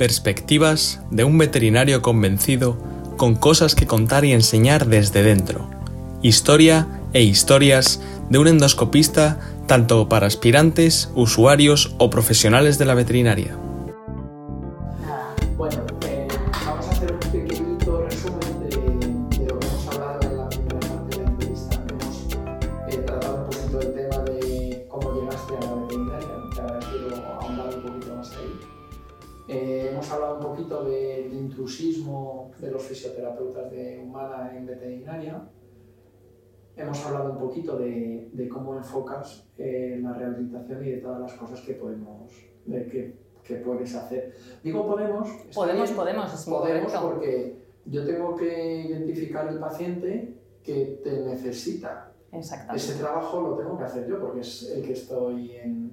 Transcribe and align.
Perspectivas 0.00 1.02
de 1.10 1.24
un 1.24 1.36
veterinario 1.36 2.00
convencido 2.00 2.78
con 3.18 3.34
cosas 3.34 3.74
que 3.74 3.86
contar 3.86 4.24
y 4.24 4.32
enseñar 4.32 4.86
desde 4.86 5.22
dentro. 5.22 5.68
Historia 6.22 6.88
e 7.12 7.22
historias 7.22 8.00
de 8.30 8.38
un 8.38 8.48
endoscopista 8.48 9.38
tanto 9.66 10.08
para 10.08 10.26
aspirantes, 10.26 11.10
usuarios 11.14 11.94
o 11.98 12.08
profesionales 12.08 12.78
de 12.78 12.86
la 12.86 12.94
veterinaria. 12.94 13.58
Cosas 41.40 41.60
que 41.62 41.74
podemos, 41.74 42.30
de 42.66 42.86
que, 42.86 43.16
que 43.42 43.54
puedes 43.56 43.94
hacer. 43.94 44.34
Digo 44.62 44.86
podemos. 44.86 45.28
Podemos, 45.54 45.84
bien, 45.88 45.96
podemos, 45.96 46.34
es 46.34 46.44
Podemos 46.44 46.92
correcto. 46.92 47.08
porque 47.10 47.56
yo 47.86 48.04
tengo 48.06 48.36
que 48.36 48.82
identificar 48.82 49.48
el 49.48 49.58
paciente 49.58 50.36
que 50.62 51.00
te 51.02 51.20
necesita. 51.22 52.12
Exactamente. 52.32 52.76
Ese 52.76 52.98
trabajo 53.00 53.40
lo 53.40 53.56
tengo 53.56 53.76
que 53.78 53.84
hacer 53.84 54.06
yo 54.06 54.20
porque 54.20 54.40
es 54.40 54.70
el 54.70 54.84
que 54.84 54.92
estoy 54.92 55.52
en, 55.56 55.90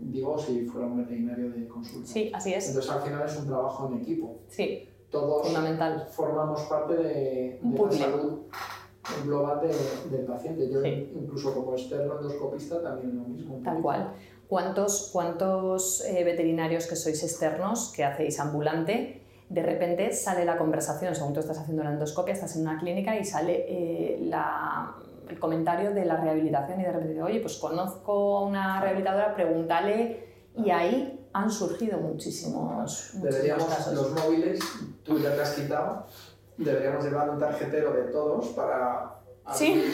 digo, 0.00 0.36
si 0.38 0.64
fuera 0.66 0.86
un 0.88 0.96
veterinario 0.96 1.50
de 1.50 1.68
consulta. 1.68 2.08
Sí, 2.08 2.32
así 2.34 2.54
es. 2.54 2.66
Entonces 2.68 2.90
al 2.90 3.02
final 3.02 3.22
es 3.24 3.36
un 3.38 3.46
trabajo 3.46 3.88
en 3.92 4.00
equipo. 4.00 4.40
Sí, 4.48 4.88
Todos 5.10 5.46
fundamental. 5.46 6.08
formamos 6.10 6.62
parte 6.62 6.94
de, 6.96 7.60
de 7.62 7.78
la 7.78 7.92
salud 7.92 8.38
global 9.24 9.60
de- 9.60 10.16
del 10.16 10.26
paciente. 10.26 10.68
Yo 10.68 10.82
Sí. 10.82 11.12
incluso 11.14 11.54
como 11.54 11.74
externo 11.74 12.16
endoscopista 12.18 12.82
también 12.82 13.16
lo 13.16 13.22
mismo. 13.28 13.60
Tal 13.62 13.80
cual. 13.80 14.12
¿Cuántos, 14.48 15.10
cuántos 15.12 16.04
eh, 16.04 16.22
veterinarios 16.24 16.86
que 16.86 16.94
sois 16.96 17.22
externos, 17.22 17.92
que 17.94 18.04
hacéis 18.04 18.38
ambulante, 18.38 19.22
de 19.48 19.62
repente 19.62 20.12
sale 20.12 20.44
la 20.44 20.56
conversación, 20.56 21.14
según 21.14 21.32
tú 21.32 21.40
estás 21.40 21.58
haciendo 21.58 21.82
la 21.84 21.90
endoscopia, 21.90 22.34
estás 22.34 22.54
en 22.56 22.62
una 22.62 22.78
clínica 22.78 23.16
y 23.16 23.24
sale 23.24 23.64
eh, 23.68 24.18
la- 24.22 24.94
el 25.28 25.40
comentario 25.40 25.90
de 25.92 26.04
la 26.04 26.16
rehabilitación 26.18 26.80
y 26.80 26.84
de 26.84 26.92
repente, 26.92 27.20
oye, 27.22 27.40
pues 27.40 27.56
conozco 27.56 28.38
a 28.38 28.42
una 28.46 28.80
rehabilitadora, 28.80 29.34
pregúntale, 29.34 30.24
y 30.56 30.70
ahí 30.70 31.26
han 31.32 31.50
surgido 31.50 31.98
muchísimos, 31.98 33.10
muchísimos 33.14 33.22
Deberíamos, 33.24 33.64
casos. 33.66 33.94
los 33.94 34.12
móviles, 34.12 34.60
tú 35.04 35.18
ya 35.18 35.34
te 35.34 35.42
has 35.42 35.50
quitado, 35.54 36.06
deberíamos 36.56 37.04
llevar 37.04 37.28
un 37.30 37.38
tarjetero 37.40 37.92
de 37.92 38.02
todos 38.12 38.46
para... 38.50 39.15
Sí. 39.54 39.84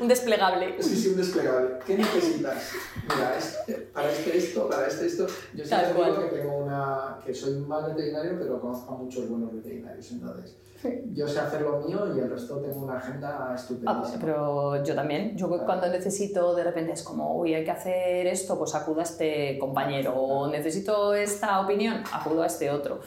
Un 0.00 0.08
desplegable. 0.08 0.80
Sí, 0.82 0.96
sí, 0.96 1.08
un 1.08 1.16
desplegable. 1.16 1.78
¿Qué 1.84 1.96
necesitas? 1.98 2.72
Mira, 3.02 3.36
este, 3.36 3.72
para 3.92 4.10
este 4.10 4.38
esto, 4.38 4.68
para 4.68 4.86
este 4.86 5.06
esto. 5.06 5.26
Yo 5.54 5.64
siempre 5.64 6.04
digo 6.04 6.20
que 6.30 6.36
tengo 6.36 6.58
una... 6.58 7.18
que 7.24 7.34
soy 7.34 7.54
un 7.54 7.68
mal 7.68 7.84
veterinario, 7.92 8.36
pero 8.38 8.60
conozco 8.60 8.94
a 8.94 8.98
muchos 8.98 9.28
buenos 9.28 9.52
veterinarios. 9.52 10.10
Entonces, 10.12 10.56
yo 11.12 11.26
sé 11.26 11.40
hacer 11.40 11.62
lo 11.62 11.80
mío 11.80 12.14
y 12.16 12.20
el 12.20 12.30
resto 12.30 12.58
tengo 12.60 12.84
una 12.84 12.98
agenda 12.98 13.48
Ah, 13.50 13.54
estupendísima. 13.54 14.18
pero 14.20 14.82
yo 14.84 14.94
también. 14.94 15.36
Yo 15.36 15.48
cuando 15.64 15.88
necesito, 15.88 16.54
de 16.54 16.64
repente 16.64 16.92
es 16.92 17.02
como, 17.02 17.36
uy, 17.36 17.54
hay 17.54 17.64
que 17.64 17.70
hacer 17.72 18.26
esto, 18.28 18.56
pues 18.56 18.74
acudo 18.76 19.00
a 19.00 19.02
este 19.02 19.58
compañero. 19.58 20.14
O 20.14 20.48
necesito 20.48 21.14
esta 21.14 21.60
opinión, 21.60 22.02
acudo 22.12 22.42
a 22.42 22.46
este 22.46 22.70
otro. 22.70 23.00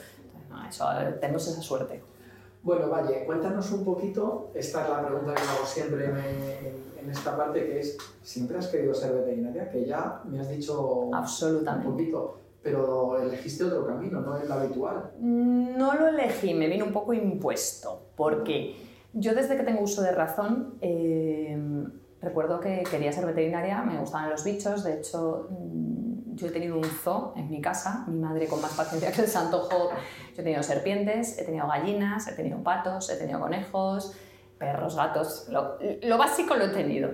No, 0.50 0.68
eso, 0.68 0.86
tenemos 1.22 1.48
esa 1.48 1.62
suerte. 1.62 2.04
Bueno, 2.64 2.90
Valle, 2.90 3.26
cuéntanos 3.26 3.72
un 3.72 3.84
poquito, 3.84 4.52
esta 4.54 4.84
es 4.84 4.90
la 4.90 5.06
pregunta 5.08 5.34
que 5.34 5.42
hago 5.42 5.66
siempre 5.66 6.06
en, 6.06 6.18
en- 6.18 6.82
en 7.02 7.10
esta 7.10 7.36
parte, 7.36 7.66
que 7.66 7.80
es, 7.80 7.98
¿siempre 8.22 8.60
has 8.60 8.68
querido 8.68 8.94
ser 8.94 9.14
veterinaria? 9.14 9.68
Que 9.72 9.86
ya 9.86 10.22
me 10.26 10.40
has 10.40 10.48
dicho 10.50 11.10
un 11.78 11.84
poquito, 11.84 12.38
pero 12.62 13.20
elegiste 13.20 13.64
otro 13.64 13.88
camino, 13.88 14.22
no 14.22 14.38
el 14.38 14.52
habitual. 14.52 15.10
No 15.20 15.96
lo 15.96 16.08
elegí, 16.10 16.54
me 16.54 16.68
vino 16.68 16.86
un 16.86 16.94
poco 16.94 17.14
impuesto, 17.14 18.04
porque 18.16 18.76
yo 19.14 19.34
desde 19.34 19.58
que 19.58 19.64
tengo 19.64 19.82
uso 19.82 20.04
de 20.04 20.12
razón, 20.12 20.76
eh, 20.82 21.58
recuerdo 22.22 22.60
que 22.60 22.84
quería 22.92 23.12
ser 23.12 23.26
veterinaria, 23.26 23.82
me 23.82 24.00
gustaban 24.00 24.30
los 24.30 24.44
bichos, 24.44 24.84
de 24.84 25.00
hecho 25.00 25.48
mm, 25.50 25.91
yo 26.34 26.47
he 26.47 26.52
tenido 26.52 26.78
un 26.78 26.86
zoo 26.86 27.34
en 27.36 27.50
mi 27.50 27.62
casa, 27.62 28.06
mi 28.08 28.19
madre 28.19 28.47
con 28.47 28.62
más 28.62 28.74
paciencia 28.74 29.12
que 29.12 29.22
el 29.22 29.28
santo 29.28 29.68
Job, 29.69 29.92
yo 29.92 30.42
he 30.42 30.44
tenido 30.44 30.64
serpientes, 30.64 31.38
he 31.38 31.44
tenido 31.44 31.68
gallinas, 31.68 32.28
he 32.28 32.34
tenido 32.34 32.64
patos, 32.64 33.09
he 33.09 33.18
tenido 33.18 33.40
conejos, 33.40 34.14
perros, 34.58 34.96
gatos, 34.96 35.47
lo, 35.50 35.78
lo 36.03 36.18
básico 36.18 36.56
lo 36.56 36.66
he 36.66 36.69
tenido. 36.69 37.09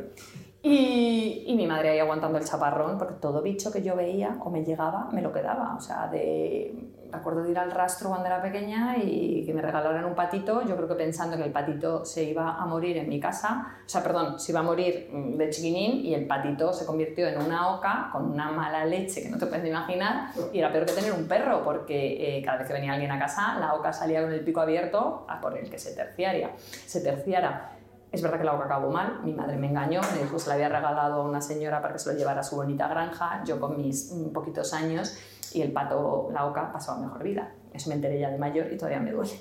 Y, 0.62 1.44
y 1.48 1.56
mi 1.56 1.68
madre 1.68 1.90
ahí 1.90 2.00
aguantando 2.00 2.38
el 2.38 2.46
chaparrón, 2.46 2.98
porque 2.98 3.16
todo 3.16 3.42
bicho 3.42 3.72
que 3.72 3.82
yo 3.82 3.96
veía 3.96 4.38
o 4.44 4.50
me 4.50 4.64
llegaba, 4.64 5.10
me 5.12 5.22
lo 5.22 5.32
quedaba. 5.32 5.76
O 5.76 5.80
sea, 5.80 6.08
de, 6.08 6.74
recuerdo 7.12 7.44
de 7.44 7.52
ir 7.52 7.60
al 7.60 7.72
rastro 7.72 8.10
cuando 8.10 8.28
era 8.28 8.42
pequeña 8.42 8.98
y 8.98 9.44
que 9.46 9.54
me 9.54 9.62
regalaran 9.62 10.06
un 10.06 10.16
patito, 10.16 10.64
yo 10.64 10.76
creo 10.76 10.88
que 10.88 10.96
pensando 10.96 11.38
que 11.38 11.44
el 11.44 11.52
patito 11.52 12.06
se 12.06 12.24
iba 12.24 12.56
a 12.56 12.66
morir 12.66 12.98
en 12.98 13.10
mi 13.10 13.20
casa, 13.20 13.68
o 13.86 13.90
sea, 13.90 14.04
perdón, 14.04 14.40
se 14.40 14.52
iba 14.52 14.60
a 14.60 14.64
morir 14.64 15.10
mm, 15.12 15.38
de 15.38 15.50
chiquinín 15.50 16.06
y 16.06 16.14
el 16.14 16.28
patito 16.28 16.74
se 16.74 16.86
convirtió 16.86 17.28
en 17.28 17.42
una 17.42 17.76
oca 17.76 18.10
con 18.12 18.32
una 18.32 18.52
mala 18.52 18.86
leche 18.86 19.24
que 19.24 19.30
no 19.30 19.38
te 19.38 19.46
puedes 19.46 19.66
imaginar 19.66 20.32
y 20.52 20.60
era 20.60 20.72
peor 20.72 20.86
que 20.86 20.94
tener 20.94 21.14
un 21.14 21.28
perro 21.28 21.64
porque 21.64 22.38
eh, 22.38 22.42
cada 22.44 22.60
vez 22.60 22.68
que 22.68 22.74
venía 22.74 22.94
alguien 22.94 23.12
a 23.12 23.20
casa, 23.20 23.58
la 23.60 23.74
oca 23.74 23.94
salía 23.94 24.22
con 24.22 24.32
el 24.32 24.42
pico 24.42 24.62
abierto 24.62 25.26
a 25.28 25.40
por 25.40 25.58
el 25.58 25.70
que 25.70 25.80
se 25.80 25.96
terciaria, 25.96 26.52
se 26.58 27.02
terciara. 27.02 27.77
Es 28.12 28.22
verdad 28.22 28.38
que 28.38 28.46
la 28.46 28.56
oca 28.56 28.66
acabó 28.66 28.90
mal, 28.90 29.22
mi 29.24 29.34
madre 29.34 29.58
me 29.58 29.68
engañó, 29.68 30.02
me 30.14 30.22
dijo 30.22 30.34
que 30.34 30.40
se 30.40 30.48
la 30.48 30.56
había 30.56 30.70
regalado 30.70 31.22
a 31.22 31.24
una 31.24 31.42
señora 31.42 31.82
para 31.82 31.94
que 31.94 32.00
se 32.00 32.12
lo 32.12 32.18
llevara 32.18 32.40
a 32.40 32.44
su 32.44 32.56
bonita 32.56 32.88
granja, 32.88 33.44
yo 33.46 33.60
con 33.60 33.78
mis 33.78 34.12
mm, 34.12 34.32
poquitos 34.32 34.74
años 34.74 35.18
y 35.54 35.62
el 35.62 35.72
pato, 35.72 36.30
la 36.32 36.46
oca, 36.46 36.72
pasaba 36.72 37.00
mejor 37.00 37.24
vida. 37.24 37.54
Eso 37.74 37.90
me 37.90 37.96
enteré 37.96 38.20
ya 38.20 38.30
de 38.30 38.38
mayor 38.38 38.72
y 38.72 38.78
todavía 38.78 39.00
me 39.00 39.12
duele. 39.12 39.32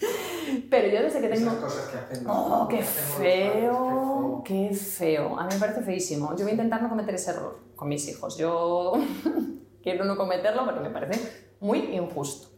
Pero 0.70 0.88
yo 0.88 1.02
desde 1.02 1.20
que 1.20 1.28
tengo... 1.28 1.50
Esas 1.50 1.62
cosas 1.62 1.88
que 1.88 1.98
hacen. 1.98 2.26
¡Oh, 2.28 2.66
qué 2.68 2.82
feo! 2.82 4.42
¡Qué 4.44 4.74
feo! 4.74 5.38
A 5.38 5.44
mí 5.44 5.54
me 5.54 5.60
parece 5.60 5.82
feísimo. 5.82 6.34
Yo 6.36 6.44
voy 6.44 6.50
a 6.50 6.52
intentar 6.52 6.82
no 6.82 6.88
cometer 6.88 7.14
ese 7.14 7.30
error 7.30 7.58
con 7.76 7.88
mis 7.88 8.06
hijos. 8.08 8.36
Yo 8.36 8.92
quiero 9.82 10.04
no 10.04 10.16
cometerlo 10.16 10.64
porque 10.64 10.80
me 10.80 10.90
parece 10.90 11.54
muy 11.60 11.78
injusto. 11.94 12.53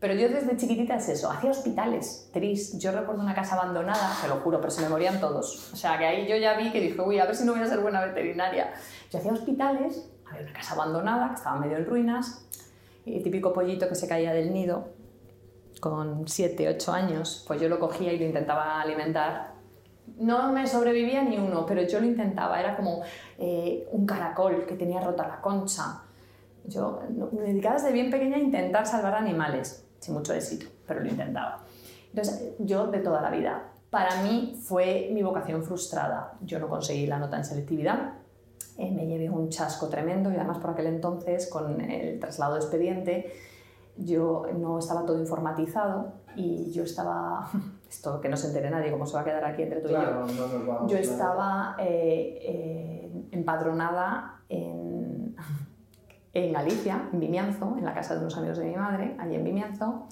Pero 0.00 0.14
yo 0.14 0.28
desde 0.28 0.56
chiquitita 0.56 0.94
es 0.96 1.08
eso, 1.08 1.28
hacía 1.30 1.50
hospitales, 1.50 2.30
tris. 2.32 2.78
Yo 2.78 2.92
recuerdo 2.92 3.20
una 3.20 3.34
casa 3.34 3.56
abandonada, 3.56 4.16
te 4.22 4.28
lo 4.28 4.36
juro, 4.36 4.60
pero 4.60 4.70
se 4.70 4.82
me 4.82 4.88
morían 4.88 5.18
todos. 5.18 5.72
O 5.72 5.76
sea, 5.76 5.98
que 5.98 6.06
ahí 6.06 6.28
yo 6.28 6.36
ya 6.36 6.56
vi 6.56 6.70
que 6.70 6.80
dije, 6.80 7.00
uy, 7.00 7.18
a 7.18 7.24
ver 7.24 7.34
si 7.34 7.44
no 7.44 7.52
voy 7.52 7.62
a 7.62 7.66
ser 7.66 7.80
buena 7.80 8.04
veterinaria. 8.04 8.72
Yo 9.10 9.18
hacía 9.18 9.32
hospitales, 9.32 10.08
había 10.30 10.42
una 10.42 10.52
casa 10.52 10.74
abandonada 10.74 11.28
que 11.30 11.34
estaba 11.34 11.58
medio 11.58 11.78
en 11.78 11.86
ruinas, 11.86 12.46
y 13.04 13.20
típico 13.22 13.52
pollito 13.52 13.88
que 13.88 13.96
se 13.96 14.06
caía 14.06 14.32
del 14.32 14.52
nido, 14.52 14.88
con 15.80 16.28
7, 16.28 16.68
8 16.68 16.92
años, 16.92 17.44
pues 17.46 17.60
yo 17.60 17.68
lo 17.68 17.78
cogía 17.78 18.12
y 18.12 18.18
lo 18.18 18.24
intentaba 18.24 18.80
alimentar. 18.80 19.54
No 20.18 20.52
me 20.52 20.66
sobrevivía 20.66 21.22
ni 21.22 21.38
uno, 21.38 21.66
pero 21.66 21.82
yo 21.82 22.00
lo 22.00 22.06
intentaba. 22.06 22.58
Era 22.60 22.76
como 22.76 23.02
eh, 23.38 23.86
un 23.92 24.06
caracol 24.06 24.64
que 24.66 24.74
tenía 24.74 25.00
rota 25.00 25.26
la 25.26 25.40
concha. 25.40 26.02
Yo 26.64 27.00
me 27.32 27.42
dedicaba 27.42 27.76
desde 27.76 27.92
bien 27.92 28.10
pequeña 28.10 28.36
a 28.36 28.40
intentar 28.40 28.86
salvar 28.86 29.14
animales, 29.14 29.87
sin 29.98 30.14
mucho 30.14 30.32
éxito, 30.34 30.66
pero 30.86 31.00
lo 31.00 31.08
intentaba. 31.08 31.64
Entonces, 32.10 32.54
yo 32.58 32.86
de 32.86 32.98
toda 33.00 33.20
la 33.20 33.30
vida, 33.30 33.72
para 33.90 34.22
mí 34.22 34.58
fue 34.62 35.10
mi 35.12 35.22
vocación 35.22 35.62
frustrada. 35.62 36.34
Yo 36.42 36.58
no 36.58 36.68
conseguí 36.68 37.06
la 37.06 37.18
nota 37.18 37.36
en 37.36 37.44
selectividad, 37.44 38.14
eh, 38.76 38.90
me 38.92 39.06
llevé 39.06 39.28
un 39.28 39.48
chasco 39.48 39.88
tremendo 39.88 40.30
y 40.30 40.36
además 40.36 40.58
por 40.58 40.70
aquel 40.70 40.86
entonces, 40.86 41.48
con 41.48 41.80
el 41.80 42.20
traslado 42.20 42.54
de 42.54 42.60
expediente, 42.60 43.32
yo 43.96 44.46
no 44.56 44.78
estaba 44.78 45.04
todo 45.04 45.18
informatizado 45.18 46.12
y 46.36 46.70
yo 46.70 46.84
estaba, 46.84 47.50
esto 47.90 48.20
que 48.20 48.28
no 48.28 48.36
se 48.36 48.46
entere 48.48 48.70
nadie, 48.70 48.92
como 48.92 49.04
se 49.06 49.14
va 49.14 49.22
a 49.22 49.24
quedar 49.24 49.44
aquí 49.44 49.62
entre 49.62 49.80
tú 49.80 49.88
y 49.88 49.92
yo, 49.92 49.98
Claro, 49.98 50.26
no 50.26 50.66
vamos. 50.66 50.92
yo 50.92 50.98
claro. 50.98 51.02
estaba 51.12 51.76
eh, 51.80 52.38
eh, 52.42 53.28
empadronada 53.32 54.42
en, 54.48 55.07
en 56.34 56.52
Galicia, 56.52 57.08
en 57.12 57.20
Vimianzo, 57.20 57.74
en 57.78 57.84
la 57.84 57.94
casa 57.94 58.14
de 58.14 58.20
unos 58.20 58.36
amigos 58.36 58.58
de 58.58 58.66
mi 58.66 58.76
madre, 58.76 59.16
allí 59.18 59.34
en 59.34 59.44
Vimianzo, 59.44 60.06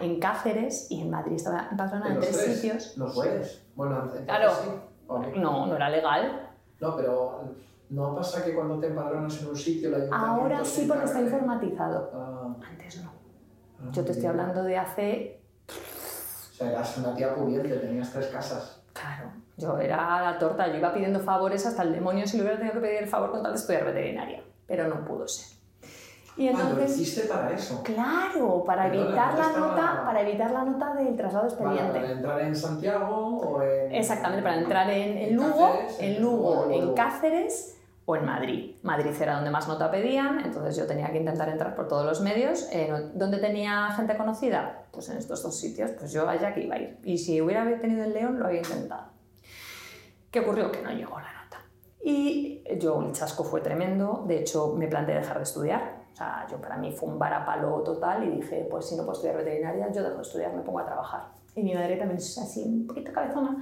en 0.00 0.20
Cáceres 0.20 0.90
y 0.90 1.00
en 1.00 1.10
Madrid. 1.10 1.34
Estaba 1.36 1.68
empadronada 1.70 2.10
en 2.10 2.16
los 2.16 2.26
tres 2.26 2.44
tres? 2.44 2.56
sitios. 2.60 2.98
No 2.98 3.06
puedes. 3.12 3.62
Bueno, 3.74 3.96
entonces 3.96 4.22
Claro. 4.26 4.50
sí. 4.62 4.70
¿O 5.08 5.18
no? 5.18 5.66
No, 5.66 5.76
era 5.76 5.88
legal. 5.90 6.50
No, 6.80 6.96
pero 6.96 7.42
¿no 7.90 8.14
pasa 8.14 8.44
que 8.44 8.54
cuando 8.54 8.78
te 8.78 8.86
empadronas 8.88 9.40
en 9.42 9.48
un 9.48 9.56
sitio 9.56 9.88
ayuntamiento 9.88 10.16
Ahora 10.26 10.64
sí 10.64 10.86
porque 10.88 11.04
está 11.04 11.20
informatizado. 11.20 12.10
Ah, 12.14 12.54
Antes 12.70 13.02
no. 13.02 13.10
ah, 13.80 13.88
Yo 13.92 14.04
te 14.04 14.12
estoy 14.12 14.26
hablando 14.26 14.62
de 14.62 14.76
hace... 14.78 15.40
O 15.68 16.54
sea, 16.54 16.70
eras 16.70 16.98
una 16.98 17.14
tía 17.14 17.34
pudiente, 17.34 17.68
tenías 17.76 18.12
tres 18.12 18.26
casas. 18.26 18.82
Claro, 18.92 19.30
yo 19.56 19.78
era 19.78 20.20
la 20.32 20.38
torta. 20.38 20.68
Yo 20.68 20.76
iba 20.76 20.92
pidiendo 20.92 21.18
favores 21.20 21.64
hasta 21.66 21.82
el 21.82 21.92
demonio 21.92 22.26
si 22.26 22.36
le 22.36 22.42
hubiera 22.44 22.58
tenido 22.58 22.74
que 22.74 22.80
pedir 22.80 23.02
el 23.02 23.08
favor 23.08 23.30
con 23.30 23.42
tal 23.42 23.52
de 23.52 23.58
estudiar 23.58 23.84
veterinaria. 23.84 24.42
Pero 24.66 24.86
no 24.88 25.04
pudo 25.04 25.26
ser. 25.26 25.58
Y 26.36 26.48
Ah, 26.48 26.52
lo 26.52 26.60
entonces, 26.60 26.98
hiciste 26.98 27.28
para 27.28 27.50
eso. 27.52 27.82
claro, 27.82 28.64
para 28.64 28.86
evitar 28.88 29.34
la 29.34 29.46
estaba- 29.46 29.58
nota, 29.58 30.02
para 30.06 30.20
evitar 30.22 30.50
la 30.50 30.64
nota 30.64 30.94
del 30.94 31.14
traslado 31.14 31.46
expediente. 31.46 31.92
para 32.00 32.10
entrar 32.12 32.40
en 32.40 32.56
Santiago 32.56 33.38
o 33.38 33.62
en... 33.62 33.92
Exactamente, 33.94 34.42
para 34.42 34.56
entrar 34.58 34.88
en, 34.90 35.18
en 35.18 35.28
En 35.28 35.36
Lugo, 35.36 35.68
Cáceres, 35.72 36.00
en 36.00 36.12
en 36.14 36.22
Lugo, 36.22 36.70
en 36.70 36.80
Lugo. 36.80 36.94
Cáceres 36.94 37.78
o 38.06 38.16
en 38.16 38.24
Madrid. 38.24 38.76
Madrid 38.82 39.10
era 39.20 39.34
donde 39.34 39.50
más 39.50 39.68
nota 39.68 39.90
pedían, 39.90 40.40
entonces 40.40 40.74
yo 40.76 40.86
tenía 40.86 41.10
que 41.12 41.18
intentar 41.18 41.48
entrar 41.50 41.74
por 41.74 41.86
todos 41.86 42.06
los 42.06 42.20
medios. 42.22 42.66
Eh, 42.72 42.90
¿Dónde 43.14 43.36
tenía 43.38 43.90
gente 43.94 44.16
conocida? 44.16 44.84
Pues 44.90 45.10
en 45.10 45.18
estos 45.18 45.42
dos 45.42 45.54
sitios, 45.56 45.90
pues 45.92 46.12
yo 46.12 46.26
allá 46.28 46.54
que 46.54 46.62
iba 46.64 46.76
a 46.76 46.78
ir. 46.78 46.98
Y 47.04 47.18
si 47.18 47.40
hubiera 47.42 47.64
tenido 47.80 48.04
el 48.04 48.14
León, 48.14 48.38
lo 48.40 48.46
había 48.46 48.60
intentado. 48.60 49.04
¿Qué 50.30 50.40
ocurrió? 50.40 50.72
Que 50.72 50.80
no 50.80 50.90
llegó 50.90 51.20
la 51.20 51.30
nota. 51.44 51.58
Y 52.02 52.64
yo, 52.80 53.02
el 53.02 53.12
chasco 53.12 53.44
fue 53.44 53.60
tremendo, 53.60 54.24
de 54.26 54.38
hecho 54.40 54.74
me 54.76 54.88
planteé 54.88 55.16
dejar 55.16 55.36
de 55.36 55.42
estudiar. 55.44 56.01
O 56.12 56.16
sea, 56.16 56.46
yo 56.50 56.60
para 56.60 56.76
mí 56.76 56.92
fue 56.92 57.08
un 57.08 57.18
varapalo 57.18 57.82
total 57.82 58.24
y 58.24 58.36
dije, 58.36 58.66
pues 58.70 58.86
si 58.86 58.96
no 58.96 59.02
puedo 59.02 59.12
estudiar 59.12 59.36
veterinaria, 59.36 59.90
yo 59.90 60.02
dejo 60.02 60.16
de 60.16 60.22
estudiar, 60.22 60.54
me 60.54 60.62
pongo 60.62 60.80
a 60.80 60.84
trabajar. 60.84 61.28
Y 61.54 61.62
mi 61.62 61.74
madre 61.74 61.96
también 61.96 62.18
es 62.18 62.38
así, 62.38 62.64
un 62.64 62.86
poquito 62.86 63.12
cabezona, 63.12 63.56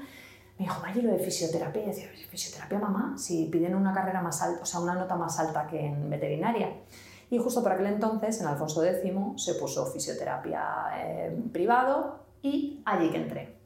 me 0.60 0.66
dijo, 0.66 0.80
Maggi, 0.82 1.00
lo 1.00 1.12
de 1.12 1.18
fisioterapia. 1.18 1.82
Y 1.82 1.86
decía, 1.86 2.08
¿fisioterapia, 2.28 2.78
mamá? 2.78 3.16
Si 3.16 3.46
piden 3.46 3.74
una 3.74 3.94
carrera 3.94 4.20
más 4.20 4.42
alta, 4.42 4.62
o 4.62 4.66
sea, 4.66 4.80
una 4.80 4.94
nota 4.94 5.16
más 5.16 5.38
alta 5.40 5.66
que 5.66 5.86
en 5.86 6.10
veterinaria. 6.10 6.68
Y 7.30 7.38
justo 7.38 7.62
por 7.62 7.72
aquel 7.72 7.86
entonces, 7.86 8.40
en 8.40 8.46
Alfonso 8.48 8.84
X, 8.84 9.12
se 9.36 9.54
puso 9.54 9.86
fisioterapia 9.86 10.62
eh, 10.96 11.42
privado 11.52 12.18
y 12.42 12.82
allí 12.84 13.10
que 13.10 13.16
entré. 13.16 13.56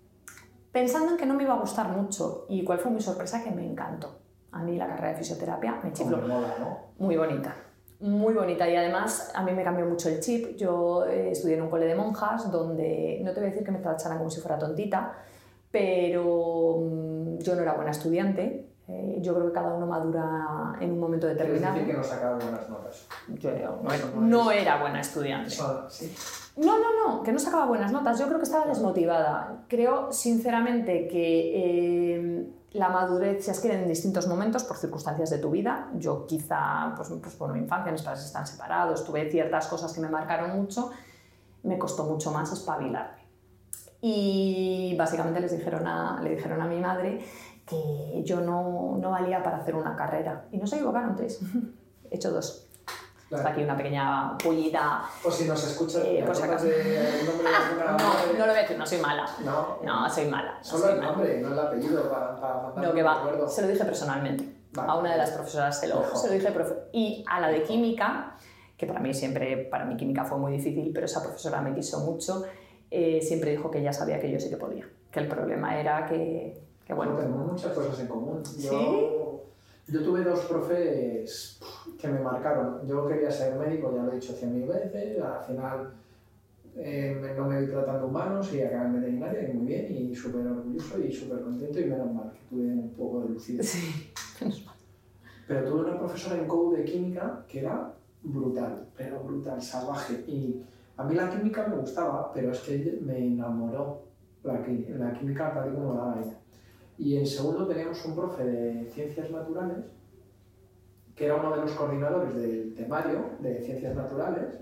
Pensando 0.70 1.12
en 1.12 1.16
que 1.16 1.26
no 1.26 1.34
me 1.34 1.44
iba 1.44 1.54
a 1.54 1.58
gustar 1.58 1.88
mucho, 1.88 2.46
y 2.48 2.62
cuál 2.62 2.78
fue 2.78 2.90
mi 2.90 3.00
sorpresa, 3.00 3.42
que 3.42 3.50
me 3.50 3.64
encantó. 3.64 4.18
A 4.52 4.62
mí 4.62 4.76
la 4.76 4.86
carrera 4.86 5.08
de 5.08 5.16
fisioterapia 5.16 5.80
me 5.82 5.92
chifló. 5.92 6.20
Como 6.20 6.34
mola, 6.34 6.54
¿no? 6.60 6.78
Muy 6.98 7.16
bonita, 7.16 7.54
muy 8.00 8.34
bonita 8.34 8.68
y 8.68 8.76
además 8.76 9.32
a 9.34 9.42
mí 9.42 9.52
me 9.52 9.64
cambió 9.64 9.86
mucho 9.86 10.08
el 10.08 10.20
chip. 10.20 10.56
Yo 10.56 11.06
eh, 11.06 11.30
estudié 11.30 11.56
en 11.56 11.62
un 11.62 11.70
cole 11.70 11.86
de 11.86 11.94
monjas 11.94 12.50
donde, 12.50 13.20
no 13.22 13.32
te 13.32 13.40
voy 13.40 13.48
a 13.48 13.50
decir 13.50 13.64
que 13.64 13.72
me 13.72 13.78
trataran 13.78 14.18
como 14.18 14.30
si 14.30 14.40
fuera 14.40 14.58
tontita, 14.58 15.12
pero 15.70 16.78
mm, 16.80 17.38
yo 17.38 17.54
no 17.54 17.62
era 17.62 17.74
buena 17.74 17.90
estudiante. 17.90 18.70
Eh, 18.86 19.18
yo 19.22 19.34
creo 19.34 19.46
que 19.46 19.52
cada 19.52 19.72
uno 19.72 19.86
madura 19.86 20.76
en 20.78 20.92
un 20.92 21.00
momento 21.00 21.26
determinado. 21.26 21.74
decir 21.74 21.90
que 21.90 21.96
no 21.96 22.04
sacaba 22.04 22.36
buenas 22.36 22.68
notas. 22.68 23.08
Yo 23.28 23.50
no, 23.52 24.20
no 24.20 24.50
era 24.50 24.80
buena 24.80 25.00
estudiante. 25.00 25.56
Sí. 25.88 26.14
No, 26.56 26.78
no, 26.78 26.88
no, 27.06 27.22
que 27.22 27.32
no 27.32 27.38
sacaba 27.38 27.64
buenas 27.66 27.92
notas. 27.92 28.18
Yo 28.18 28.26
creo 28.26 28.38
que 28.38 28.44
estaba 28.44 28.66
desmotivada. 28.66 29.64
Creo, 29.68 30.12
sinceramente, 30.12 31.08
que 31.08 32.16
eh, 32.16 32.46
la 32.74 32.88
madurez 32.88 33.44
se 33.44 33.52
adquiere 33.52 33.80
en 33.80 33.88
distintos 33.88 34.26
momentos 34.26 34.64
por 34.64 34.76
circunstancias 34.76 35.30
de 35.30 35.38
tu 35.38 35.50
vida. 35.50 35.90
Yo 35.94 36.26
quizá, 36.26 36.92
pues, 36.96 37.08
pues 37.08 37.52
mi 37.52 37.60
infancia, 37.60 37.92
mis 37.92 38.02
padres 38.02 38.24
están 38.24 38.46
separados, 38.46 39.04
tuve 39.04 39.30
ciertas 39.30 39.68
cosas 39.68 39.92
que 39.92 40.00
me 40.00 40.08
marcaron 40.08 40.56
mucho, 40.56 40.90
me 41.62 41.78
costó 41.78 42.02
mucho 42.04 42.32
más 42.32 42.52
espabilarme. 42.52 43.22
Y 44.00 44.96
básicamente 44.98 45.40
les 45.40 45.56
dijeron 45.56 45.86
a, 45.86 46.20
le 46.20 46.30
dijeron 46.34 46.60
a 46.60 46.66
mi 46.66 46.80
madre 46.80 47.24
que 47.64 48.22
yo 48.24 48.40
no, 48.40 48.98
no 49.00 49.10
valía 49.12 49.42
para 49.42 49.58
hacer 49.58 49.76
una 49.76 49.94
carrera. 49.94 50.46
Y 50.50 50.58
no 50.58 50.66
se 50.66 50.76
equivocaron, 50.76 51.14
tres. 51.14 51.40
He 52.10 52.16
hecho 52.16 52.32
dos. 52.32 52.63
Claro. 53.28 53.48
Aquí 53.48 53.62
una 53.64 53.76
pequeña 53.76 54.36
pullita. 54.38 55.02
O 55.24 55.30
si 55.30 55.44
nos 55.46 55.64
escuchas, 55.66 56.02
Eh, 56.04 56.18
¿te 56.20 56.26
por 56.26 56.36
si 56.36 56.42
acaso. 56.42 56.66
de 56.66 56.74
No, 57.78 58.32
no 58.38 58.38
lo 58.38 58.52
voy 58.52 58.58
a 58.58 58.62
decir, 58.62 58.78
no 58.78 58.86
soy 58.86 58.98
mala. 58.98 59.26
No. 59.44 59.78
No, 59.82 60.08
soy 60.10 60.26
mala. 60.26 60.54
no 60.58 60.64
Solo 60.64 60.82
soy 60.84 60.92
el 60.92 60.98
mala. 61.00 61.12
nombre, 61.12 61.40
no 61.40 61.48
el 61.52 61.58
apellido 61.58 62.10
para, 62.10 62.36
para 62.40 62.72
No, 62.82 62.92
que 62.94 63.02
va. 63.02 63.48
Se 63.48 63.62
lo 63.62 63.68
dije 63.68 63.84
personalmente. 63.84 64.48
Vale. 64.72 64.90
A 64.90 64.94
una 64.96 65.12
de 65.12 65.18
las 65.18 65.30
profesoras 65.30 65.78
se 65.80 65.88
lo, 65.88 66.00
Mejor. 66.00 66.16
se 66.16 66.26
lo 66.28 66.32
dije. 66.34 66.52
profe- 66.54 66.76
Y 66.92 67.24
a 67.28 67.40
la 67.40 67.48
de 67.48 67.62
química, 67.62 68.36
que 68.76 68.86
para 68.86 69.00
mí 69.00 69.14
siempre, 69.14 69.56
para 69.70 69.84
mí 69.84 69.96
química 69.96 70.24
fue 70.24 70.38
muy 70.38 70.52
difícil, 70.52 70.90
pero 70.92 71.06
esa 71.06 71.22
profesora 71.22 71.60
me 71.60 71.74
quiso 71.74 72.00
mucho, 72.00 72.44
eh, 72.90 73.20
siempre 73.22 73.52
dijo 73.52 73.70
que 73.70 73.78
ella 73.78 73.92
sabía 73.92 74.20
que 74.20 74.30
yo 74.30 74.38
sí 74.38 74.50
que 74.50 74.56
podía. 74.56 74.86
Que 75.10 75.20
el 75.20 75.28
problema 75.28 75.78
era 75.78 76.06
que, 76.06 76.60
que 76.84 76.92
Bueno, 76.92 77.12
bueno, 77.14 77.26
tenemos 77.28 77.52
muchas 77.52 77.72
cosas 77.72 77.98
en 78.00 78.08
común. 78.08 78.42
Yo, 78.58 78.70
¿Sí? 78.70 79.08
Yo 79.88 80.02
tuve 80.02 80.22
dos 80.22 80.40
profes 80.46 81.58
que 81.98 82.08
me 82.08 82.20
marcaron. 82.20 82.86
Yo 82.86 83.06
quería 83.06 83.30
ser 83.30 83.56
médico, 83.56 83.94
ya 83.94 84.02
lo 84.02 84.12
he 84.12 84.16
dicho 84.16 84.32
cien 84.32 84.54
mil 84.58 84.66
veces. 84.68 85.20
Al 85.22 85.44
final 85.44 85.92
eh, 86.76 87.34
no 87.36 87.44
me 87.46 87.60
vi 87.60 87.66
tratando 87.70 88.06
humanos 88.06 88.52
y 88.54 88.62
acabé 88.62 88.86
en 88.86 88.94
veterinaria 89.00 89.48
y 89.48 89.52
muy 89.52 89.66
bien 89.66 89.86
y 89.94 90.14
súper 90.14 90.46
orgulloso 90.46 90.98
y 91.00 91.12
súper 91.12 91.40
contento 91.42 91.80
y 91.80 91.84
menos 91.84 92.12
mal 92.12 92.32
que 92.32 92.38
tuve 92.48 92.66
un 92.66 92.90
poco 92.90 93.20
de 93.22 93.28
lucidez. 93.30 93.68
sí, 93.68 94.12
menos 94.40 94.64
mal. 94.66 94.74
Pero 95.46 95.64
tuve 95.68 95.80
una 95.90 95.98
profesora 95.98 96.36
en 96.40 96.46
COU 96.48 96.72
de 96.72 96.84
química 96.84 97.44
que 97.46 97.60
era 97.60 97.92
brutal, 98.22 98.86
pero 98.96 99.20
brutal, 99.22 99.60
salvaje. 99.60 100.24
Y 100.26 100.62
a 100.96 101.04
mí 101.04 101.14
la 101.14 101.28
química 101.28 101.66
me 101.68 101.76
gustaba, 101.76 102.32
pero 102.32 102.50
es 102.52 102.60
que 102.60 102.98
me 103.02 103.18
enamoró 103.18 104.02
la, 104.42 104.64
qui- 104.64 104.88
la 104.96 105.12
química 105.12 105.52
tal 105.52 105.70
y 105.70 105.74
como 105.74 105.94
la 105.94 106.18
ella. 106.22 106.38
Y 106.98 107.16
en 107.16 107.26
segundo 107.26 107.66
teníamos 107.66 108.04
un 108.04 108.14
profe 108.14 108.44
de 108.44 108.90
ciencias 108.90 109.30
naturales, 109.30 109.84
que 111.14 111.26
era 111.26 111.36
uno 111.36 111.54
de 111.54 111.62
los 111.62 111.72
coordinadores 111.72 112.34
del 112.34 112.74
temario 112.74 113.30
de 113.40 113.60
ciencias 113.60 113.94
naturales, 113.94 114.60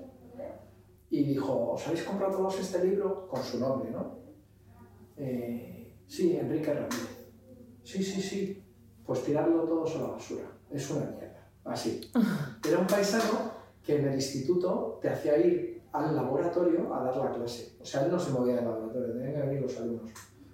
y 1.13 1.25
dijo, 1.25 1.73
¿os 1.73 1.87
habéis 1.87 2.05
comprado 2.05 2.39
todos 2.39 2.59
este 2.59 2.83
libro? 2.83 3.29
Con 3.29 3.43
su 3.43 3.61
nombre, 3.61 3.91
¿no? 3.91 4.17
Eh, 5.19 5.95
sí, 6.07 6.35
Enrique 6.37 6.73
Ramírez. 6.73 7.27
Sí, 7.83 8.03
sí, 8.03 8.23
sí. 8.23 8.65
Pues 9.05 9.23
tirarlo 9.23 9.65
todos 9.65 9.95
a 9.97 9.99
la 9.99 10.07
basura. 10.09 10.45
Es 10.71 10.91
una 10.91 11.11
mierda. 11.11 11.51
Así. 11.65 12.01
Era 12.67 12.79
un 12.79 12.87
paisano 12.87 13.53
que 13.85 13.97
en 13.97 14.09
el 14.09 14.15
instituto 14.15 14.99
te 15.03 15.11
hacía 15.11 15.37
ir 15.37 15.83
al 15.93 16.17
laboratorio 16.17 16.95
a 16.95 17.05
dar 17.05 17.17
la 17.17 17.31
clase. 17.31 17.77
O 17.79 17.85
sea, 17.85 18.07
él 18.07 18.11
no 18.11 18.19
se 18.19 18.31
movía 18.31 18.57
del 18.57 18.65
laboratorio, 18.65 19.13
tenían 19.13 19.35
que 19.35 19.41
venir 19.43 19.61
los 19.61 19.77
alumnos. 19.77 20.11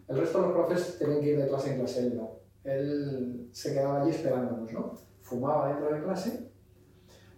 El 0.08 0.18
resto 0.18 0.40
de 0.40 0.48
los 0.48 0.56
profes 0.56 0.98
tenían 0.98 1.20
que 1.20 1.30
ir 1.32 1.38
de 1.38 1.48
clase 1.48 1.72
en 1.72 1.78
clase, 1.78 2.06
él 2.06 2.16
no. 2.16 2.30
Él 2.64 3.48
se 3.52 3.74
quedaba 3.74 4.02
allí 4.02 4.10
esperándonos, 4.10 4.72
¿no? 4.72 4.92
Fumaba 5.20 5.68
dentro 5.68 5.94
de 5.94 6.02
clase, 6.02 6.50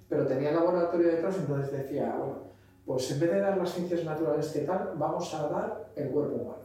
pero 0.08 0.26
tenía 0.26 0.50
el 0.50 0.56
laboratorio 0.56 1.08
detrás, 1.08 1.36
entonces 1.38 1.72
decía, 1.72 2.14
bueno, 2.16 2.50
pues 2.86 3.10
en 3.12 3.20
vez 3.20 3.30
de 3.30 3.40
dar 3.40 3.58
las 3.58 3.72
ciencias 3.72 4.04
naturales 4.04 4.48
que 4.48 4.60
tal, 4.60 4.92
vamos 4.96 5.34
a 5.34 5.48
dar 5.48 5.92
el 5.96 6.10
cuerpo 6.10 6.36
humano. 6.36 6.62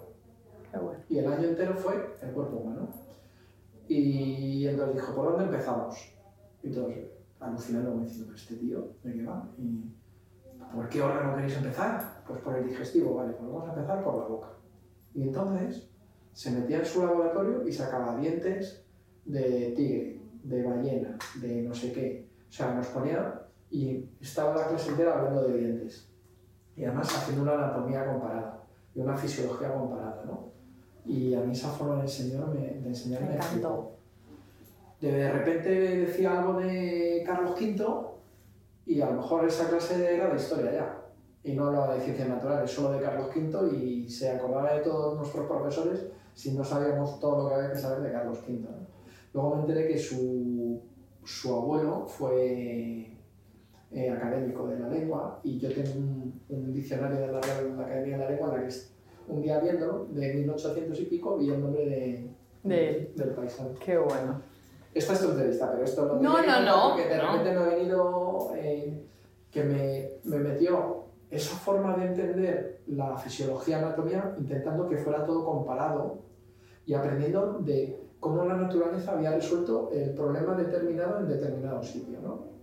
Qué 0.72 0.80
bueno. 0.80 1.00
Y 1.10 1.18
el 1.20 1.32
año 1.32 1.48
entero 1.50 1.76
fue 1.76 2.18
el 2.22 2.32
cuerpo 2.32 2.58
humano. 2.58 2.88
Y 3.88 4.68
entonces 4.68 4.96
dijo, 4.96 5.16
¿por 5.16 5.32
dónde 5.32 5.46
empezamos? 5.46 5.96
Y 6.64 6.72
todos 6.72 6.94
alucinando 7.40 7.92
como 7.92 8.04
diciendo, 8.04 8.26
¿pero 8.28 8.38
este 8.38 8.56
tío 8.56 8.90
de 9.04 9.14
qué 9.14 9.26
va? 9.26 9.48
¿Y 9.58 9.94
por 10.74 10.90
qué 10.90 11.02
órgano 11.02 11.36
queréis 11.36 11.58
empezar? 11.58 12.24
Pues 12.28 12.42
por 12.42 12.56
el 12.56 12.68
digestivo, 12.68 13.16
vale, 13.16 13.34
pues 13.34 13.52
vamos 13.52 13.70
a 13.70 13.74
empezar 13.74 14.04
por 14.04 14.16
la 14.18 14.26
boca. 14.26 14.48
Y 15.14 15.24
entonces 15.24 15.95
se 16.36 16.52
metía 16.52 16.80
en 16.80 16.86
su 16.86 17.00
laboratorio 17.00 17.66
y 17.66 17.72
sacaba 17.72 18.18
dientes 18.18 18.84
de 19.24 19.72
tigre, 19.74 20.20
de 20.44 20.64
ballena, 20.64 21.18
de 21.36 21.62
no 21.62 21.74
sé 21.74 21.94
qué. 21.94 22.28
O 22.50 22.52
sea, 22.52 22.74
nos 22.74 22.88
ponía 22.88 23.42
y 23.72 24.04
estaba 24.20 24.54
la 24.54 24.68
clase 24.68 24.90
entera 24.90 25.18
hablando 25.18 25.48
de 25.48 25.58
dientes. 25.58 26.10
Y 26.76 26.84
además 26.84 27.08
haciendo 27.16 27.44
una 27.44 27.54
anatomía 27.54 28.06
comparada 28.06 28.62
y 28.94 29.00
una 29.00 29.16
fisiología 29.16 29.74
comparada, 29.74 30.24
¿no? 30.26 30.52
Y 31.06 31.34
a 31.36 31.40
mí 31.40 31.54
esa 31.54 31.70
forma 31.70 31.96
de 31.96 32.02
enseñar 32.02 32.48
me, 32.48 32.60
de 32.60 32.88
enseñar 32.90 33.22
Me 33.22 33.30
me 33.30 33.36
encantó. 33.36 33.54
flipó. 33.54 33.96
De 35.00 35.32
repente 35.32 35.70
decía 35.70 36.38
algo 36.38 36.60
de 36.60 37.24
Carlos 37.26 37.56
V 37.58 37.86
y 38.88 39.00
a 39.00 39.10
lo 39.10 39.22
mejor 39.22 39.48
esa 39.48 39.70
clase 39.70 40.16
era 40.16 40.28
de 40.28 40.36
historia 40.36 40.74
ya. 40.74 41.02
Y 41.46 41.54
no 41.54 41.68
hablaba 41.68 41.96
de 41.96 42.02
ciencias 42.02 42.28
naturales, 42.28 42.70
solo 42.70 42.92
de 42.92 43.02
Carlos 43.02 43.30
V 43.34 43.74
y 43.74 44.10
se 44.10 44.32
acordaba 44.32 44.74
de 44.74 44.82
todos 44.82 45.18
nuestros 45.18 45.48
profesores 45.48 46.08
si 46.36 46.52
no 46.52 46.64
sabíamos 46.64 47.20
todo 47.20 47.44
lo 47.44 47.50
que 47.50 47.56
había 47.56 47.72
que 47.72 47.78
saber 47.80 48.02
de 48.02 48.12
Carlos 48.12 48.40
V. 48.48 48.60
¿no? 48.60 48.70
Luego 49.34 49.56
me 49.56 49.62
enteré 49.62 49.88
que 49.88 49.98
su, 49.98 50.80
su 51.24 51.56
abuelo 51.56 52.06
fue 52.06 53.18
eh, 53.92 54.10
académico 54.10 54.68
de 54.68 54.80
la 54.80 54.90
lengua 54.90 55.40
y 55.44 55.58
yo 55.60 55.74
tengo 55.74 55.98
un, 55.98 56.42
un 56.50 56.74
diccionario 56.74 57.20
de 57.22 57.32
la 57.32 57.42
Real 57.42 57.80
Academia 57.80 58.18
de 58.18 58.24
la 58.24 58.30
Lengua 58.30 58.48
en 58.56 58.62
la 58.62 58.68
que 58.68 58.76
un 59.28 59.42
día 59.42 59.60
viéndolo, 59.60 60.06
de 60.12 60.34
1800 60.36 61.00
y 61.00 61.06
pico, 61.06 61.38
vi 61.38 61.50
el 61.50 61.60
nombre 61.60 61.86
de, 61.86 62.30
De 62.64 63.12
del 63.16 63.30
paisano. 63.30 63.70
Qué 63.84 63.98
bueno. 63.98 64.40
Esta 64.94 65.14
es 65.14 65.22
tu 65.22 65.32
entrevista, 65.32 65.72
pero 65.72 65.84
esto 65.84 66.06
no 66.06 66.18
te 66.18 66.24
No, 66.24 66.42
no, 66.46 66.62
no, 66.62 66.90
Porque 66.96 67.10
de 67.10 67.18
no. 67.18 67.32
repente 67.32 67.52
me 67.52 67.58
ha 67.60 67.76
venido 67.76 68.52
eh, 68.56 69.04
que 69.50 69.64
me, 69.64 70.10
me 70.26 70.38
metió 70.38 71.05
esa 71.36 71.56
forma 71.58 71.96
de 71.98 72.06
entender 72.08 72.82
la 72.88 73.18
fisiología 73.18 73.80
anatomía 73.80 74.36
intentando 74.38 74.88
que 74.88 74.98
fuera 74.98 75.26
todo 75.26 75.46
comparado 75.46 76.24
y 76.86 76.94
aprendiendo 76.94 77.60
de 77.60 78.00
cómo 78.20 78.46
la 78.46 78.56
naturaleza 78.56 79.14
había 79.14 79.32
resuelto 79.32 79.90
el 79.92 80.14
problema 80.14 80.56
determinado 80.56 81.20
en 81.20 81.28
determinado 81.28 81.84
sitio. 81.84 82.20
¿no? 82.22 82.56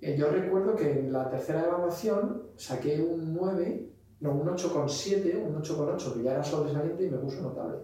Eh, 0.00 0.16
yo 0.16 0.30
recuerdo 0.30 0.74
que 0.74 0.90
en 0.90 1.12
la 1.12 1.28
tercera 1.28 1.64
evaluación 1.64 2.42
saqué 2.56 3.00
un 3.00 3.34
9, 3.34 3.90
no, 4.20 4.32
un 4.32 4.48
8,7, 4.48 5.46
un 5.46 5.62
8,8, 5.62 6.14
que 6.14 6.22
ya 6.22 6.32
era 6.32 6.44
sobresaliente 6.44 7.04
y 7.04 7.10
me 7.10 7.18
puso 7.18 7.42
notable. 7.42 7.78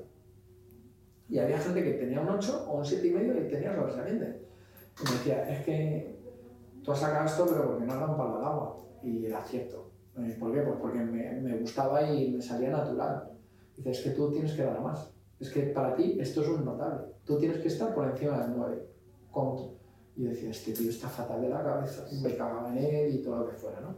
Y 1.29 1.38
había 1.38 1.59
gente 1.59 1.83
que 1.83 1.93
tenía 1.93 2.21
un 2.21 2.29
8 2.29 2.67
o 2.69 2.79
un 2.79 2.85
7,5 2.85 3.47
y 3.47 3.50
tenía 3.50 3.75
sobresaliente. 3.75 4.43
Y 5.00 5.05
me 5.05 5.12
decía, 5.12 5.49
es 5.49 5.64
que 5.64 6.19
tú 6.83 6.93
has 6.93 6.99
sacado 6.99 7.26
esto, 7.26 7.47
pero 7.49 7.69
porque 7.69 7.87
no 7.87 7.95
da 7.95 8.07
un 8.07 8.17
palo 8.17 8.38
al 8.38 8.45
agua. 8.45 8.81
Y 9.02 9.26
era 9.26 9.42
cierto. 9.42 9.90
Eh, 10.19 10.37
¿Por 10.38 10.52
qué? 10.52 10.61
Pues 10.62 10.76
porque 10.80 10.99
me, 10.99 11.40
me 11.40 11.57
gustaba 11.59 12.02
y 12.02 12.30
me 12.33 12.42
salía 12.42 12.71
natural. 12.71 13.30
Dices, 13.76 13.99
es 13.99 14.04
que 14.04 14.11
tú 14.11 14.30
tienes 14.30 14.52
que 14.52 14.62
dar 14.62 14.80
más. 14.80 15.11
Es 15.38 15.50
que 15.50 15.62
para 15.62 15.95
ti 15.95 16.16
esto 16.21 16.42
es 16.42 16.49
un 16.49 16.64
notable. 16.64 17.07
Tú 17.25 17.38
tienes 17.38 17.59
que 17.59 17.69
estar 17.69 17.95
por 17.95 18.09
encima 18.09 18.38
del 18.42 18.57
9. 18.57 18.87
Con... 19.30 19.57
Y 20.16 20.25
yo 20.25 20.30
decía, 20.30 20.50
este 20.50 20.73
tío 20.73 20.90
está 20.90 21.09
fatal 21.09 21.40
de 21.40 21.49
la 21.49 21.62
cabeza. 21.62 22.04
Me 22.23 22.35
cagaba 22.37 22.76
en 22.76 22.85
él 22.85 23.14
y 23.14 23.23
todo 23.23 23.38
lo 23.38 23.49
que 23.49 23.54
fuera, 23.57 23.80
¿no? 23.80 23.95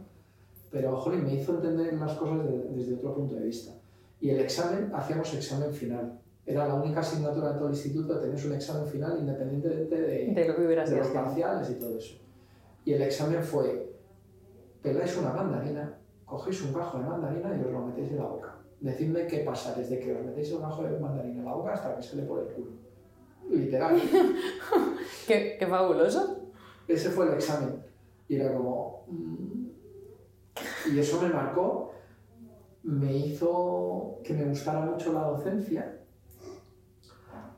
Pero, 0.71 0.95
jolín, 0.97 1.23
me 1.25 1.35
hizo 1.35 1.53
entender 1.55 1.93
las 1.93 2.13
cosas 2.13 2.45
de- 2.45 2.69
desde 2.69 2.93
otro 2.95 3.13
punto 3.15 3.35
de 3.35 3.41
vista. 3.43 3.73
Y 4.21 4.29
el 4.29 4.39
examen, 4.39 4.89
hacíamos 4.93 5.33
examen 5.33 5.73
final. 5.73 6.19
Era 6.45 6.67
la 6.67 6.75
única 6.75 7.01
asignatura 7.01 7.49
de 7.51 7.55
todo 7.57 7.67
el 7.67 7.73
instituto, 7.73 8.19
tenías 8.19 8.43
un 8.45 8.53
examen 8.53 8.87
final 8.87 9.17
independientemente 9.19 10.01
de, 10.01 10.33
De 10.33 10.47
lo 10.47 10.55
que 10.55 10.61
de 10.63 10.97
los 10.97 11.07
parciales 11.07 11.69
y 11.69 11.73
todo 11.75 11.97
eso. 11.97 12.15
Y 12.85 12.93
el 12.93 13.01
examen 13.01 13.41
fue, 13.43 13.92
peláis 14.83 15.17
una 15.17 15.33
mandarina, 15.33 15.97
cogéis 16.25 16.61
un 16.61 16.73
gajo 16.73 16.99
de 16.99 17.05
mandarina 17.05 17.55
y 17.55 17.61
os 17.61 17.71
lo 17.71 17.87
metéis 17.87 18.11
en 18.11 18.17
la 18.17 18.25
boca. 18.25 18.55
Decidme 18.81 19.25
qué 19.25 19.39
pasa 19.39 19.73
desde 19.73 19.97
que 19.97 20.13
os 20.13 20.25
metéis 20.25 20.51
el 20.51 20.59
gajo 20.59 20.83
de 20.83 20.99
mandarina 20.99 21.39
en 21.39 21.45
la 21.45 21.55
boca 21.55 21.73
hasta 21.73 21.95
que 21.95 22.03
sale 22.03 22.23
por 22.23 22.39
el 22.41 22.53
culo. 22.53 22.71
Literal. 23.49 23.99
Qué, 25.27 25.57
qué 25.59 25.67
fabuloso. 25.67 26.49
Ese 26.87 27.09
fue 27.09 27.27
el 27.27 27.33
examen. 27.33 27.81
Y 28.27 28.35
era 28.35 28.53
como... 28.53 29.05
mm. 29.07 29.63
Y 30.93 30.99
eso 30.99 31.21
me 31.21 31.29
marcó, 31.29 31.93
me 32.83 33.15
hizo 33.15 34.19
que 34.23 34.33
me 34.33 34.45
gustara 34.45 34.81
mucho 34.81 35.13
la 35.13 35.21
docencia, 35.21 35.99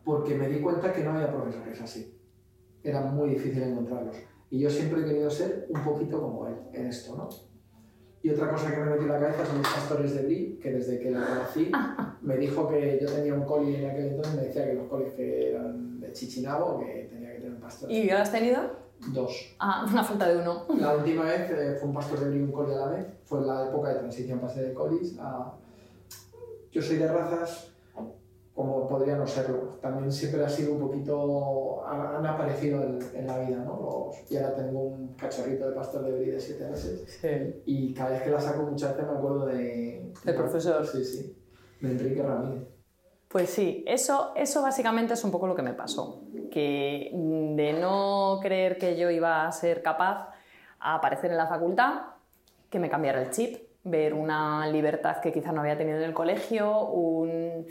porque 0.04 0.36
me 0.36 0.48
di 0.48 0.62
cuenta 0.62 0.94
que 0.94 1.04
no 1.04 1.12
había 1.12 1.32
profesores 1.32 1.82
así. 1.82 2.18
Era 2.84 3.02
muy 3.02 3.30
difícil 3.30 3.64
encontrarlos. 3.64 4.16
Y 4.50 4.60
yo 4.60 4.70
siempre 4.70 5.02
he 5.02 5.06
querido 5.06 5.30
ser 5.30 5.68
un 5.70 5.84
poquito 5.84 6.22
como 6.22 6.48
él 6.48 6.56
en 6.74 6.88
esto, 6.88 7.16
¿no? 7.16 7.30
Y 8.22 8.32
otra 8.32 8.50
cosa 8.50 8.72
que 8.72 8.78
me 8.78 8.86
metió 8.86 9.04
en 9.04 9.12
la 9.12 9.20
cabeza 9.20 9.46
son 9.46 9.60
los 9.60 9.68
pastores 9.68 10.16
de 10.16 10.24
Brie, 10.24 10.58
que 10.60 10.72
desde 10.72 11.00
que 11.00 11.12
la 11.12 11.26
conocí 11.26 11.72
me 12.22 12.38
dijo 12.38 12.68
que 12.68 13.00
yo 13.00 13.08
tenía 13.08 13.36
un 13.36 13.44
coli 13.44 13.76
en 13.76 13.90
aquel 13.90 14.08
entonces, 14.08 14.34
me 14.34 14.42
decía 14.42 14.66
que 14.66 14.74
los 14.74 14.88
colis 14.88 15.14
que 15.14 15.52
eran 15.52 16.00
de 16.00 16.12
Chichinabo, 16.12 16.80
que 16.80 17.08
tenía 17.12 17.34
que 17.34 17.38
tener 17.38 17.54
un 17.54 17.62
pastor. 17.62 17.92
¿Y 17.92 18.08
ya 18.08 18.22
has 18.22 18.32
tenido? 18.32 18.62
Dos. 19.14 19.56
Ah, 19.60 19.86
una 19.88 20.04
falta 20.04 20.28
de 20.28 20.40
uno. 20.40 20.66
La 20.80 20.96
última 20.96 21.26
vez 21.26 21.52
eh, 21.52 21.76
fue 21.80 21.90
un 21.90 21.94
pastor 21.94 22.20
de 22.22 22.30
Brie 22.30 22.40
y 22.40 22.44
un 22.44 22.52
coli 22.52 22.74
a 22.74 22.78
la 22.78 22.88
vez. 22.88 23.06
Fue 23.26 23.40
en 23.40 23.48
la 23.48 23.68
época 23.68 23.90
de 23.90 24.00
transición, 24.00 24.40
pasé 24.40 24.64
de 24.64 24.74
colis 24.74 25.18
a... 25.20 25.54
Yo 26.72 26.82
soy 26.82 26.98
de 26.98 27.08
razas 27.08 27.75
como 28.56 28.88
podría 28.88 29.16
no 29.18 29.28
serlo. 29.28 29.78
También 29.82 30.12
siempre 30.12 30.44
ha 30.44 30.50
sido 30.50 30.74
un 30.74 30.80
poquito... 30.80 31.86
Han, 31.86 32.26
aparecido 32.26 32.82
en, 32.84 33.00
en 33.14 33.28
la 33.28 33.40
vida, 33.40 33.58
¿no? 33.58 33.80
Los- 33.82 34.32
y 34.32 34.38
ahora 34.38 34.56
tengo 34.56 34.80
un 34.80 35.10
cachorrito 35.16 35.70
de 35.70 35.76
pastor 35.76 36.06
de 36.06 36.12
Brie 36.14 36.32
de 36.32 36.40
7 36.40 36.66
meses. 36.70 37.20
Sí. 37.22 37.62
Y 37.66 37.94
cada 37.94 38.12
vez 38.12 38.24
que 38.24 38.30
la 38.30 38.40
saco 38.40 38.64
muchas 38.64 38.96
veces 38.96 39.12
me 39.12 39.18
acuerdo 39.18 39.46
de... 39.46 40.12
Del 40.24 40.36
profesor. 40.36 40.88
Sí, 40.88 41.04
sí. 41.04 41.38
De 41.82 41.92
Enrique 41.92 42.24
Ramírez. 42.24 42.64
Pues 43.28 43.50
sí, 43.50 43.84
eso, 43.86 44.32
eso 44.36 44.62
básicamente 44.62 45.14
es 45.14 45.24
un 45.26 45.32
poco 45.32 45.48
lo 45.48 45.56
que 45.56 45.62
me 45.62 45.74
pasó. 45.74 46.24
Que 46.50 47.12
de 47.14 47.74
no 47.74 48.40
creer 48.42 48.78
que 48.78 48.96
yo 48.96 49.10
iba 49.10 49.46
a 49.46 49.52
ser 49.52 49.84
capaz 49.84 50.30
a 50.80 50.96
aparecer 50.96 51.32
en 51.32 51.38
la 51.38 51.48
facultad, 51.48 52.04
que 52.70 52.80
me 52.80 52.90
cambiara 52.90 53.22
el 53.22 53.32
chip, 53.32 53.58
ver 53.84 54.14
una 54.14 54.68
libertad 54.68 55.18
que 55.18 55.34
quizá 55.34 55.52
no 55.52 55.60
había 55.62 55.78
tenido 55.78 55.98
en 55.98 56.04
el 56.04 56.14
colegio, 56.14 56.88
un, 56.88 57.68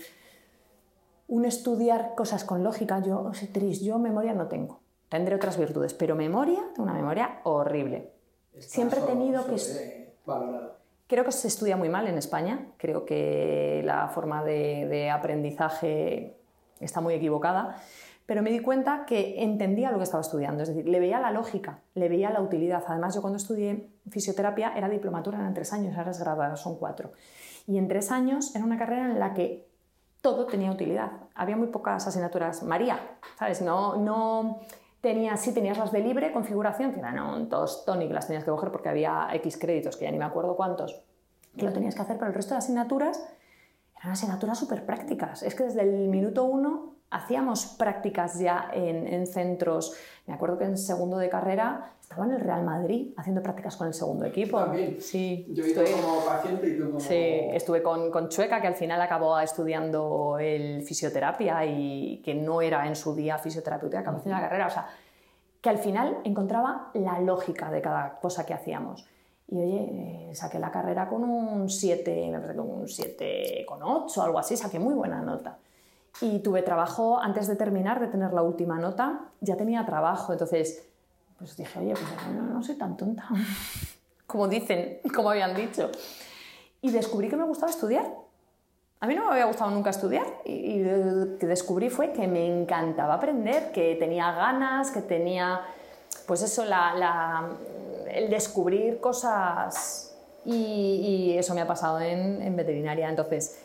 un 1.28 1.44
estudiar 1.44 2.14
cosas 2.14 2.44
con 2.44 2.62
lógica. 2.62 3.00
Yo, 3.00 3.30
Tris, 3.52 3.80
yo 3.82 3.98
memoria 3.98 4.34
no 4.34 4.48
tengo. 4.48 4.80
Tendré 5.08 5.34
otras 5.34 5.56
virtudes, 5.58 5.94
pero 5.94 6.16
memoria, 6.16 6.60
tengo 6.74 6.82
una 6.82 6.94
memoria 6.94 7.40
horrible. 7.44 8.10
Siempre 8.58 9.00
he 9.00 9.02
tenido 9.02 9.46
que... 9.46 10.14
valorado. 10.26 10.74
Creo 11.06 11.24
que 11.24 11.32
se 11.32 11.48
estudia 11.48 11.76
muy 11.76 11.88
mal 11.88 12.08
en 12.08 12.16
España. 12.16 12.66
Creo 12.78 13.04
que 13.04 13.82
la 13.84 14.08
forma 14.08 14.42
de, 14.42 14.86
de 14.88 15.10
aprendizaje 15.10 16.36
está 16.80 17.00
muy 17.00 17.14
equivocada. 17.14 17.76
Pero 18.26 18.42
me 18.42 18.50
di 18.50 18.60
cuenta 18.60 19.04
que 19.06 19.42
entendía 19.42 19.90
lo 19.90 19.98
que 19.98 20.04
estaba 20.04 20.22
estudiando. 20.22 20.62
Es 20.62 20.70
decir, 20.70 20.88
le 20.88 20.98
veía 20.98 21.20
la 21.20 21.30
lógica, 21.30 21.80
le 21.94 22.08
veía 22.08 22.30
la 22.30 22.40
utilidad. 22.40 22.82
Además, 22.86 23.14
yo 23.14 23.20
cuando 23.20 23.36
estudié 23.36 23.90
fisioterapia 24.08 24.72
era 24.74 24.88
diplomatura, 24.88 25.38
eran 25.38 25.52
tres 25.52 25.74
años, 25.74 25.96
ahora 25.96 26.10
es 26.10 26.18
graduada, 26.18 26.56
son 26.56 26.78
cuatro. 26.78 27.12
Y 27.66 27.76
en 27.76 27.86
tres 27.86 28.10
años 28.10 28.54
era 28.56 28.64
una 28.64 28.78
carrera 28.78 29.10
en 29.10 29.18
la 29.18 29.34
que 29.34 29.68
todo 30.24 30.46
tenía 30.46 30.72
utilidad. 30.72 31.12
Había 31.34 31.54
muy 31.54 31.66
pocas 31.68 32.06
asignaturas 32.06 32.62
María, 32.62 32.98
¿sabes? 33.38 33.60
No, 33.60 33.96
no 33.96 34.60
tenías, 35.02 35.38
sí 35.38 35.52
tenías 35.52 35.76
las 35.76 35.92
de 35.92 36.00
libre 36.00 36.32
configuración, 36.32 36.94
que 36.94 37.00
eran 37.00 37.20
un 37.20 37.50
que 37.50 38.14
las 38.14 38.26
tenías 38.26 38.42
que 38.42 38.50
coger 38.50 38.72
porque 38.72 38.88
había 38.88 39.28
X 39.34 39.58
créditos, 39.58 39.98
que 39.98 40.06
ya 40.06 40.10
ni 40.10 40.16
me 40.16 40.24
acuerdo 40.24 40.56
cuántos, 40.56 41.04
que 41.58 41.66
lo 41.66 41.74
tenías 41.74 41.94
que 41.94 42.00
hacer, 42.00 42.16
pero 42.16 42.28
el 42.28 42.34
resto 42.34 42.54
de 42.54 42.58
asignaturas 42.58 43.22
eran 43.98 44.12
asignaturas 44.12 44.58
súper 44.58 44.86
prácticas. 44.86 45.42
Es 45.42 45.54
que 45.54 45.64
desde 45.64 45.82
el 45.82 46.08
minuto 46.08 46.44
uno 46.44 46.93
hacíamos 47.14 47.66
prácticas 47.66 48.38
ya 48.38 48.70
en, 48.72 49.06
en 49.06 49.26
centros. 49.26 49.94
Me 50.26 50.34
acuerdo 50.34 50.58
que 50.58 50.64
en 50.64 50.76
segundo 50.76 51.16
de 51.18 51.28
carrera 51.28 51.92
estaba 52.00 52.24
en 52.26 52.32
el 52.32 52.40
Real 52.40 52.62
Madrid 52.64 53.12
haciendo 53.16 53.42
prácticas 53.42 53.76
con 53.76 53.86
el 53.86 53.94
segundo 53.94 54.24
equipo. 54.24 54.58
También. 54.58 55.00
Sí, 55.00 55.46
Yo 55.50 55.64
he 55.64 55.70
ido 55.70 55.82
estoy- 55.82 56.00
como 56.02 56.24
paciente 56.24 56.68
y 56.68 56.78
tú 56.78 56.86
como... 56.86 57.00
Sí, 57.00 57.14
estuve 57.52 57.82
con, 57.82 58.10
con 58.10 58.28
Chueca, 58.28 58.60
que 58.60 58.66
al 58.66 58.74
final 58.74 59.00
acabó 59.00 59.38
estudiando 59.38 60.38
el 60.40 60.82
fisioterapia 60.82 61.64
y 61.64 62.20
que 62.24 62.34
no 62.34 62.60
era 62.60 62.86
en 62.86 62.96
su 62.96 63.14
día 63.14 63.38
fisioterapeuta, 63.38 64.00
acabó 64.00 64.18
haciendo 64.18 64.40
la 64.40 64.46
carrera. 64.48 64.66
O 64.66 64.70
sea, 64.70 64.86
que 65.60 65.70
al 65.70 65.78
final 65.78 66.18
encontraba 66.24 66.90
la 66.94 67.20
lógica 67.20 67.70
de 67.70 67.80
cada 67.80 68.18
cosa 68.20 68.44
que 68.44 68.54
hacíamos. 68.54 69.06
Y 69.48 69.56
oye, 69.58 70.28
eh, 70.30 70.34
saqué 70.34 70.58
la 70.58 70.70
carrera 70.70 71.08
con 71.08 71.22
un 71.22 71.68
7, 71.68 72.28
me 72.32 72.38
parece 72.38 72.54
que 72.54 72.60
un 72.60 72.86
7,8 72.86 74.22
algo 74.22 74.38
así, 74.38 74.56
saqué 74.56 74.78
muy 74.78 74.94
buena 74.94 75.20
nota. 75.22 75.58
Y 76.20 76.38
tuve 76.40 76.62
trabajo, 76.62 77.20
antes 77.20 77.48
de 77.48 77.56
terminar, 77.56 78.00
de 78.00 78.06
tener 78.06 78.32
la 78.32 78.42
última 78.42 78.78
nota, 78.78 79.20
ya 79.40 79.56
tenía 79.56 79.84
trabajo. 79.84 80.32
Entonces, 80.32 80.86
pues 81.38 81.56
dije, 81.56 81.78
oye, 81.78 81.92
pues 81.92 82.34
no, 82.34 82.42
no 82.42 82.62
soy 82.62 82.76
tan 82.76 82.96
tonta. 82.96 83.28
Como 84.26 84.48
dicen, 84.48 85.00
como 85.14 85.30
habían 85.30 85.54
dicho 85.54 85.90
y 86.84 86.90
descubrí 86.90 87.30
que 87.30 87.36
me 87.36 87.44
gustaba 87.44 87.70
estudiar. 87.70 88.04
A 89.00 89.06
mí 89.06 89.14
no 89.14 89.24
me 89.24 89.32
había 89.32 89.46
gustado 89.46 89.70
nunca 89.70 89.88
estudiar 89.88 90.26
y, 90.44 90.82
lo 90.82 91.38
que 91.38 91.46
descubrí 91.46 91.88
fue 91.88 92.12
que 92.12 92.28
me 92.28 92.46
encantaba 92.46 93.14
aprender, 93.14 93.72
que 93.72 93.96
tenía 93.96 94.32
ganas, 94.32 94.90
que 94.90 95.00
tenía, 95.00 95.62
pues 96.26 96.42
eso, 96.42 96.64
la, 96.66 97.48
el 98.10 98.28
descubrir 98.28 99.00
cosas 99.00 100.14
y, 100.44 101.34
eso 101.38 101.54
me 101.54 101.62
ha 101.62 101.66
pasado 101.66 102.00
en 102.00 102.54
veterinaria. 102.54 103.08
Entonces, 103.08 103.63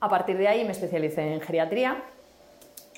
a 0.00 0.08
partir 0.08 0.36
de 0.38 0.48
ahí 0.48 0.64
me 0.64 0.72
especialicé 0.72 1.34
en 1.34 1.40
geriatría. 1.40 2.02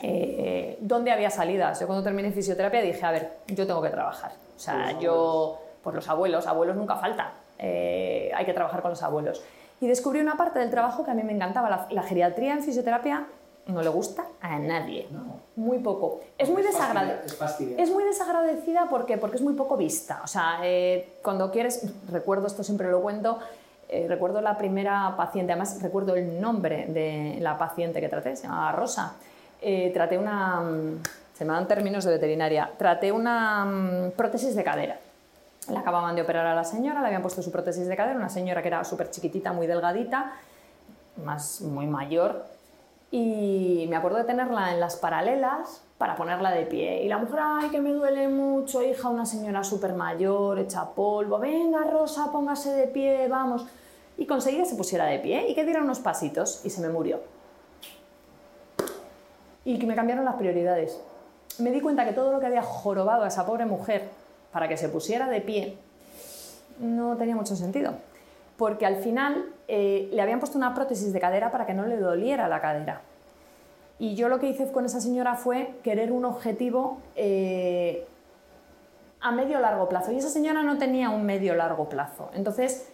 Eh, 0.03 0.79
¿Dónde 0.81 1.11
había 1.11 1.31
salidas? 1.31 1.81
Yo 1.81 1.87
cuando 1.87 2.03
terminé 2.03 2.33
fisioterapia 2.33 2.81
dije, 2.81 3.05
a 3.05 3.11
ver, 3.11 3.33
yo 3.49 3.67
tengo 3.67 3.83
que 3.83 3.91
trabajar. 3.91 4.33
O 4.57 4.59
sea, 4.59 4.99
yo, 4.99 5.61
por 5.83 5.95
los 5.95 6.09
abuelos, 6.09 6.47
abuelos 6.47 6.77
nunca 6.77 6.97
faltan. 6.97 7.29
Eh, 7.59 8.31
hay 8.35 8.45
que 8.45 8.53
trabajar 8.53 8.83
con 8.83 8.91
los 8.91 9.03
abuelos. 9.03 9.43
Y 9.81 9.89
descubrí 9.89 10.21
una 10.21 10.37
parte 10.37 10.59
del 10.59 10.71
trabajo 10.71 11.05
que 11.05 11.11
a 11.11 11.15
mí 11.15 11.23
me 11.23 11.33
encantaba. 11.33 11.69
La, 11.69 11.87
la 11.91 12.03
geriatría 12.03 12.55
en 12.55 12.63
fisioterapia 12.63 13.27
no 13.67 13.83
le 13.83 13.89
gusta 13.89 14.25
a 14.41 14.59
nadie. 14.59 15.07
No. 15.11 15.41
Muy 15.57 15.79
poco. 15.79 16.21
Es 16.39 16.49
muy 16.49 16.63
desagradecida. 16.63 17.77
Es 17.79 17.91
muy 17.91 18.05
desagradecida 18.05 18.87
porque, 18.89 19.19
porque 19.19 19.37
es 19.37 19.43
muy 19.43 19.55
poco 19.55 19.77
vista. 19.77 20.21
O 20.25 20.27
sea, 20.27 20.61
eh, 20.63 21.19
cuando 21.23 21.51
quieres, 21.51 21.93
recuerdo 22.11 22.47
esto 22.47 22.65
siempre 22.65 22.91
lo 22.91 23.03
cuento, 23.03 23.39
eh, 23.93 24.07
recuerdo 24.09 24.41
la 24.41 24.57
primera 24.57 25.15
paciente, 25.19 25.53
además 25.53 25.83
recuerdo 25.83 26.15
el 26.15 26.41
nombre 26.41 26.87
de 26.87 27.37
la 27.41 27.59
paciente 27.59 28.01
que 28.01 28.09
traté, 28.09 28.35
se 28.37 28.45
llamaba 28.45 28.73
Rosa. 28.73 29.17
Eh, 29.61 29.91
traté 29.93 30.17
una, 30.17 30.61
mm, 30.61 31.03
se 31.35 31.45
me 31.45 31.53
dan 31.53 31.69
términos 31.69 32.03
de 32.05 32.13
veterinaria, 32.13 32.71
traté 32.79 33.13
una 33.13 33.67
mm, 33.67 34.11
prótesis 34.13 34.57
de 34.57 34.65
cadera. 34.65 34.97
Le 35.69 35.77
acababan 35.77 36.17
de 36.17 36.23
operar 36.23 36.47
a 36.47 36.55
la 36.55 36.65
señora, 36.65 37.03
le 37.03 37.09
habían 37.09 37.21
puesto 37.21 37.43
su 37.43 37.53
prótesis 37.53 37.87
de 37.87 37.95
cadera, 37.95 38.17
una 38.17 38.31
señora 38.31 38.63
que 38.63 38.69
era 38.69 38.83
súper 38.83 39.11
chiquitita, 39.11 39.53
muy 39.53 39.67
delgadita, 39.67 40.33
más 41.23 41.61
muy 41.61 41.87
mayor, 41.87 42.47
y 43.11 43.85
me 43.91 43.97
acuerdo 43.97 44.17
de 44.17 44.25
tenerla 44.25 44.73
en 44.73 44.81
las 44.81 44.97
paralelas 44.97 45.83
para 45.99 46.17
ponerla 46.17 46.51
de 46.51 46.65
pie. 46.65 47.05
Y 47.05 47.09
la 47.09 47.19
mujer, 47.19 47.41
ay, 47.43 47.69
que 47.69 47.83
me 47.83 47.93
duele 47.93 48.27
mucho, 48.29 48.83
hija, 48.83 49.11
una 49.11 49.27
señora 49.27 49.63
súper 49.63 49.93
mayor, 49.93 50.59
hecha 50.59 50.87
polvo, 50.95 51.39
venga, 51.39 51.85
Rosa, 51.85 52.33
póngase 52.33 52.71
de 52.73 52.87
pie, 52.87 53.29
vamos. 53.29 53.67
Y 54.17 54.27
conseguí 54.27 54.59
que 54.59 54.67
se 54.67 54.77
pusiera 54.77 55.07
de 55.07 55.19
pie 55.19 55.49
y 55.49 55.55
que 55.55 55.65
diera 55.65 55.83
unos 55.83 56.01
pasitos 56.01 56.61
y 56.65 56.71
se 56.71 56.81
me 56.81 56.89
murió. 56.89 57.21
Y 59.65 59.79
que 59.79 59.87
me 59.87 59.95
cambiaron 59.95 60.25
las 60.25 60.35
prioridades. 60.35 61.01
Me 61.59 61.71
di 61.71 61.81
cuenta 61.81 62.05
que 62.05 62.13
todo 62.13 62.33
lo 62.33 62.41
que 62.41 62.47
había 62.47 62.63
jorobado 62.63 63.25
a 63.25 63.29
esa 63.29 63.47
pobre 63.47 63.67
mujer 63.67 64.09
para 64.53 64.69
que 64.69 64.77
se 64.77 64.89
pusiera 64.89 65.29
de 65.29 65.41
pie 65.41 65.79
no 66.79 67.17
tenía 67.17 67.37
mucho 67.37 67.57
sentido. 67.57 67.95
Porque 68.57 68.87
al 68.87 68.97
final 68.97 69.47
eh, 69.69 70.09
le 70.13 70.23
habían 70.23 70.39
puesto 70.39 70.59
una 70.59 70.75
prótesis 70.75 71.13
de 71.13 71.21
cadera 71.21 71.51
para 71.51 71.67
que 71.67 71.75
no 71.75 71.87
le 71.87 71.97
doliera 71.97 72.49
la 72.49 72.61
cadera. 72.61 73.03
Y 73.99 74.15
yo 74.15 74.29
lo 74.29 74.41
que 74.41 74.49
hice 74.49 74.71
con 74.71 74.85
esa 74.85 75.01
señora 75.01 75.37
fue 75.37 75.75
querer 75.83 76.13
un 76.13 76.25
objetivo 76.25 76.99
eh, 77.15 78.07
a 79.21 79.31
medio 79.31 79.61
largo 79.61 79.89
plazo. 79.89 80.13
Y 80.13 80.19
esa 80.19 80.29
señora 80.29 80.63
no 80.63 80.79
tenía 80.79 81.11
un 81.11 81.25
medio 81.25 81.55
largo 81.55 81.89
plazo. 81.89 82.31
Entonces, 82.35 82.92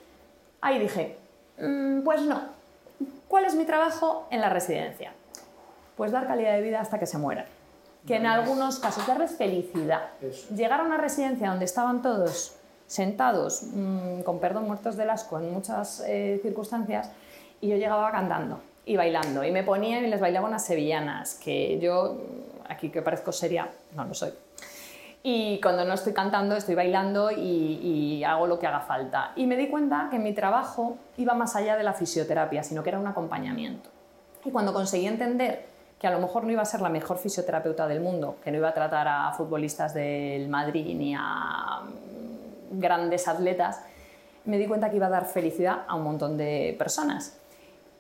ahí 0.61 0.79
dije, 0.79 1.17
"Mm, 1.59 2.03
pues 2.03 2.23
no. 2.23 2.41
¿Cuál 3.29 3.45
es 3.45 3.55
mi 3.55 3.65
trabajo 3.65 4.27
en 4.31 4.41
la 4.41 4.49
residencia? 4.49 5.13
Pues 5.97 6.13
dar 6.13 6.27
calidad 6.27 6.55
de 6.55 6.63
vida 6.63 6.81
hasta 6.81 6.99
que 6.99 7.07
se 7.07 7.19
muera. 7.19 7.47
Que 8.07 8.17
en 8.17 8.27
algunos 8.27 8.79
casos 8.79 9.07
darles 9.07 9.33
felicidad. 9.37 10.11
Eso. 10.23 10.55
Llegar 10.55 10.81
a 10.81 10.85
una 10.85 10.97
residencia 10.97 11.51
donde 11.51 11.65
estaban 11.67 12.01
todos 12.01 12.55
sentados, 12.87 13.65
mm, 13.65 14.23
con 14.23 14.39
perdón, 14.41 14.67
muertos 14.67 14.97
del 14.97 15.11
asco 15.11 15.39
en 15.39 15.53
muchas 15.53 16.03
eh, 16.07 16.39
circunstancias, 16.43 17.11
y 17.61 17.69
yo 17.69 17.77
llegaba 17.77 18.11
cantando 18.11 18.61
y 18.87 18.97
bailando. 18.97 19.45
Y 19.45 19.51
me 19.53 19.63
ponía 19.63 20.01
y 20.01 20.07
les 20.09 20.21
bailaba 20.21 20.49
unas 20.49 20.65
sevillanas, 20.65 21.35
que 21.35 21.79
yo, 21.79 22.17
aquí 22.69 22.89
que 22.89 23.03
parezco 23.03 23.31
seria, 23.31 23.69
no 23.95 24.05
lo 24.05 24.15
soy. 24.15 24.33
Y 25.23 25.61
cuando 25.61 25.85
no 25.85 25.95
estoy 25.95 26.13
cantando, 26.13 26.55
estoy 26.57 26.75
bailando 26.75 27.31
y, 27.31 28.23
hago 28.25 28.47
lo 28.47 28.59
que 28.59 28.67
haga 28.67 28.81
falta. 28.81 29.33
Y 29.37 29.47
me 29.47 29.57
di 29.57 29.69
cuenta 29.69 30.09
que 30.11 30.19
mi 30.19 30.33
trabajo 30.33 30.97
iba 31.17 31.35
más 31.35 31.57
allá 31.57 31.77
de 31.77 31.83
la 31.83 31.93
fisioterapia, 31.93 32.63
sino 32.63 32.83
que 32.83 32.91
era 32.91 32.99
un 32.99 33.07
acompañamiento. 33.07 33.91
Y 34.45 34.51
cuando 34.51 34.73
conseguí 34.73 35.07
entender 35.07 35.67
que 35.99 36.07
a 36.07 36.11
lo 36.11 36.21
mejor 36.21 36.45
no 36.45 36.53
iba 36.53 36.63
a 36.63 36.65
ser 36.65 36.81
la 36.81 36.89
mejor 36.89 37.19
fisioterapeuta 37.19 37.89
del 37.89 38.01
mundo, 38.01 38.37
que 38.43 38.53
no 38.53 38.59
iba 38.59 38.69
a 38.69 38.75
tratar 38.75 39.09
a 39.09 39.33
futbolistas 39.33 39.95
del 39.95 40.49
Madrid 40.49 40.95
ni 40.97 41.15
a 41.17 41.83
mm, 41.83 42.79
grandes 42.79 43.27
atletas, 43.27 43.83
me 44.45 44.59
di 44.59 44.67
cuenta 44.67 44.91
que 44.91 44.97
iba 44.97 45.07
a 45.07 45.11
dar 45.11 45.27
felicidad 45.27 45.81
a 45.89 45.95
un 45.97 46.05
montón 46.05 46.37
de 46.37 46.77
personas. 46.79 47.39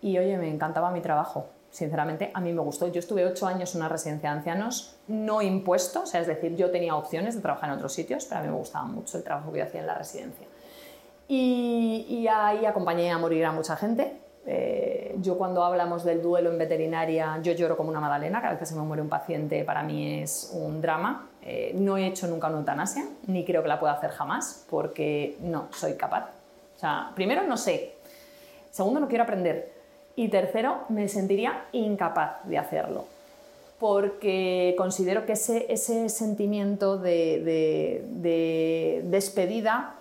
Y 0.00 0.16
oye, 0.18 0.38
me 0.38 0.48
encantaba 0.48 0.90
mi 0.92 1.00
trabajo. 1.00 1.46
Sinceramente, 1.78 2.32
a 2.34 2.40
mí 2.40 2.52
me 2.52 2.60
gustó. 2.60 2.88
Yo 2.88 2.98
estuve 2.98 3.24
ocho 3.24 3.46
años 3.46 3.72
en 3.72 3.82
una 3.82 3.88
residencia 3.88 4.30
de 4.30 4.38
ancianos, 4.38 4.96
no 5.06 5.40
impuesto, 5.40 6.02
o 6.02 6.06
sea, 6.06 6.20
es 6.20 6.26
decir, 6.26 6.56
yo 6.56 6.72
tenía 6.72 6.96
opciones 6.96 7.36
de 7.36 7.40
trabajar 7.40 7.70
en 7.70 7.76
otros 7.76 7.92
sitios, 7.92 8.24
pero 8.24 8.40
a 8.40 8.42
mí 8.42 8.48
me 8.48 8.56
gustaba 8.56 8.84
mucho 8.84 9.16
el 9.16 9.22
trabajo 9.22 9.52
que 9.52 9.60
yo 9.60 9.64
hacía 9.64 9.82
en 9.82 9.86
la 9.86 9.94
residencia. 9.94 10.44
Y, 11.28 12.26
ahí 12.26 12.66
acompañé 12.66 13.12
a 13.12 13.18
morir 13.18 13.44
a 13.44 13.52
mucha 13.52 13.76
gente. 13.76 14.12
Eh, 14.44 15.14
yo 15.20 15.38
cuando 15.38 15.62
hablamos 15.62 16.02
del 16.02 16.20
duelo 16.20 16.50
en 16.50 16.58
veterinaria, 16.58 17.38
yo 17.44 17.52
lloro 17.52 17.76
como 17.76 17.90
una 17.90 18.00
magdalena, 18.00 18.40
cada 18.40 18.54
vez 18.54 18.58
que 18.58 18.66
se 18.66 18.74
me 18.74 18.82
muere 18.82 19.00
un 19.00 19.08
paciente 19.08 19.62
para 19.62 19.84
mí 19.84 20.20
es 20.20 20.50
un 20.52 20.80
drama. 20.80 21.28
Eh, 21.42 21.76
no 21.76 21.96
he 21.96 22.08
hecho 22.08 22.26
nunca 22.26 22.48
una 22.48 22.58
eutanasia, 22.58 23.06
ni 23.28 23.44
creo 23.44 23.62
que 23.62 23.68
la 23.68 23.78
pueda 23.78 23.92
hacer 23.92 24.10
jamás, 24.10 24.66
porque 24.68 25.36
no 25.42 25.68
soy 25.70 25.94
capaz. 25.94 26.24
O 26.74 26.80
sea, 26.80 27.12
primero 27.14 27.44
no 27.44 27.56
sé, 27.56 27.94
segundo 28.68 28.98
no 28.98 29.06
quiero 29.06 29.22
aprender 29.22 29.77
y 30.18 30.28
tercero 30.28 30.78
me 30.88 31.08
sentiría 31.08 31.64
incapaz 31.72 32.44
de 32.44 32.58
hacerlo 32.58 33.04
porque 33.78 34.74
considero 34.76 35.24
que 35.24 35.32
ese, 35.34 35.72
ese 35.72 36.08
sentimiento 36.08 36.98
de, 36.98 37.40
de- 37.44 38.04
de 38.08 39.02
despedida 39.04 39.94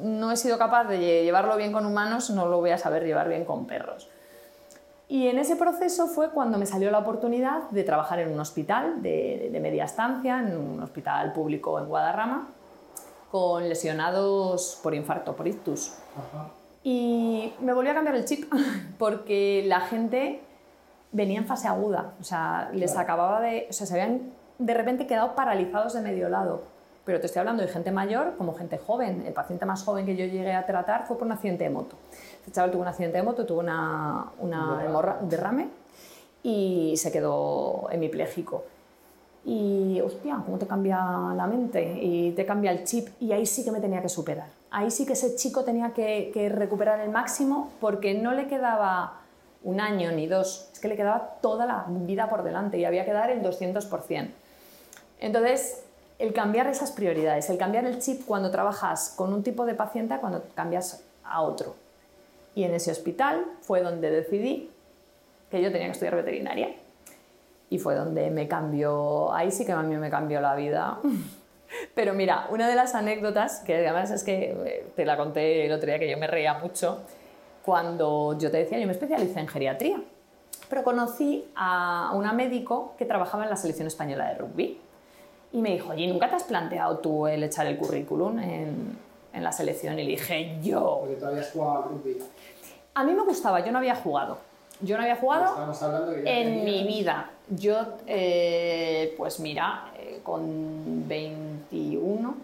no 0.00 0.30
he 0.30 0.36
sido 0.36 0.56
capaz 0.58 0.84
de 0.84 0.98
lle- 1.00 1.24
llevarlo 1.24 1.56
bien 1.56 1.72
con 1.72 1.84
humanos, 1.84 2.30
no 2.30 2.46
lo 2.46 2.58
voy 2.60 2.70
a 2.70 2.78
saber 2.78 3.04
llevar 3.04 3.28
bien 3.28 3.44
con 3.44 3.66
perros. 3.66 4.08
Y 5.08 5.26
en 5.26 5.38
ese 5.38 5.56
proceso 5.56 6.06
fue 6.06 6.30
cuando 6.30 6.58
me 6.58 6.66
salió 6.66 6.90
la 6.92 6.98
oportunidad 6.98 7.68
de 7.70 7.82
trabajar 7.82 8.20
en 8.20 8.30
un 8.32 8.38
hospital 8.38 9.02
de, 9.02 9.50
media 9.60 9.84
estancia, 9.86 10.38
en 10.38 10.56
un 10.56 10.80
hospital 10.82 11.32
público 11.32 11.80
en 11.80 11.86
Guadarrama, 11.88 12.46
con 13.32 13.68
lesionados 13.68 14.78
por 14.82 14.94
infarto, 14.94 15.34
por 15.34 15.48
ictus. 15.48 15.94
Y 16.84 17.52
me 17.60 17.72
volvió 17.72 17.90
a 17.92 17.94
cambiar 17.94 18.16
el 18.16 18.24
chip 18.24 18.50
porque 18.98 19.64
la 19.66 19.80
gente 19.80 20.40
venía 21.12 21.38
en 21.38 21.46
fase 21.46 21.68
aguda, 21.68 22.12
o 22.20 22.24
sea, 22.24 22.70
les 22.72 22.92
Claro. 22.92 23.04
acababa 23.04 23.40
de, 23.40 23.66
o 23.68 23.72
sea, 23.72 23.86
se 23.86 23.94
habían 24.00 24.20
de 24.58 24.74
repente 24.74 25.06
quedado 25.06 25.34
paralizados 25.34 25.94
de 25.94 26.00
medio 26.02 26.28
lado. 26.28 26.62
Pero 27.04 27.20
te 27.20 27.26
estoy 27.26 27.40
hablando 27.40 27.62
de 27.62 27.68
gente 27.70 27.90
mayor 27.90 28.34
como 28.36 28.52
gente 28.54 28.76
joven. 28.76 29.24
El 29.26 29.32
paciente 29.32 29.64
más 29.64 29.82
joven 29.82 30.04
que 30.04 30.14
yo 30.14 30.26
llegué 30.26 30.52
a 30.52 30.66
tratar 30.66 31.06
fue 31.06 31.16
por 31.16 31.24
un 31.26 31.32
accidente 31.32 31.64
de 31.64 31.70
moto. 31.70 31.96
Este 32.40 32.52
chaval 32.52 32.70
tuvo 32.70 32.82
un 32.82 32.88
accidente 32.88 33.16
de 33.16 33.22
moto, 33.22 33.46
tuvo 33.46 33.60
una, 33.60 34.26
una 34.40 34.84
hemorra- 34.86 35.16
un 35.22 35.28
derrame 35.30 35.68
y 36.42 36.94
se 36.98 37.10
quedó 37.10 37.88
hemipléjico. 37.90 38.62
Y, 39.46 39.98
hostia, 40.04 40.38
cómo 40.44 40.58
te 40.58 40.66
cambia 40.66 40.98
la 41.34 41.46
mente 41.46 41.82
y 42.02 42.32
te 42.32 42.44
cambia 42.44 42.72
el 42.72 42.84
chip. 42.84 43.08
Y 43.20 43.32
ahí 43.32 43.46
sí 43.46 43.64
que 43.64 43.70
me 43.72 43.80
tenía 43.80 44.02
que 44.02 44.10
superar. 44.10 44.48
Ahí 44.70 44.90
sí 44.90 45.06
que 45.06 45.14
ese 45.14 45.34
chico 45.36 45.64
tenía 45.64 45.92
que, 45.92 46.52
recuperar 46.54 47.00
el 47.00 47.10
máximo 47.10 47.72
porque 47.80 48.14
no 48.14 48.32
le 48.32 48.46
quedaba 48.46 49.20
un 49.62 49.80
año 49.80 50.12
ni 50.12 50.26
dos, 50.26 50.68
es 50.72 50.78
que 50.78 50.88
le 50.88 50.96
quedaba 50.96 51.38
toda 51.40 51.66
la 51.66 51.86
vida 51.88 52.28
por 52.28 52.42
delante 52.42 52.78
y 52.78 52.84
había 52.84 53.04
que 53.04 53.12
dar 53.12 53.30
el 53.30 53.42
200%. 53.42 54.30
Entonces, 55.20 55.82
el 56.18 56.32
cambiar 56.32 56.66
esas 56.66 56.92
prioridades, 56.92 57.48
el 57.50 57.58
cambiar 57.58 57.84
el 57.84 57.98
chip 57.98 58.24
cuando 58.24 58.50
trabajas 58.50 59.14
con 59.16 59.32
un 59.32 59.42
tipo 59.42 59.66
de 59.66 59.74
paciente 59.74 60.16
cuando 60.20 60.44
cambias 60.54 61.02
a 61.24 61.42
otro. 61.42 61.74
Y 62.54 62.64
en 62.64 62.74
ese 62.74 62.90
hospital 62.90 63.44
fue 63.62 63.82
donde 63.82 64.10
decidí 64.10 64.70
que 65.50 65.62
yo 65.62 65.72
tenía 65.72 65.86
que 65.86 65.92
estudiar 65.92 66.16
veterinaria. 66.16 66.74
Y 67.70 67.78
fue 67.78 67.94
donde 67.94 68.30
me 68.30 68.48
cambió, 68.48 69.32
ahí 69.32 69.50
sí 69.50 69.64
que 69.64 69.72
a 69.72 69.82
mí 69.82 69.96
me 69.96 70.10
cambió 70.10 70.40
la 70.40 70.54
vida. 70.54 70.98
Pero 71.94 72.14
mira, 72.14 72.46
una 72.50 72.68
de 72.68 72.74
las 72.74 72.94
anécdotas, 72.94 73.60
que 73.60 73.76
además 73.76 74.10
es 74.10 74.24
que 74.24 74.56
eh, 74.66 74.86
te 74.96 75.04
la 75.04 75.16
conté 75.16 75.66
el 75.66 75.72
otro 75.72 75.86
día 75.86 75.98
que 75.98 76.10
yo 76.10 76.16
me 76.16 76.26
reía 76.26 76.54
mucho, 76.54 77.00
cuando 77.64 78.38
yo 78.38 78.50
te 78.50 78.58
decía, 78.58 78.78
yo 78.78 78.86
me 78.86 78.92
especialicé 78.92 79.40
en 79.40 79.48
geriatría, 79.48 80.00
pero 80.68 80.82
conocí 80.82 81.46
a 81.54 82.12
una 82.14 82.32
médico 82.32 82.94
que 82.98 83.04
trabajaba 83.04 83.44
en 83.44 83.50
la 83.50 83.56
selección 83.56 83.86
española 83.86 84.28
de 84.28 84.34
rugby 84.36 84.80
y 85.52 85.60
me 85.60 85.70
dijo, 85.70 85.90
oye, 85.90 86.06
¿nunca 86.06 86.28
te 86.28 86.36
has 86.36 86.44
planteado 86.44 86.98
tú 86.98 87.26
el 87.26 87.42
echar 87.42 87.66
el 87.66 87.76
currículum 87.76 88.38
en, 88.38 88.98
en 89.32 89.44
la 89.44 89.52
selección? 89.52 89.98
Y 89.98 90.04
le 90.04 90.10
dije, 90.10 90.58
yo. 90.62 90.98
Porque 91.00 91.16
todavía 91.16 91.42
has 91.42 91.50
jugado 91.50 91.76
al 91.76 91.88
rugby. 91.90 92.18
A 92.94 93.04
mí 93.04 93.12
me 93.12 93.22
gustaba, 93.22 93.64
yo 93.64 93.72
no 93.72 93.78
había 93.78 93.94
jugado. 93.94 94.38
Yo 94.80 94.96
no 94.96 95.02
había 95.02 95.16
jugado 95.16 95.74
ya 96.24 96.30
en 96.30 96.64
mi 96.64 96.84
vida. 96.86 97.30
Yo, 97.48 97.76
eh, 98.06 99.14
pues 99.16 99.40
mira, 99.40 99.92
eh, 99.98 100.20
con 100.22 101.08
21, 101.08 102.34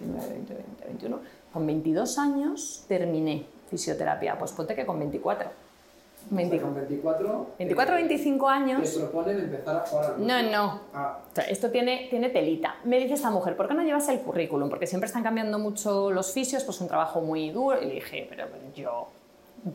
19, 0.00 0.28
20, 0.32 0.54
20, 0.54 0.84
21, 0.86 1.20
con 1.52 1.66
22 1.66 2.18
años 2.18 2.84
terminé 2.88 3.44
fisioterapia. 3.68 4.38
Pues 4.38 4.52
ponte 4.52 4.74
que 4.74 4.86
con 4.86 4.98
24. 4.98 5.48
O 5.48 5.50
sea, 5.50 6.36
20 6.36 6.60
con 6.60 6.74
24. 6.74 7.46
24, 7.58 7.94
eh, 7.94 7.98
25 7.98 8.48
años. 8.48 8.92
Te 8.92 9.00
proponen 9.00 9.40
empezar 9.40 9.76
a 9.76 9.80
jugar 9.80 10.14
al. 10.14 10.26
No, 10.26 10.42
no. 10.50 10.80
Ah, 10.94 11.18
O 11.30 11.34
sea, 11.34 11.44
esto 11.44 11.70
tiene, 11.70 12.06
tiene 12.08 12.30
telita. 12.30 12.76
Me 12.84 12.98
dice 12.98 13.14
esta 13.14 13.30
mujer, 13.30 13.56
¿por 13.56 13.68
qué 13.68 13.74
no 13.74 13.82
llevas 13.82 14.08
el 14.08 14.20
currículum? 14.20 14.70
Porque 14.70 14.86
siempre 14.86 15.08
están 15.08 15.22
cambiando 15.22 15.58
mucho 15.58 16.10
los 16.10 16.32
fisios, 16.32 16.64
pues 16.64 16.80
un 16.80 16.88
trabajo 16.88 17.20
muy 17.20 17.50
duro. 17.50 17.82
Y 17.82 17.86
le 17.86 17.94
dije, 17.94 18.26
pero 18.30 18.46
yo, 18.74 19.08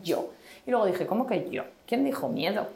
yo. 0.02 0.30
Y 0.68 0.70
luego 0.70 0.84
dije, 0.84 1.06
¿cómo 1.06 1.26
que 1.26 1.48
yo? 1.48 1.62
¿Quién 1.86 2.04
dijo 2.04 2.28
miedo? 2.28 2.66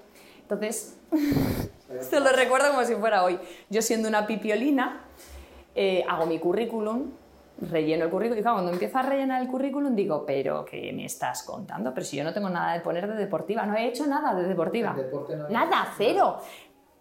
Entonces, 0.41 0.97
esto 2.01 2.21
lo 2.21 2.31
recuerdo 2.33 2.71
como 2.71 2.85
si 2.87 2.95
fuera 2.95 3.23
hoy. 3.23 3.39
Yo 3.69 3.83
siendo 3.83 4.09
una 4.09 4.27
pipiolina, 4.27 5.03
eh, 5.75 6.03
hago 6.09 6.25
mi 6.25 6.39
currículum, 6.39 7.11
relleno 7.71 8.05
el 8.07 8.11
currículum. 8.11 8.39
Y 8.39 8.43
claro, 8.43 8.57
cuando 8.57 8.73
empiezo 8.73 8.97
a 8.97 9.03
rellenar 9.03 9.43
el 9.43 9.49
currículum 9.49 9.95
digo, 9.95 10.25
pero 10.25 10.65
¿qué 10.65 10.91
me 10.95 11.05
estás 11.05 11.43
contando? 11.43 11.93
Pero 11.93 12.07
si 12.07 12.17
yo 12.17 12.25
no 12.25 12.33
tengo 12.33 12.49
nada 12.49 12.73
de 12.73 12.81
poner 12.81 13.07
de 13.07 13.15
deportiva, 13.15 13.67
no 13.67 13.77
he 13.77 13.87
hecho 13.89 14.07
nada 14.07 14.35
de 14.35 14.49
deportiva. 14.49 14.97
No- 15.37 15.49
Nada, 15.51 15.93
cero. 15.99 16.39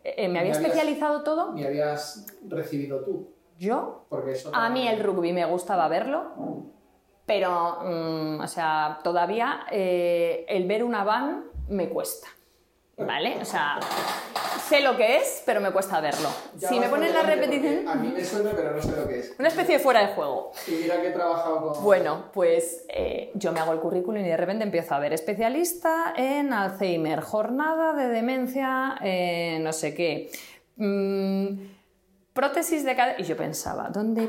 Eh, 0.04 0.28
me 0.28 0.40
había 0.40 0.52
habías- 0.52 0.58
especializado 0.68 1.24
todo. 1.24 1.54
ni 1.54 1.64
habías 1.64 2.26
recibido 2.50 3.00
tú. 3.06 3.30
Yo, 3.58 4.08
Porque 4.10 4.32
eso 4.32 4.52
a 4.54 4.70
mí 4.70 4.86
el 4.90 5.02
rugby 5.02 5.32
me 5.32 5.46
gustaba 5.46 5.88
verlo, 5.88 6.66
pero, 7.32 7.80
mm, 7.86 8.42
o 8.42 8.48
sea, 8.48 9.00
todavía 9.02 9.66
eh, 9.72 10.46
el 10.50 10.68
ver 10.68 10.84
una 10.84 11.06
van 11.06 11.46
me 11.70 11.88
cuesta, 11.88 12.28
¿vale? 12.98 13.38
O 13.40 13.46
sea, 13.46 13.80
sé 14.68 14.82
lo 14.82 14.98
que 14.98 15.16
es, 15.16 15.42
pero 15.46 15.62
me 15.62 15.72
cuesta 15.72 16.02
verlo. 16.02 16.28
Ya 16.58 16.68
si 16.68 16.78
me 16.78 16.90
ponen 16.90 17.14
la 17.14 17.24
repetición, 17.24 17.88
A 17.88 17.96
mí 17.96 18.10
me 18.10 18.26
suena, 18.26 18.52
pero 18.54 18.76
no 18.76 18.82
sé 18.82 18.92
lo 18.98 19.08
que 19.08 19.20
es. 19.20 19.34
una 19.40 19.48
especie 19.48 19.78
de 19.78 19.80
fuera 19.82 20.06
de 20.06 20.14
juego. 20.14 20.52
Y 20.68 20.72
mira 20.72 21.00
que 21.00 21.08
he 21.08 21.12
trabajado 21.12 21.72
con. 21.72 21.84
Bueno, 21.86 22.26
pues 22.34 22.84
eh, 22.90 23.32
yo 23.36 23.54
me 23.54 23.62
hago 23.62 23.72
el 23.72 23.80
currículum 23.80 24.20
y 24.20 24.28
de 24.28 24.36
repente 24.36 24.66
empiezo 24.66 24.94
a 24.94 25.00
ver 25.00 25.14
especialista 25.14 26.14
en 26.18 26.52
Alzheimer, 26.52 27.22
jornada 27.22 27.94
de 27.94 28.10
demencia, 28.10 28.98
eh, 29.02 29.58
no 29.62 29.72
sé 29.72 29.96
qué, 29.96 30.30
mm, 30.76 31.48
prótesis 32.34 32.84
de 32.84 32.94
cadera. 32.94 33.22
Y 33.22 33.24
yo 33.24 33.38
pensaba, 33.38 33.88
¿dónde 33.88 34.28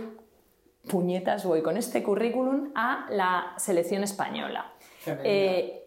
puñetas 0.88 1.44
voy 1.44 1.62
con 1.62 1.76
este 1.76 2.02
currículum 2.02 2.72
a 2.74 3.06
la 3.10 3.54
selección 3.56 4.02
española? 4.04 4.72
Eh, 5.06 5.78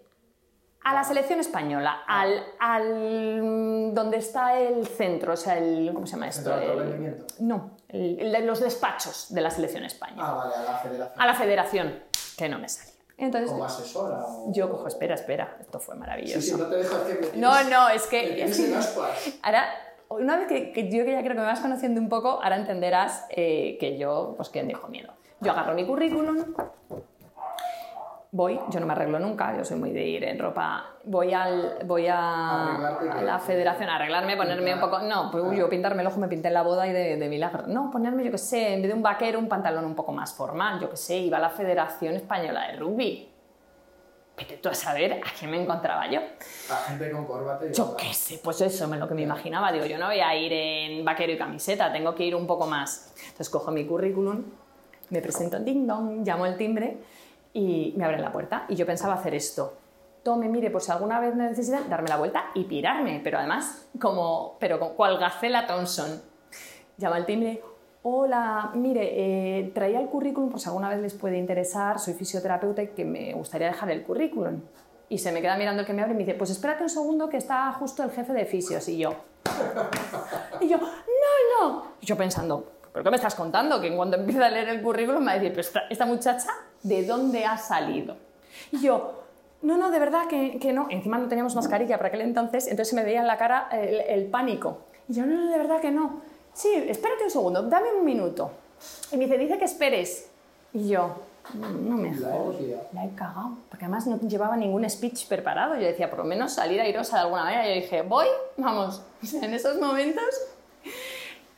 a 0.84 0.94
la 0.94 1.04
selección 1.04 1.40
española, 1.40 2.04
al, 2.08 2.44
al- 2.60 3.94
donde 3.94 4.18
está 4.18 4.60
el 4.60 4.86
centro, 4.86 5.34
o 5.34 5.38
sea, 5.38 5.58
el, 5.58 5.92
¿cómo 5.94 6.06
se 6.06 6.14
llama 6.14 6.28
esto? 6.28 6.54
El- 6.56 7.26
no, 7.40 7.78
el- 7.90 8.46
los 8.46 8.60
despachos 8.60 9.34
de 9.34 9.42
la 9.42 9.50
selección 9.50 9.84
española 9.84 10.24
Ah, 10.28 10.34
vale, 10.36 10.56
a 10.56 10.72
la 10.72 10.78
federación. 10.78 11.22
a 11.22 11.26
la 11.26 11.34
federación, 11.34 12.04
que 12.38 12.50
no 12.50 12.60
me 12.60 12.70
salía. 12.70 12.94
Entonces, 13.18 13.50
Como 13.50 13.64
asesora. 13.66 14.20
O... 14.28 14.52
yo 14.54 14.70
cojo, 14.70 14.88
espera, 14.88 15.16
espera, 15.16 15.58
esto 15.62 15.80
fue 15.80 15.96
Sí, 15.96 16.00
maravilloso. 16.02 16.42
sí, 16.42 16.54
no 16.62 16.68
te 16.68 16.76
dejas 16.76 17.02
que 17.04 17.14
me 17.14 17.22
No, 17.42 17.52
tienes- 17.54 17.70
no, 17.70 17.90
es 17.90 18.04
me 18.04 18.10
que 18.10 18.76
ascuas. 18.78 19.10
ahora 19.42 19.66
una 20.10 20.38
vez 20.38 20.48
que, 20.48 20.72
que 20.72 20.90
yo 20.90 21.06
que 21.06 21.12
ya 21.12 21.22
creo 21.22 21.34
que 21.34 21.42
me 21.42 21.46
vas 21.48 21.60
conociendo 21.60 22.00
un 22.00 22.10
poco, 22.10 22.42
ahora 22.42 22.56
entenderás 22.56 23.26
eh, 23.30 23.78
que 23.80 23.98
yo, 23.98 24.34
pues 24.38 24.50
que 24.50 24.64
dijo 24.64 24.88
miedo. 24.88 25.14
Yo 25.42 25.52
agarro 25.52 25.74
mi 25.74 25.86
currículum, 25.86 26.56
voy, 28.32 28.60
yo 28.70 28.80
no 28.80 28.86
me 28.86 28.94
arreglo 28.94 29.20
nunca, 29.20 29.56
yo 29.56 29.64
soy 29.64 29.78
muy 29.78 29.92
de 29.92 30.06
ir 30.06 30.24
en 30.24 30.40
ropa, 30.40 30.96
voy, 31.04 31.34
al, 31.34 31.78
voy 31.86 32.08
a, 32.10 33.22
la 33.24 33.40
federación 33.40 33.90
a 33.90 33.96
arreglarme, 33.96 34.36
ponerme 34.36 34.74
un 34.74 34.80
poco, 34.80 35.00
no, 35.00 35.30
pues 35.32 35.58
yo 35.58 35.70
pintarme 35.70 36.02
el 36.02 36.08
ojo 36.08 36.20
me 36.20 36.28
pinté 36.28 36.50
en 36.50 36.54
la 36.54 36.64
boda 36.64 36.88
y 36.88 36.92
de, 36.92 37.18
de 37.18 37.30
milagro, 37.30 37.64
no, 37.68 37.92
ponerme 37.92 38.24
yo 38.24 38.32
que 38.32 38.38
sé, 38.38 38.74
en 38.74 38.82
vez 38.82 38.92
de 38.92 38.98
un 38.98 39.04
vaquero, 39.04 39.40
un 39.40 39.48
pantalón 39.48 39.86
un 39.86 39.96
poco 39.96 40.12
más 40.12 40.34
formal, 40.34 40.80
yo 40.80 40.90
que 40.90 40.98
sé, 40.98 41.18
iba 41.18 41.38
a 41.38 41.42
la 41.42 41.50
Federación 41.50 42.16
Española 42.16 42.68
de 42.68 42.78
Rugby. 42.78 43.35
Vete 44.38 44.58
tú 44.58 44.68
a 44.70 44.74
saber 44.74 45.14
a 45.14 45.40
qué 45.40 45.48
me 45.48 45.62
encontraba 45.62 46.10
yo. 46.10 46.20
La 46.70 46.76
gente 46.76 47.10
con 47.12 47.26
corbata 47.26 47.66
y 47.66 47.74
Yo 47.74 47.96
qué 47.96 48.14
sé, 48.14 48.40
pues 48.44 48.60
eso 48.62 48.84
es 48.84 49.00
lo 49.00 49.08
que 49.08 49.14
me 49.14 49.22
imaginaba. 49.22 49.72
Digo, 49.72 49.86
yo 49.86 49.98
no 49.98 50.08
voy 50.08 50.20
a 50.20 50.36
ir 50.36 50.52
en 50.52 51.06
vaquero 51.06 51.32
y 51.32 51.38
camiseta, 51.38 51.92
tengo 51.94 52.14
que 52.16 52.26
ir 52.26 52.36
un 52.36 52.46
poco 52.46 52.68
más. 52.68 53.14
Entonces 53.18 53.50
cojo 53.50 53.72
mi 53.72 53.86
currículum, 53.86 54.44
me 55.10 55.22
presento 55.22 55.58
en 55.58 55.66
ding 55.66 55.88
dong, 55.88 56.26
llamo 56.26 56.46
el 56.46 56.58
timbre 56.58 56.98
y 57.54 57.94
me 57.96 58.04
abren 58.04 58.22
la 58.22 58.32
puerta. 58.32 58.66
Y 58.68 58.76
yo 58.76 58.86
pensaba 58.86 59.14
hacer 59.14 59.34
esto. 59.34 59.78
Tome, 60.24 60.50
mire, 60.50 60.70
por 60.70 60.82
si 60.82 60.92
alguna 60.92 61.20
vez 61.20 61.36
necesitan, 61.36 61.90
darme 61.90 62.10
la 62.10 62.18
vuelta 62.18 62.48
y 62.56 62.66
pirarme. 62.66 63.22
Pero 63.24 63.38
además, 63.38 63.88
como, 64.02 64.58
pero 64.60 64.80
con 64.80 64.96
cual 64.96 65.18
Gacela 65.18 65.66
Thompson. 65.66 66.22
Llama 66.98 67.18
al 67.18 67.26
timbre. 67.26 67.62
Hola, 68.08 68.70
mire, 68.76 69.02
eh, 69.14 69.72
traía 69.74 70.00
el 70.00 70.08
currículum 70.10 70.52
por 70.52 70.60
si 70.60 70.68
alguna 70.68 70.90
vez 70.90 71.00
les 71.00 71.16
puede 71.16 71.40
interesar. 71.40 71.98
Soy 71.98 72.14
fisioterapeuta 72.14 72.84
y 72.84 72.90
que 72.90 73.04
me 73.04 73.34
gustaría 73.34 73.66
dejar 73.66 73.90
el 73.90 74.04
currículum. 74.04 74.62
Y 75.10 75.18
se 75.18 75.32
me 75.32 75.42
queda 75.42 75.58
mirando 75.58 75.82
el 75.82 75.88
que 75.88 75.94
me 75.94 76.04
abre 76.04 76.14
y 76.14 76.18
me 76.18 76.24
dice, 76.24 76.36
pues 76.38 76.52
espérate 76.52 76.84
un 76.84 76.90
segundo 76.92 77.28
que 77.30 77.38
está 77.38 77.72
justo 77.72 78.04
el 78.04 78.12
jefe 78.12 78.32
de 78.32 78.46
fisios. 78.46 78.88
Y 78.90 79.00
yo, 79.00 79.10
y 80.62 80.68
yo, 80.68 80.78
no, 80.78 80.88
no. 81.60 81.86
Y 82.00 82.06
yo 82.06 82.16
pensando, 82.16 82.74
¿pero 82.94 83.04
qué 83.04 83.10
me 83.10 83.16
estás 83.16 83.34
contando? 83.34 83.82
Que 83.82 83.88
en 83.88 83.96
cuanto 83.96 84.18
empiece 84.18 84.44
a 84.44 84.52
leer 84.52 84.70
el 84.70 84.84
currículum 84.84 85.22
me 85.22 85.26
va 85.26 85.32
a 85.32 85.36
decir, 85.40 85.50
pero 85.50 85.62
esta, 85.62 85.80
esta 85.90 86.06
muchacha, 86.06 86.52
¿de 86.84 87.08
dónde 87.08 87.44
ha 87.44 87.58
salido? 87.58 88.18
Y 88.72 88.82
yo, 88.82 89.24
no, 89.64 89.78
no, 89.78 89.90
de 89.90 89.98
verdad 89.98 90.28
que, 90.28 90.60
que 90.60 90.74
no. 90.74 90.86
Encima 90.92 91.18
no 91.18 91.28
teníamos 91.28 91.56
mascarilla 91.56 91.98
para 91.98 92.10
aquel 92.10 92.22
entonces, 92.22 92.68
entonces 92.68 92.90
se 92.90 92.96
me 92.98 93.04
veía 93.04 93.22
en 93.22 93.28
la 93.28 93.38
cara 93.40 93.68
el, 93.72 94.02
el 94.02 94.26
pánico. 94.28 94.82
Y 95.08 95.14
yo, 95.14 95.26
no, 95.26 95.34
no, 95.34 95.50
de 95.50 95.58
verdad 95.58 95.82
que 95.82 95.90
no. 95.90 96.35
Sí, 96.56 96.74
espérate 96.88 97.26
un 97.26 97.30
segundo, 97.30 97.62
dame 97.64 97.92
un 97.94 98.06
minuto. 98.06 98.50
Y 99.12 99.18
me 99.18 99.26
dice, 99.26 99.38
dice 99.38 99.58
que 99.58 99.66
esperes. 99.66 100.30
Y 100.74 100.88
yo, 100.88 101.16
no, 101.54 101.70
no 101.70 101.98
me 101.98 102.16
jodas. 102.16 102.56
La 102.94 103.06
he 103.06 103.10
cagado, 103.14 103.58
porque 103.70 103.86
además 103.86 104.08
no 104.08 104.18
llevaba 104.22 104.56
ningún 104.56 104.90
speech 104.90 105.28
preparado. 105.28 105.76
Yo 105.76 105.82
decía, 105.82 106.10
por 106.10 106.20
lo 106.20 106.26
menos 106.26 106.54
salir 106.54 106.80
airosa 106.80 107.18
de 107.18 107.24
alguna 107.24 107.44
manera. 107.44 107.68
Yo 107.68 107.76
dije, 107.76 108.02
voy, 108.04 108.28
vamos, 108.56 109.02
en 109.42 109.54
esos 109.54 109.80
momentos. 109.82 110.24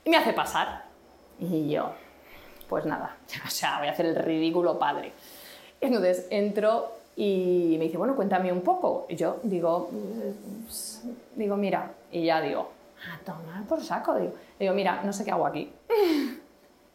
Y 0.03 0.09
me 0.09 0.17
hace 0.17 0.33
pasar. 0.33 0.85
Y 1.39 1.69
yo, 1.69 1.91
pues 2.67 2.85
nada, 2.85 3.17
o 3.45 3.49
sea, 3.51 3.77
voy 3.77 3.89
a 3.89 3.91
hacer 3.91 4.07
el 4.07 4.15
ridículo 4.15 4.79
padre. 4.79 5.13
Entonces 5.79 6.25
entro 6.31 6.91
y 7.15 7.75
me 7.77 7.85
dice, 7.85 7.97
bueno, 7.97 8.15
cuéntame 8.15 8.51
un 8.51 8.61
poco. 8.61 9.05
Y 9.09 9.15
yo 9.15 9.37
digo, 9.43 9.91
"Pues", 10.65 11.03
digo, 11.35 11.55
mira, 11.55 11.91
y 12.11 12.25
ya 12.25 12.41
digo, 12.41 12.69
a 13.13 13.23
tomar 13.23 13.63
por 13.65 13.81
saco. 13.83 14.15
Digo, 14.15 14.33
digo, 14.59 14.73
mira, 14.73 15.01
no 15.03 15.13
sé 15.13 15.23
qué 15.25 15.31
hago 15.31 15.45
aquí. 15.47 15.71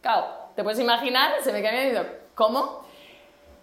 Claro, 0.01 0.25
te 0.53 0.63
puedes 0.63 0.79
imaginar, 0.81 1.31
se 1.41 1.53
me 1.53 1.61
bien 1.61 1.75
y 1.75 1.89
digo, 1.91 2.01
¿cómo? 2.35 2.81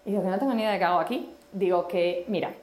Y 0.06 0.10
digo, 0.12 0.22
que 0.22 0.28
no 0.30 0.38
tengo 0.38 0.54
ni 0.54 0.62
idea 0.62 0.72
de 0.72 0.78
qué 0.78 0.84
hago 0.86 0.98
aquí. 1.00 1.34
Digo 1.52 1.86
que, 1.86 2.24
mira, 2.28 2.54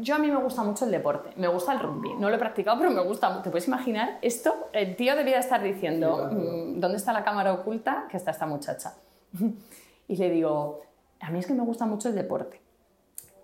yo 0.00 0.16
a 0.16 0.18
mí 0.18 0.28
me 0.28 0.36
gusta 0.42 0.64
mucho 0.64 0.84
el 0.84 0.90
deporte, 0.90 1.30
me 1.36 1.46
gusta 1.46 1.72
el 1.74 1.78
rugby. 1.78 2.14
No 2.14 2.28
lo 2.28 2.34
he 2.34 2.38
practicado, 2.40 2.76
pero 2.76 2.90
me 2.90 3.00
gusta 3.02 3.28
mucho. 3.30 3.42
¿Te 3.42 3.50
puedes 3.50 3.68
imaginar 3.68 4.18
esto? 4.20 4.68
El 4.72 4.96
tío 4.96 5.14
debía 5.14 5.38
estar 5.38 5.62
diciendo. 5.62 6.28
"Mm, 6.32 6.80
¿dónde 6.80 6.96
está 6.96 7.12
la 7.12 7.22
cámara 7.22 7.52
oculta 7.52 8.06
que 8.10 8.16
está 8.16 8.32
esta 8.32 8.46
muchacha? 8.46 8.94
Y 10.08 10.16
le 10.16 10.30
digo, 10.30 10.82
a 11.20 11.30
mí 11.30 11.38
es 11.38 11.46
que 11.46 11.52
me 11.54 11.62
gusta 11.62 11.86
mucho 11.86 12.08
el 12.08 12.14
deporte, 12.16 12.60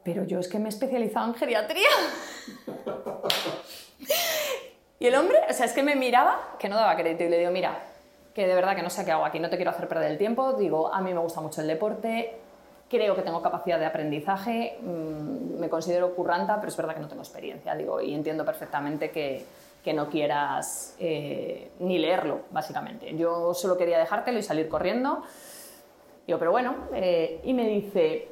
pero 0.02 0.24
yo 0.24 0.40
es 0.40 0.48
que 0.48 0.58
me 0.58 0.64
he 0.64 0.68
especializado 0.70 1.28
en 1.28 1.34
geriatría. 1.34 1.88
Y 5.04 5.08
el 5.08 5.16
hombre, 5.16 5.36
o 5.50 5.52
sea, 5.52 5.66
es 5.66 5.74
que 5.74 5.82
me 5.82 5.96
miraba 5.96 6.56
que 6.58 6.66
no 6.66 6.76
daba 6.76 6.96
crédito 6.96 7.24
y 7.24 7.28
le 7.28 7.38
digo, 7.38 7.50
mira, 7.50 7.78
que 8.34 8.46
de 8.46 8.54
verdad 8.54 8.74
que 8.74 8.80
no 8.80 8.88
sé 8.88 9.04
qué 9.04 9.12
hago 9.12 9.26
aquí, 9.26 9.38
no 9.38 9.50
te 9.50 9.56
quiero 9.56 9.70
hacer 9.70 9.86
perder 9.86 10.10
el 10.10 10.16
tiempo, 10.16 10.54
digo, 10.54 10.94
a 10.94 11.02
mí 11.02 11.12
me 11.12 11.20
gusta 11.20 11.42
mucho 11.42 11.60
el 11.60 11.66
deporte, 11.66 12.34
creo 12.88 13.14
que 13.14 13.20
tengo 13.20 13.42
capacidad 13.42 13.78
de 13.78 13.84
aprendizaje, 13.84 14.78
mm, 14.80 15.60
me 15.60 15.68
considero 15.68 16.14
curranta, 16.14 16.56
pero 16.56 16.68
es 16.68 16.76
verdad 16.78 16.94
que 16.94 17.00
no 17.00 17.08
tengo 17.08 17.20
experiencia, 17.20 17.74
digo, 17.74 18.00
y 18.00 18.14
entiendo 18.14 18.46
perfectamente 18.46 19.10
que, 19.10 19.44
que 19.84 19.92
no 19.92 20.08
quieras 20.08 20.96
eh, 20.98 21.72
ni 21.80 21.98
leerlo, 21.98 22.40
básicamente. 22.50 23.14
Yo 23.14 23.52
solo 23.52 23.76
quería 23.76 23.98
dejártelo 23.98 24.38
y 24.38 24.42
salir 24.42 24.70
corriendo. 24.70 25.22
Digo, 26.26 26.38
pero 26.38 26.50
bueno, 26.50 26.76
eh, 26.94 27.42
y 27.44 27.52
me 27.52 27.68
dice, 27.68 28.28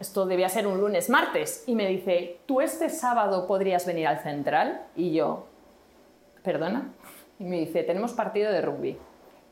esto 0.00 0.26
debía 0.26 0.48
ser 0.48 0.66
un 0.66 0.80
lunes, 0.80 1.08
martes, 1.08 1.62
y 1.68 1.76
me 1.76 1.86
dice, 1.86 2.38
¿tú 2.46 2.60
este 2.60 2.90
sábado 2.90 3.46
podrías 3.46 3.86
venir 3.86 4.08
al 4.08 4.18
central? 4.18 4.82
Y 4.96 5.12
yo, 5.12 5.46
¿perdona? 6.46 6.92
Y 7.40 7.44
me 7.44 7.58
dice, 7.58 7.82
tenemos 7.82 8.12
partido 8.14 8.50
de 8.52 8.62
rugby, 8.62 8.96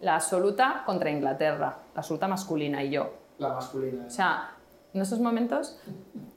la 0.01 0.15
absoluta 0.15 0.85
contra 0.87 1.11
Inglaterra, 1.11 1.77
la 1.93 1.99
absoluta 2.01 2.29
masculina, 2.29 2.83
y 2.85 2.91
yo, 2.91 3.13
La 3.39 3.49
masculina. 3.49 4.05
o 4.07 4.11
sea, 4.11 4.53
en 4.95 5.03
esos 5.03 5.19
momentos 5.19 5.79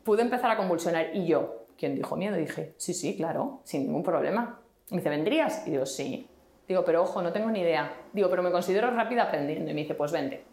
pude 0.03 0.23
empezar 0.23 0.49
a 0.51 0.57
convulsionar 0.57 1.15
y 1.15 1.27
yo, 1.27 1.63
¿quién 1.77 1.93
dijo 1.95 2.15
miedo? 2.17 2.35
Dije, 2.35 2.73
sí, 2.77 2.93
sí, 2.93 3.15
claro, 3.15 3.61
sin 3.63 3.83
ningún 3.83 4.01
problema. 4.03 4.59
Y 4.89 4.95
me 4.95 4.97
dice, 5.01 5.09
¿vendrías? 5.09 5.67
Y 5.67 5.71
digo, 5.71 5.85
sí. 5.85 6.27
Digo, 6.67 6.83
pero 6.83 7.03
ojo, 7.03 7.21
no 7.21 7.31
tengo 7.31 7.51
ni 7.51 7.59
idea. 7.61 7.91
Digo, 8.13 8.29
pero 8.29 8.41
me 8.41 8.51
considero 8.51 8.89
rápida 8.91 9.23
aprendiendo. 9.23 9.69
Y 9.69 9.73
me 9.73 9.81
dice, 9.81 9.93
pues 9.95 10.11
vente. 10.11 10.43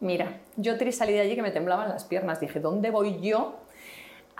Mira, 0.00 0.40
yo 0.56 0.76
tri- 0.76 0.90
salí 0.90 1.12
de 1.12 1.20
allí 1.20 1.36
que 1.36 1.42
me 1.42 1.52
temblaban 1.52 1.88
las 1.88 2.04
piernas. 2.04 2.40
Dije, 2.40 2.58
¿dónde 2.60 2.90
voy 2.90 3.20
yo 3.20 3.54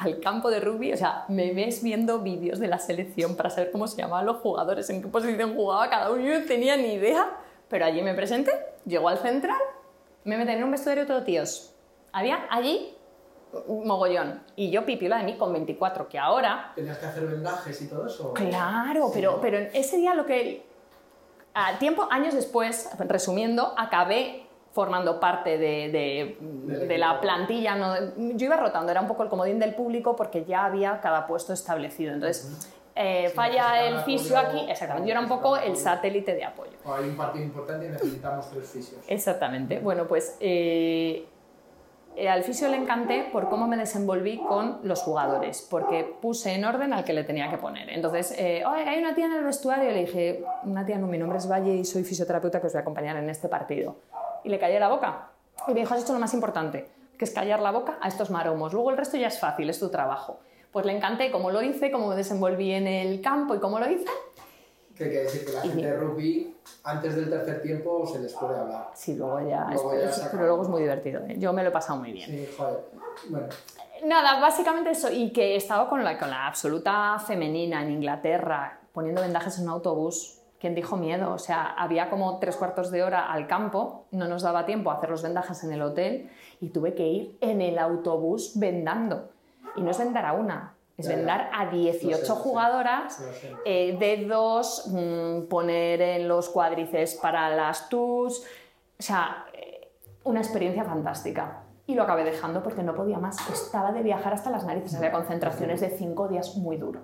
al 0.04 0.20
campo 0.20 0.50
de 0.50 0.60
rugby? 0.60 0.92
O 0.92 0.96
sea, 0.96 1.24
me 1.28 1.52
ves 1.52 1.82
viendo 1.82 2.20
vídeos 2.20 2.58
de 2.58 2.68
la 2.68 2.78
selección 2.78 3.36
para 3.36 3.50
saber 3.50 3.70
cómo 3.70 3.86
se 3.86 3.96
llamaban 3.96 4.26
los 4.26 4.38
jugadores, 4.38 4.88
en 4.90 5.02
qué 5.02 5.08
posición 5.08 5.54
jugaba 5.54 5.88
cada 5.88 6.10
uno. 6.10 6.22
Yo 6.22 6.38
no 6.38 6.46
tenía 6.46 6.76
ni 6.76 6.94
idea. 6.94 7.30
Pero 7.68 7.86
allí 7.86 8.02
me 8.02 8.12
presenté, 8.12 8.50
llego 8.84 9.08
al 9.08 9.16
central, 9.16 9.56
me 10.24 10.36
meten 10.36 10.58
en 10.58 10.64
un 10.64 10.72
vestuario 10.72 11.06
todo 11.06 11.22
tíos. 11.22 11.72
Había 12.12 12.46
allí 12.50 12.94
mogollón. 13.68 14.42
Y 14.56 14.70
yo 14.70 14.84
pipiola 14.84 15.18
de 15.18 15.24
mí 15.24 15.36
con 15.36 15.52
24, 15.52 16.08
que 16.08 16.18
ahora 16.18 16.72
¿Tenías 16.74 16.98
que 16.98 17.06
hacer 17.06 17.26
vendajes 17.26 17.80
y 17.82 17.88
todo 17.88 18.06
eso? 18.06 18.32
Claro, 18.34 19.10
pero, 19.12 19.40
pero 19.40 19.58
ese 19.58 19.96
día 19.96 20.14
lo 20.14 20.26
que... 20.26 20.70
A 21.54 21.78
tiempo, 21.78 22.08
años 22.10 22.34
después, 22.34 22.88
resumiendo, 22.98 23.74
acabé 23.76 24.41
formando 24.72 25.20
parte 25.20 25.58
de, 25.58 25.90
de- 25.90 26.86
de 26.86 26.98
la 26.98 27.20
plantilla. 27.20 27.74
¿no? 27.74 27.94
Yo 28.16 28.46
iba 28.46 28.56
rotando, 28.56 28.90
era 28.90 29.00
un 29.00 29.08
poco 29.08 29.22
el 29.22 29.28
comodín 29.28 29.58
del 29.58 29.74
público 29.74 30.16
porque 30.16 30.44
ya 30.44 30.64
había 30.64 31.00
cada 31.00 31.26
puesto 31.26 31.52
establecido. 31.52 32.14
Entonces, 32.14 32.68
eh, 32.94 33.28
Si 33.28 33.34
falla 33.34 33.86
el 33.86 33.98
fisio 34.00 34.38
apoyo, 34.38 34.60
aquí, 34.60 34.70
exactamente, 34.70 35.08
yo 35.08 35.12
era 35.12 35.20
un 35.20 35.28
poco 35.28 35.56
el 35.56 35.76
satélite 35.76 36.34
de 36.34 36.44
apoyo. 36.44 36.72
O 36.84 36.94
hay 36.94 37.08
un 37.08 37.16
partido 37.16 37.44
importante 37.44 37.86
y 37.86 37.90
necesitamos 37.90 38.50
tres 38.50 38.68
fisios. 38.70 39.00
Exactamente. 39.08 39.78
Bueno, 39.78 40.06
pues 40.06 40.36
eh, 40.40 41.26
eh, 42.16 42.28
al 42.28 42.42
fisio 42.42 42.68
le 42.68 42.76
encanté 42.76 43.28
por 43.32 43.48
cómo 43.48 43.66
me 43.66 43.76
desenvolví 43.78 44.38
con 44.38 44.80
los 44.84 45.00
jugadores, 45.02 45.66
porque 45.70 46.04
puse 46.20 46.52
en 46.54 46.64
orden 46.66 46.92
al 46.92 47.04
que 47.04 47.12
le 47.14 47.24
tenía 47.24 47.48
que 47.50 47.56
poner. 47.58 47.88
Entonces, 47.90 48.34
eh, 48.38 48.62
"Oye, 48.66 48.82
hay 48.88 48.98
una 48.98 49.14
tía 49.14 49.26
en 49.26 49.32
el 49.34 49.44
vestuario. 49.44 49.90
Le 49.90 50.00
dije, 50.00 50.44
una 50.64 50.84
tía, 50.84 50.98
no, 50.98 51.06
mi 51.06 51.16
nombre 51.18 51.38
es 51.38 51.50
Valle 51.50 51.74
y 51.74 51.84
soy 51.86 52.04
fisioterapeuta 52.04 52.60
que 52.60 52.66
os 52.66 52.72
voy 52.74 52.78
a 52.80 52.82
acompañar 52.82 53.16
en 53.16 53.28
este 53.30 53.48
partido. 53.48 53.96
Y 54.44 54.48
le 54.48 54.58
callé 54.58 54.78
la 54.80 54.88
boca. 54.88 55.30
Y 55.68 55.72
me 55.74 55.80
dijo, 55.80 55.94
has 55.94 56.02
hecho 56.02 56.12
lo 56.12 56.18
más 56.18 56.34
importante, 56.34 56.88
que 57.18 57.24
es 57.24 57.30
callar 57.32 57.60
la 57.60 57.70
boca 57.70 57.98
a 58.00 58.08
estos 58.08 58.30
maromos. 58.30 58.72
Luego 58.72 58.90
el 58.90 58.96
resto 58.96 59.16
ya 59.16 59.28
es 59.28 59.38
fácil, 59.38 59.68
es 59.70 59.78
tu 59.78 59.88
trabajo. 59.90 60.40
Pues 60.72 60.86
le 60.86 60.96
encanté 60.96 61.30
cómo 61.30 61.50
lo 61.50 61.62
hice, 61.62 61.90
cómo 61.90 62.08
me 62.08 62.16
desenvolví 62.16 62.72
en 62.72 62.86
el 62.86 63.20
campo 63.20 63.54
y 63.54 63.60
cómo 63.60 63.78
lo 63.78 63.90
hice. 63.90 64.06
Que 64.96 65.08
quiere 65.08 65.24
decir 65.24 65.44
que 65.46 65.52
la 65.52 65.60
gente 65.62 65.86
de 65.86 65.96
rugby, 65.96 66.56
antes 66.84 67.14
del 67.16 67.28
tercer 67.30 67.62
tiempo, 67.62 68.06
se 68.06 68.18
les 68.20 68.32
puede 68.34 68.58
hablar. 68.58 68.90
Sí, 68.94 69.14
luego 69.14 69.40
ya, 69.48 69.66
Luego 69.72 69.92
es- 69.94 70.16
ya 70.16 70.30
pero 70.30 70.44
luego 70.46 70.62
es 70.62 70.68
muy 70.68 70.82
divertido. 70.82 71.20
¿eh? 71.26 71.36
Yo 71.38 71.52
me 71.52 71.62
lo 71.62 71.68
he 71.70 71.72
pasado 71.72 71.98
muy 71.98 72.12
bien. 72.12 72.28
Sí, 72.28 72.48
joder. 72.56 72.80
Bueno, 73.28 73.46
Nada, 74.04 74.40
básicamente 74.40 74.90
eso, 74.90 75.10
y 75.12 75.30
que 75.32 75.52
he 75.54 75.56
estado 75.56 75.88
con 75.88 76.02
la, 76.02 76.18
con 76.18 76.28
la 76.28 76.46
absoluta 76.48 77.18
femenina 77.24 77.82
en 77.84 77.92
Inglaterra, 77.92 78.80
poniendo 78.92 79.20
vendajes 79.22 79.58
en 79.58 79.64
un 79.64 79.70
autobús. 79.70 80.38
¿Quién 80.62 80.76
dijo 80.76 80.96
miedo? 80.96 81.32
O 81.32 81.38
sea, 81.38 81.74
había 81.76 82.08
como 82.08 82.38
tres 82.38 82.54
cuartos 82.56 82.92
de 82.92 83.02
hora 83.02 83.32
al 83.32 83.48
campo, 83.48 84.04
no 84.12 84.28
nos 84.28 84.42
daba 84.42 84.64
tiempo 84.64 84.92
a 84.92 84.94
hacer 84.94 85.10
los 85.10 85.20
vendajes 85.20 85.64
en 85.64 85.72
el 85.72 85.82
hotel 85.82 86.30
y 86.60 86.68
tuve 86.68 86.94
que 86.94 87.04
ir 87.04 87.36
en 87.40 87.60
el 87.60 87.80
autobús 87.80 88.52
vendando. 88.54 89.28
Y 89.74 89.80
no 89.82 89.90
es 89.90 89.98
vendar 89.98 90.24
a 90.24 90.34
una, 90.34 90.74
es 90.96 91.06
Ya, 91.06 91.10
ya. 91.10 91.16
vendar 91.16 91.50
a 91.52 91.64
Lo 91.64 91.70
sé, 91.72 91.76
18 91.78 92.16
lo 92.20 92.24
sé. 92.24 92.32
jugadoras, 92.42 93.14
sé. 93.16 93.52
eh, 93.64 93.96
dedos, 93.98 94.86
mm, 94.86 95.48
poner 95.48 96.00
en 96.00 96.28
los 96.28 96.48
cuádriceps 96.48 97.16
para 97.16 97.50
las 97.50 97.88
tus. 97.88 98.38
O 99.00 99.02
sea, 99.02 99.46
eh, 99.54 99.88
una 100.22 100.38
experiencia 100.38 100.84
fantástica. 100.84 101.58
Y 101.88 101.96
lo 101.96 102.04
acabé 102.04 102.22
dejando 102.22 102.62
porque 102.62 102.84
no 102.84 102.94
podía 102.94 103.18
más. 103.18 103.36
Estaba 103.50 103.90
de 103.90 104.02
viajar 104.04 104.32
hasta 104.32 104.48
las 104.50 104.64
narices. 104.64 104.94
Había 104.94 105.10
concentraciones 105.10 105.80
de 105.80 105.90
cinco 105.90 106.28
días 106.28 106.56
muy 106.56 106.76
duro. 106.76 107.00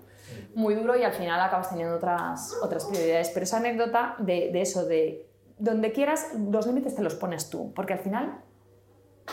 Muy 0.55 0.75
duro 0.75 0.97
y 0.97 1.03
al 1.03 1.13
final 1.13 1.41
acabas 1.41 1.71
teniendo 1.71 1.97
otras, 1.97 2.55
otras 2.63 2.85
prioridades. 2.87 3.31
Pero 3.31 3.45
esa 3.45 3.59
anécdota 3.59 4.17
de, 4.19 4.51
de 4.53 4.61
eso, 4.61 4.85
de 4.87 5.29
donde 5.59 5.93
quieras, 5.93 6.33
los 6.51 6.67
límites 6.67 6.95
te 6.95 7.03
los 7.03 7.15
pones 7.15 7.51
tú, 7.51 7.73
porque 7.75 7.93
al 7.95 7.99
final 8.01 8.41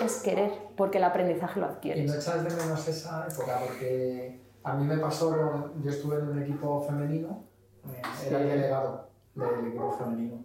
es 0.03 0.21
querer, 0.21 0.51
porque 0.75 0.97
el 0.97 1.03
aprendizaje 1.05 1.59
lo 1.59 1.67
Y 1.67 1.69
adquieres. 1.69 2.05
no 2.11 2.15
echas 2.15 2.43
de 2.43 2.49
menos 2.49 2.87
esa 2.87 3.27
época, 3.29 3.59
porque 3.65 4.41
a 4.63 4.73
mí 4.73 4.85
me 4.85 4.97
pasó, 4.97 5.71
yo 5.81 5.89
estuve 5.89 6.17
en 6.17 6.27
un 6.29 6.41
equipo 6.43 6.81
femenino, 6.81 7.43
eh, 7.87 8.01
era 8.27 8.39
el 8.41 8.49
delegado 8.49 9.09
del 9.35 9.67
equipo 9.67 9.91
femenino. 9.93 10.43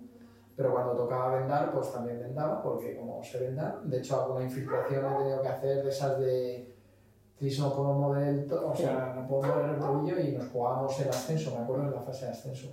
Pero 0.57 0.75
cuando 0.75 0.93
tocaba 0.95 1.37
vendar, 1.39 1.73
pues 1.73 1.91
también 1.91 2.21
vendaba, 2.21 2.63
porque 2.63 2.95
como 2.97 3.23
sé 3.25 3.39
vendar, 3.41 3.81
de 3.83 3.99
hecho 3.99 4.23
alguna 4.23 4.45
infiltración 4.45 5.05
he 5.07 5.17
tenido 5.17 5.41
que 5.43 5.49
hacer 5.49 5.83
de 5.83 5.89
esas 5.89 6.19
de 6.21 6.70
Tris 7.41 7.59
no 7.59 7.73
puedo 7.75 7.93
mover 7.95 8.29
el, 8.29 8.47
to- 8.47 8.69
o 8.71 8.77
sea, 8.77 9.15
no 9.17 9.27
puedo 9.27 9.43
mover 9.53 9.71
el 9.71 9.79
tobillo 9.81 10.21
y 10.21 10.33
nos 10.33 10.47
jugábamos 10.51 11.01
el 11.01 11.09
ascenso, 11.09 11.57
me 11.57 11.63
acuerdo 11.65 11.85
en 11.85 11.95
la 11.95 12.01
fase 12.03 12.27
de 12.27 12.31
ascenso. 12.33 12.69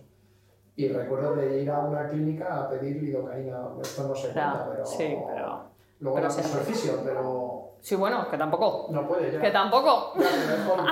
Y 0.76 0.90
recuerdo 0.90 1.36
de 1.38 1.64
ir 1.64 1.72
a 1.72 1.80
una 1.80 2.08
clínica 2.10 2.64
a 2.64 2.70
pedir 2.70 3.02
lidocaína, 3.02 3.62
esto 3.82 4.08
no 4.08 4.14
se 4.14 4.24
cuenta, 4.24 4.52
Claro, 4.54 4.72
pero... 4.74 4.86
sí, 4.86 5.18
pero... 5.26 5.62
Luego 6.00 6.16
pero 6.18 6.28
hace. 6.28 6.44
fisio, 6.44 7.00
pero 7.04 7.72
Sí, 7.80 7.96
bueno, 7.96 8.30
que 8.30 8.38
tampoco. 8.38 8.88
no 8.92 9.08
puede 9.08 9.32
ya. 9.32 9.40
Que 9.42 9.50
tampoco. 9.52 10.14
Ya, 10.16 10.58
mejor. 10.58 10.80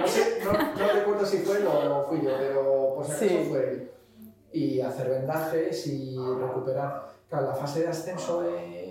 No, 0.00 0.06
sé, 0.06 0.38
no, 0.44 0.52
no 0.52 0.92
recuerdo 0.92 1.26
si 1.26 1.38
fue 1.38 1.66
o 1.66 2.06
fui 2.08 2.22
yo, 2.22 2.30
pero 2.38 2.98
si 3.02 3.10
acaso 3.12 3.26
Sí. 3.28 3.46
fue 3.50 3.68
él. 3.68 3.90
Y 4.52 4.80
hacer 4.80 5.08
vendajes 5.10 5.86
y 5.88 6.16
recuperar. 6.16 7.08
Claro, 7.28 7.46
la 7.48 7.54
fase 7.54 7.80
de 7.80 7.88
ascenso 7.88 8.44
eh, 8.48 8.81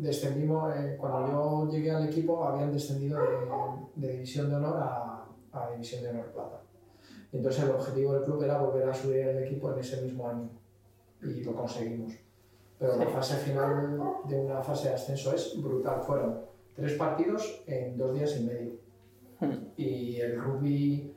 descendimos, 0.00 0.74
eh, 0.76 0.96
cuando 0.98 1.28
yo 1.28 1.70
llegué 1.70 1.90
al 1.90 2.08
equipo 2.08 2.44
habían 2.44 2.72
descendido 2.72 3.18
de, 3.20 4.06
de 4.06 4.12
división 4.12 4.48
de 4.48 4.56
honor 4.56 4.76
a, 4.78 5.24
a 5.52 5.70
división 5.72 6.02
de 6.02 6.10
honor 6.10 6.32
plata. 6.32 6.62
Entonces 7.32 7.64
el 7.64 7.70
objetivo 7.70 8.14
del 8.14 8.24
club 8.24 8.42
era 8.42 8.58
volver 8.58 8.88
a 8.88 8.94
subir 8.94 9.18
el 9.18 9.44
equipo 9.44 9.72
en 9.72 9.78
ese 9.78 10.02
mismo 10.02 10.28
año 10.28 10.48
y 11.22 11.44
lo 11.44 11.54
conseguimos. 11.54 12.14
Pero 12.78 12.96
la 12.96 13.06
fase 13.06 13.36
final 13.36 13.98
de 14.26 14.40
una 14.40 14.62
fase 14.62 14.88
de 14.88 14.94
ascenso 14.94 15.34
es 15.34 15.60
brutal. 15.62 16.00
Fueron 16.00 16.40
tres 16.74 16.94
partidos 16.94 17.62
en 17.66 17.96
dos 17.96 18.14
días 18.14 18.36
y 18.40 18.44
medio. 18.44 18.72
Hmm. 19.38 19.68
Y 19.76 20.16
el 20.16 20.40
rugby 20.40 21.14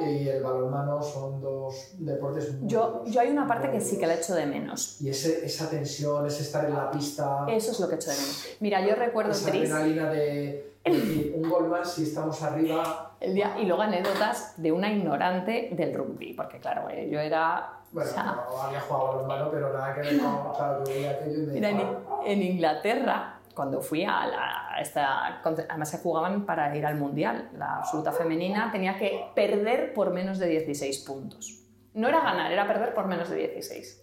y 0.00 0.28
el 0.28 0.42
balonmano 0.42 1.02
son 1.02 1.40
dos 1.40 1.94
deportes 1.98 2.52
muy 2.54 2.68
Yo, 2.68 2.86
duros, 2.86 3.10
yo 3.14 3.20
hay 3.20 3.30
una 3.30 3.46
parte 3.46 3.70
que 3.70 3.80
sí 3.80 3.98
que 3.98 4.06
la 4.06 4.14
echo 4.14 4.34
de 4.34 4.46
menos. 4.46 5.00
Y 5.00 5.10
ese, 5.10 5.44
esa 5.44 5.68
tensión, 5.70 6.26
ese 6.26 6.42
estar 6.42 6.64
en 6.64 6.74
la 6.74 6.90
pista, 6.90 7.46
Eso 7.48 7.72
es 7.72 7.80
lo 7.80 7.88
que 7.88 7.96
echo 7.96 8.10
de 8.10 8.16
menos. 8.16 8.46
Mira, 8.60 8.86
yo 8.86 8.94
recuerdo 8.94 9.32
esa 9.32 9.50
Tris, 9.50 9.70
adrenalina 9.70 10.10
de 10.10 10.76
decir, 10.84 11.34
un 11.36 11.48
gol 11.48 11.68
más 11.68 11.92
si 11.92 12.04
estamos 12.04 12.42
arriba. 12.42 13.16
el 13.20 13.34
día, 13.34 13.56
y 13.58 13.64
luego 13.66 13.82
anécdotas 13.82 14.54
de 14.56 14.72
una 14.72 14.90
ignorante 14.92 15.70
del 15.72 15.94
rugby, 15.94 16.34
porque 16.34 16.58
claro, 16.58 16.88
eh, 16.90 17.08
yo 17.10 17.18
era... 17.18 17.72
Bueno, 17.92 18.10
o 18.10 18.12
sea, 18.12 18.24
no 18.24 18.62
había 18.62 18.80
jugado 18.80 19.06
balonmano, 19.08 19.50
pero 19.50 19.72
nada 19.72 19.94
que 19.94 20.00
ver 20.00 20.18
con. 20.18 20.52
Claro, 20.54 20.84
yo 20.84 20.92
veía 20.92 21.10
aquello 21.12 21.42
y 21.42 21.46
me 21.46 21.52
Mira, 21.52 21.70
en, 21.70 21.80
en 22.26 22.42
Inglaterra, 22.42 23.35
cuando 23.56 23.80
fui 23.80 24.04
a 24.04 24.26
la, 24.26 24.68
a 24.74 24.80
esta, 24.80 25.40
además 25.42 25.88
se 25.90 25.98
jugaban 25.98 26.44
para 26.46 26.76
ir 26.76 26.84
al 26.86 26.94
Mundial, 26.96 27.50
la 27.56 27.78
absoluta 27.78 28.12
femenina 28.12 28.70
tenía 28.70 28.96
que 28.96 29.32
perder 29.34 29.92
por 29.94 30.10
menos 30.10 30.38
de 30.38 30.46
16 30.46 30.98
puntos. 31.00 31.62
No 31.94 32.06
era 32.08 32.20
ganar, 32.20 32.52
era 32.52 32.66
perder 32.68 32.92
por 32.94 33.06
menos 33.06 33.30
de 33.30 33.36
16. 33.36 34.02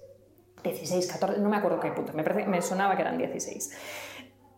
16, 0.63 1.11
14, 1.11 1.39
no 1.39 1.49
me 1.49 1.57
acuerdo 1.57 1.79
qué 1.79 1.91
puntos, 1.91 2.15
me, 2.15 2.23
parece- 2.23 2.47
me 2.49 2.61
sonaba 2.61 2.95
que 2.95 3.01
eran 3.03 3.17
16. 3.17 3.77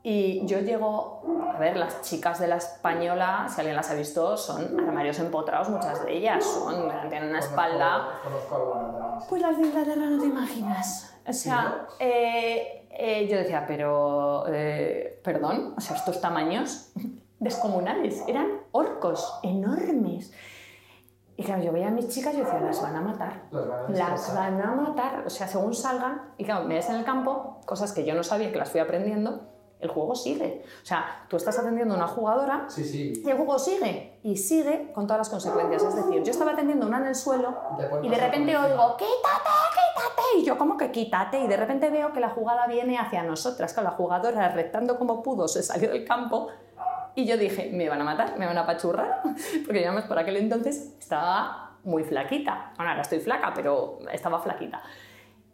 Y 0.03 0.45
yo 0.45 0.59
llego, 0.59 1.23
a 1.53 1.57
ver, 1.57 1.75
las 1.77 2.01
chicas 2.03 2.39
de 2.39 2.47
la 2.47 2.57
española, 2.57 3.47
si 3.49 3.59
alguien 3.61 3.75
las 3.75 3.89
ha 3.89 3.95
visto, 3.95 4.37
son 4.37 4.79
armarios 4.79 5.17
empotrados, 5.19 5.67
muchas 5.69 6.05
de 6.05 6.13
ellas, 6.15 6.45
son, 6.45 6.89
tienen 7.09 7.29
una 7.29 7.39
espalda... 7.39 8.07
Pues 9.27 9.41
las 9.41 9.57
de 9.57 9.65
Inglaterra 9.65 10.05
no 10.05 10.19
te 10.19 10.27
imaginas. 10.27 11.11
O 11.27 11.33
sea, 11.33 11.87
eh, 11.99 12.74
eh, 12.97 13.27
yo 13.27 13.37
decía, 13.37 13.65
pero, 13.67 14.45
eh, 14.47 15.19
perdón, 15.23 15.73
o 15.77 15.81
sea, 15.81 15.95
estos 15.95 16.21
tamaños 16.21 16.91
descomunales, 17.39 18.23
eran 18.27 18.47
orcos 18.71 19.39
enormes. 19.43 20.33
Y 21.37 21.43
claro, 21.43 21.63
yo 21.63 21.73
veía 21.73 21.89
a 21.89 21.91
mis 21.91 22.07
chicas 22.07 22.33
y 22.33 22.37
yo 22.37 22.45
decía, 22.45 22.61
las 22.61 22.81
van 22.81 22.95
a 22.95 23.01
matar. 23.01 23.43
Las 23.51 23.67
van 23.67 23.85
a 23.85 23.89
Las 23.89 24.35
van 24.35 24.61
a 24.61 24.71
matar. 24.71 25.23
O 25.25 25.29
sea, 25.29 25.47
según 25.47 25.73
salgan, 25.73 26.33
y 26.37 26.45
claro, 26.45 26.65
me 26.65 26.75
ves 26.75 26.89
en 26.89 26.95
el 26.95 27.03
campo, 27.03 27.59
cosas 27.65 27.91
que 27.91 28.05
yo 28.05 28.15
no 28.15 28.23
sabía 28.23 28.51
que 28.51 28.57
las 28.57 28.69
fui 28.69 28.79
aprendiendo, 28.79 29.41
el 29.79 29.89
juego 29.89 30.15
sigue. 30.15 30.63
O 30.81 30.85
sea, 30.85 31.25
tú 31.29 31.37
estás 31.37 31.57
atendiendo 31.59 31.93
a 31.93 31.97
una 31.97 32.07
jugadora 32.07 32.65
Sí, 32.69 32.83
sí. 32.83 33.21
y 33.25 33.29
el 33.29 33.37
juego 33.37 33.59
sigue. 33.59 34.19
Y 34.23 34.37
sigue 34.37 34.91
con 34.93 35.05
todas 35.05 35.19
las 35.19 35.29
consecuencias. 35.29 35.83
Es 35.83 35.95
decir, 35.95 36.23
yo 36.23 36.31
estaba 36.31 36.51
atendiendo 36.51 36.85
a 36.85 36.89
una 36.89 36.97
en 36.99 37.07
el 37.07 37.15
suelo 37.15 37.55
y 38.01 38.09
de 38.09 38.17
repente 38.17 38.55
oigo, 38.57 38.97
quítate, 38.97 39.49
quítate. 39.71 40.21
Y 40.39 40.43
yo, 40.45 40.57
¿cómo 40.57 40.77
que 40.77 40.91
quítate? 40.91 41.39
Y 41.39 41.47
de 41.47 41.57
repente 41.57 41.89
veo 41.89 42.11
que 42.13 42.19
la 42.19 42.29
jugada 42.29 42.65
viene 42.67 42.97
hacia 42.97 43.21
nosotras. 43.23 43.73
Claro, 43.73 43.89
la 43.89 43.95
jugadora, 43.95 44.49
rectando 44.49 44.97
como 44.97 45.21
pudo, 45.21 45.47
se 45.47 45.61
salió 45.61 45.89
del 45.91 46.05
campo. 46.05 46.47
Y 47.13 47.25
yo 47.25 47.37
dije, 47.37 47.69
me 47.71 47.87
van 47.87 48.01
a 48.01 48.03
matar, 48.03 48.37
me 48.37 48.45
van 48.45 48.57
a 48.57 48.61
apachurrar. 48.61 49.21
Porque 49.65 49.81
yo, 49.81 49.87
además, 49.87 50.05
por 50.05 50.17
aquel 50.19 50.37
entonces 50.37 50.93
estaba 50.99 51.77
muy 51.83 52.03
flaquita. 52.03 52.73
Bueno, 52.77 52.89
ahora 52.91 53.03
estoy 53.03 53.19
flaca, 53.19 53.53
pero 53.55 53.99
estaba 54.11 54.39
flaquita. 54.39 54.81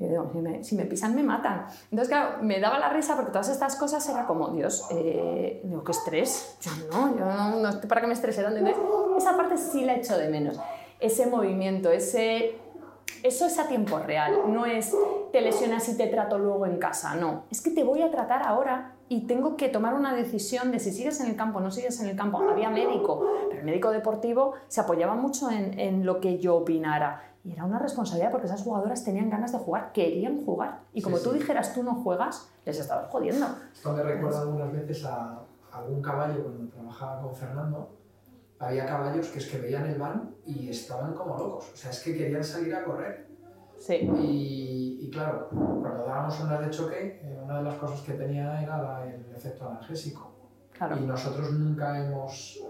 Y 0.01 0.07
digo, 0.07 0.29
si 0.33 0.39
me, 0.39 0.63
si 0.63 0.75
me 0.75 0.85
pisan, 0.85 1.15
me 1.15 1.21
matan. 1.21 1.67
Entonces, 1.91 2.07
claro, 2.07 2.41
me 2.41 2.59
daba 2.59 2.79
la 2.79 2.89
risa 2.89 3.15
porque 3.15 3.31
todas 3.31 3.49
estas 3.49 3.75
cosas 3.75 4.07
era 4.09 4.25
como, 4.25 4.49
Dios, 4.49 4.87
eh, 4.89 5.61
digo, 5.63 5.83
qué 5.83 5.91
estrés. 5.91 6.57
Yo 6.61 6.71
no, 6.91 7.15
yo 7.15 7.25
no, 7.25 7.59
no 7.59 7.69
estoy 7.69 7.87
para 7.87 8.01
que 8.01 8.07
me 8.07 8.13
estrese 8.13 8.41
tanto. 8.41 8.57
Entonces, 8.57 8.81
esa 9.17 9.37
parte 9.37 9.57
sí 9.57 9.85
la 9.85 9.95
echo 9.95 10.17
de 10.17 10.29
menos. 10.29 10.59
Ese 10.99 11.27
movimiento, 11.27 11.91
ese 11.91 12.55
eso 13.23 13.45
es 13.45 13.59
a 13.59 13.67
tiempo 13.67 13.99
real, 13.99 14.33
no 14.47 14.65
es 14.65 14.95
te 15.31 15.41
lesionas 15.41 15.87
y 15.89 15.97
te 15.97 16.07
trato 16.07 16.39
luego 16.39 16.65
en 16.65 16.77
casa, 16.77 17.15
no. 17.15 17.43
Es 17.51 17.61
que 17.61 17.69
te 17.69 17.83
voy 17.83 18.01
a 18.01 18.09
tratar 18.09 18.43
ahora 18.43 18.95
y 19.09 19.27
tengo 19.27 19.55
que 19.57 19.69
tomar 19.69 19.93
una 19.93 20.15
decisión 20.15 20.71
de 20.71 20.79
si 20.79 20.91
sigues 20.91 21.19
en 21.21 21.27
el 21.27 21.35
campo 21.35 21.59
o 21.59 21.61
no 21.61 21.69
sigues 21.69 21.99
en 22.01 22.07
el 22.07 22.15
campo. 22.15 22.39
Había 22.39 22.69
médico, 22.69 23.25
pero 23.47 23.59
el 23.59 23.65
médico 23.65 23.91
deportivo 23.91 24.53
se 24.67 24.81
apoyaba 24.81 25.15
mucho 25.15 25.51
en, 25.51 25.79
en 25.79 26.05
lo 26.05 26.19
que 26.19 26.39
yo 26.39 26.55
opinara. 26.55 27.30
Y 27.43 27.53
era 27.53 27.65
una 27.65 27.79
responsabilidad 27.79 28.29
porque 28.31 28.45
esas 28.47 28.61
jugadoras 28.61 29.03
tenían 29.03 29.29
ganas 29.29 29.51
de 29.51 29.57
jugar, 29.57 29.91
querían 29.93 30.45
jugar. 30.45 30.81
Y 30.93 31.01
como 31.01 31.17
Sí, 31.17 31.23
tú 31.23 31.31
sí. 31.31 31.39
dijeras, 31.39 31.73
tú 31.73 31.81
no 31.83 31.95
juegas, 31.95 32.49
les 32.65 32.79
estabas 32.79 33.09
jodiendo. 33.09 33.47
Esto 33.73 33.93
me 33.93 34.03
recuerda 34.03 34.41
algunas 34.41 34.71
veces 34.71 35.05
a 35.05 35.39
algún 35.71 36.01
caballo 36.01 36.43
cuando 36.43 36.71
trabajaba 36.71 37.21
con 37.21 37.33
Fernando. 37.35 37.89
Había 38.59 38.85
caballos 38.85 39.27
que 39.29 39.39
es 39.39 39.47
que 39.47 39.57
veían 39.57 39.87
el 39.87 39.97
van 39.97 40.35
y 40.45 40.69
estaban 40.69 41.13
como 41.15 41.35
locos. 41.35 41.71
O 41.73 41.75
sea, 41.75 41.89
es 41.89 41.99
que 42.03 42.15
querían 42.15 42.43
salir 42.43 42.75
a 42.75 42.83
correr. 42.83 43.27
Sí, 43.75 43.95
Y, 44.19 44.99
y 45.01 45.09
claro, 45.09 45.47
cuando 45.49 46.05
dábamos 46.05 46.39
unas 46.41 46.61
de 46.61 46.69
choque, 46.69 47.19
eh, 47.23 47.39
una 47.43 47.57
de 47.57 47.63
las 47.63 47.73
cosas 47.75 48.01
que 48.01 48.13
tenía 48.13 48.61
era 48.61 49.03
el 49.03 49.25
efecto 49.35 49.67
analgésico. 49.67 50.29
claro. 50.77 50.95
Y 50.97 51.01
nosotros 51.07 51.51
nunca 51.53 51.97
hemos 52.05 52.61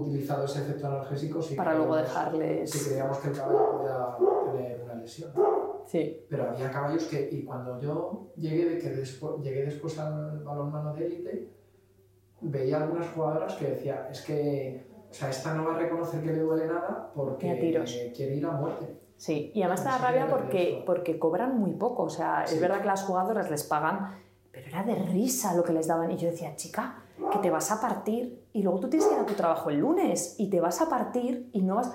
utilizado 0.00 0.44
ese 0.44 0.60
efecto 0.62 0.86
analgésico 0.86 1.40
si 1.42 1.54
Para 1.54 1.74
luego 1.74 1.96
dejarles- 1.96 2.70
Si 2.70 2.88
creíamos 2.90 3.18
que 3.18 3.28
el 3.28 3.36
caballo 3.36 3.70
podía 3.78 4.52
tener 4.52 4.80
una 4.82 4.94
lesión. 4.94 5.32
Sí, 5.86 6.24
Pero 6.30 6.50
había 6.50 6.70
caballos 6.70 7.04
que, 7.04 7.28
y 7.30 7.44
cuando 7.44 7.78
yo 7.78 8.32
llegué, 8.36 8.78
que 8.78 8.88
después, 8.90 9.42
llegué 9.42 9.64
después 9.66 9.98
al 9.98 10.42
balonmano 10.42 10.94
de 10.94 11.06
élite, 11.06 11.48
veía 12.40 12.78
algunas 12.82 13.08
jugadoras 13.08 13.54
que 13.54 13.66
decía, 13.68 14.08
es 14.10 14.22
que, 14.22 14.86
o 15.10 15.12
sea, 15.14 15.30
esta 15.30 15.54
no 15.54 15.66
va 15.66 15.76
a 15.76 15.78
reconocer 15.78 16.22
que 16.22 16.32
le 16.32 16.38
duele 16.40 16.66
nada 16.66 17.10
porque 17.14 17.46
quiere 18.14 18.36
ir 18.36 18.46
a 18.46 18.52
muerte. 18.52 18.98
Sí, 19.16 19.52
y 19.54 19.62
además 19.62 19.82
te 19.84 19.88
da 19.90 19.98
rabia 19.98 20.26
porque, 20.28 20.82
porque 20.84 21.18
cobran 21.18 21.58
muy 21.58 21.72
poco. 21.74 22.04
O 22.04 22.10
sea, 22.10 22.44
Sí. 22.46 22.56
es 22.56 22.60
verdad 22.60 22.80
que 22.80 22.86
las 22.86 23.04
jugadoras 23.04 23.50
les 23.50 23.62
pagan, 23.64 24.10
pero 24.50 24.66
era 24.66 24.82
de 24.82 24.94
risa 24.96 25.54
lo 25.54 25.62
que 25.62 25.72
les 25.72 25.86
daban. 25.86 26.10
Y 26.10 26.16
yo 26.16 26.28
decía, 26.30 26.56
chica, 26.56 27.03
que 27.32 27.38
te 27.38 27.50
vas 27.50 27.70
a 27.70 27.80
partir 27.80 28.44
y 28.52 28.62
luego 28.62 28.80
tú 28.80 28.88
tienes 28.88 29.08
que 29.08 29.14
ir 29.14 29.20
a 29.20 29.26
tu 29.26 29.34
trabajo 29.34 29.70
el 29.70 29.78
lunes 29.78 30.34
y 30.38 30.48
te 30.48 30.60
vas 30.60 30.80
a 30.80 30.88
partir 30.88 31.48
y 31.52 31.62
no 31.62 31.76
vas. 31.76 31.92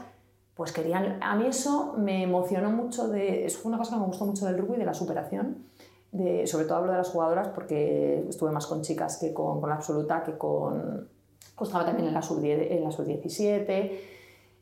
Pues 0.55 0.73
querían. 0.73 1.19
A 1.21 1.36
mí 1.36 1.45
eso 1.45 1.95
me 1.97 2.23
emocionó 2.23 2.69
mucho. 2.69 3.08
De, 3.08 3.45
eso 3.45 3.60
fue 3.60 3.69
una 3.69 3.77
cosa 3.77 3.95
que 3.95 4.01
me 4.01 4.08
gustó 4.08 4.25
mucho 4.25 4.45
del 4.45 4.58
rugby, 4.58 4.77
de 4.77 4.86
la 4.86 4.93
superación. 4.93 5.65
De, 6.12 6.47
sobre 6.47 6.65
todo 6.65 6.79
hablo 6.79 6.91
de 6.91 6.97
las 6.97 7.10
jugadoras 7.10 7.49
porque 7.49 8.25
estuve 8.27 8.51
más 8.51 8.65
con 8.67 8.82
chicas 8.82 9.17
que 9.17 9.34
con, 9.34 9.62
con 9.62 9.69
la 9.69 9.75
absoluta, 9.75 10.23
que 10.23 10.38
con. 10.38 11.08
pues 11.55 11.69
estaba 11.69 11.86
también 11.86 12.08
en 12.08 12.13
la 12.13 12.21
sub-10 12.21 12.67
en 12.71 12.91
sub-17 12.91 13.91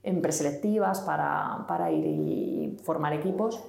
en 0.07 0.21
preselectivas 0.21 1.01
para, 1.01 1.65
para 1.67 1.91
ir 1.91 2.05
y 2.05 2.77
formar 2.83 3.11
equipos, 3.13 3.61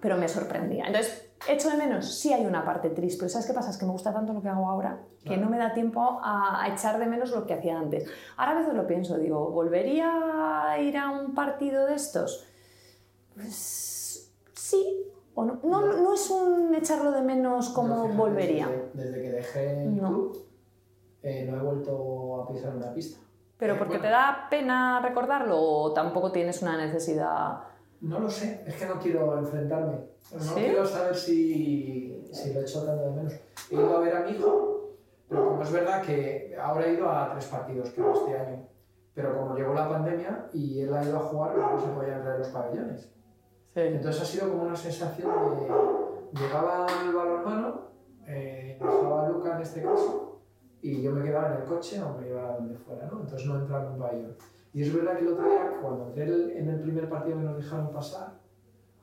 pero 0.00 0.16
me 0.16 0.28
sorprendía. 0.28 0.86
Entonces, 0.86 1.23
echo 1.48 1.68
de 1.70 1.76
menos, 1.76 2.14
sí 2.18 2.32
hay 2.32 2.46
una 2.46 2.64
parte 2.64 2.90
triste, 2.90 3.18
pero 3.20 3.28
¿sabes 3.28 3.46
qué 3.46 3.52
pasa? 3.52 3.70
Es 3.70 3.76
que 3.78 3.84
me 3.86 3.92
gusta 3.92 4.12
tanto 4.12 4.32
lo 4.32 4.40
que 4.42 4.48
hago 4.48 4.68
ahora 4.68 4.98
que 5.24 5.36
no 5.38 5.48
me 5.48 5.56
da 5.58 5.72
tiempo 5.72 6.20
a, 6.22 6.62
a 6.62 6.68
echar 6.68 6.98
de 6.98 7.06
menos 7.06 7.30
lo 7.30 7.46
que 7.46 7.54
hacía 7.54 7.78
antes. 7.78 8.06
Ahora 8.36 8.52
a 8.52 8.54
veces 8.60 8.74
lo 8.74 8.86
pienso, 8.86 9.16
digo, 9.18 9.50
¿volvería 9.50 10.70
a 10.70 10.78
ir 10.78 10.96
a 10.98 11.10
un 11.10 11.34
partido 11.34 11.86
de 11.86 11.94
estos? 11.94 12.46
Pues 13.34 14.30
sí 14.54 15.06
o 15.34 15.44
no. 15.44 15.58
No, 15.64 15.80
no 15.94 16.14
es 16.14 16.30
un 16.30 16.74
echarlo 16.74 17.10
de 17.10 17.22
menos 17.22 17.70
como 17.70 18.08
volvería. 18.08 18.68
Desde, 18.68 18.90
desde 19.10 19.22
que 19.22 19.30
dejé 19.30 19.82
el 19.84 19.96
No. 20.00 20.08
club, 20.08 20.46
eh, 21.22 21.46
no 21.50 21.56
he 21.56 21.60
vuelto 21.62 22.42
a 22.42 22.48
pisar 22.52 22.76
una 22.76 22.92
pista. 22.92 23.18
¿Pero 23.56 23.74
Eh, 23.74 23.76
porque 23.78 23.98
bueno. 23.98 24.04
te 24.04 24.10
da 24.10 24.46
pena 24.50 25.00
recordarlo 25.00 25.58
o 25.58 25.92
tampoco 25.92 26.30
tienes 26.32 26.60
una 26.62 26.76
necesidad? 26.76 27.60
No 28.04 28.20
lo 28.20 28.28
sé, 28.28 28.62
es 28.66 28.76
que 28.76 28.84
no 28.84 28.98
quiero 29.00 29.38
enfrentarme. 29.38 29.96
No 30.34 30.40
¿Sí? 30.40 30.54
quiero 30.54 30.84
saber 30.84 31.14
si, 31.14 32.28
si 32.30 32.52
lo 32.52 32.60
he 32.60 32.62
hecho 32.62 32.84
tanto 32.84 33.02
de 33.02 33.10
menos. 33.12 33.32
He 33.70 33.74
ido 33.74 33.96
a 33.96 34.00
ver 34.00 34.14
a 34.14 34.20
mi 34.20 34.32
hijo, 34.32 34.90
pero 35.26 35.48
como 35.48 35.62
es 35.62 35.72
verdad 35.72 36.02
que 36.02 36.54
ahora 36.60 36.86
he 36.86 36.92
ido 36.92 37.08
a 37.08 37.30
tres 37.30 37.46
partidos 37.46 37.90
creo 37.94 38.12
este 38.12 38.38
año. 38.38 38.68
Pero 39.14 39.38
como 39.38 39.56
llegó 39.56 39.72
la 39.72 39.88
pandemia 39.88 40.50
y 40.52 40.82
él 40.82 40.92
ha 40.92 41.02
ido 41.02 41.16
a 41.16 41.20
jugar, 41.20 41.56
no 41.56 41.80
se 41.80 41.86
podían 41.86 42.18
entrar 42.18 42.34
en 42.34 42.40
los 42.40 42.48
pabellones. 42.48 43.00
Sí. 43.72 43.80
Entonces 43.80 44.22
ha 44.22 44.24
sido 44.26 44.50
como 44.50 44.64
una 44.64 44.76
sensación 44.76 45.30
de... 45.60 46.40
Llegaba 46.40 46.86
el 47.06 47.14
balonmano, 47.14 47.80
eh, 48.26 48.76
dejaba 48.78 49.24
a 49.24 49.28
Luca 49.30 49.56
en 49.56 49.62
este 49.62 49.82
caso, 49.82 50.40
y 50.82 51.00
yo 51.00 51.12
me 51.12 51.24
quedaba 51.24 51.54
en 51.54 51.62
el 51.62 51.64
coche 51.64 52.02
o 52.02 52.18
me 52.18 52.28
iba 52.28 52.50
a 52.50 52.56
donde 52.56 52.76
fuera, 52.76 53.06
¿no? 53.06 53.20
Entonces 53.20 53.46
no 53.46 53.60
entraba 53.60 53.84
en 53.84 53.92
un 53.92 53.98
pabellón. 53.98 54.36
Y 54.74 54.82
es 54.82 54.92
verdad 54.92 55.14
que 55.16 55.20
el 55.20 55.28
otro 55.28 55.48
día, 55.48 55.78
cuando 55.80 56.08
entré 56.08 56.24
en 56.24 56.68
el 56.68 56.80
primer 56.80 57.08
partido 57.08 57.38
que 57.38 57.44
nos 57.44 57.56
dejaron 57.56 57.92
pasar, 57.92 58.32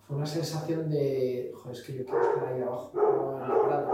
fue 0.06 0.18
una 0.18 0.26
sensación 0.26 0.90
de, 0.90 1.52
joder, 1.56 1.78
es 1.78 1.84
que 1.84 1.94
yo 2.00 2.06
quiero 2.06 2.22
estar 2.22 2.46
ahí 2.46 2.62
abajo, 2.62 2.92
en 3.42 3.50
la 3.50 3.56
grada. 3.68 3.92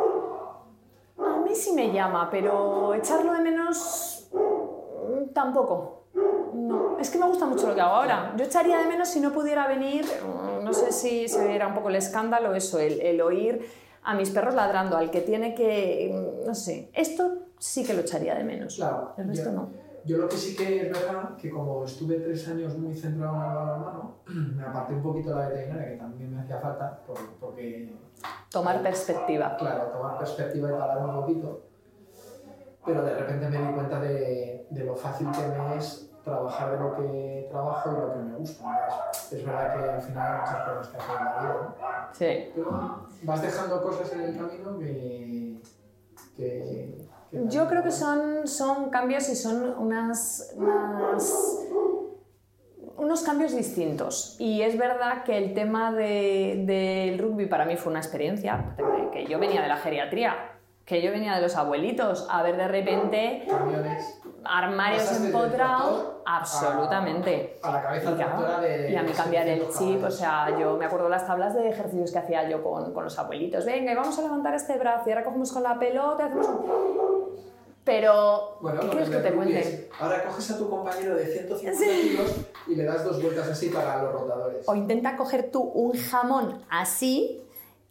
A 1.19 1.39
mí 1.41 1.53
sí 1.53 1.73
me 1.73 1.91
llama, 1.93 2.29
pero 2.31 2.93
echarlo 2.95 3.31
de 3.33 3.41
menos 3.41 4.29
mm, 4.33 5.33
tampoco. 5.33 6.05
No, 6.55 6.97
es 6.99 7.11
que 7.11 7.19
me 7.19 7.27
gusta 7.27 7.45
mucho 7.45 7.67
lo 7.67 7.75
que 7.75 7.81
hago 7.81 7.93
ahora. 7.95 8.33
Yo 8.35 8.45
echaría 8.45 8.79
de 8.79 8.87
menos 8.87 9.07
si 9.09 9.19
no 9.19 9.31
pudiera 9.31 9.67
venir, 9.67 10.03
mm, 10.05 10.63
no 10.63 10.73
sé 10.73 10.91
si 10.91 11.27
se 11.27 11.47
viera 11.47 11.67
un 11.67 11.75
poco 11.75 11.89
el 11.89 11.95
escándalo, 11.97 12.55
eso, 12.55 12.79
el, 12.79 12.99
el 13.01 13.21
oír 13.21 13.63
a 14.03 14.15
mis 14.15 14.31
perros 14.31 14.55
ladrando, 14.55 14.97
al 14.97 15.11
que 15.11 15.21
tiene 15.21 15.53
que, 15.53 16.11
mm, 16.41 16.47
no 16.47 16.55
sé, 16.55 16.89
esto 16.93 17.49
sí 17.59 17.85
que 17.85 17.93
lo 17.93 18.01
echaría 18.01 18.33
de 18.33 18.43
menos. 18.43 18.77
Claro, 18.77 19.13
El 19.17 19.27
resto 19.27 19.49
yo- 19.49 19.55
no. 19.55 19.86
Yo 20.07 20.17
lo 20.17 20.27
que 20.29 20.37
sí 20.37 20.55
que 20.55 20.87
es 20.87 20.91
verdad, 20.91 21.35
que 21.35 21.49
como 21.49 21.83
estuve 21.83 22.15
tres 22.19 22.47
años 22.47 22.77
muy 22.77 22.95
centrado 22.95 23.35
en 23.35 23.41
el 23.49 23.55
balonmano, 23.55 24.15
me 24.55 24.63
aparté 24.63 24.93
un 24.93 25.03
poquito 25.03 25.29
de 25.31 25.35
la 25.35 25.47
veterinaria, 25.49 25.89
que 25.89 25.97
también 25.97 26.33
me 26.35 26.41
hacía 26.41 26.59
falta, 26.59 27.01
por- 27.05 27.29
porque 27.39 27.93
Tomar 28.49 28.81
perspectiva. 28.81 29.55
claro, 29.57 29.87
tomar 29.91 30.17
perspectiva 30.17 30.69
y 30.69 30.73
parar 30.73 31.05
un 31.05 31.15
poquito. 31.21 31.61
Pero 32.85 33.03
de 33.03 33.13
repente 33.15 33.49
me 33.49 33.67
di 33.67 33.73
cuenta 33.73 33.99
de, 33.99 34.65
de 34.69 34.83
lo 34.85 34.95
fácil 34.95 35.27
que 35.31 35.45
me 35.45 35.75
es 35.77 36.09
trabajar 36.23 36.71
de 36.71 36.79
lo 36.79 36.95
que 36.95 37.47
trabajo 37.51 37.91
y 37.91 37.99
lo 37.99 38.13
que 38.13 38.19
me 38.19 38.35
gusta. 38.37 38.63
Entonces, 38.65 39.33
es 39.39 39.45
verdad 39.45 39.73
que 39.83 39.89
al 39.89 40.01
final 40.01 40.31
hay 40.33 40.39
muchas 40.39 40.69
cosas 40.69 40.87
que 40.87 40.97
hacer 40.97 41.15
en 41.19 41.25
la 41.25 41.41
vida, 41.41 41.53
¿no? 41.63 42.13
Sí. 42.13 42.51
Pero 42.55 43.07
vas 43.23 43.41
dejando 43.41 43.81
cosas 43.83 44.13
en 44.13 44.21
el 44.21 44.37
camino 44.37 44.79
que, 44.79 45.61
que 46.37 47.06
Yo 47.31 47.67
creo 47.67 47.83
que 47.83 47.91
son, 47.91 48.47
son 48.47 48.89
cambios 48.89 49.27
y 49.29 49.35
son 49.35 49.75
unas, 49.77 50.53
unas- 50.55 51.65
unos 52.97 53.21
cambios 53.23 53.53
distintos. 53.55 54.35
Y 54.39 54.61
es 54.61 54.77
verdad 54.77 55.23
que 55.23 55.37
el 55.37 55.53
tema 55.53 55.91
de- 55.91 56.63
del 56.65 57.19
rugby 57.19 57.45
para 57.45 57.65
mí 57.65 57.75
fue 57.77 57.91
una 57.91 57.99
experiencia, 57.99 58.75
que- 59.11 59.25
yo 59.27 59.39
venía 59.39 59.61
de 59.61 59.67
la 59.67 59.77
geriatría, 59.77 60.35
que 60.85 61.01
yo 61.01 61.11
venía 61.11 61.35
de 61.35 61.41
los 61.41 61.55
abuelitos, 61.57 62.27
a 62.31 62.41
ver 62.43 62.55
de 62.55 62.67
repente 62.69 63.45
Camiones. 63.49 64.21
armarios 64.45 65.11
empotrados, 65.21 65.89
tractor 65.99 66.23
a- 66.25 66.37
absolutamente. 66.37 67.59
A, 67.61 67.71
la 67.73 67.81
cabeza 67.81 68.11
Y, 68.11 68.15
tractora 68.15 68.59
de... 68.61 68.91
y 68.91 68.95
a 68.95 69.03
mí 69.03 69.11
cambiar 69.11 69.47
el 69.47 69.59
600 69.65 69.77
chip, 69.79 70.03
o 70.05 70.11
sea, 70.11 70.57
yo 70.57 70.77
me 70.77 70.85
acuerdo 70.85 71.09
las 71.09 71.27
tablas 71.27 71.53
de 71.55 71.67
ejercicios 71.69 72.11
que 72.11 72.19
hacía 72.19 72.47
yo 72.49 72.63
con, 72.63 72.93
con 72.93 73.03
los 73.03 73.19
abuelitos. 73.19 73.65
Venga, 73.65 73.91
y 73.91 73.95
vamos 73.95 74.17
a 74.17 74.21
levantar 74.21 74.53
este 74.55 74.77
brazo 74.77 75.09
y 75.09 75.11
ahora 75.11 75.25
cogemos 75.25 75.51
con 75.51 75.63
la 75.63 75.77
pelota 75.77 76.25
hacemos 76.25 76.47
un... 76.47 77.16
Pero, 77.87 78.57
Bueno, 78.59 78.81
¿qué 78.81 78.89
quieres 78.89 79.09
que 79.09 79.17
te 79.17 79.33
cuente? 79.33 79.89
Ahora 79.97 80.25
coges 80.25 80.51
a 80.51 80.57
tu 80.57 80.69
compañero 80.69 81.15
de 81.15 81.25
150 81.25 81.85
kilos 81.85 82.35
y 82.67 82.75
le 82.75 82.83
das 82.83 83.05
dos 83.05 83.21
vueltas 83.23 83.47
así 83.47 83.69
para 83.69 84.03
los 84.03 84.11
rotadores. 84.11 84.67
O 84.67 84.75
intenta 84.75 85.15
coger 85.15 85.51
tú 85.51 85.61
un 85.61 85.93
jamón 85.93 86.65
así 86.69 87.41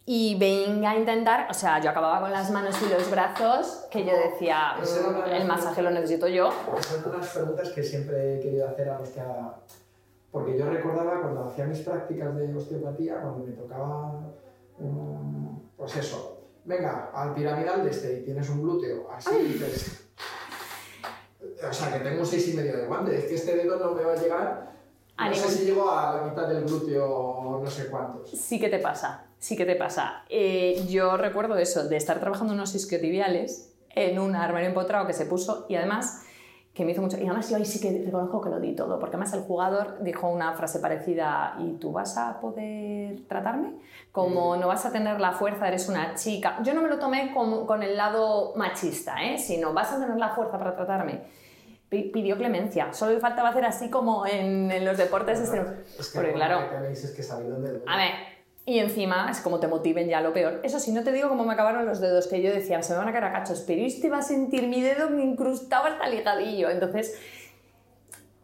y 0.05 0.37
venga 0.37 0.91
a 0.91 0.95
intentar, 0.95 1.47
o 1.49 1.53
sea, 1.55 1.81
yo 1.81 1.89
acababa 1.89 2.21
con 2.21 2.31
las 2.31 2.51
manos 2.51 2.79
y 2.83 2.93
los 2.93 3.09
brazos 3.09 3.87
que 3.89 4.05
yo 4.05 4.11
decía, 4.15 4.75
"Mm, 4.77 5.31
el 5.31 5.45
masaje 5.47 5.81
lo 5.81 5.89
necesito 5.89 6.27
yo. 6.27 6.51
Son 6.79 7.11
unas 7.11 7.27
preguntas 7.29 7.69
que 7.71 7.81
siempre 7.81 8.35
he 8.35 8.39
querido 8.39 8.67
hacer 8.69 8.89
a 8.89 8.99
los 8.99 9.09
que 9.09 9.21
Porque 10.31 10.55
yo 10.55 10.69
recordaba 10.69 11.21
cuando 11.21 11.45
hacía 11.45 11.65
mis 11.65 11.79
prácticas 11.79 12.35
de 12.35 12.55
osteopatía, 12.55 13.19
cuando 13.19 13.47
me 13.47 13.53
tocaba, 13.53 14.21
pues 15.75 15.95
eso, 15.95 16.36
venga, 16.67 17.09
al 17.13 17.33
piramidal 17.33 17.83
de 17.83 17.89
este 17.89 18.19
y 18.19 18.23
tienes 18.23 18.49
un 18.49 18.61
glúteo, 18.61 19.09
así 19.11 19.35
dices... 19.37 20.03
O 21.69 21.73
sea, 21.73 21.93
que 21.93 21.99
tengo 22.03 22.19
un 22.19 22.25
6 22.25 22.49
y 22.49 22.53
medio 22.53 22.77
de 22.77 22.85
guante, 22.85 23.17
es 23.17 23.25
que 23.25 23.35
este 23.35 23.55
dedo 23.55 23.79
no 23.79 23.93
me 23.93 24.03
va 24.03 24.13
a 24.13 24.15
llegar... 24.15 24.67
A 25.15 25.29
No 25.29 25.35
sé 25.35 25.49
si 25.49 25.65
llego 25.65 25.89
a 25.89 26.15
la 26.15 26.21
mitad 26.23 26.47
del 26.47 26.65
glúteo 26.65 27.09
o 27.09 27.63
no 27.63 27.71
sé 27.71 27.87
cuántos. 27.87 28.29
Sí 28.29 28.59
que 28.59 28.69
te 28.69 28.77
pasa, 28.77 29.25
sí 29.39 29.55
que 29.55 29.65
te 29.65 29.75
pasa. 29.75 30.25
Eh, 30.29 30.85
yo 30.87 31.17
recuerdo 31.17 31.57
eso, 31.57 31.87
de 31.87 31.97
estar 31.97 32.19
trabajando 32.19 32.53
unos 32.53 32.75
isquiotibiales 32.75 33.73
en 33.89 34.19
un 34.19 34.35
armario 34.35 34.67
empotrado 34.67 35.07
que 35.07 35.13
se 35.13 35.25
puso 35.25 35.65
y 35.69 35.75
además 35.75 36.21
que 36.77 36.85
me 36.85 36.91
hizo 36.91 37.01
mucho... 37.01 37.17
Y 37.17 37.25
además 37.25 37.49
yo 37.49 37.57
ahí 37.57 37.65
sí 37.65 37.81
que 37.81 38.03
reconozco 38.05 38.39
que 38.39 38.49
lo 38.49 38.59
di 38.59 38.75
todo, 38.75 38.99
porque 38.99 39.15
además 39.15 39.33
el 39.33 39.41
jugador 39.41 39.97
dijo 40.03 40.29
una 40.29 40.53
frase 40.53 40.79
parecida, 40.79 41.55
¿y 41.59 41.73
tú 41.73 41.91
vas 41.91 42.15
a 42.17 42.39
poder 42.39 43.21
tratarme? 43.27 43.73
Como 44.11 44.55
no 44.57 44.67
vas 44.67 44.85
a 44.85 44.91
tener 44.91 45.19
la 45.19 45.31
fuerza, 45.31 45.67
eres 45.67 45.89
una 45.89 46.13
chica. 46.13 46.59
Yo 46.63 46.75
no 46.75 46.81
me 46.83 46.87
lo 46.87 46.99
tomé 46.99 47.33
con, 47.33 47.65
con 47.65 47.81
el 47.81 47.97
lado 47.97 48.53
machista, 48.55 49.23
¿eh? 49.23 49.39
sino 49.39 49.73
vas 49.73 49.91
a 49.91 49.99
tener 49.99 50.17
la 50.17 50.29
fuerza 50.29 50.59
para 50.59 50.75
tratarme. 50.75 51.23
Pi- 51.89 52.11
Pidió 52.13 52.37
clemencia, 52.37 52.93
solo 52.93 53.13
le 53.13 53.19
faltaba 53.19 53.49
hacer 53.49 53.65
así 53.65 53.89
como 53.89 54.25
en, 54.27 54.69
en 54.71 54.85
los 54.85 54.97
deportes 54.97 55.39
extremos. 55.39 55.71
Es 55.99 56.09
que 56.09 56.19
Porque 56.19 56.33
claro, 56.33 56.69
que 56.69 56.75
tenéis 56.75 57.03
es 57.03 57.11
que 57.11 57.33
a 57.33 57.97
ver, 57.97 58.13
y 58.67 58.79
encima 58.79 59.31
es 59.31 59.39
como 59.39 59.61
te 59.61 59.67
motiven 59.69 60.09
ya 60.09 60.19
lo 60.19 60.33
peor. 60.33 60.59
Eso 60.61 60.77
sí, 60.77 60.91
no 60.91 61.01
te 61.01 61.13
digo 61.13 61.29
cómo 61.29 61.45
me 61.45 61.53
acabaron 61.53 61.85
los 61.85 62.01
dedos, 62.01 62.27
que 62.27 62.41
yo 62.41 62.51
decía, 62.51 62.83
se 62.83 62.91
me 62.91 62.99
van 62.99 63.07
a 63.07 63.11
caer 63.13 63.23
a 63.23 63.31
cachos, 63.31 63.63
pero 63.65 63.81
este 63.81 64.09
va 64.09 64.17
a 64.17 64.21
sentir 64.21 64.67
mi 64.67 64.81
dedo 64.81 65.17
incrustado 65.17 65.85
hasta 65.85 66.09
ligadillo. 66.09 66.69
Entonces, 66.69 67.17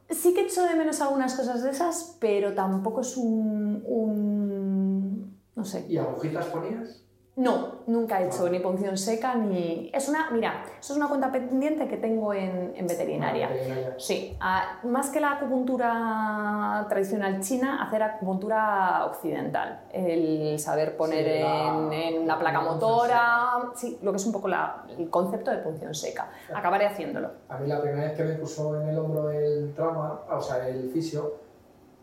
sí 0.09 0.33
que 0.33 0.43
echo 0.45 0.63
de 0.63 0.75
menos 0.75 1.01
algunas 1.01 1.35
cosas 1.35 1.61
de 1.61 1.71
esas, 1.71 2.15
pero 2.21 2.53
tampoco 2.53 3.01
es 3.01 3.17
un... 3.17 3.83
un 3.85 5.37
no 5.55 5.65
sé. 5.65 5.85
¿Y 5.89 5.97
agujitas 5.97 6.45
ponías? 6.45 7.03
No, 7.35 7.77
nunca 7.87 8.21
he 8.21 8.27
hecho 8.27 8.47
ni 8.47 8.59
punción 8.59 8.95
seca 8.95 9.33
ni... 9.33 9.89
Es 9.91 10.07
una, 10.07 10.29
mira, 10.29 10.63
eso 10.79 10.93
es 10.93 10.97
una 10.97 11.07
cuenta 11.07 11.31
pendiente 11.31 11.87
que 11.87 11.97
tengo 11.97 12.31
en, 12.31 12.73
en 12.75 12.85
veterinaria. 12.85 13.47
Veterinaria. 13.47 13.95
Sí, 13.97 14.37
a- 14.39 14.77
más 14.83 15.09
que 15.09 15.19
la 15.19 15.31
acupuntura 15.31 16.85
tradicional 16.89 17.39
china, 17.41 17.83
hacer 17.83 18.03
acupuntura 18.03 19.05
occidental. 19.07 19.81
El 19.91 20.59
saber 20.59 20.95
poner 20.95 21.25
Sí, 21.25 21.41
la- 21.41 21.89
en, 21.91 22.25
placa 22.25 22.51
la 22.51 22.59
punción 22.59 22.73
motora, 22.91 23.49
sí, 23.73 23.97
lo 24.03 24.11
que 24.11 24.17
es 24.17 24.25
un 24.27 24.31
poco 24.31 24.47
la- 24.47 24.83
el 24.95 25.09
concepto 25.09 25.49
de 25.49 25.57
punción 25.57 25.95
seca. 25.95 26.29
Acabaré 26.53 26.85
haciéndolo. 26.85 27.31
A 27.49 27.57
mí 27.57 27.67
la 27.67 27.81
primera 27.81 28.03
vez 28.09 28.13
que 28.15 28.25
me 28.25 28.35
puso 28.35 28.79
en 28.79 28.89
el 28.89 28.99
hombro 28.99 29.31
el 29.31 29.73
trauma, 29.73 30.19
o 30.29 30.39
sea, 30.39 30.67
el 30.67 30.87
fisio, 30.91 31.33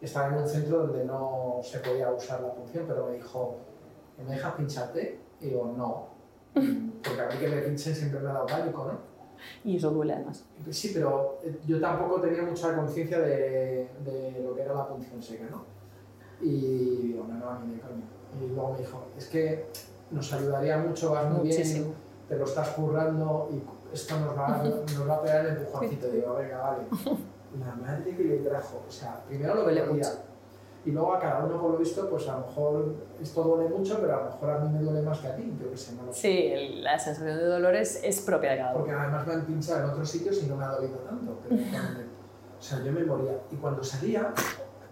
estaba 0.01 0.27
en 0.27 0.35
un 0.43 0.49
centro 0.49 0.79
donde 0.87 1.05
no 1.05 1.61
se 1.63 1.79
podía 1.79 2.11
usar 2.11 2.41
la 2.41 2.49
punción, 2.53 2.85
pero 2.89 3.07
me 3.07 3.13
dijo, 3.13 3.59
¿me 4.27 4.35
dejas 4.35 4.55
pincharte? 4.55 5.19
Y 5.41 5.47
digo, 5.47 5.75
no, 5.77 6.09
porque 7.03 7.21
a 7.21 7.29
mí 7.29 7.35
que 7.39 7.49
me 7.49 7.63
pinchen 7.63 7.95
siempre 7.95 8.21
me 8.21 8.29
ha 8.31 8.33
dado 8.35 8.47
pánico, 8.47 8.85
¿no? 8.85 9.11
Y 9.65 9.77
eso 9.77 9.91
duele 9.91 10.13
además. 10.13 10.45
Sí, 10.71 10.91
pero 10.93 11.39
eh, 11.43 11.59
yo 11.67 11.81
tampoco 11.81 12.21
tenía 12.21 12.43
mucha 12.43 12.77
conciencia 12.77 13.21
de, 13.21 13.89
de 14.05 14.43
lo 14.45 14.55
que 14.55 14.63
era 14.63 14.75
la 14.75 14.87
punción 14.89 15.23
seca, 15.23 15.45
¿no? 15.51 15.65
Y 16.43 17.09
digo, 17.09 17.27
no, 17.29 17.35
no, 17.39 17.51
a 17.51 17.59
mí 17.59 17.75
de 17.75 17.81
coño. 17.81 18.03
Y 18.41 18.49
luego 18.55 18.73
me 18.73 18.79
dijo, 18.79 19.05
es 19.17 19.27
que 19.29 19.67
nos 20.11 20.33
ayudaría 20.33 20.79
mucho, 20.79 21.13
vas 21.13 21.31
muy 21.31 21.49
Muchísimo. 21.49 21.87
bien, 21.87 21.97
te 22.29 22.37
lo 22.37 22.45
estás 22.45 22.69
currando 22.71 23.49
y 23.53 23.63
esto 23.95 24.21
nos 24.21 24.37
va, 24.37 24.63
nos 24.95 25.09
va 25.09 25.17
a 25.17 25.23
pegar 25.23 25.47
el 25.47 25.57
empujoncito. 25.57 26.11
Digo, 26.11 26.35
venga, 26.35 26.59
vale. 26.59 26.83
La 27.59 27.75
madre 27.75 28.17
que 28.17 28.23
le 28.23 28.37
trajo. 28.39 28.85
O 28.89 28.93
sea, 28.93 29.25
primero 29.27 29.55
lo 29.55 29.93
mucho. 29.93 30.09
Y 30.87 30.93
luego 30.93 31.13
a 31.15 31.21
cada 31.21 31.45
uno, 31.45 31.61
por 31.61 31.73
lo 31.73 31.77
visto, 31.79 32.09
pues 32.09 32.27
a 32.29 32.39
lo 32.39 32.47
mejor 32.47 32.95
esto 33.21 33.43
duele 33.43 33.69
mucho, 33.69 33.99
pero 34.01 34.15
a 34.15 34.25
lo 34.25 34.31
mejor 34.31 34.51
a 34.51 34.59
mí 34.61 34.79
me 34.79 34.83
duele 34.83 35.03
más 35.03 35.19
que 35.19 35.29
a 35.29 35.37
ti. 35.37 35.53
Yo 35.63 35.71
qué 35.71 35.77
sé, 35.77 35.95
no 35.95 36.05
lo. 36.05 36.13
Sí, 36.13 36.81
la 36.83 36.99
sensación 36.99 37.37
de 37.37 37.45
dolor 37.45 37.75
es, 37.77 38.01
es 38.03 38.21
propia 38.23 38.53
de 38.53 38.57
cada 38.59 38.71
uno. 38.71 38.79
Porque 38.79 38.93
además 38.93 39.27
me 39.27 39.33
han 39.35 39.45
pinchado 39.45 39.85
en 39.85 39.91
otros 39.91 40.09
sitios 40.09 40.43
y 40.43 40.47
no 40.47 40.57
me 40.57 40.65
ha 40.65 40.69
dolido 40.69 40.99
tanto. 41.01 41.39
pero 41.47 41.61
o 42.59 42.63
sea, 42.63 42.83
yo 42.83 42.93
me 42.93 43.05
moría. 43.05 43.39
Y 43.51 43.57
cuando 43.57 43.85
salía, 43.85 44.33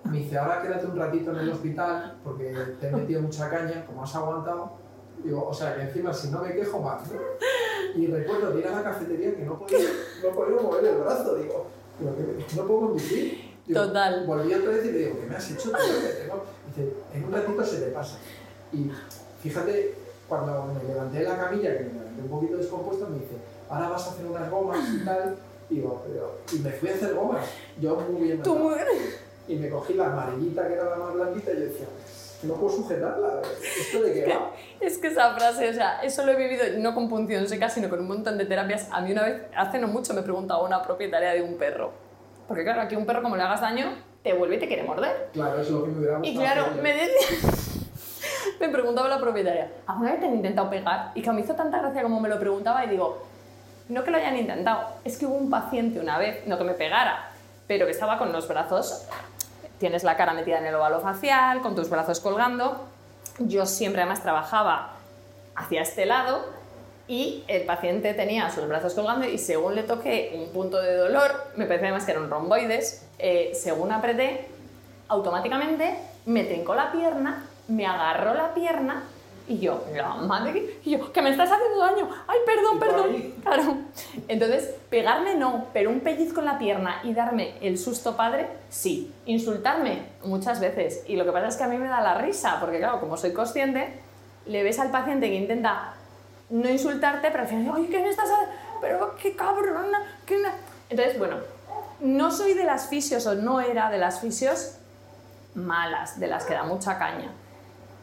me 0.04 0.18
dice, 0.18 0.36
ahora 0.38 0.60
quédate 0.62 0.86
un 0.86 0.96
ratito 0.98 1.30
en 1.30 1.36
el 1.38 1.50
hospital 1.50 2.18
porque 2.22 2.54
te 2.80 2.88
he 2.88 2.92
metido 2.92 3.22
mucha 3.22 3.48
caña, 3.48 3.84
como 3.86 4.02
has 4.02 4.14
aguantado. 4.14 4.72
Digo, 5.24 5.48
o 5.48 5.54
sea, 5.54 5.74
que 5.74 5.82
encima 5.82 6.12
si 6.12 6.30
no 6.30 6.42
me 6.42 6.52
quejo 6.54 6.80
más. 6.80 7.10
¿no? 7.10 7.18
Y 7.96 8.06
recuerdo 8.08 8.50
de 8.52 8.60
ir 8.60 8.66
a 8.68 8.72
la 8.72 8.82
cafetería 8.82 9.34
que 9.34 9.42
no 9.44 9.58
podía, 9.58 9.78
no 10.22 10.30
podía 10.34 10.60
mover 10.62 10.84
el 10.84 10.96
brazo. 10.98 11.34
Digo, 11.36 11.66
"¿Pero 11.98 12.14
qué- 12.14 12.56
no 12.56 12.66
puedo 12.66 12.80
conducir. 12.80 13.47
Digo, 13.68 13.82
Total. 13.82 14.26
Volví 14.26 14.54
otra 14.54 14.70
vez 14.70 14.84
y 14.86 14.92
le 14.92 14.98
digo, 14.98 15.20
¿qué 15.20 15.26
me 15.26 15.36
has 15.36 15.50
hecho? 15.50 15.70
tengo-". 15.70 16.44
Dice, 16.66 16.92
en 17.14 17.24
un 17.24 17.32
ratito 17.32 17.64
se 17.64 17.80
te 17.80 17.90
pasa. 17.90 18.16
Y 18.72 18.90
fíjate, 19.42 19.94
cuando 20.28 20.72
me 20.74 20.88
levanté 20.88 21.18
de 21.18 21.24
la 21.24 21.36
camilla, 21.36 21.76
que 21.76 21.84
me 21.84 21.92
levanté 21.92 22.22
un 22.22 22.28
poquito 22.28 22.56
descompuesto, 22.56 23.06
me 23.08 23.18
dice, 23.18 23.36
ahora 23.68 23.90
vas 23.90 24.06
a 24.06 24.10
hacer 24.10 24.26
unas 24.26 24.50
gomas 24.50 24.80
y 24.92 25.04
tal, 25.04 25.36
Digo, 25.68 26.02
pero... 26.06 26.38
Y 26.52 26.62
me 26.62 26.70
fui 26.70 26.88
a 26.88 26.94
hacer 26.94 27.14
gomas. 27.14 27.46
Yo 27.80 27.96
muy 27.96 28.22
bien. 28.22 28.42
Tú 28.42 28.56
muy... 28.56 28.74
Y 29.46 29.56
me 29.56 29.68
cogí 29.68 29.94
la 29.94 30.06
amarillita, 30.06 30.66
que 30.66 30.74
era 30.74 30.84
la 30.90 30.96
más 30.96 31.14
blanquita, 31.14 31.52
y 31.52 31.54
yo 31.54 31.60
decía, 31.60 31.86
no 32.42 32.54
puedo 32.54 32.76
sujetarla. 32.76 33.42
¿Esto 33.80 34.02
de 34.02 34.12
qué 34.12 34.26
va? 34.26 34.50
Es 34.80 34.98
que 34.98 35.08
esa 35.08 35.34
frase, 35.34 35.70
o 35.70 35.72
sea, 35.72 36.02
eso 36.02 36.24
lo 36.24 36.32
he 36.32 36.36
vivido 36.36 36.64
no 36.78 36.94
con 36.94 37.08
punción 37.08 37.46
seca, 37.48 37.68
sino 37.68 37.88
con 37.88 38.00
un 38.00 38.08
montón 38.08 38.38
de 38.38 38.44
terapias. 38.44 38.88
A 38.90 39.00
mí 39.00 39.12
una 39.12 39.24
vez, 39.24 39.42
hace 39.56 39.78
no 39.78 39.88
mucho, 39.88 40.14
me 40.14 40.22
preguntaba 40.22 40.62
una 40.62 40.82
propietaria 40.82 41.32
de 41.32 41.42
un 41.42 41.56
perro. 41.56 41.92
Porque 42.48 42.64
claro, 42.64 42.80
aquí 42.80 42.96
un 42.96 43.06
perro 43.06 43.22
como 43.22 43.36
le 43.36 43.42
hagas 43.42 43.60
daño, 43.60 43.92
te 44.22 44.32
vuelve 44.32 44.56
y 44.56 44.58
te 44.58 44.66
quiere 44.66 44.82
morder. 44.82 45.28
Claro, 45.34 45.60
eso 45.60 45.62
es 45.62 45.70
lo 45.70 45.84
que 45.84 45.90
me 45.90 45.98
hubiera 45.98 46.18
gustado. 46.18 46.34
Y 46.34 46.36
claro, 46.36 46.66
me 46.82 46.94
decía... 46.94 47.50
me 48.60 48.68
preguntaba 48.70 49.08
la 49.08 49.20
propietaria, 49.20 49.70
¿alguna 49.86 50.12
vez 50.12 50.20
te 50.20 50.26
han 50.26 50.34
intentado 50.34 50.70
pegar? 50.70 51.12
Y 51.14 51.22
que 51.22 51.30
me 51.30 51.42
hizo 51.42 51.54
tanta 51.54 51.78
gracia 51.78 52.02
como 52.02 52.20
me 52.20 52.28
lo 52.28 52.40
preguntaba 52.40 52.84
y 52.84 52.88
digo, 52.88 53.22
no 53.88 54.02
que 54.02 54.10
lo 54.10 54.16
hayan 54.16 54.36
intentado, 54.36 54.88
es 55.04 55.18
que 55.18 55.26
hubo 55.26 55.36
un 55.36 55.50
paciente 55.50 56.00
una 56.00 56.18
vez, 56.18 56.46
no 56.46 56.58
que 56.58 56.64
me 56.64 56.74
pegara, 56.74 57.30
pero 57.66 57.86
que 57.86 57.92
estaba 57.92 58.18
con 58.18 58.32
los 58.32 58.48
brazos, 58.48 59.06
tienes 59.78 60.02
la 60.02 60.16
cara 60.16 60.32
metida 60.34 60.58
en 60.58 60.66
el 60.66 60.74
óvalo 60.74 61.00
facial, 61.00 61.60
con 61.60 61.74
tus 61.74 61.88
brazos 61.88 62.20
colgando. 62.20 62.86
Yo 63.38 63.66
siempre 63.66 64.02
además 64.02 64.22
trabajaba 64.22 64.94
hacia 65.54 65.82
este 65.82 66.06
lado 66.06 66.44
y 67.08 67.42
el 67.48 67.62
paciente 67.62 68.12
tenía 68.12 68.50
sus 68.50 68.68
brazos 68.68 68.92
colgando 68.92 69.26
y 69.26 69.38
según 69.38 69.74
le 69.74 69.82
toqué 69.82 70.32
un 70.34 70.52
punto 70.52 70.80
de 70.80 70.94
dolor, 70.94 71.32
me 71.56 71.64
parece 71.64 71.86
además 71.86 72.04
que 72.04 72.12
eran 72.12 72.28
romboides, 72.28 73.06
eh, 73.18 73.52
según 73.54 73.90
apreté, 73.92 74.46
automáticamente 75.08 75.96
me 76.26 76.44
trincó 76.44 76.74
la 76.74 76.92
pierna, 76.92 77.46
me 77.68 77.86
agarró 77.86 78.34
la 78.34 78.52
pierna 78.52 79.04
y 79.48 79.58
yo, 79.58 79.82
la 79.94 80.14
madre, 80.16 80.78
y 80.84 80.90
yo, 80.90 81.10
que 81.10 81.22
me 81.22 81.30
estás 81.30 81.50
haciendo 81.50 81.78
daño, 81.78 82.08
ay, 82.26 82.38
perdón, 82.44 82.78
perdón. 82.78 83.34
Claro. 83.42 83.78
Entonces, 84.28 84.74
pegarme 84.90 85.36
no, 85.36 85.68
pero 85.72 85.88
un 85.88 86.00
pellizco 86.00 86.40
en 86.40 86.46
la 86.46 86.58
pierna 86.58 87.00
y 87.02 87.14
darme 87.14 87.54
el 87.62 87.78
susto 87.78 88.14
padre, 88.14 88.46
sí. 88.68 89.10
Insultarme, 89.24 90.02
muchas 90.22 90.60
veces. 90.60 91.02
Y 91.08 91.16
lo 91.16 91.24
que 91.24 91.32
pasa 91.32 91.48
es 91.48 91.56
que 91.56 91.64
a 91.64 91.68
mí 91.68 91.78
me 91.78 91.88
da 91.88 92.02
la 92.02 92.18
risa, 92.18 92.58
porque 92.60 92.76
claro, 92.76 93.00
como 93.00 93.16
soy 93.16 93.32
consciente, 93.32 94.00
le 94.44 94.62
ves 94.62 94.78
al 94.78 94.90
paciente 94.90 95.30
que 95.30 95.36
intenta 95.36 95.94
no 96.50 96.68
insultarte, 96.68 97.28
pero 97.30 97.42
al 97.42 97.48
final, 97.48 97.74
ay, 97.76 97.86
¿qué 97.86 98.00
me 98.00 98.10
estás? 98.10 98.28
Pero 98.80 99.14
qué 99.20 99.34
cabrona, 99.36 100.02
qué... 100.26 100.38
na-". 100.38 100.54
Entonces, 100.90 101.18
bueno, 101.18 101.36
no 102.00 102.30
soy 102.30 102.54
de 102.54 102.64
las 102.64 102.86
fisios 102.88 103.26
o 103.26 103.34
no 103.34 103.60
era 103.60 103.90
de 103.90 103.98
las 103.98 104.20
fisios 104.20 104.74
malas, 105.54 106.18
de 106.20 106.26
las 106.28 106.44
que 106.44 106.54
da 106.54 106.62
mucha 106.64 106.98
caña. 106.98 107.30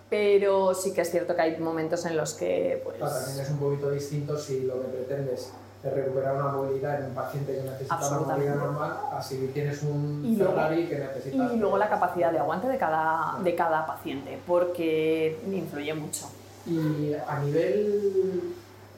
Pero 0.10 0.74
sí 0.76 0.94
que 0.94 1.02
es 1.02 1.10
cierto 1.10 1.36
que 1.36 1.42
hay 1.42 1.58
momentos 1.58 2.06
en 2.06 2.16
los 2.16 2.34
que, 2.36 2.80
pues... 2.84 2.98
Claro, 2.98 3.16
también 3.16 3.40
es 3.40 3.50
un 3.50 3.58
poquito 3.58 3.90
distinto 3.92 4.38
si 4.38 4.62
lo 4.62 4.80
que 4.82 4.88
pretendes 4.90 5.52
es 5.84 5.94
recuperar 5.94 6.36
una 6.36 6.52
movilidad 6.52 7.00
en 7.00 7.06
un 7.08 7.16
paciente 7.16 7.56
que 7.56 7.62
necesita 7.64 7.98
una 8.08 8.20
movilidad 8.20 8.56
normal, 8.56 8.98
así 9.14 9.50
tienes 9.54 9.82
un 9.84 10.24
Y 10.26 10.36
luego- 10.36 10.54
Ferrari 10.54 10.86
que 10.88 10.98
necesita... 11.00 11.54
Y 11.54 11.58
luego 11.58 11.78
la 11.78 11.90
capacidad 11.90 12.32
de 12.32 12.40
aguante 12.40 12.68
de 12.68 12.78
cada, 12.78 13.38
de 13.44 13.56
cada 13.56 13.86
paciente, 13.88 14.40
porque 14.46 15.40
influye 15.52 15.94
mucho. 15.96 16.28
Y 16.66 17.14
a 17.14 17.40
nivel 17.40 18.56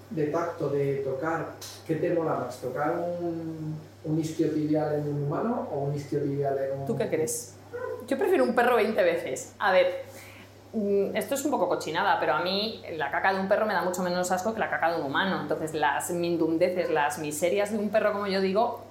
de 0.09 0.27
tacto, 0.27 0.69
de 0.69 0.97
tocar, 0.97 1.53
¿qué 1.85 1.95
te 1.95 2.13
mola 2.13 2.35
más? 2.35 2.57
¿Tocar 2.61 2.95
un, 2.97 3.77
un 4.05 4.19
isquiotibial 4.19 4.95
en 4.95 5.07
un 5.09 5.23
humano 5.23 5.67
o 5.71 5.79
un 5.79 5.95
isquiotibial 5.95 6.57
en 6.57 6.79
un... 6.79 6.85
¿Tú 6.85 6.95
qué 6.95 7.09
crees? 7.09 7.55
Yo 8.07 8.17
prefiero 8.17 8.43
un 8.43 8.55
perro 8.55 8.75
20 8.77 9.03
veces. 9.03 9.53
A 9.59 9.71
ver, 9.71 10.05
mm, 10.73 11.15
esto 11.15 11.35
es 11.35 11.43
un 11.43 11.51
poco 11.51 11.67
cochinada, 11.67 12.19
pero 12.19 12.33
a 12.33 12.41
mí 12.41 12.81
la 12.95 13.11
caca 13.11 13.33
de 13.33 13.39
un 13.39 13.49
perro 13.49 13.65
me 13.65 13.73
da 13.73 13.83
mucho 13.83 14.01
menos 14.01 14.31
asco 14.31 14.53
que 14.53 14.59
la 14.59 14.69
caca 14.69 14.91
de 14.91 15.01
un 15.01 15.07
humano. 15.07 15.41
Entonces 15.41 15.73
las 15.73 16.09
mindundeces, 16.11 16.89
las 16.89 17.19
miserias 17.19 17.71
de 17.71 17.77
un 17.77 17.89
perro, 17.89 18.13
como 18.13 18.27
yo 18.27 18.39
digo, 18.39 18.81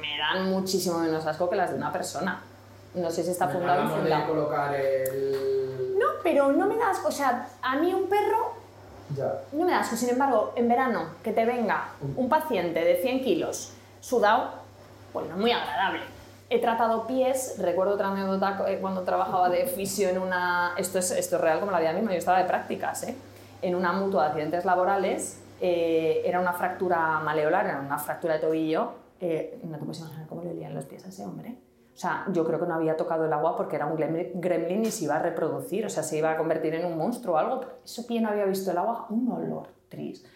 me 0.00 0.18
dan 0.18 0.50
muchísimo 0.50 0.98
menos 1.00 1.26
asco 1.26 1.50
que 1.50 1.56
las 1.56 1.70
de 1.70 1.76
una 1.76 1.92
persona. 1.92 2.42
No 2.94 3.10
sé 3.10 3.24
si 3.24 3.30
está 3.30 3.48
fundado 3.48 3.82
o 3.82 3.84
infundado. 3.86 4.28
colocar 4.28 4.74
el... 4.74 5.67
Pero 6.22 6.52
no 6.52 6.66
me 6.66 6.76
da 6.76 6.90
asco. 6.90 7.08
O 7.08 7.12
sea, 7.12 7.48
a 7.62 7.76
mí 7.76 7.92
un 7.94 8.08
perro 8.08 8.56
Ya. 9.16 9.40
No 9.52 9.64
me 9.64 9.70
da 9.72 9.80
asco, 9.80 9.96
sin 9.96 10.10
embargo, 10.10 10.52
en 10.54 10.68
verano 10.68 11.06
que 11.22 11.32
te 11.32 11.46
venga 11.46 11.88
un 12.16 12.28
paciente 12.28 12.84
de 12.84 12.96
100 12.96 13.24
kilos 13.24 13.72
sudado, 14.00 14.50
pues 15.14 15.26
no 15.28 15.34
es 15.34 15.40
muy 15.40 15.50
agradable. 15.50 16.00
He 16.50 16.60
tratado 16.60 17.06
pies, 17.06 17.56
recuerdo 17.58 17.94
otra 17.94 18.08
anécdota 18.08 18.64
eh, 18.68 18.78
cuando 18.80 19.02
trabajaba 19.02 19.48
de 19.48 19.66
fisio 19.66 20.08
en 20.10 20.18
una... 20.18 20.72
Esto 20.76 20.98
es, 20.98 21.10
esto 21.10 21.36
es 21.36 21.42
real 21.42 21.58
como 21.60 21.72
la 21.72 21.80
vida 21.80 21.92
misma, 21.92 22.12
yo 22.12 22.18
estaba 22.18 22.38
de 22.38 22.44
prácticas, 22.44 23.02
¿eh? 23.04 23.16
En 23.62 23.74
una 23.74 23.92
mutua 23.92 24.24
de 24.24 24.28
accidentes 24.28 24.64
laborales, 24.64 25.40
eh, 25.60 26.22
era 26.24 26.38
una 26.40 26.52
fractura 26.52 27.20
maleolar, 27.20 27.66
era 27.66 27.80
una 27.80 27.98
fractura 27.98 28.34
de 28.34 28.40
tobillo. 28.40 28.92
eh, 29.20 29.58
no 29.64 29.78
te 29.78 29.84
puedes 29.84 30.00
imaginar 30.00 30.26
cómo 30.28 30.42
le 30.44 30.50
olían 30.50 30.74
los 30.74 30.84
pies 30.84 31.04
a 31.04 31.08
ese 31.08 31.24
hombre. 31.24 31.56
O 31.98 32.00
sea, 32.00 32.26
yo 32.30 32.44
creo 32.44 32.60
que 32.60 32.66
no 32.66 32.76
había 32.76 32.96
tocado 32.96 33.24
el 33.24 33.32
agua 33.32 33.56
porque 33.56 33.74
era 33.74 33.86
un 33.86 33.96
gremlin 33.96 34.82
y 34.82 34.90
se 34.92 35.02
iba 35.02 35.16
a 35.16 35.18
reproducir, 35.18 35.84
o 35.84 35.90
sea, 35.90 36.04
se 36.04 36.16
iba 36.16 36.30
a 36.30 36.36
convertir 36.36 36.72
en 36.76 36.86
un 36.86 36.96
monstruo 36.96 37.34
o 37.34 37.38
algo. 37.38 37.60
Ese 37.84 38.04
pie 38.04 38.20
no 38.20 38.28
había 38.28 38.44
visto 38.44 38.70
el 38.70 38.78
agua, 38.78 39.08
un 39.10 39.28
olor 39.32 39.66
triste. 39.88 40.28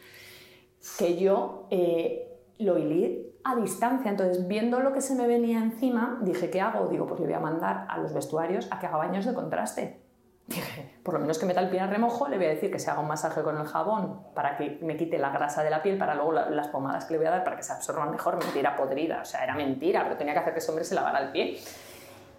Que 0.99 1.17
yo 1.17 1.69
eh, 1.71 2.37
lo 2.59 2.79
hilé 2.79 3.37
a 3.45 3.55
distancia, 3.55 4.11
entonces 4.11 4.49
viendo 4.49 4.81
lo 4.81 4.93
que 4.93 5.01
se 5.01 5.15
me 5.15 5.29
venía 5.29 5.63
encima, 5.63 6.19
dije, 6.23 6.51
¿qué 6.51 6.61
hago? 6.61 6.89
Digo, 6.89 7.07
pues 7.07 7.21
le 7.21 7.27
voy 7.27 7.35
a 7.37 7.39
mandar 7.39 7.87
a 7.89 7.97
los 7.99 8.13
vestuarios 8.13 8.67
a 8.73 8.81
que 8.81 8.87
haga 8.87 8.97
baños 8.97 9.25
de 9.25 9.33
contraste. 9.33 10.01
Dije, 10.47 10.97
por 11.03 11.15
lo 11.15 11.21
menos 11.21 11.39
que 11.39 11.47
meta 11.47 11.61
el 11.61 11.71
pie 11.71 11.81
a 11.81 11.87
remojo, 11.87 12.29
le 12.29 12.37
voy 12.37 12.47
a 12.47 12.49
decir 12.51 12.71
que 12.71 12.79
se 12.79 12.91
haga 12.91 13.01
un 13.01 13.09
masaje 13.09 13.43
con 13.43 13.57
el 13.59 13.67
jabón 13.67 14.21
para 14.35 14.57
que 14.57 14.79
me 14.83 14.97
quite 14.97 15.17
la 15.19 15.31
grasa 15.31 15.63
de 15.63 15.71
la 15.71 15.83
piel, 15.83 15.97
para 15.97 16.15
luego 16.15 16.33
la- 16.33 16.51
las 16.51 16.69
pomadas 16.69 17.05
que 17.05 17.13
le 17.15 17.19
voy 17.19 17.27
a 17.29 17.31
dar 17.31 17.45
para 17.45 17.57
que 17.57 17.63
se 17.63 17.73
absorban 17.73 18.11
mejor. 18.11 18.37
Mentira 18.45 18.77
podrida, 18.77 19.21
o 19.23 19.25
sea, 19.25 19.45
era 19.45 19.55
mentira, 19.55 20.03
pero 20.03 20.17
tenía 20.17 20.35
que 20.35 20.41
hacer 20.41 20.53
que 20.53 20.59
ese 20.59 20.71
hombre 20.71 20.85
se 20.85 20.95
lavara 20.95 21.21
el 21.21 21.31
pie. 21.31 21.59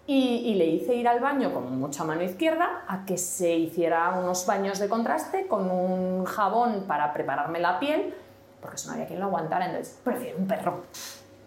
Y, 0.06 0.42
y 0.50 0.54
le 0.56 0.66
hice 0.66 0.94
ir 0.94 1.08
al 1.08 1.18
baño 1.20 1.52
con 1.54 1.78
mucha 1.78 2.04
mano 2.04 2.22
izquierda 2.22 2.84
a 2.86 3.06
que 3.06 3.16
se 3.16 3.54
hiciera 3.54 4.10
unos 4.10 4.44
baños 4.44 4.78
de 4.78 4.88
contraste 4.90 5.46
con 5.46 5.70
un 5.70 6.26
jabón 6.26 6.84
para 6.86 7.10
prepararme 7.14 7.58
la 7.58 7.80
piel, 7.80 8.14
porque 8.60 8.76
eso 8.76 8.88
no 8.88 8.94
había 8.94 9.06
quien 9.06 9.18
lo 9.18 9.26
aguantara. 9.26 9.64
Entonces, 9.64 9.98
prefiero 10.04 10.36
un 10.38 10.46
perro, 10.46 10.82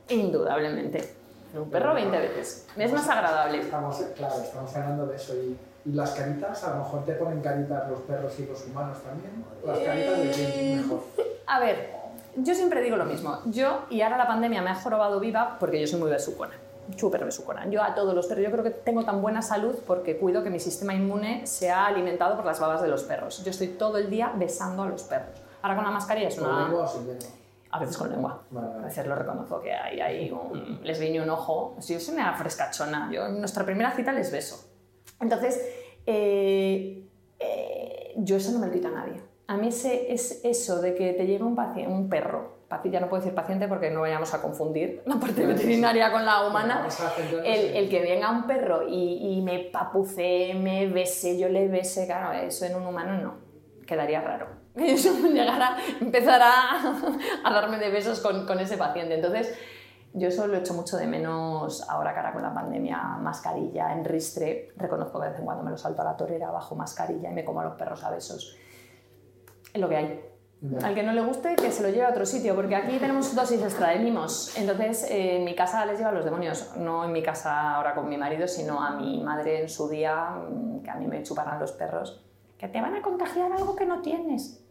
indudablemente. 0.09 1.13
Un 1.53 1.69
perro 1.69 1.93
20 1.93 2.17
veces. 2.17 2.67
Es 2.75 2.91
más 2.91 3.07
agradable. 3.07 3.59
Estamos, 3.61 3.97
claro, 4.15 4.35
estamos 4.41 4.75
hablando 4.75 5.05
de 5.07 5.15
eso. 5.15 5.33
Y, 5.35 5.57
y 5.87 5.93
las 5.93 6.11
caritas, 6.11 6.63
a 6.65 6.71
lo 6.71 6.83
mejor 6.83 7.05
te 7.05 7.13
ponen 7.13 7.39
caritas 7.41 7.89
los 7.89 8.01
perros 8.01 8.37
y 8.39 8.45
los 8.45 8.65
humanos 8.65 8.97
también. 9.03 9.45
Las 9.65 9.79
caritas 9.79 10.17
de 10.17 10.31
quién 10.31 10.51
Eh, 10.51 10.75
mejor. 10.81 11.03
A 11.45 11.59
ver, 11.59 11.91
yo 12.35 12.53
siempre 12.53 12.81
digo 12.81 12.97
lo 12.97 13.05
mismo. 13.05 13.39
Yo, 13.45 13.85
y 13.89 14.01
ahora 14.01 14.17
la 14.17 14.27
pandemia 14.27 14.61
me 14.61 14.69
ha 14.69 14.75
jorobado 14.75 15.19
viva 15.19 15.57
porque 15.59 15.79
yo 15.79 15.87
soy 15.87 15.99
muy 15.99 16.09
besucona. 16.09 16.53
Súper 16.95 17.23
besucona. 17.25 17.67
Yo 17.69 17.83
a 17.83 17.95
todos 17.95 18.13
los 18.13 18.27
perros, 18.27 18.45
yo 18.45 18.51
creo 18.51 18.63
que 18.63 18.69
tengo 18.71 19.03
tan 19.03 19.21
buena 19.21 19.41
salud 19.41 19.75
porque 19.85 20.17
cuido 20.17 20.43
que 20.43 20.49
mi 20.49 20.59
sistema 20.59 20.93
inmune 20.93 21.45
sea 21.47 21.85
alimentado 21.85 22.35
por 22.35 22.45
las 22.45 22.59
babas 22.59 22.81
de 22.81 22.87
los 22.87 23.03
perros. 23.03 23.43
Yo 23.43 23.51
estoy 23.51 23.67
todo 23.69 23.97
el 23.97 24.09
día 24.09 24.31
besando 24.35 24.83
a 24.83 24.87
los 24.87 25.03
perros. 25.03 25.41
Ahora 25.61 25.75
con 25.75 25.83
la 25.85 25.91
mascarilla 25.91 26.27
es 26.29 26.35
¿Con 26.35 26.49
una... 26.49 26.63
lengua 26.63 26.83
o 26.83 26.87
sin 26.87 27.07
lengua? 27.07 27.27
A 27.71 27.79
veces 27.79 27.97
con 27.97 28.09
lengua. 28.09 28.41
Vale, 28.51 28.67
A 28.79 28.85
veces 28.85 29.05
lo 29.05 29.15
reconozco 29.15 29.59
que 29.61 29.73
hay 29.73 29.99
ahí 29.99 30.31
un... 30.31 30.79
Les 30.83 30.99
guiño 30.99 31.23
un 31.23 31.29
ojo. 31.29 31.75
Sí, 31.79 31.93
Yo 31.93 31.99
soy 31.99 32.15
una 32.15 32.33
frescachona. 32.33 33.09
Yo 33.11 33.25
en 33.25 33.39
nuestra 33.39 33.65
primera 33.65 33.91
cita 33.91 34.13
les 34.13 34.31
beso. 34.31 34.63
Entonces, 35.19 35.59
eh, 36.07 37.03
eh, 37.39 38.13
yo 38.17 38.37
eso 38.37 38.51
no 38.51 38.59
me 38.59 38.67
lo 38.67 38.87
a 38.87 38.91
nadie. 38.91 39.21
A 39.47 39.57
mí 39.57 39.67
ese, 39.67 40.11
es 40.11 40.41
eso 40.43 40.81
de 40.81 40.95
que 40.95 41.13
te 41.13 41.27
llegue 41.27 41.43
un, 41.43 41.55
paciente, 41.55 41.93
un 41.93 42.09
perro, 42.09 42.57
ya 42.85 42.99
no 42.99 43.07
puedo 43.07 43.21
decir 43.21 43.35
paciente 43.35 43.67
porque 43.67 43.89
no 43.89 44.01
vayamos 44.01 44.33
a 44.33 44.41
confundir 44.41 45.01
la 45.05 45.15
parte 45.15 45.45
veterinaria 45.45 46.11
con 46.11 46.25
la 46.25 46.47
humana, 46.47 46.87
el, 47.45 47.89
que 47.89 48.01
venga 48.01 48.31
un 48.31 48.45
perro 48.45 48.87
y, 48.87 49.37
y 49.37 49.41
me 49.41 49.59
papucee, 49.59 50.53
me 50.53 50.87
bese, 50.87 51.37
yo 51.37 51.47
le 51.47 51.67
bese, 51.69 52.05
claro, 52.05 52.33
eso 52.33 52.65
en 52.65 52.75
un 52.75 52.87
humano 52.87 53.21
no, 53.21 53.35
quedaría 53.85 54.21
raro. 54.21 54.47
Eso 54.77 55.11
llegara, 55.27 55.75
empezara 55.99 56.51
a 57.43 57.51
darme 57.51 57.79
de 57.79 57.89
besos 57.89 58.19
con, 58.19 58.45
con 58.45 58.59
ese 58.59 58.77
paciente. 58.77 59.15
Entonces, 59.15 59.57
yo 60.17 60.29
eso 60.29 60.47
lo 60.47 60.57
echo 60.57 60.73
mucho 60.73 60.97
de 60.97 61.05
menos 61.05 61.87
ahora 61.89 62.13
cara 62.13 62.33
con 62.33 62.41
la 62.41 62.53
pandemia, 62.53 62.97
mascarilla, 63.21 63.93
en 63.93 64.03
ristre. 64.03 64.69
Reconozco 64.75 65.19
que 65.19 65.25
de 65.25 65.31
vez 65.31 65.39
en 65.39 65.45
cuando 65.45 65.63
me 65.63 65.69
lo 65.69 65.77
salto 65.77 66.01
a 66.01 66.05
la 66.05 66.17
torera 66.17 66.49
bajo 66.49 66.75
mascarilla 66.75 67.29
y 67.29 67.33
me 67.33 67.45
como 67.45 67.61
a 67.61 67.65
los 67.65 67.75
perros 67.75 68.03
a 68.03 68.09
besos. 68.09 68.57
Es 69.73 69.79
lo 69.79 69.87
que 69.87 69.95
hay. 69.95 70.23
Al 70.81 70.95
que 70.95 71.03
no 71.03 71.13
le 71.13 71.21
guste, 71.21 71.55
que 71.55 71.71
se 71.71 71.83
lo 71.83 71.89
lleve 71.89 72.05
a 72.05 72.09
otro 72.09 72.25
sitio, 72.25 72.55
porque 72.55 72.75
aquí 72.75 72.97
tenemos 72.97 73.35
dosis 73.35 73.61
extra 73.61 73.89
de 73.89 73.99
mimos. 73.99 74.57
Entonces, 74.57 75.03
eh, 75.03 75.37
en 75.37 75.45
mi 75.45 75.53
casa 75.53 75.85
les 75.85 75.99
lleva 75.99 76.09
a 76.09 76.13
los 76.13 76.25
demonios. 76.25 76.75
No 76.77 77.05
en 77.05 77.11
mi 77.11 77.21
casa 77.21 77.75
ahora 77.75 77.93
con 77.93 78.09
mi 78.09 78.17
marido, 78.17 78.47
sino 78.47 78.81
a 78.81 78.95
mi 78.95 79.21
madre 79.21 79.61
en 79.61 79.69
su 79.69 79.87
día, 79.87 80.31
mm, 80.31 80.81
que 80.81 80.89
a 80.89 80.95
mí 80.95 81.05
me 81.05 81.21
chuparán 81.21 81.59
los 81.59 81.73
perros. 81.73 82.23
Que 82.57 82.67
te 82.67 82.81
van 82.81 82.95
a 82.95 83.03
contagiar 83.03 83.51
algo 83.51 83.75
que 83.75 83.85
no 83.85 84.01
tienes. 84.01 84.63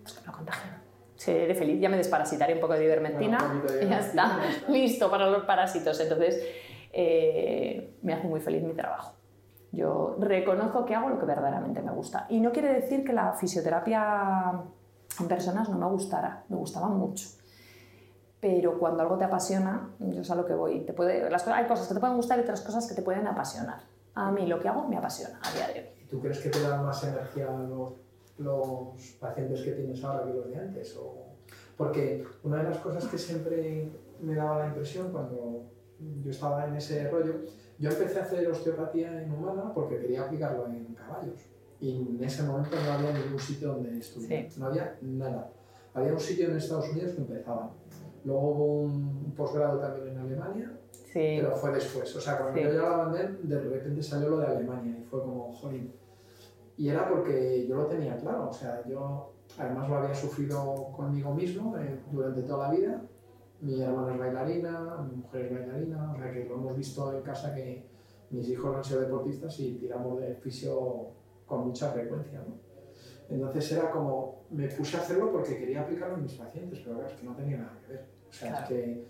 Pues 0.00 0.14
que 0.14 0.20
me 0.20 0.26
lo 0.28 0.32
contagian. 0.32 0.81
Seré 1.22 1.54
feliz, 1.54 1.80
ya 1.80 1.88
me 1.88 1.96
desparasitaré 1.96 2.54
un 2.54 2.60
poco 2.60 2.72
de 2.72 2.84
ivermectina 2.84 3.38
Bueno, 3.38 3.80
y 3.80 3.88
ya 3.88 4.00
está, 4.00 4.40
listo 4.68 5.08
para 5.08 5.30
los 5.30 5.44
parásitos. 5.44 6.00
Entonces, 6.00 6.42
eh, 6.92 7.96
me 8.02 8.12
hace 8.12 8.26
muy 8.26 8.40
feliz 8.40 8.64
mi 8.64 8.72
trabajo. 8.72 9.12
Yo 9.70 10.16
reconozco 10.18 10.84
que 10.84 10.96
hago 10.96 11.10
lo 11.10 11.20
que 11.20 11.24
verdaderamente 11.24 11.80
me 11.80 11.92
gusta. 11.92 12.26
Y 12.28 12.40
no 12.40 12.50
quiere 12.50 12.72
decir 12.72 13.04
que 13.04 13.12
la 13.12 13.34
fisioterapia 13.34 14.62
en 15.20 15.28
personas 15.28 15.68
no 15.68 15.78
me 15.78 15.86
gustara, 15.86 16.42
me 16.48 16.56
gustaba 16.56 16.88
mucho. 16.88 17.28
pero 18.40 18.76
cuando 18.80 19.02
algo 19.02 19.16
te 19.16 19.22
apasiona, 19.22 19.90
yo 20.00 20.24
sé 20.24 20.32
a 20.32 20.34
lo 20.34 20.44
que 20.44 20.54
voy. 20.54 20.80
Te 20.80 20.92
puede, 20.92 21.30
las, 21.30 21.46
hay 21.46 21.66
cosas 21.66 21.86
que 21.86 21.94
te 21.94 22.00
pueden 22.00 22.16
gustar 22.16 22.36
y 22.40 22.42
otras 22.42 22.62
cosas 22.62 22.88
que 22.88 22.96
te 22.96 23.02
pueden 23.02 23.28
apasionar. 23.28 23.78
A 24.16 24.32
mí 24.32 24.44
lo 24.48 24.58
que 24.58 24.66
hago 24.66 24.88
me 24.88 24.96
apasiona 24.96 25.38
a 25.40 25.52
día 25.52 25.68
de 25.68 25.80
hoy. 25.80 25.86
¿Y 26.02 26.06
tú 26.08 26.20
crees 26.20 26.40
que 26.40 26.48
te 26.48 26.60
dan 26.62 26.84
más 26.84 27.04
energía 27.04 27.46
los, 27.46 27.92
los 28.38 28.98
pacientes 29.20 29.60
que 29.62 29.72
tienes 29.72 30.02
ahora 30.04 30.24
que 30.26 30.34
los 30.34 30.48
de 30.50 30.56
antes? 30.56 30.96
O... 30.96 31.26
Porque 31.76 32.24
una 32.42 32.58
de 32.58 32.64
las 32.70 32.78
cosas 32.78 33.06
que 33.06 33.18
siempre 33.18 33.88
me 34.20 34.34
daba 34.34 34.60
la 34.60 34.66
impresión 34.68 35.10
cuando 35.10 35.64
yo 36.22 36.30
estaba 36.30 36.66
en 36.66 36.74
ese 36.76 37.08
rollo, 37.10 37.34
yo 37.78 37.90
empecé 37.90 38.18
a 38.18 38.22
hacer 38.22 38.46
osteopatía 38.48 39.22
en 39.22 39.32
humana 39.32 39.72
porque 39.74 39.98
quería 39.98 40.22
aplicarlo 40.24 40.66
en 40.66 40.94
caballos. 40.94 41.40
Y 41.80 41.96
en 42.16 42.22
ese 42.24 42.44
momento 42.44 42.76
no 42.76 42.92
había 42.92 43.12
ningún 43.12 43.38
sitio 43.38 43.68
donde 43.72 43.98
estudiar, 43.98 44.48
Sí. 44.50 44.60
no 44.60 44.66
había 44.66 44.96
nada. 45.02 45.50
Había 45.94 46.12
un 46.12 46.20
sitio 46.20 46.48
en 46.48 46.56
Estados 46.56 46.88
Unidos 46.90 47.12
que 47.12 47.20
empezaba. 47.22 47.70
Luego 48.24 48.40
hubo 48.50 48.80
un 48.82 49.32
posgrado 49.36 49.78
también 49.80 50.08
en 50.08 50.18
Alemania, 50.18 50.78
Sí, 50.92 51.38
pero 51.40 51.56
fue 51.56 51.72
después. 51.72 52.14
O 52.16 52.20
sea, 52.20 52.38
cuando 52.38 52.56
Sí. 52.58 52.64
yo 52.64 52.72
ya 52.72 52.82
la 52.88 52.96
mandé, 52.98 53.28
de 53.42 53.60
repente 53.60 54.02
salió 54.02 54.28
lo 54.30 54.38
de 54.38 54.46
Alemania 54.46 54.96
y 54.98 55.02
fue 55.04 55.20
como, 55.20 55.52
jolín. 55.52 55.92
Y 56.76 56.88
era 56.88 57.08
porque 57.08 57.66
yo 57.66 57.76
lo 57.76 57.86
tenía 57.86 58.16
claro. 58.16 58.48
O 58.48 58.52
sea, 58.52 58.82
yo 58.86 59.32
además 59.58 59.88
lo 59.88 59.96
había 59.98 60.14
sufrido 60.14 60.92
conmigo 60.96 61.34
mismo 61.34 61.76
eh, 61.78 62.00
durante 62.10 62.42
toda 62.42 62.68
la 62.68 62.74
vida. 62.74 63.02
Mi 63.60 63.80
hermana 63.80 64.12
es 64.14 64.18
bailarina, 64.18 64.96
mi 65.08 65.16
mujer 65.16 65.46
es 65.46 65.52
bailarina. 65.52 66.12
O 66.12 66.16
sea, 66.16 66.32
que 66.32 66.44
lo 66.44 66.54
hemos 66.54 66.76
visto 66.76 67.12
en 67.12 67.22
casa 67.22 67.54
que 67.54 67.86
mis 68.30 68.48
hijos 68.48 68.74
han 68.76 68.82
sido 68.82 69.00
deportistas 69.02 69.58
y 69.60 69.74
tiramos 69.74 70.18
de 70.20 70.34
fisio 70.36 71.08
con 71.46 71.66
mucha 71.66 71.90
frecuencia. 71.90 72.40
¿no? 72.40 72.54
Entonces 73.28 73.72
era 73.72 73.90
como, 73.90 74.42
me 74.50 74.68
puse 74.68 74.96
a 74.96 75.00
hacerlo 75.00 75.30
porque 75.30 75.58
quería 75.58 75.82
aplicarlo 75.82 76.16
en 76.16 76.22
mis 76.22 76.34
pacientes, 76.34 76.80
pero 76.82 76.96
claro, 76.96 77.10
es 77.10 77.20
que 77.20 77.26
no 77.26 77.34
tenía 77.36 77.58
nada 77.58 77.78
que 77.86 77.92
ver. 77.92 78.06
O 78.28 78.32
sea, 78.32 78.48
Claro. 78.50 78.62
es 78.64 78.68
que 78.68 79.04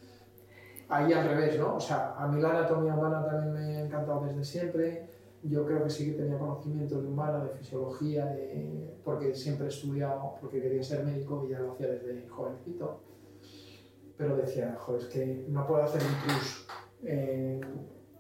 ahí 0.88 1.12
al 1.12 1.28
revés, 1.28 1.58
¿no? 1.58 1.76
O 1.76 1.80
sea, 1.80 2.14
a 2.16 2.28
mí 2.28 2.40
la 2.40 2.50
anatomía 2.50 2.94
humana 2.94 3.24
también 3.24 3.52
me 3.52 3.76
ha 3.76 3.84
encantado 3.86 4.24
desde 4.26 4.44
siempre. 4.44 5.08
Yo 5.44 5.66
creo 5.66 5.82
que 5.82 5.90
sí 5.90 6.06
que 6.06 6.12
tenía 6.22 6.38
conocimientos 6.38 7.02
de 7.02 7.08
humana, 7.08 7.42
de 7.44 7.50
fisiología, 7.50 8.26
de... 8.26 8.94
porque 9.04 9.34
siempre 9.34 9.66
he 9.66 9.68
estudiado, 9.70 10.34
porque 10.40 10.60
quería 10.62 10.82
ser 10.82 11.04
médico 11.04 11.44
y 11.46 11.50
ya 11.50 11.58
lo 11.58 11.72
hacía 11.72 11.88
desde 11.88 12.28
jovencito. 12.28 13.00
Pero 14.16 14.36
decía, 14.36 14.76
joder, 14.78 15.00
es 15.02 15.08
que 15.08 15.46
no 15.48 15.66
puedo 15.66 15.82
hacer 15.82 16.00
un 16.02 16.14
plus, 16.24 16.66
eh, 17.02 17.60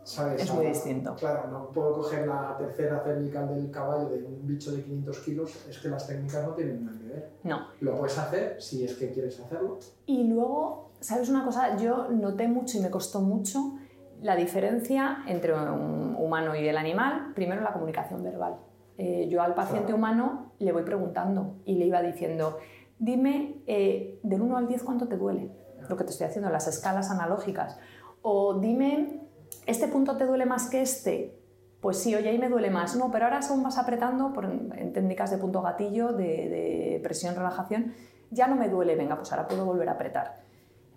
¿sabes? 0.02 0.42
es 0.42 0.52
muy 0.52 0.66
A- 0.66 0.68
distinto. 0.70 1.14
Claro, 1.14 1.48
no 1.50 1.68
puedo 1.70 1.92
coger 1.94 2.26
la 2.26 2.56
tercera 2.58 3.04
cervical 3.04 3.54
del 3.54 3.70
caballo 3.70 4.08
de 4.08 4.24
un 4.24 4.44
bicho 4.46 4.72
de 4.72 4.82
500 4.82 5.18
kilos, 5.20 5.66
es 5.68 5.78
que 5.78 5.88
las 5.88 6.06
técnicas 6.06 6.44
no 6.44 6.54
tienen 6.54 6.84
nada 6.84 6.98
que 6.98 7.06
ver. 7.06 7.30
No. 7.44 7.66
Lo 7.82 7.96
puedes 7.98 8.18
hacer 8.18 8.60
si 8.60 8.84
es 8.84 8.94
que 8.96 9.12
quieres 9.12 9.38
hacerlo. 9.38 9.78
Y 10.06 10.24
luego, 10.24 10.90
¿sabes 10.98 11.28
una 11.28 11.44
cosa? 11.44 11.76
Yo 11.76 12.08
noté 12.10 12.48
mucho 12.48 12.78
y 12.78 12.80
me 12.80 12.90
costó 12.90 13.20
mucho 13.20 13.74
la 14.22 14.36
diferencia 14.36 15.18
entre 15.26 15.52
un 15.52 16.16
humano 16.18 16.54
y 16.54 16.66
el 16.66 16.76
animal. 16.76 17.32
Primero, 17.34 17.60
la 17.60 17.72
comunicación 17.72 18.22
verbal. 18.22 18.56
Eh, 18.98 19.28
yo 19.28 19.42
al 19.42 19.54
paciente 19.54 19.86
Claro. 19.86 19.96
humano 19.98 20.52
le 20.58 20.72
voy 20.72 20.82
preguntando 20.84 21.56
y 21.64 21.74
le 21.76 21.86
iba 21.86 22.00
diciendo, 22.02 22.58
dime 22.98 23.62
eh, 23.66 24.20
del 24.22 24.42
1 24.42 24.56
al 24.56 24.68
10 24.68 24.82
cuánto 24.84 25.08
te 25.08 25.16
duele, 25.16 25.50
lo 25.88 25.96
que 25.96 26.04
te 26.04 26.10
estoy 26.10 26.26
haciendo, 26.28 26.50
las 26.50 26.68
escalas 26.68 27.10
analógicas. 27.10 27.78
O 28.22 28.60
dime, 28.60 29.20
¿este 29.66 29.88
punto 29.88 30.16
te 30.16 30.26
duele 30.26 30.46
más 30.46 30.70
que 30.70 30.82
este? 30.82 31.38
Pues 31.80 31.96
sí, 31.98 32.14
oye, 32.14 32.28
ahí 32.28 32.38
me 32.38 32.48
duele 32.48 32.70
más. 32.70 32.94
No, 32.94 33.10
pero 33.10 33.24
ahora 33.24 33.42
según 33.42 33.64
vas 33.64 33.76
apretando, 33.76 34.32
por, 34.32 34.44
en 34.44 34.92
técnicas 34.92 35.32
de 35.32 35.38
punto 35.38 35.62
gatillo, 35.62 36.12
de, 36.12 36.24
de 36.24 37.00
presión, 37.02 37.34
relajación, 37.34 37.92
ya 38.30 38.46
no 38.46 38.54
me 38.54 38.68
duele, 38.68 38.94
venga, 38.94 39.16
pues 39.16 39.32
ahora 39.32 39.48
puedo 39.48 39.64
volver 39.64 39.88
a 39.88 39.92
apretar. 39.92 40.42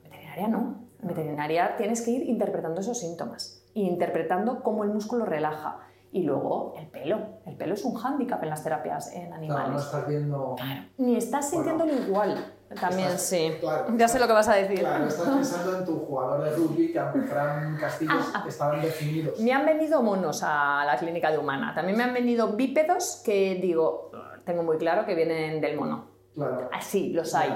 En 0.03 0.11
veterinaria 0.11 0.47
no. 0.47 0.84
Veterinaria 1.07 1.75
tienes 1.77 2.01
que 2.01 2.11
ir 2.11 2.23
interpretando 2.29 2.81
esos 2.81 2.99
síntomas 2.99 3.63
e 3.75 3.81
interpretando 3.81 4.63
cómo 4.63 4.83
el 4.83 4.89
músculo 4.91 5.25
relaja. 5.25 5.79
Y 6.11 6.23
luego 6.23 6.73
el 6.77 6.87
pelo. 6.87 7.19
El 7.45 7.57
pelo 7.57 7.73
es 7.73 7.83
un 7.83 7.93
hándicap 7.95 8.41
en 8.41 8.49
las 8.49 8.63
terapias 8.63 9.11
en 9.13 9.23
Claro, 9.27 9.35
animales. 9.35 9.69
no 9.73 9.79
estás 9.79 10.07
viendo... 10.07 10.55
Ni 10.97 11.17
estás 11.17 11.51
Bueno, 11.51 11.69
sintiéndolo 11.71 12.07
igual. 12.07 12.53
También 12.79 13.07
estás- 13.09 13.21
sí. 13.23 13.51
claro, 13.59 13.85
ya 13.97 14.07
sé 14.07 14.19
lo 14.19 14.25
que 14.27 14.31
vas 14.33 14.47
a 14.47 14.53
decir. 14.55 14.79
Claro, 14.79 15.05
estás 15.07 15.27
pensando 15.27 15.77
en 15.77 15.85
tu 15.85 15.99
jugador 16.05 16.43
de 16.45 16.55
rugby 16.55 16.93
que 16.93 16.99
aunque 16.99 17.19
fueran 17.21 17.75
castillos 17.77 18.31
Ah, 18.33 18.45
estaban 18.47 18.81
definidos. 18.81 19.37
Me 19.41 19.51
han 19.51 19.65
venido 19.65 20.01
monos 20.01 20.41
a 20.43 20.83
la 20.85 20.95
clínica 20.97 21.31
de 21.31 21.37
humana. 21.37 21.73
También 21.75 21.97
me 21.97 22.03
han 22.05 22.13
venido 22.13 22.53
bípedos 22.53 23.21
que 23.25 23.55
digo, 23.61 24.09
tengo 24.45 24.63
muy 24.63 24.77
claro 24.77 25.05
que 25.05 25.15
vienen 25.15 25.59
del 25.59 25.75
mono. 25.75 26.05
Claro. 26.33 26.69
Así, 26.73 27.11
los 27.11 27.35
hay. 27.35 27.49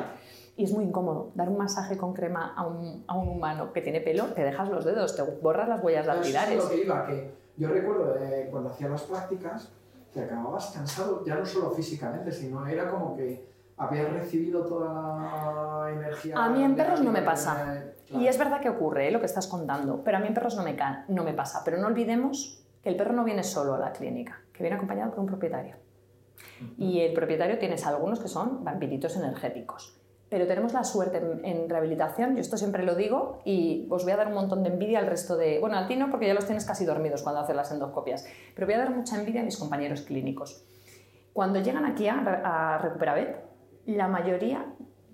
Y 0.60 0.66
es 0.66 0.74
muy 0.74 0.84
incómodo. 0.84 1.32
Dar 1.36 1.47
un 1.47 1.57
masaje 1.57 1.95
con 1.95 2.14
crema 2.14 2.53
a 2.53 2.68
un, 2.68 3.05
a 3.07 3.16
un 3.16 3.30
humano 3.30 3.72
que 3.72 3.80
tiene 3.82 4.01
pelo, 4.01 4.26
te 4.34 4.43
dejas 4.43 4.68
los 4.68 4.84
dedos, 4.84 5.16
te 5.16 5.22
borras 5.22 5.70
las 5.70 5.82
huellas 5.82 6.05
Eso 6.05 6.12
es 6.12 6.34
dactilares. 6.34 6.57
lo 6.57 6.70
que 6.70 6.84
iba, 6.84 7.05
que 7.05 7.32
yo 7.55 7.70
recuerdo 7.70 8.14
de 8.16 8.49
cuando 8.51 8.70
hacía 8.70 8.89
las 8.89 9.03
prácticas 9.03 9.72
que 10.14 10.20
acababas 10.20 10.72
cansado, 10.72 11.24
ya 11.24 11.36
no 11.36 11.45
solo 11.45 11.72
físicamente, 11.72 12.30
sino 12.34 12.68
era 12.68 12.91
como 12.91 13.16
que 13.16 13.47
habías 13.78 14.12
recibido 14.12 14.66
toda 14.66 15.86
la 15.86 15.91
energía. 15.93 16.36
A 16.38 16.49
mí 16.49 16.62
en 16.62 16.76
perros 16.76 16.99
no 16.99 17.14
me 17.14 17.22
pasa. 17.22 17.86
claro. 18.05 18.22
Y 18.22 18.28
es 18.28 18.38
verdad 18.38 18.60
que 18.60 18.68
ocurre 18.68 19.07
¿eh? 19.07 19.12
lo 19.12 19.22
que 19.22 19.28
estás 19.28 19.47
contando, 19.47 20.03
pero 20.03 20.18
a 20.18 20.20
mí 20.20 20.28
en 20.28 20.34
perros 20.34 20.57
no 20.57 20.64
me, 20.64 20.76
no 21.07 21.24
me 21.24 21.34
pasa. 21.34 21.62
Pero 21.64 21.78
no 21.78 21.88
olvidemos 21.88 22.62
que 22.84 22.89
el 22.89 22.97
perro 22.97 23.14
no 23.14 23.24
viene 23.24 23.43
solo 23.43 23.76
a 23.76 23.80
la 23.80 23.93
clínica, 23.93 24.41
que 24.51 24.62
viene 24.62 24.76
acompañado 24.76 25.12
por 25.12 25.22
un 25.22 25.28
propietario. 25.28 25.78
Y 26.78 26.99
el 26.99 27.14
propietario 27.14 27.57
tienes 27.60 27.86
algunos 27.86 28.20
que 28.20 28.28
son 28.28 28.66
vampiritos 28.66 29.16
energéticos. 29.16 29.99
Pero 30.30 30.45
tenemos 30.45 30.73
la 30.73 30.84
suerte 30.84 31.17
en, 31.17 31.69
rehabilitación, 31.69 32.36
yo 32.36 32.41
esto 32.41 32.57
siempre 32.57 32.84
lo 32.84 32.95
digo, 32.95 33.41
y 33.45 33.88
os 33.89 34.03
voy 34.03 34.13
a 34.13 34.17
dar 34.17 34.27
un 34.27 34.36
montón 34.36 34.63
de 34.63 34.69
envidia 34.69 34.99
al 34.99 35.07
resto 35.07 35.36
de... 35.36 35.59
Bueno, 35.59 35.77
a 35.77 35.88
ti 35.88 35.95
no, 35.95 36.11
porque 36.11 36.27
ya 36.27 36.36
los 36.36 36.45
tienes 36.45 36.65
casi 36.65 36.86
dormidos 36.86 37.23
cuando 37.23 37.41
haces 37.41 37.55
las 37.55 37.71
endoscopias, 37.71 38.27
pero 38.53 38.67
voy 38.67 38.75
a 38.75 38.80
dar 38.80 38.91
mucha 38.91 39.19
envidia 39.19 39.41
a 39.41 39.43
mis 39.43 39.57
compañeros 39.57 40.01
clínicos. 40.01 40.63
Cuando 41.34 41.59
llegan 41.59 41.86
aquí 41.86 42.07
a, 42.07 42.19
a 42.19 42.97
la 43.86 44.07
mayoría 44.07 44.65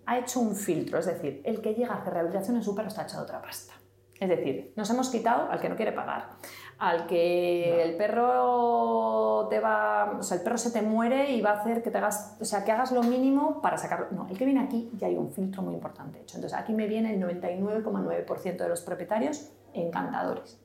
ha 0.06 0.20
hecho 0.20 0.40
un 0.40 0.56
filtro, 0.56 1.00
es 1.00 1.06
decir, 1.06 1.42
el 1.46 1.62
que 1.62 1.74
llega 1.74 1.94
a 1.94 2.02
hacer 2.02 2.14
rehabilitación 2.14 2.58
en 2.58 2.64
su 2.64 2.76
perro 2.76 2.90
está 2.90 3.04
echado 3.04 3.24
otra 3.24 3.42
pasta. 3.42 3.74
Es 4.20 4.30
decir, 4.30 4.74
nos 4.76 4.90
hemos 4.90 5.10
quitado 5.10 5.50
al 5.52 5.60
que 5.60 5.68
no 5.68 5.76
quiere 5.76 5.92
pagar, 5.92 6.30
al 6.78 7.08
que 7.08 7.74
No. 7.76 7.82
el 7.84 7.96
perro 7.98 9.48
te 9.50 9.60
va, 9.60 10.18
o 10.20 10.24
sea, 10.24 10.38
el 10.38 10.44
perro 10.44 10.58
se 10.58 10.72
te 10.72 10.82
muere 10.82 11.32
y 11.32 11.42
va 11.42 11.52
a 11.52 11.60
hacer 11.62 11.82
que 11.82 11.92
te 11.92 11.98
hagas, 11.98 12.38
o 12.40 12.46
sea, 12.46 12.64
que 12.64 12.72
hagas 12.72 12.92
lo 12.92 13.02
mínimo 13.04 13.62
para 13.62 13.78
sacarlo. 13.78 14.08
No, 14.12 14.28
el 14.30 14.38
que 14.38 14.46
viene 14.46 14.62
aquí 14.62 14.90
ya 14.98 15.08
hay 15.08 15.18
un 15.18 15.32
filtro 15.32 15.62
muy 15.62 15.74
importante 15.74 16.20
hecho. 16.22 16.38
Entonces, 16.38 16.58
aquí 16.58 16.74
me 16.74 16.88
viene 16.88 17.14
el 17.14 17.22
99,9% 17.22 18.58
de 18.58 18.70
los 18.70 18.82
propietarios 18.82 19.52
encantadores. 19.74 20.60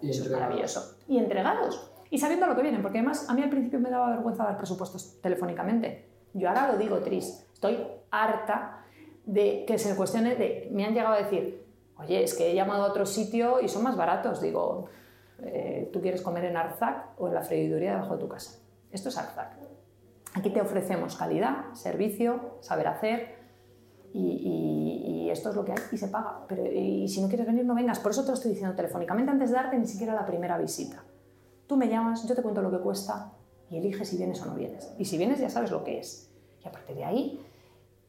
Y 0.00 0.10
Eso 0.10 0.24
es 0.24 0.30
maravilloso. 0.30 0.96
Y 1.08 1.18
entregados. 1.18 1.90
Y 2.10 2.18
sabiendo 2.18 2.46
lo 2.46 2.56
que 2.56 2.62
vienen, 2.62 2.82
porque 2.82 2.98
además 2.98 3.28
a 3.28 3.34
mí 3.34 3.42
al 3.42 3.50
principio 3.50 3.78
me 3.78 3.90
daba 3.90 4.10
vergüenza 4.10 4.44
dar 4.44 4.56
presupuestos 4.56 5.20
telefónicamente. 5.20 6.08
Yo 6.32 6.48
ahora 6.48 6.72
lo 6.72 6.78
digo, 6.78 6.98
Tris, 6.98 7.46
estoy 7.52 7.86
harta 8.10 8.84
de 9.26 9.64
que 9.66 9.78
se 9.78 9.94
cuestione 9.96 10.34
de... 10.34 10.68
Me 10.72 10.84
han 10.84 10.94
llegado 10.94 11.14
a 11.14 11.18
decir, 11.18 11.64
oye, 11.98 12.22
es 12.24 12.34
que 12.34 12.50
he 12.50 12.54
llamado 12.54 12.84
a 12.84 12.86
otro 12.88 13.06
sitio 13.06 13.60
y 13.60 13.68
son 13.68 13.84
más 13.84 13.96
baratos. 13.96 14.40
Digo, 14.40 14.86
eh, 15.42 15.90
¿tú 15.92 16.00
quieres 16.00 16.22
comer 16.22 16.44
en 16.44 16.56
Arzac 16.56 17.14
o 17.18 17.28
en 17.28 17.34
la 17.34 17.42
freiduría 17.42 17.92
debajo 17.92 18.14
de 18.14 18.20
tu 18.20 18.28
casa? 18.28 18.58
Esto 18.90 19.08
es 19.08 19.18
Arzac. 19.18 19.56
Aquí 20.34 20.50
te 20.50 20.60
ofrecemos 20.60 21.16
calidad, 21.16 21.72
servicio, 21.74 22.58
saber 22.60 22.86
hacer 22.86 23.40
y, 24.12 25.28
esto 25.30 25.50
es 25.50 25.54
lo 25.54 25.64
que 25.64 25.70
hay 25.70 25.78
y 25.92 25.96
se 25.96 26.08
paga. 26.08 26.44
Pero 26.48 26.66
y 26.66 27.06
si 27.08 27.22
no 27.22 27.28
quieres 27.28 27.46
venir, 27.46 27.64
no 27.64 27.74
vengas. 27.74 28.00
Por 28.00 28.10
eso 28.10 28.22
te 28.22 28.28
lo 28.28 28.34
estoy 28.34 28.50
diciendo 28.50 28.74
telefónicamente 28.74 29.30
antes 29.30 29.50
de 29.50 29.56
darte 29.56 29.78
ni 29.78 29.86
siquiera 29.86 30.12
la 30.12 30.26
primera 30.26 30.58
visita. 30.58 31.04
Tú 31.68 31.76
me 31.76 31.88
llamas, 31.88 32.26
yo 32.26 32.34
te 32.34 32.42
cuento 32.42 32.60
lo 32.62 32.70
que 32.72 32.78
cuesta 32.78 33.32
y 33.70 33.76
eliges 33.76 34.08
si 34.08 34.16
vienes 34.16 34.42
o 34.42 34.46
no 34.46 34.56
vienes. 34.56 34.92
Y 34.98 35.04
si 35.04 35.16
vienes 35.18 35.38
ya 35.38 35.48
sabes 35.48 35.70
lo 35.70 35.84
que 35.84 36.00
es. 36.00 36.32
Y 36.64 36.66
a 36.66 36.72
partir 36.72 36.96
de 36.96 37.04
ahí, 37.04 37.46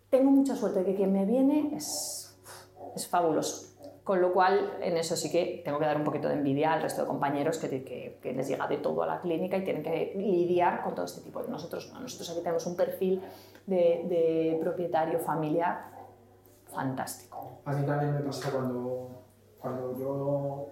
tengo 0.09 0.31
mucha 0.31 0.55
suerte 0.55 0.79
de 0.79 0.85
que 0.85 0.95
quien 0.95 1.13
me 1.13 1.25
viene 1.25 1.75
es, 1.75 2.35
es 2.95 3.07
fabuloso. 3.07 3.70
Con 4.03 4.19
lo 4.19 4.33
cual, 4.33 4.77
en 4.81 4.97
eso 4.97 5.15
sí 5.15 5.31
que 5.31 5.61
tengo 5.63 5.77
que 5.77 5.85
dar 5.85 5.95
un 5.95 6.03
poquito 6.03 6.27
de 6.27 6.33
envidia 6.33 6.73
al 6.73 6.81
resto 6.81 7.01
de 7.01 7.07
compañeros 7.07 7.59
que, 7.59 7.69
que- 7.83 8.17
que 8.21 8.33
les 8.33 8.47
llega 8.47 8.67
de 8.67 8.77
todo 8.77 9.03
a 9.03 9.05
la 9.05 9.21
clínica 9.21 9.57
y 9.57 9.63
tienen 9.63 9.83
que 9.83 10.13
lidiar 10.15 10.83
con 10.83 10.95
todo 10.95 11.05
este 11.05 11.21
tipo. 11.21 11.41
Nosotros, 11.43 11.91
no, 11.93 11.99
nosotros 11.99 12.29
aquí 12.31 12.39
tenemos 12.39 12.65
un 12.65 12.75
perfil 12.75 13.21
de, 13.67 14.05
de 14.09 14.57
propietario 14.59 15.19
familiar 15.19 15.91
fantástico. 16.65 17.59
A 17.65 17.73
mí 17.73 17.85
también 17.85 18.15
me 18.15 18.21
pasa 18.21 18.51
cuando, 18.51 19.09
cuando 19.59 19.95
yo 19.99 20.67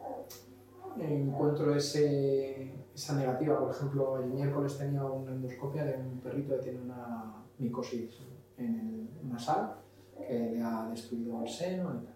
encuentro 0.99 1.75
ese, 1.75 2.73
esa 2.95 3.15
negativa. 3.15 3.59
Por 3.59 3.71
ejemplo, 3.71 4.17
el 4.17 4.25
miércoles 4.27 4.77
tenía 4.77 5.03
una 5.03 5.31
endoscopia 5.31 5.85
de 5.85 5.97
un 5.97 6.19
perrito 6.19 6.55
que 6.55 6.63
tiene 6.63 6.81
una 6.81 7.35
micosis 7.59 8.19
en 8.57 9.07
el 9.21 9.29
nasal 9.29 9.75
que 10.17 10.33
le 10.33 10.61
ha 10.63 10.87
destruido 10.89 11.41
el 11.43 11.47
seno 11.47 11.93
y 12.01 12.05
tal. 12.05 12.15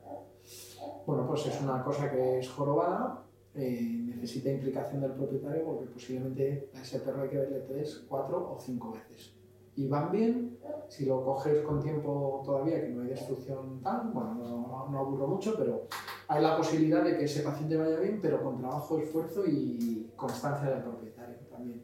Bueno, 1.05 1.27
pues 1.27 1.45
es 1.47 1.61
una 1.61 1.83
cosa 1.83 2.11
que 2.11 2.39
es 2.39 2.49
jorobada, 2.49 3.23
eh, 3.55 4.01
necesita 4.05 4.49
implicación 4.49 5.01
del 5.01 5.11
propietario 5.11 5.63
porque 5.63 5.85
posiblemente 5.85 6.69
a 6.73 6.81
ese 6.81 6.99
perro 6.99 7.23
hay 7.23 7.29
que 7.29 7.37
verle 7.37 7.59
tres, 7.61 8.05
cuatro 8.07 8.53
o 8.53 8.59
cinco 8.59 8.91
veces. 8.91 9.35
y 9.75 9.87
van 9.87 10.11
bien, 10.11 10.59
si 10.87 11.05
lo 11.05 11.23
coges 11.25 11.63
con 11.63 11.81
tiempo 11.81 12.43
todavía, 12.45 12.79
que 12.79 12.89
no 12.89 13.01
hay 13.01 13.07
destrucción 13.09 13.81
tal, 13.81 14.11
bueno, 14.13 14.35
no, 14.35 14.99
aburro 14.99 15.27
mucho, 15.27 15.55
pero 15.57 15.87
hay 16.27 16.43
la 16.43 16.55
posibilidad 16.55 17.03
de 17.03 17.17
que 17.17 17.25
ese 17.25 17.41
paciente 17.41 17.75
vaya 17.75 17.99
bien, 17.99 18.19
pero 18.21 18.43
con 18.43 18.59
trabajo, 18.59 18.99
esfuerzo 18.99 19.43
y 19.47 20.11
constancia 20.15 20.69
del 20.69 20.83
propietario 20.83 21.37
también. 21.49 21.81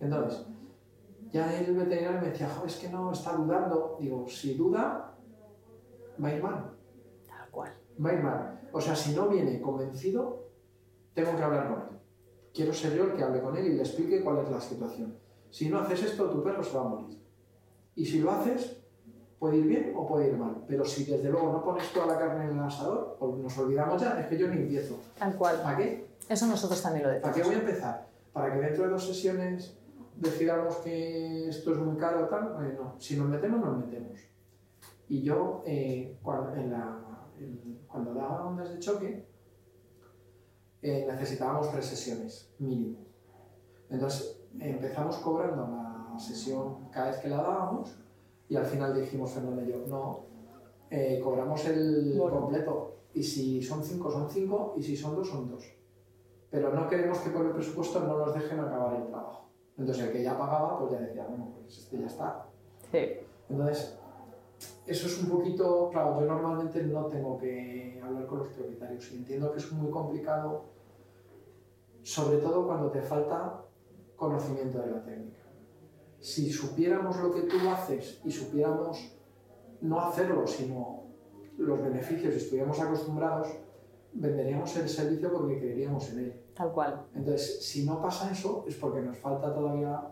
Entonces, 0.00 0.44
ya 1.30 1.56
el 1.56 1.76
veterinario 1.76 2.20
me 2.20 2.30
decía, 2.30 2.48
"Jo, 2.48 2.66
es 2.66 2.76
que 2.76 2.88
no 2.88 3.12
está 3.12 3.36
dudando. 3.36 3.96
Digo, 4.00 4.26
si 4.28 4.54
duda, 4.54 5.14
va 6.22 6.28
a 6.28 6.34
ir 6.34 6.42
mal, 6.42 6.73
cual. 7.54 7.72
va 8.04 8.10
a 8.10 8.12
ir 8.12 8.22
mal. 8.22 8.68
O 8.72 8.80
sea, 8.80 8.96
si 8.96 9.14
no 9.14 9.28
viene 9.28 9.60
convencido, 9.60 10.48
tengo 11.14 11.36
que 11.36 11.42
hablar 11.42 11.68
con 11.68 11.80
él. 11.82 12.00
Quiero 12.52 12.72
ser 12.72 12.94
yo 12.94 13.04
el 13.04 13.14
que 13.14 13.22
hable 13.22 13.40
con 13.40 13.56
él 13.56 13.66
y 13.66 13.72
le 13.74 13.82
explique 13.82 14.22
cuál 14.22 14.38
es 14.38 14.50
la 14.50 14.60
situación. 14.60 15.16
Si 15.50 15.68
no 15.68 15.78
haces 15.78 16.02
esto, 16.02 16.28
tu 16.30 16.42
perro 16.42 16.62
se 16.62 16.76
va 16.76 16.84
a 16.84 16.88
morir. 16.88 17.18
Y 17.94 18.04
si 18.04 18.18
lo 18.18 18.32
haces, 18.32 18.76
puede 19.38 19.58
ir 19.58 19.66
bien 19.66 19.92
o 19.96 20.06
puede 20.06 20.28
ir 20.28 20.36
mal. 20.36 20.64
Pero 20.66 20.84
si 20.84 21.04
desde 21.04 21.30
luego 21.30 21.52
no 21.52 21.64
pones 21.64 21.92
toda 21.92 22.06
la 22.06 22.18
carne 22.18 22.46
en 22.50 22.58
el 22.58 22.64
asador, 22.64 23.16
o 23.20 23.36
nos 23.36 23.56
olvidamos 23.58 24.00
ya, 24.00 24.20
es 24.20 24.26
que 24.26 24.38
yo 24.38 24.48
ni 24.48 24.56
empiezo. 24.56 24.98
Tal 25.18 25.36
cual. 25.36 25.60
¿Para 25.62 25.76
qué? 25.76 26.06
Eso 26.28 26.46
nosotros 26.46 26.80
también 26.82 27.06
lo 27.06 27.20
¿Para 27.20 27.32
qué 27.32 27.40
decimos. 27.40 27.46
voy 27.46 27.56
a 27.56 27.70
empezar? 27.70 28.08
¿Para 28.32 28.52
que 28.52 28.60
dentro 28.60 28.84
de 28.84 28.90
dos 28.90 29.06
sesiones 29.06 29.76
decidamos 30.16 30.76
que 30.78 31.48
esto 31.48 31.72
es 31.72 31.78
muy 31.78 31.96
caro 31.96 32.24
o 32.24 32.28
tal? 32.28 32.56
Eh, 32.64 32.76
no, 32.76 32.94
si 32.98 33.16
nos 33.16 33.28
metemos, 33.28 33.60
nos 33.60 33.78
metemos. 33.78 34.18
Y 35.08 35.22
yo, 35.22 35.62
eh, 35.66 36.16
cuando, 36.22 36.54
en 36.54 36.70
la, 36.72 37.03
en- 37.38 37.80
cuando 37.88 38.14
daba 38.14 38.46
ondas 38.46 38.70
de 38.72 38.78
choque, 38.78 39.26
eh, 40.82 41.06
necesitábamos 41.10 41.70
tres 41.70 41.86
sesiones, 41.86 42.52
mínimo. 42.58 42.98
Entonces 43.90 44.40
empezamos 44.58 45.16
cobrando 45.18 45.66
la 45.66 46.18
sesión 46.18 46.88
cada 46.90 47.08
vez 47.10 47.18
que 47.18 47.28
la 47.28 47.38
dábamos 47.38 47.96
y 48.48 48.56
al 48.56 48.64
final 48.66 48.94
dijimos 48.94 49.30
Fernando 49.32 49.62
y 49.64 49.68
yo, 49.68 49.86
no, 49.86 50.20
eh, 50.90 51.20
cobramos 51.22 51.64
el 51.66 52.16
Bueno. 52.18 52.40
completo 52.40 52.96
y 53.14 53.22
si 53.22 53.62
son 53.62 53.82
cinco 53.82 54.10
son 54.10 54.28
cinco 54.28 54.74
y 54.76 54.82
si 54.82 54.96
son 54.96 55.14
dos 55.16 55.28
son 55.28 55.48
dos. 55.48 55.64
Pero 56.50 56.72
no 56.72 56.88
queremos 56.88 57.18
que 57.18 57.30
por 57.30 57.46
el 57.46 57.52
presupuesto 57.52 58.00
no 58.00 58.18
nos 58.18 58.34
dejen 58.34 58.60
acabar 58.60 58.94
el 58.96 59.06
trabajo. 59.08 59.48
Entonces 59.76 60.04
el 60.04 60.12
que 60.12 60.22
ya 60.22 60.38
pagaba 60.38 60.78
pues 60.78 60.92
ya 60.92 61.00
decía, 61.00 61.26
bueno, 61.26 61.50
pues 61.60 61.78
este 61.78 61.98
ya 61.98 62.06
está. 62.06 62.46
Sí. 62.92 62.98
Entonces, 63.48 63.98
eso 64.86 65.06
es 65.06 65.22
un 65.22 65.30
poquito, 65.30 65.88
claro, 65.90 66.20
yo 66.20 66.26
normalmente 66.26 66.82
no 66.84 67.06
tengo 67.06 67.38
que 67.38 68.00
hablar 68.02 68.26
con 68.26 68.40
los 68.40 68.48
propietarios 68.48 69.10
y 69.12 69.16
entiendo 69.16 69.50
que 69.50 69.58
es 69.58 69.72
muy 69.72 69.90
complicado, 69.90 70.64
sobre 72.02 72.38
todo 72.38 72.66
cuando 72.66 72.90
te 72.90 73.00
falta 73.00 73.64
conocimiento 74.16 74.78
de 74.80 74.90
la 74.90 75.02
técnica. 75.02 75.40
Si 76.20 76.50
supiéramos 76.50 77.18
lo 77.18 77.32
que 77.32 77.42
tú 77.42 77.56
haces 77.68 78.20
y 78.24 78.30
supiéramos 78.30 79.16
no 79.80 80.00
hacerlo, 80.00 80.46
sino 80.46 81.04
los 81.58 81.82
beneficios 81.82 82.34
y 82.34 82.36
estuviéramos 82.36 82.80
acostumbrados, 82.80 83.48
venderíamos 84.12 84.74
el 84.76 84.88
servicio 84.88 85.32
porque 85.32 85.58
creeríamos 85.58 86.10
en 86.10 86.18
él. 86.20 86.42
Tal 86.54 86.72
cual. 86.72 87.06
Entonces, 87.14 87.64
si 87.64 87.84
no 87.84 88.00
pasa 88.00 88.30
eso, 88.30 88.64
es 88.68 88.76
porque 88.76 89.00
nos 89.00 89.18
falta 89.18 89.52
todavía 89.52 90.10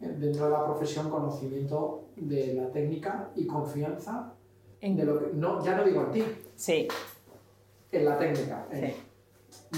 dentro 0.00 0.44
de 0.46 0.50
la 0.50 0.64
profesión 0.64 1.10
conocimiento 1.10 2.04
de 2.16 2.54
la 2.54 2.68
técnica 2.70 3.30
y 3.34 3.46
confianza 3.46 4.32
En- 4.80 4.96
de 4.96 5.04
lo 5.04 5.18
que, 5.18 5.32
no, 5.34 5.62
ya 5.64 5.76
no 5.76 5.84
digo 5.84 6.02
en 6.02 6.10
ti, 6.12 6.24
Sí, 6.54 6.86
en 7.92 8.04
la 8.04 8.18
técnica. 8.18 8.66
en- 8.70 8.90
sí. 8.90 9.02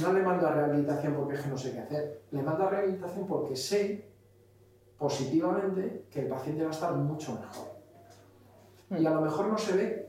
No 0.03 0.13
le 0.13 0.23
mando 0.23 0.47
a 0.47 0.53
rehabilitación 0.53 1.15
porque 1.15 1.35
es 1.35 1.41
que 1.43 1.49
no 1.49 1.57
sé 1.59 1.73
qué 1.73 1.79
hacer. 1.81 2.21
Le 2.33 2.43
mando 2.43 2.65
a 2.65 2.71
rehabilitación 2.71 3.27
porque 3.27 3.55
sé 3.57 4.05
positivamente 4.99 6.05
que 6.11 6.21
el 6.23 6.29
paciente 6.29 6.63
va 6.65 6.69
a 6.71 6.73
estar 6.73 6.93
mucho 6.95 7.33
mejor. 7.33 7.69
Y 8.91 9.07
a 9.07 9.11
lo 9.11 9.21
mejor 9.21 9.47
no 9.47 9.57
se 9.59 9.77
ve, 9.77 10.09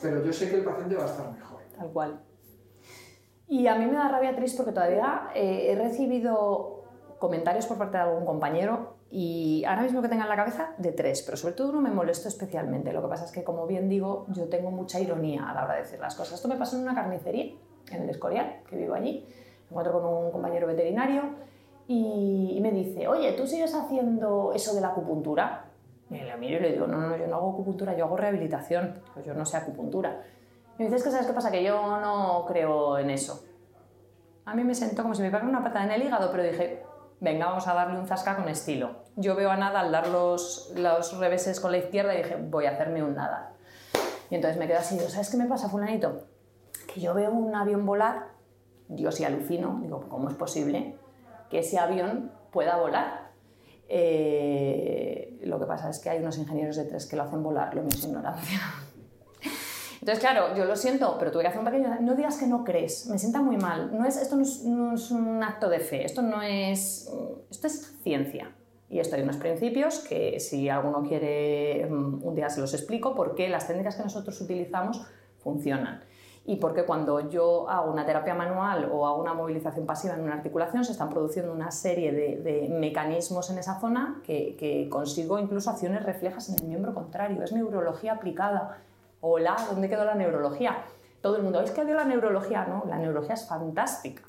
pero 0.00 0.22
yo 0.24 0.32
sé 0.32 0.48
que 0.48 0.56
el 0.56 0.64
paciente 0.64 0.94
va 0.94 1.04
a 1.04 1.06
estar 1.06 1.30
mejor. 1.32 1.60
Tal 1.76 1.90
cual. 1.92 2.20
Y 3.48 3.66
a 3.66 3.76
mí 3.76 3.86
me 3.86 3.92
da 3.92 4.08
rabia 4.08 4.34
triste 4.36 4.58
porque 4.58 4.72
todavía 4.72 5.28
eh, 5.34 5.72
he 5.72 5.74
recibido 5.74 6.84
comentarios 7.18 7.66
por 7.66 7.76
parte 7.78 7.96
de 7.96 8.02
algún 8.04 8.24
compañero 8.24 8.93
y 9.16 9.64
ahora 9.64 9.82
mismo 9.82 10.02
que 10.02 10.08
tenga 10.08 10.24
en 10.24 10.28
la 10.28 10.34
cabeza 10.34 10.74
de 10.76 10.90
tres, 10.90 11.22
pero 11.22 11.36
sobre 11.36 11.54
todo 11.54 11.68
uno 11.68 11.80
me 11.80 11.90
molesto 11.90 12.26
especialmente. 12.26 12.92
Lo 12.92 13.00
que 13.00 13.06
pasa 13.06 13.26
es 13.26 13.30
que, 13.30 13.44
como 13.44 13.64
bien 13.64 13.88
digo, 13.88 14.26
yo 14.30 14.48
tengo 14.48 14.72
mucha 14.72 14.98
ironía 14.98 15.48
a 15.48 15.54
la 15.54 15.62
hora 15.62 15.74
de 15.74 15.82
decir 15.82 16.00
las 16.00 16.16
cosas. 16.16 16.34
Esto 16.34 16.48
me 16.48 16.56
pasó 16.56 16.74
en 16.74 16.82
una 16.82 16.96
carnicería, 16.96 17.54
en 17.92 18.02
el 18.02 18.10
Escorial, 18.10 18.62
que 18.68 18.74
vivo 18.74 18.92
allí. 18.92 19.24
Me 19.66 19.68
encuentro 19.68 20.02
con 20.02 20.14
un 20.24 20.32
compañero 20.32 20.66
veterinario 20.66 21.22
y 21.86 22.58
me 22.60 22.72
dice, 22.72 23.06
oye, 23.06 23.34
¿tú 23.34 23.46
sigues 23.46 23.72
haciendo 23.72 24.52
eso 24.52 24.74
de 24.74 24.80
la 24.80 24.88
acupuntura? 24.88 25.66
Y 26.10 26.16
le 26.16 26.36
miro 26.36 26.56
y 26.56 26.62
le 26.62 26.72
digo, 26.72 26.88
no, 26.88 26.98
no, 26.98 27.16
yo 27.16 27.28
no 27.28 27.36
hago 27.36 27.52
acupuntura, 27.52 27.96
yo 27.96 28.06
hago 28.06 28.16
rehabilitación, 28.16 29.00
pues 29.12 29.24
yo 29.24 29.32
no 29.32 29.46
sé 29.46 29.58
acupuntura. 29.58 30.24
Y 30.76 30.82
me 30.82 30.84
dice, 30.86 30.96
es 30.96 31.04
que 31.04 31.12
sabes 31.12 31.28
qué 31.28 31.32
pasa, 31.32 31.52
que 31.52 31.62
yo 31.62 32.00
no 32.00 32.44
creo 32.48 32.98
en 32.98 33.10
eso. 33.10 33.44
A 34.44 34.56
mí 34.56 34.64
me 34.64 34.74
sentó 34.74 35.02
como 35.02 35.14
si 35.14 35.22
me 35.22 35.28
pegara 35.28 35.48
una 35.48 35.62
patada 35.62 35.84
en 35.84 35.92
el 35.92 36.02
hígado, 36.02 36.32
pero 36.32 36.42
dije, 36.42 36.82
venga, 37.20 37.46
vamos 37.46 37.68
a 37.68 37.74
darle 37.74 37.96
un 37.96 38.08
zasca 38.08 38.34
con 38.34 38.48
estilo. 38.48 39.03
Yo 39.16 39.36
veo 39.36 39.50
a 39.50 39.56
nada 39.56 39.80
al 39.80 39.92
dar 39.92 40.08
los, 40.08 40.72
los 40.74 41.16
reveses 41.18 41.60
con 41.60 41.70
la 41.70 41.78
izquierda 41.78 42.14
y 42.14 42.18
dije, 42.18 42.36
voy 42.36 42.66
a 42.66 42.72
hacerme 42.72 43.02
un 43.02 43.14
nada. 43.14 43.52
Y 44.30 44.34
entonces 44.34 44.58
me 44.58 44.66
quedo 44.66 44.78
así, 44.78 44.98
¿sabes 44.98 45.30
qué 45.30 45.36
me 45.36 45.46
pasa, 45.46 45.68
fulanito? 45.68 46.26
Que 46.92 47.00
yo 47.00 47.14
veo 47.14 47.30
un 47.30 47.54
avión 47.54 47.86
volar, 47.86 48.28
yo 48.88 49.12
sí 49.12 49.24
alucino, 49.24 49.78
digo, 49.82 50.08
¿cómo 50.08 50.28
es 50.28 50.34
posible 50.34 50.96
que 51.50 51.60
ese 51.60 51.78
avión 51.78 52.32
pueda 52.50 52.76
volar? 52.76 53.30
Eh, 53.88 55.38
lo 55.42 55.60
que 55.60 55.66
pasa 55.66 55.90
es 55.90 55.98
que 55.98 56.10
hay 56.10 56.20
unos 56.20 56.38
ingenieros 56.38 56.76
de 56.76 56.84
tres 56.84 57.06
que 57.06 57.16
lo 57.16 57.22
hacen 57.22 57.42
volar, 57.42 57.74
lo 57.74 57.82
mío 57.82 57.90
es 57.92 58.04
ignorancia. 58.04 58.60
Entonces, 60.00 60.20
claro, 60.20 60.54
yo 60.54 60.64
lo 60.64 60.76
siento, 60.76 61.16
pero 61.18 61.30
tuve 61.30 61.42
que 61.42 61.48
hacer 61.48 61.60
un 61.60 61.64
pequeño... 61.64 61.96
No 62.00 62.14
digas 62.14 62.36
que 62.36 62.46
no 62.46 62.62
crees, 62.64 63.06
me 63.06 63.18
sienta 63.18 63.40
muy 63.40 63.56
mal. 63.56 63.96
No 63.96 64.04
es, 64.04 64.16
esto 64.16 64.36
no 64.36 64.42
es, 64.42 64.62
no 64.64 64.94
es 64.94 65.10
un 65.10 65.42
acto 65.42 65.68
de 65.68 65.80
fe, 65.80 66.04
esto 66.04 66.20
no 66.20 66.42
es... 66.42 67.10
Esto 67.50 67.66
es 67.68 67.96
ciencia. 68.02 68.54
Y 68.88 69.00
esto 69.00 69.16
hay 69.16 69.22
unos 69.22 69.36
principios 69.36 70.00
que 70.00 70.38
si 70.40 70.68
alguno 70.68 71.02
quiere, 71.02 71.86
mm, 71.90 72.24
un 72.24 72.34
día 72.34 72.50
se 72.50 72.60
los 72.60 72.74
explico, 72.74 73.14
por 73.14 73.34
qué 73.34 73.48
las 73.48 73.66
técnicas 73.66 73.96
que 73.96 74.02
nosotros 74.02 74.40
utilizamos 74.40 75.06
funcionan. 75.38 76.02
Y 76.46 76.56
porque 76.56 76.84
cuando 76.84 77.30
yo 77.30 77.68
hago 77.70 77.90
una 77.90 78.04
terapia 78.04 78.34
manual 78.34 78.90
o 78.92 79.06
hago 79.06 79.20
una 79.20 79.32
movilización 79.32 79.86
pasiva 79.86 80.14
en 80.14 80.20
una 80.20 80.34
articulación, 80.34 80.84
se 80.84 80.92
están 80.92 81.08
produciendo 81.08 81.52
una 81.52 81.70
serie 81.70 82.12
de, 82.12 82.36
de 82.42 82.68
mecanismos 82.68 83.50
en 83.50 83.58
esa 83.58 83.80
zona 83.80 84.20
que, 84.24 84.86
consigo 84.90 85.38
incluso 85.38 85.70
acciones 85.70 86.02
reflejas 86.02 86.50
en 86.50 86.56
el 86.56 86.64
miembro 86.68 86.92
contrario. 86.92 87.42
Es 87.42 87.52
neurología 87.52 88.12
aplicada. 88.12 88.78
Hola, 89.22 89.56
¿dónde 89.70 89.88
quedó 89.88 90.04
la 90.04 90.14
neurología? 90.14 90.84
Todo 91.22 91.36
el 91.36 91.42
mundo, 91.42 91.62
¿es 91.62 91.70
que 91.70 91.86
dio 91.86 91.94
la 91.94 92.04
neurología? 92.04 92.66
No, 92.66 92.84
la 92.86 92.98
neurología 92.98 93.34
es 93.34 93.48
fantástica 93.48 94.22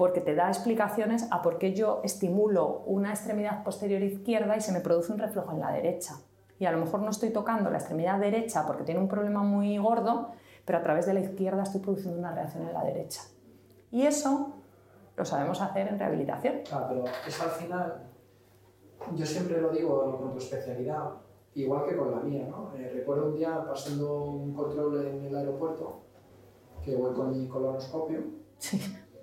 porque 0.00 0.22
te 0.22 0.34
da 0.34 0.48
explicaciones 0.48 1.28
a 1.30 1.42
por 1.42 1.58
qué 1.58 1.74
yo 1.74 2.00
estimulo 2.02 2.84
una 2.86 3.10
extremidad 3.10 3.62
posterior 3.62 4.00
izquierda 4.00 4.56
y 4.56 4.62
se 4.62 4.72
me 4.72 4.80
produce 4.80 5.12
un 5.12 5.18
reflejo 5.18 5.52
en 5.52 5.60
la 5.60 5.72
derecha. 5.72 6.14
Y 6.58 6.64
a 6.64 6.72
lo 6.72 6.78
mejor 6.78 7.02
no 7.02 7.10
estoy 7.10 7.28
tocando 7.28 7.68
la 7.68 7.76
extremidad 7.76 8.18
derecha 8.18 8.66
porque 8.66 8.82
tiene 8.82 8.98
un 8.98 9.08
problema 9.08 9.42
muy 9.42 9.76
gordo, 9.76 10.30
pero 10.64 10.78
a 10.78 10.82
través 10.82 11.04
de 11.04 11.12
la 11.12 11.20
izquierda 11.20 11.64
estoy 11.64 11.82
produciendo 11.82 12.18
una 12.18 12.32
reacción 12.32 12.66
en 12.66 12.72
la 12.72 12.82
derecha. 12.82 13.20
Y 13.90 14.06
eso 14.06 14.54
lo 15.18 15.24
sabemos 15.26 15.60
hacer 15.60 15.88
en 15.88 15.98
rehabilitación. 15.98 16.60
Claro, 16.66 16.86
pero 16.88 17.04
eso 17.28 17.42
al 17.42 17.50
final, 17.50 18.08
yo 19.14 19.26
siempre 19.26 19.60
lo 19.60 19.68
digo 19.68 20.18
con 20.18 20.32
tu 20.32 20.38
especialidad, 20.38 21.10
igual 21.52 21.84
que 21.86 21.94
con 21.94 22.10
la 22.10 22.20
mía, 22.20 22.46
¿no? 22.48 22.72
Eh, 22.74 22.90
recuerdo 22.94 23.26
un 23.26 23.34
día 23.34 23.66
pasando 23.68 24.22
un 24.24 24.54
control 24.54 25.06
en 25.06 25.26
el 25.26 25.36
aeropuerto, 25.36 26.00
que 26.82 26.96
voy 26.96 27.12
con 27.12 27.38
mi 27.38 27.46
colonoscopio, 27.46 28.40
Sí. 28.56 28.78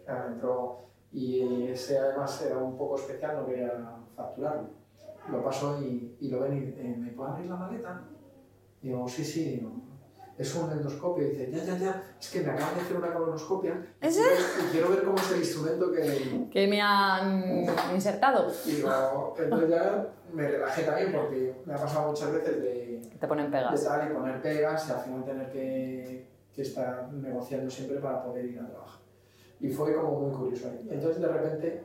Claro, 0.08 0.28
entró 0.30 0.80
y 1.12 1.68
ese 1.68 1.98
además 2.00 2.42
era 2.42 2.58
un 2.58 2.78
poco 2.78 2.96
especial, 2.96 3.36
no 3.36 3.46
quería 3.46 3.74
facturarlo. 4.16 4.70
Lo 5.30 5.44
paso 5.44 5.82
y, 5.82 6.16
y 6.22 6.30
lo 6.30 6.40
ven 6.40 6.54
y 6.58 6.82
eh, 6.82 6.96
¿me 6.98 7.12
pueden 7.12 7.34
abrir 7.34 7.50
la 7.50 7.58
maleta? 7.58 8.02
Digo, 8.82 9.06
sí, 9.06 9.26
sí, 9.26 9.56
digo, 9.56 9.74
es 10.38 10.56
un 10.56 10.72
endoscopio. 10.72 11.28
Y 11.28 11.32
dice, 11.32 11.52
ya, 11.52 11.62
ya, 11.66 11.78
ya, 11.78 12.04
es 12.18 12.30
que 12.30 12.40
me 12.42 12.52
acaban 12.52 12.76
de 12.76 12.82
hacer 12.82 12.96
una 12.96 13.14
colonoscopia 13.14 13.86
y 14.02 14.08
quiero, 14.08 14.30
y 14.30 14.72
quiero 14.72 14.90
ver 14.90 15.04
cómo 15.04 15.18
es 15.18 15.32
el 15.34 15.40
instrumento 15.40 15.92
que... 15.92 16.48
Que 16.50 16.68
me 16.68 16.82
han 16.82 17.66
insertado. 17.94 18.50
Y 18.66 18.76
digo, 18.76 19.36
entonces 19.38 19.70
ya 19.70 20.08
me 20.32 20.48
relajé 20.48 20.84
también 20.84 21.12
porque 21.12 21.62
me 21.66 21.74
ha 21.74 21.78
pasado 21.78 22.12
muchas 22.12 22.32
veces 22.32 22.62
de, 22.62 23.02
Que 23.12 23.18
te 23.18 23.28
ponen 23.28 23.48
de 23.48 23.52
pegas. 23.52 23.84
tal 23.84 24.10
y 24.10 24.14
poner 24.14 24.42
pegas 24.42 24.88
y 24.88 24.92
al 24.94 25.00
final 25.02 25.26
tener 25.26 25.52
que, 25.52 26.28
que 26.54 26.62
estar 26.62 27.12
negociando 27.12 27.70
siempre 27.70 27.98
para 27.98 28.24
poder 28.24 28.46
ir 28.46 28.60
a 28.62 28.68
trabajar. 28.70 29.02
Y 29.60 29.70
fue 29.70 29.94
como 29.96 30.20
muy 30.22 30.32
curioso. 30.38 30.70
Entonces 30.90 31.22
de 31.22 31.28
repente 31.28 31.84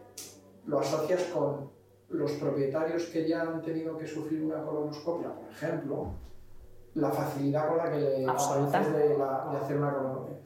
lo 0.67 0.81
asocias 0.81 1.23
con 1.35 1.71
los 2.11 2.33
propietarios 2.33 3.05
que 3.07 3.27
ya 3.27 3.43
han 3.43 3.63
tenido 3.63 3.97
que 3.97 4.07
sufrir 4.07 4.43
una 4.43 4.63
colonoscopia, 4.63 5.33
por 5.35 5.51
ejemplo, 5.51 6.07
la 6.95 7.11
facilidad 7.11 7.69
con 7.69 7.79
la 7.79 7.91
que 7.91 7.99
le 7.99 8.27
haces 8.27 8.93
de, 8.93 9.17
la- 9.17 9.49
de 9.51 9.57
hacer 9.57 9.77
una 9.79 9.93
colonoscopia. 9.95 10.37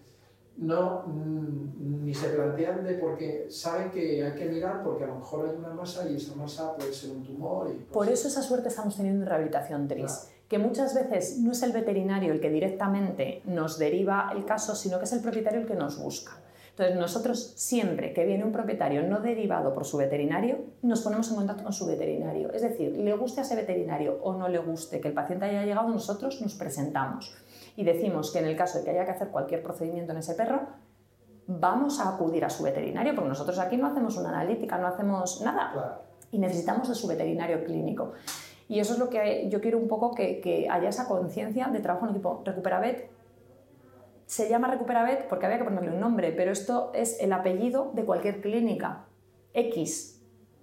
no 0.59 1.03
mm, 1.07 2.05
ni 2.05 2.15
se 2.15 2.29
plantean 2.29 2.85
de 2.85 2.95
porque 2.95 3.47
saben 3.51 3.91
que 3.91 4.25
hay 4.25 4.33
que 4.39 4.47
mirar 4.47 4.83
porque 4.85 5.03
a 5.05 5.09
lo 5.09 5.17
mejor 5.17 5.49
hay 5.51 5.57
una 5.57 5.75
masa 5.75 6.09
y 6.09 6.15
esa 6.17 6.35
masa 6.37 6.77
puede 6.77 6.93
ser 6.93 7.11
un 7.11 7.25
tumor. 7.25 7.69
Y, 7.69 7.75
pues, 7.75 7.91
Por 7.93 8.09
eso 8.09 8.29
esa 8.29 8.43
suerte 8.43 8.69
estamos 8.69 8.97
teniendo 8.97 9.25
en 9.25 9.29
rehabilitación 9.29 9.89
TRIS, 9.89 10.05
Claro. 10.05 10.37
que 10.49 10.59
muchas 10.59 10.95
veces 10.95 11.39
no 11.41 11.51
es 11.51 11.63
el 11.65 11.73
veterinario 11.73 12.33
el 12.33 12.41
que 12.41 12.49
directamente 12.51 13.43
nos 13.45 13.77
deriva 13.79 14.31
el 14.35 14.45
caso, 14.45 14.77
sino 14.77 14.99
que 14.99 15.05
es 15.05 15.13
el 15.13 15.21
propietario 15.21 15.61
el 15.61 15.67
que 15.67 15.75
nos 15.75 16.01
busca. 16.01 16.41
Entonces 16.77 16.97
nosotros 16.97 17.55
siempre 17.57 18.13
que 18.13 18.27
viene 18.27 18.45
un 18.45 18.53
propietario 18.53 19.03
no 19.03 19.21
derivado 19.21 19.73
por 19.73 19.87
su 19.87 19.97
veterinario, 19.97 20.59
nos 20.83 21.01
ponemos 21.01 21.31
en 21.31 21.37
contacto 21.37 21.63
con 21.63 21.73
su 21.73 21.87
veterinario. 21.87 22.53
Es 22.53 22.61
decir, 22.61 22.95
le 22.99 23.17
guste 23.17 23.41
a 23.41 23.45
ese 23.45 23.57
veterinario 23.57 24.19
o 24.23 24.35
no 24.35 24.47
le 24.49 24.59
guste 24.59 25.01
que 25.01 25.09
el 25.09 25.15
paciente 25.15 25.47
haya 25.47 25.65
llegado, 25.65 25.89
nosotros 25.89 26.39
nos 26.43 26.55
presentamos 26.55 27.35
y 27.77 27.85
decimos 27.85 28.31
que 28.31 28.41
en 28.41 28.45
el 28.45 28.57
caso 28.59 28.77
de 28.77 28.85
que 28.85 28.91
haya 28.91 29.07
que 29.07 29.13
hacer 29.13 29.29
cualquier 29.29 29.63
procedimiento 29.63 30.13
en 30.13 30.19
ese 30.19 30.35
perro, 30.35 30.67
vamos 31.47 31.99
a 31.99 32.15
acudir 32.15 32.45
a 32.45 32.51
su 32.51 32.63
veterinario, 32.63 33.15
porque 33.15 33.31
nosotros 33.31 33.59
aquí 33.59 33.79
no 33.79 33.87
hacemos 33.87 34.19
una 34.19 34.29
analítica, 34.29 34.77
no 34.77 34.87
hacemos 34.87 35.41
nada 35.41 35.73
Claro. 35.73 36.03
y 36.31 36.39
necesitamos 36.39 36.91
de 36.91 36.95
su 36.95 37.07
veterinario 37.07 37.65
clínico. 37.65 38.13
Y 38.69 38.81
eso 38.81 38.93
es 38.93 38.99
lo 38.99 39.09
que 39.09 39.49
yo 39.49 39.63
quiero 39.63 39.79
un 39.79 39.89
poco 39.89 40.15
que, 40.15 40.43
que 40.43 40.69
haya 40.69 40.91
esa 40.91 41.09
conciencia 41.09 41.69
de 41.69 41.81
trabajo 41.81 42.05
en 42.05 42.11
equipo. 42.11 42.43
Recuperavet 42.45 43.16
se 44.27 44.49
llama 44.49 44.69
Recuperavet 44.69 45.29
porque 45.29 45.47
había 45.47 45.59
que 45.59 45.65
ponerle 45.65 45.91
un 45.91 46.01
nombre, 46.01 46.33
pero 46.33 46.51
esto 46.53 46.91
es 46.95 47.21
el 47.21 47.33
apellido 47.33 47.93
de 47.95 48.05
cualquier 48.05 48.41
clínica. 48.41 49.05
X. 49.55 50.21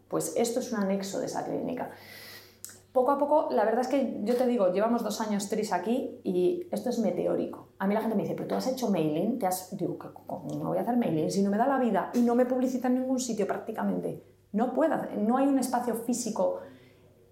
Pues 0.08 0.34
esto 0.38 0.60
es 0.60 0.72
un 0.72 0.80
anexo 0.84 1.20
de 1.20 1.26
esa 1.26 1.44
clínica. 1.46 1.90
Poco 2.92 3.10
a 3.10 3.18
poco, 3.18 3.48
la 3.50 3.66
verdad 3.66 3.82
es 3.82 3.88
que 3.88 4.20
yo 4.24 4.36
te 4.36 4.46
digo, 4.46 4.72
llevamos 4.72 5.04
dos 5.04 5.20
años 5.20 5.50
tris 5.50 5.74
aquí 5.74 6.20
y 6.24 6.68
esto 6.72 6.90
es 6.92 7.00
meteórico. 7.00 7.70
A 7.80 7.88
mí 7.88 7.96
la 7.96 8.02
gente 8.02 8.16
me 8.16 8.22
dice, 8.22 8.36
pero 8.36 8.48
tú 8.48 8.54
has 8.54 8.68
hecho 8.68 8.92
mailing, 8.92 9.40
te 9.40 9.48
has... 9.48 9.76
digo, 9.76 9.98
¿qué- 9.98 10.10
¿cómo 10.28 10.48
no 10.60 10.68
voy 10.70 10.78
a 10.78 10.82
hacer 10.82 10.96
mailing? 10.98 11.32
Si 11.32 11.42
no 11.42 11.50
me 11.50 11.58
da 11.58 11.66
la 11.66 11.80
vida 11.80 12.12
y 12.14 12.22
no 12.22 12.36
me 12.36 12.46
publicita 12.46 12.90
en 12.90 13.00
ningún 13.00 13.20
sitio 13.20 13.48
prácticamente. 13.48 14.24
No 14.52 14.74
puedo, 14.74 14.96
no 15.18 15.38
hay 15.38 15.48
un 15.48 15.58
espacio 15.58 15.96
físico. 15.96 16.60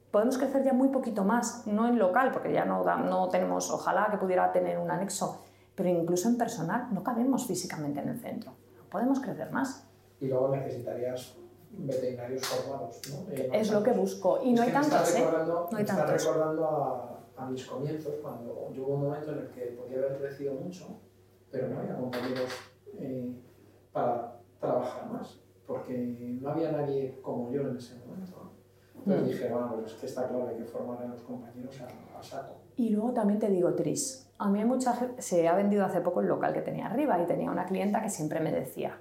Podemos 0.09 0.39
crecer 0.39 0.63
ya 0.63 0.73
muy 0.73 0.87
poquito 0.89 1.23
más, 1.23 1.67
no 1.67 1.87
en 1.87 1.99
local, 1.99 2.31
porque 2.31 2.51
ya 2.51 2.65
no, 2.65 2.83
no 2.97 3.29
tenemos, 3.29 3.69
ojalá 3.69 4.07
que 4.09 4.17
pudiera 4.17 4.51
tener 4.51 4.79
un 4.79 4.89
anexo, 4.89 5.43
pero 5.75 5.89
incluso 5.89 6.27
en 6.29 6.37
personal, 6.37 6.87
no 6.93 7.03
cabemos 7.03 7.45
físicamente 7.47 7.99
en 8.01 8.09
el 8.09 8.19
centro. 8.19 8.53
Podemos 8.89 9.19
crecer 9.19 9.51
más. 9.51 9.87
Y 10.19 10.27
luego 10.27 10.49
necesitarías 10.55 11.35
veterinarios 11.71 12.45
formados. 12.45 13.01
¿no? 13.09 13.31
Eh, 13.33 13.49
Es 13.53 13.71
lo 13.71 13.81
que 13.81 13.91
busco. 13.91 14.39
Y 14.43 14.53
no 14.53 14.61
hay 14.61 14.71
tantos, 14.71 15.15
¿eh? 15.15 15.23
No 15.31 15.67
hay 15.69 15.73
me 15.75 15.81
está 15.81 15.97
tantos. 16.05 16.25
recordando 16.25 16.65
a, 16.65 17.19
a 17.37 17.49
mis 17.49 17.65
comienzos, 17.65 18.15
cuando 18.21 18.71
yo 18.73 18.83
hubo 18.83 18.95
un 18.95 19.01
momento 19.03 19.31
en 19.31 19.39
el 19.39 19.47
que 19.49 19.61
podía 19.79 19.97
haber 19.99 20.17
crecido 20.19 20.53
mucho, 20.55 20.87
pero 21.49 21.69
no 21.69 21.79
había 21.79 21.95
compañeros 21.95 22.49
eh, 22.99 23.33
para 23.91 24.39
trabajar 24.59 25.09
más, 25.11 25.39
porque 25.65 25.97
no 26.41 26.49
había 26.49 26.71
nadie 26.71 27.19
como 27.21 27.51
yo 27.51 27.61
en 27.61 27.77
ese 27.77 27.95
momento. 28.05 28.31
¿no? 28.43 28.51
Entonces 28.99 29.23
Mm. 29.23 29.29
dije, 29.29 29.49
bueno, 29.49 29.73
pues 29.75 29.93
es 29.93 29.99
que 29.99 30.05
está 30.05 30.27
claro, 30.27 30.47
hay 30.47 30.57
que 30.57 30.65
formar 30.65 31.01
a 31.01 31.07
los 31.07 31.21
compañeros 31.21 31.75
a, 31.81 32.19
a 32.19 32.21
saco. 32.21 32.55
Y 32.75 32.89
luego 32.89 33.11
también 33.13 33.39
te 33.39 33.49
digo, 33.49 33.73
Tris, 33.73 34.20
a 34.41 34.49
mí 34.49 34.59
se 35.19 35.47
ha 35.47 35.53
vendido 35.53 35.85
hace 35.85 36.01
poco 36.01 36.21
el 36.21 36.27
local 36.27 36.51
que 36.51 36.61
tenía 36.61 36.87
arriba 36.87 37.21
y 37.21 37.27
tenía 37.27 37.51
una 37.51 37.65
clienta 37.65 38.01
que 38.01 38.09
siempre 38.09 38.39
me 38.39 38.51
decía, 38.51 38.97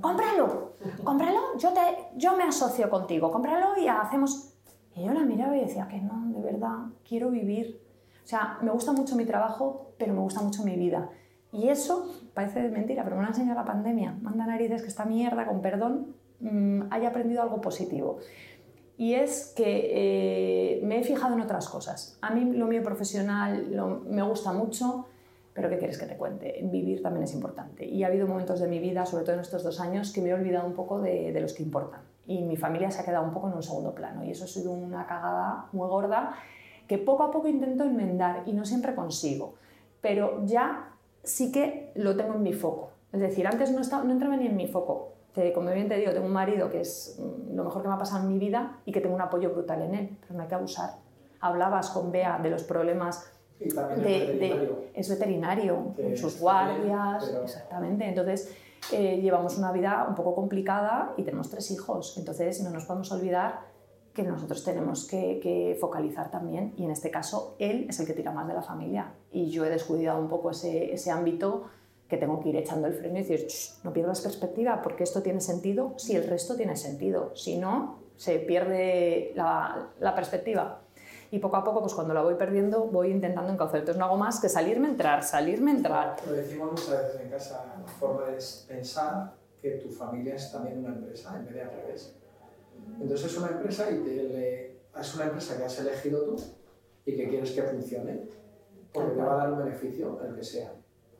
cómpralo, 0.00 0.74
cómpralo, 1.02 1.58
yo, 1.58 1.72
te, 1.72 1.80
yo 2.14 2.36
me 2.36 2.44
asocio 2.44 2.88
contigo, 2.88 3.30
cómpralo 3.30 3.76
y 3.76 3.88
hacemos... 3.88 4.52
Y 4.94 5.04
yo 5.04 5.12
la 5.12 5.24
miraba 5.24 5.56
y 5.56 5.60
decía 5.60 5.88
que 5.88 6.00
no, 6.00 6.28
de 6.28 6.40
verdad, 6.40 6.86
quiero 7.06 7.30
vivir. 7.30 7.82
O 8.24 8.26
sea, 8.26 8.58
me 8.62 8.70
gusta 8.70 8.92
mucho 8.92 9.16
mi 9.16 9.24
trabajo, 9.26 9.92
pero 9.98 10.14
me 10.14 10.20
gusta 10.20 10.40
mucho 10.40 10.62
mi 10.62 10.76
vida. 10.76 11.10
Y 11.52 11.68
eso 11.68 12.06
parece 12.32 12.68
mentira, 12.70 13.02
pero 13.02 13.16
me 13.16 13.22
lo 13.22 13.26
ha 13.26 13.30
enseñado 13.30 13.58
la 13.58 13.66
pandemia. 13.66 14.16
Manda 14.22 14.46
narices 14.46 14.82
que 14.82 14.88
esta 14.88 15.04
mierda, 15.04 15.46
con 15.46 15.60
perdón, 15.60 16.14
mm, 16.40 16.82
haya 16.90 17.08
aprendido 17.08 17.42
algo 17.42 17.60
positivo 17.60 18.18
y 18.98 19.14
es 19.14 19.52
que 19.54 20.78
eh, 20.78 20.80
me 20.82 21.00
he 21.00 21.04
fijado 21.04 21.34
en 21.34 21.40
otras 21.40 21.68
cosas. 21.68 22.18
A 22.22 22.30
mí 22.30 22.56
lo 22.56 22.66
mío 22.66 22.82
profesional 22.82 23.68
me 24.08 24.22
gusta 24.22 24.52
mucho, 24.52 25.06
pero 25.52 25.68
¿qué 25.68 25.78
quieres 25.78 25.98
que 25.98 26.06
te 26.06 26.16
cuente? 26.16 26.60
Vivir 26.64 27.02
también 27.02 27.24
es 27.24 27.34
importante. 27.34 27.86
Y 27.86 28.04
ha 28.04 28.06
habido 28.06 28.26
momentos 28.26 28.60
de 28.60 28.68
mi 28.68 28.78
vida, 28.78 29.04
sobre 29.06 29.24
todo 29.24 29.34
en 29.34 29.40
estos 29.40 29.62
dos 29.62 29.80
años, 29.80 30.12
que 30.12 30.20
me 30.20 30.30
he 30.30 30.34
olvidado 30.34 30.66
un 30.66 30.74
poco 30.74 31.00
de, 31.00 31.32
de 31.32 31.40
los 31.40 31.52
que 31.52 31.62
importan. 31.62 32.00
Y 32.26 32.42
mi 32.42 32.56
familia 32.56 32.90
se 32.90 33.00
ha 33.00 33.04
quedado 33.04 33.24
un 33.24 33.32
poco 33.32 33.48
en 33.48 33.54
un 33.54 33.62
segundo 33.62 33.94
plano. 33.94 34.24
Y 34.24 34.30
eso 34.30 34.44
ha 34.44 34.48
sido 34.48 34.72
una 34.72 35.06
cagada 35.06 35.68
muy 35.72 35.88
gorda 35.88 36.34
que 36.86 36.98
poco 36.98 37.22
a 37.22 37.30
poco 37.30 37.48
intento 37.48 37.84
enmendar 37.84 38.42
y 38.46 38.52
no 38.52 38.64
siempre 38.64 38.94
consigo. 38.94 39.54
Pero 40.00 40.44
ya 40.44 40.92
sí 41.22 41.52
que 41.52 41.92
lo 41.94 42.16
tengo 42.16 42.34
en 42.34 42.42
mi 42.42 42.52
foco. 42.52 42.90
Es 43.12 43.20
decir, 43.20 43.46
antes 43.46 43.72
no, 43.72 43.80
estaba, 43.80 44.04
no 44.04 44.12
entraba 44.12 44.36
ni 44.36 44.46
en 44.46 44.56
mi 44.56 44.68
foco. 44.68 45.15
Como 45.54 45.70
bien 45.70 45.88
te 45.88 45.96
digo, 45.98 46.12
tengo 46.12 46.26
un 46.26 46.32
marido 46.32 46.70
que 46.70 46.80
es 46.80 47.18
mm, 47.18 47.54
lo 47.56 47.64
mejor 47.64 47.82
que 47.82 47.88
me 47.88 47.94
ha 47.94 47.98
pasado 47.98 48.22
en 48.24 48.32
mi 48.32 48.38
vida 48.38 48.78
y 48.84 48.92
que 48.92 49.00
tengo 49.00 49.14
un 49.14 49.20
apoyo 49.20 49.50
brutal 49.50 49.82
en 49.82 49.94
él, 49.94 50.18
pero 50.20 50.34
no 50.34 50.42
hay 50.42 50.48
que 50.48 50.54
abusar. 50.54 50.90
Hablabas 51.40 51.90
con 51.90 52.10
Bea 52.10 52.38
de 52.38 52.50
los 52.50 52.62
problemas 52.64 53.30
Y 53.60 53.68
también 53.68 54.02
de, 54.02 54.34
de- 54.38 54.90
es 54.94 55.08
veterinario, 55.08 55.92
con 55.96 56.16
sus 56.16 56.40
guardias, 56.40 57.24
pero- 57.26 57.42
exactamente. 57.44 58.06
Entonces, 58.08 58.54
eh, 58.92 59.18
llevamos 59.20 59.56
una 59.58 59.72
vida 59.72 60.06
un 60.08 60.14
poco 60.14 60.34
complicada 60.34 61.12
y 61.16 61.22
tenemos 61.22 61.50
tres 61.50 61.70
hijos. 61.70 62.16
Entonces, 62.18 62.62
no 62.62 62.70
nos 62.70 62.84
podemos 62.84 63.10
olvidar 63.12 63.60
que 64.14 64.22
nosotros 64.22 64.64
tenemos 64.64 65.06
que, 65.06 65.38
que 65.40 65.76
focalizar 65.78 66.30
también, 66.30 66.72
y 66.78 66.84
en 66.84 66.90
este 66.90 67.10
caso, 67.10 67.54
él 67.58 67.84
es 67.90 68.00
el 68.00 68.06
que 68.06 68.14
tira 68.14 68.32
más 68.32 68.46
de 68.48 68.54
la 68.54 68.62
familia. 68.62 69.12
Y 69.30 69.50
yo 69.50 69.66
he 69.66 69.68
descuidado 69.68 70.18
un 70.18 70.28
poco 70.28 70.50
ese, 70.52 70.92
ese 70.94 71.10
ámbito 71.10 71.64
que 72.08 72.16
tengo 72.16 72.40
que 72.40 72.50
ir 72.50 72.56
echando 72.56 72.86
el 72.86 72.94
freno 72.94 73.18
y 73.18 73.22
decir, 73.22 73.46
"Shh, 73.48 73.80
no 73.84 73.92
pierdas 73.92 74.20
perspectiva, 74.20 74.80
porque 74.82 75.02
esto 75.04 75.22
tiene 75.22 75.40
sentido 75.40 75.94
si 75.98 76.14
el 76.16 76.26
resto 76.28 76.54
tiene 76.56 76.76
sentido. 76.76 77.34
Si 77.34 77.58
no, 77.58 78.00
se 78.16 78.38
pierde 78.38 79.32
la, 79.34 79.90
la 80.00 80.14
perspectiva. 80.14 80.80
Y 81.30 81.40
poco 81.40 81.56
a 81.56 81.64
poco, 81.64 81.80
pues 81.80 81.94
cuando 81.94 82.14
la 82.14 82.22
voy 82.22 82.34
perdiendo, 82.36 82.84
voy 82.84 83.10
intentando 83.10 83.52
encauzar. 83.52 83.80
Entonces 83.80 83.98
no 83.98 84.04
hago 84.06 84.16
más 84.16 84.40
que 84.40 84.48
salirme, 84.48 84.88
entrar, 84.88 85.24
salirme, 85.24 85.72
entrar. 85.72 86.16
Lo 86.24 86.32
decimos 86.32 86.70
muchas 86.70 87.02
veces 87.02 87.20
en 87.22 87.30
casa, 87.30 87.74
la 87.84 87.86
forma 87.88 88.22
es 88.36 88.64
pensar 88.68 89.34
que 89.60 89.70
tu 89.72 89.90
familia 89.90 90.36
es 90.36 90.52
también 90.52 90.78
una 90.78 90.90
empresa 90.90 91.36
en 91.36 91.44
vez 91.46 91.54
de 91.54 91.62
al 91.62 91.70
revés. 91.72 92.16
Entonces 93.00 93.32
es 93.32 93.38
una 93.38 93.48
empresa 93.48 93.90
y 93.90 94.04
te 94.04 94.10
le- 94.22 94.80
es 94.98 95.14
una 95.14 95.24
empresa 95.24 95.56
que 95.58 95.64
has 95.64 95.78
elegido 95.80 96.22
tú 96.24 96.36
y 97.04 97.16
que 97.16 97.28
quieres 97.28 97.50
que 97.50 97.62
funcione, 97.62 98.28
porque 98.92 99.10
te 99.16 99.22
va 99.22 99.34
a 99.34 99.36
dar 99.36 99.52
un 99.52 99.58
beneficio, 99.58 100.20
el 100.24 100.34
que 100.34 100.42
sea. 100.42 100.72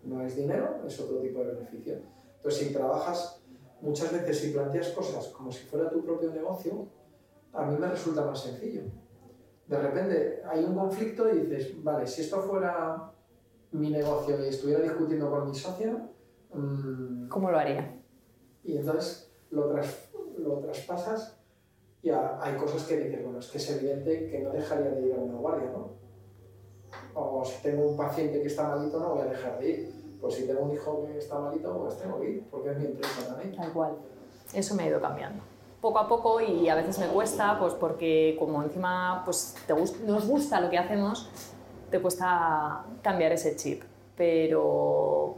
No 0.07 0.23
es 0.23 0.37
dinero, 0.37 0.83
es 0.87 1.01
otro 1.01 1.19
tipo 1.19 1.41
de 1.41 1.53
beneficio. 1.55 1.99
Entonces 2.37 2.67
si 2.69 2.73
trabajas, 2.73 3.43
muchas 3.81 4.13
veces 4.13 4.39
si 4.39 4.53
planteas 4.53 4.89
cosas 4.91 5.29
como 5.29 5.51
si 5.51 5.65
fuera 5.67 5.91
tu 5.91 6.05
propio 6.05 6.33
negocio, 6.33 6.87
a 7.53 7.65
mí 7.67 7.77
me 7.79 7.89
resulta 7.89 8.25
más 8.25 8.41
sencillo. 8.43 8.83
De 9.67 9.79
repente 9.79 10.43
hay 10.49 10.65
un 10.65 10.75
conflicto 10.77 11.29
y 11.35 11.41
dices, 11.41 11.83
vale, 11.83 12.07
si 12.07 12.23
esto 12.23 12.41
fuera 12.41 13.11
mi 13.73 13.91
negocio 13.91 14.39
y 14.45 14.49
estuviera 14.49 14.81
discutiendo 14.83 15.29
con 15.31 15.49
mi 15.49 15.55
socia, 15.55 16.09
mm, 16.55 17.29
¿Cómo 17.29 17.51
lo 17.51 17.59
haría? 17.59 17.93
y 18.63 18.77
entonces 18.77 19.33
lo, 19.51 19.69
tras- 19.73 20.09
lo 20.39 20.59
traspasas 20.61 21.39
y 22.03 22.11
a- 22.11 22.41
hay 22.41 22.55
cosas 22.57 22.85
que 22.85 22.97
dices, 22.99 23.23
bueno, 23.25 23.41
es 23.41 23.49
que 23.49 23.59
es 23.59 23.71
evidente 23.73 24.29
que 24.31 24.39
no 24.41 24.51
dejaría 24.51 24.91
de 24.93 25.09
ir 25.09 25.15
a 25.15 25.19
una 25.19 25.35
guardia, 25.35 25.71
¿no? 25.73 25.91
O 27.19 27.43
si 27.45 27.63
tengo 27.63 27.89
un 27.89 27.97
paciente 27.97 28.41
que 28.43 28.47
está 28.49 28.69
malito, 28.69 29.01
no 29.01 29.15
voy 29.15 29.23
a 29.23 29.25
dejar 29.31 29.59
de 29.59 29.69
ir. 29.71 29.93
Pues 30.21 30.35
si 30.35 30.47
tengo 30.47 30.61
un 30.63 30.75
hijo 30.75 31.07
que 31.07 31.19
está 31.19 31.39
malito, 31.39 31.79
pues 31.79 31.99
tengo 31.99 32.21
que 32.21 32.31
ir, 32.31 32.45
porque 32.51 32.71
es 32.73 32.79
mi 32.79 32.87
empresa 32.87 33.27
también. 33.29 33.57
Tal 33.57 33.73
cual. 33.73 33.93
Eso 34.53 34.75
me 34.75 34.83
ha 34.83 34.87
ido 34.89 35.01
cambiando. 35.01 35.43
Poco 35.81 35.99
a 35.99 36.09
poco 36.09 36.41
y 36.41 36.69
a 36.69 36.75
veces 36.75 36.99
me 36.99 37.07
cuesta, 37.07 37.59
pues 37.59 37.75
porque 37.75 38.37
como 38.39 38.63
encima 38.63 39.23
pues, 39.25 39.55
te 39.67 39.75
gust- 39.75 40.01
nos 40.01 40.27
gusta 40.27 40.61
lo 40.61 40.69
que 40.71 40.79
hacemos, 40.79 41.29
te 41.91 42.01
cuesta 42.01 42.85
cambiar 43.03 43.33
ese 43.33 43.57
chip. 43.57 43.83
Pero 44.17 45.37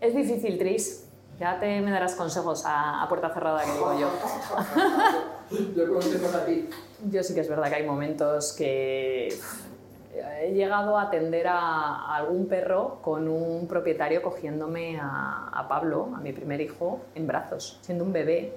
es 0.00 0.14
difícil, 0.14 0.58
Tris. 0.58 1.06
Ya 1.38 1.58
te 1.58 1.80
me 1.80 1.90
darás 1.90 2.14
consejos 2.14 2.64
a, 2.64 3.02
a 3.02 3.08
puerta 3.08 3.32
cerrada, 3.34 3.64
que 3.64 3.72
digo 3.72 3.92
yo. 3.98 4.08
Yo 5.76 5.98
a 6.38 6.44
ti. 6.46 6.68
Yo 7.10 7.22
sí 7.22 7.34
que 7.34 7.40
es 7.40 7.48
verdad 7.48 7.68
que 7.68 7.74
hay 7.76 7.86
momentos 7.86 8.52
que 8.52 9.28
he 10.14 10.52
llegado 10.52 10.98
a 10.98 11.02
atender 11.02 11.46
a, 11.48 11.58
a 11.58 12.16
algún 12.16 12.46
perro 12.46 12.98
con 13.02 13.28
un 13.28 13.66
propietario 13.66 14.22
cogiéndome 14.22 14.98
a, 15.00 15.48
a 15.52 15.68
Pablo, 15.68 16.10
a 16.14 16.20
mi 16.20 16.32
primer 16.32 16.60
hijo, 16.60 17.00
en 17.14 17.26
brazos, 17.26 17.78
siendo 17.82 18.04
un 18.04 18.12
bebé. 18.12 18.56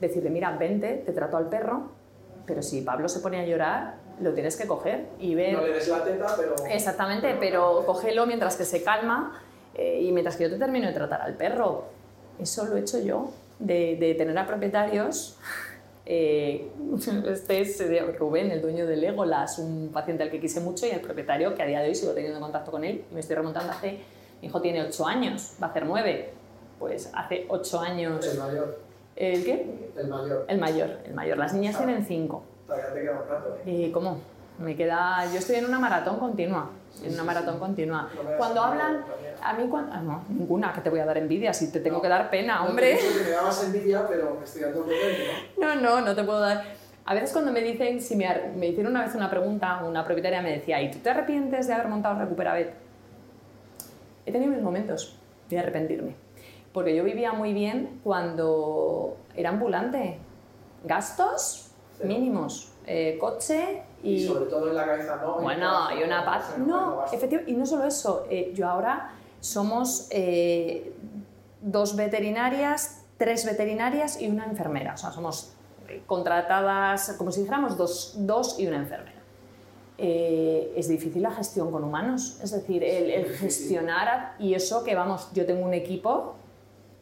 Decirle, 0.00 0.30
mira, 0.30 0.56
vente, 0.56 1.02
te 1.04 1.12
trato 1.12 1.36
al 1.36 1.48
perro, 1.48 1.90
pero 2.46 2.62
si 2.62 2.80
Pablo 2.80 3.08
se 3.08 3.20
pone 3.20 3.38
a 3.38 3.44
llorar, 3.44 3.96
lo 4.20 4.32
tienes 4.32 4.56
que 4.56 4.66
coger 4.66 5.06
y 5.18 5.34
ver... 5.34 5.52
No 5.52 5.62
le 5.62 5.74
des 5.74 5.88
la 5.88 6.02
teta, 6.02 6.34
pero... 6.36 6.54
Exactamente, 6.70 7.36
pero 7.38 7.84
cógelo 7.86 8.26
mientras 8.26 8.56
que 8.56 8.64
se 8.64 8.82
calma 8.82 9.40
eh, 9.74 10.00
y 10.02 10.10
mientras 10.12 10.36
que 10.36 10.44
yo 10.44 10.50
te 10.50 10.58
termino 10.58 10.88
de 10.88 10.94
tratar 10.94 11.20
al 11.20 11.34
perro. 11.34 11.84
Eso 12.38 12.64
lo 12.64 12.76
he 12.76 12.80
hecho 12.80 12.98
yo, 12.98 13.30
de, 13.58 13.96
de 14.00 14.14
tener 14.14 14.36
a 14.38 14.46
propietarios. 14.46 15.38
Eh, 16.12 16.68
este 17.28 17.60
es 17.60 17.80
eh, 17.80 18.02
Rubén, 18.18 18.50
el 18.50 18.60
dueño 18.60 18.84
de 18.84 18.96
Legolas, 18.96 19.60
un 19.60 19.90
paciente 19.92 20.24
al 20.24 20.30
que 20.30 20.40
quise 20.40 20.60
mucho 20.60 20.84
y 20.84 20.90
el 20.90 21.00
propietario 21.00 21.54
que 21.54 21.62
a 21.62 21.66
día 21.66 21.80
de 21.80 21.88
hoy 21.88 21.94
sigo 21.94 22.12
teniendo 22.12 22.40
contacto 22.40 22.72
con 22.72 22.82
él 22.82 23.04
y 23.08 23.14
me 23.14 23.20
estoy 23.20 23.36
remontando 23.36 23.70
hace 23.72 24.00
Mi 24.42 24.48
hijo 24.48 24.60
tiene 24.60 24.82
8 24.82 25.06
años, 25.06 25.52
va 25.62 25.68
a 25.68 25.70
hacer 25.70 25.86
9. 25.86 26.30
Pues 26.80 27.10
hace 27.14 27.46
8 27.48 27.80
años. 27.80 28.26
El 28.26 28.38
mayor. 28.38 28.80
¿El 29.14 29.44
qué? 29.44 29.90
El 29.96 30.08
mayor. 30.08 30.44
El 30.48 30.58
mayor, 30.58 30.90
el 31.04 31.14
mayor. 31.14 31.38
Las 31.38 31.52
niñas 31.54 31.76
Ah. 31.76 31.84
tienen 31.84 32.04
5. 32.04 32.42
Todavía 32.66 32.92
te 32.92 33.00
queda 33.02 33.12
un 33.22 33.28
rato, 33.28 33.56
¿eh? 33.66 33.84
Eh, 33.84 33.92
¿Cómo? 33.92 34.18
Me 34.58 34.74
queda. 34.74 35.26
Yo 35.32 35.38
estoy 35.38 35.56
en 35.56 35.66
una 35.66 35.78
maratón 35.78 36.18
continua. 36.18 36.70
En 37.04 37.14
una 37.14 37.22
maratón 37.22 37.58
continua. 37.58 38.08
Cuando 38.36 38.62
hablan. 38.62 39.04
A 39.42 39.52
mí, 39.54 39.66
cuando. 39.68 39.92
ah, 39.94 40.00
no, 40.02 40.24
ninguna, 40.28 40.72
que 40.72 40.80
te 40.80 40.90
voy 40.90 41.00
a 41.00 41.04
dar 41.06 41.18
envidia, 41.18 41.52
si 41.54 41.70
te 41.72 41.80
tengo 41.80 41.96
No. 41.96 42.02
que 42.02 42.08
dar 42.08 42.30
pena, 42.30 42.60
No 42.60 42.66
hombre. 42.70 42.96
que 42.98 43.24
me 43.24 43.30
dabas 43.30 43.64
envidia, 43.64 44.06
pero 44.08 44.36
me 44.38 44.44
estoy 44.44 44.62
dando 44.62 44.86
no. 45.58 45.74
No, 45.74 45.80
no, 45.80 46.00
no 46.00 46.14
te 46.14 46.24
puedo 46.24 46.40
dar. 46.40 46.62
A 47.06 47.14
veces 47.14 47.32
cuando 47.32 47.50
me 47.50 47.60
dicen, 47.60 48.00
si 48.00 48.14
me, 48.16 48.28
me 48.56 48.68
hicieron 48.68 48.92
una 48.92 49.04
vez 49.04 49.14
una 49.14 49.28
pregunta, 49.30 49.82
una 49.84 50.04
propietaria 50.04 50.42
me 50.42 50.52
decía, 50.52 50.80
¿y 50.82 50.90
tú 50.90 50.98
te 50.98 51.10
arrepientes 51.10 51.66
de 51.66 51.72
haber 51.74 51.88
montado 51.88 52.18
Recuperabet? 52.20 52.72
He 54.26 54.32
tenido 54.32 54.52
mis 54.52 54.62
momentos 54.62 55.16
de 55.48 55.58
arrepentirme. 55.58 56.14
Porque 56.72 56.94
yo 56.94 57.02
vivía 57.02 57.32
muy 57.32 57.52
bien 57.52 58.00
cuando 58.04 59.16
era 59.34 59.48
ambulante. 59.50 60.18
Gastos 60.84 61.72
mínimos. 62.04 62.68
eh, 62.86 63.18
coche 63.20 63.82
Y, 64.02 64.14
y... 64.14 64.26
sobre 64.26 64.46
todo 64.46 64.68
en 64.70 64.76
la 64.76 64.84
cabeza, 64.86 65.16
¿no? 65.22 65.40
Bueno, 65.40 65.88
y 65.98 66.02
una 66.02 66.24
paz. 66.24 66.54
No, 66.58 67.04
efectivamente. 67.04 67.16
efectivamente, 67.16 67.50
y 67.52 67.54
no 67.56 67.66
solo 67.66 67.84
eso. 67.84 68.26
eh, 68.30 68.52
yo 68.54 68.68
ahora 68.68 69.10
somos 69.40 70.08
eh, 70.10 70.92
dos 71.60 71.96
veterinarias, 71.96 73.04
tres 73.16 73.44
veterinarias 73.44 74.20
y 74.20 74.28
una 74.28 74.44
enfermera. 74.44 74.94
O 74.94 74.96
sea, 74.96 75.10
somos 75.10 75.52
eh, 75.88 76.02
contratadas, 76.06 77.14
como 77.18 77.32
si 77.32 77.40
dijéramos, 77.40 77.76
dos, 77.76 78.14
dos 78.18 78.58
y 78.58 78.66
una 78.66 78.76
enfermera. 78.76 79.20
Eh, 79.98 80.72
es 80.76 80.88
difícil 80.88 81.22
la 81.22 81.30
gestión 81.30 81.70
con 81.70 81.84
humanos, 81.84 82.40
es 82.42 82.52
decir, 82.52 82.82
el, 82.82 83.26
gestionar, 83.36 84.34
y 84.38 84.54
eso 84.54 84.82
que 84.82 84.94
vamos, 84.94 85.28
yo 85.34 85.44
tengo 85.44 85.62
un 85.66 85.74
equipo 85.74 86.36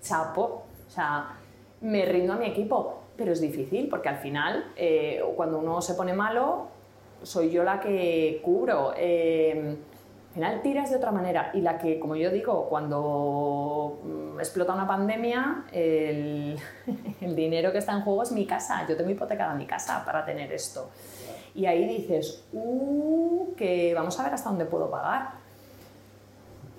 chapo, 0.03 0.65
o 0.85 0.91
sea, 0.91 1.37
me 1.81 2.05
rindo 2.07 2.33
a 2.33 2.37
mi 2.37 2.47
equipo, 2.47 3.03
pero 3.17 3.33
es 3.33 3.41
difícil 3.41 3.89
porque 3.89 4.09
al 4.09 4.17
final, 4.17 4.73
eh, 4.75 5.23
cuando 5.37 5.61
uno 5.61 5.81
se 5.81 5.95
pone 5.95 6.13
malo, 6.13 6.67
soy 7.23 7.51
yo 7.51 7.63
la 7.63 7.79
que 7.79 8.41
cubro. 8.43 8.93
eh, 8.97 9.77
al 10.29 10.35
final 10.35 10.63
tiras 10.63 10.91
de 10.91 10.97
otra 10.97 11.11
manera 11.11 11.51
y 11.55 11.63
la 11.63 11.79
que, 11.79 11.99
como 11.99 12.15
yo 12.15 12.31
digo, 12.31 12.69
cuando 12.69 13.99
mm, 14.05 14.39
explota 14.39 14.75
una 14.75 14.87
pandemia, 14.87 15.65
el, 15.73 16.59
dinero 17.21 17.73
que 17.73 17.79
está 17.79 17.93
en 17.93 18.03
juego 18.03 18.23
es 18.23 18.33
mi 18.33 18.47
casa. 18.47 18.87
Yo 18.87 18.97
tengo 18.97 19.11
hipotecada 19.11 19.55
mi 19.55 19.67
casa 19.67 20.05
para 20.05 20.25
tener 20.25 20.53
esto. 20.53 20.91
Y 21.55 21.67
ahí 21.67 21.87
dices, 21.89 22.45
uh, 22.53 23.55
que 23.57 23.95
vamos 23.95 24.21
a 24.21 24.25
ver 24.25 24.35
hasta 24.35 24.51
dónde 24.51 24.67
puedo 24.67 24.91
pagar. 24.91 25.31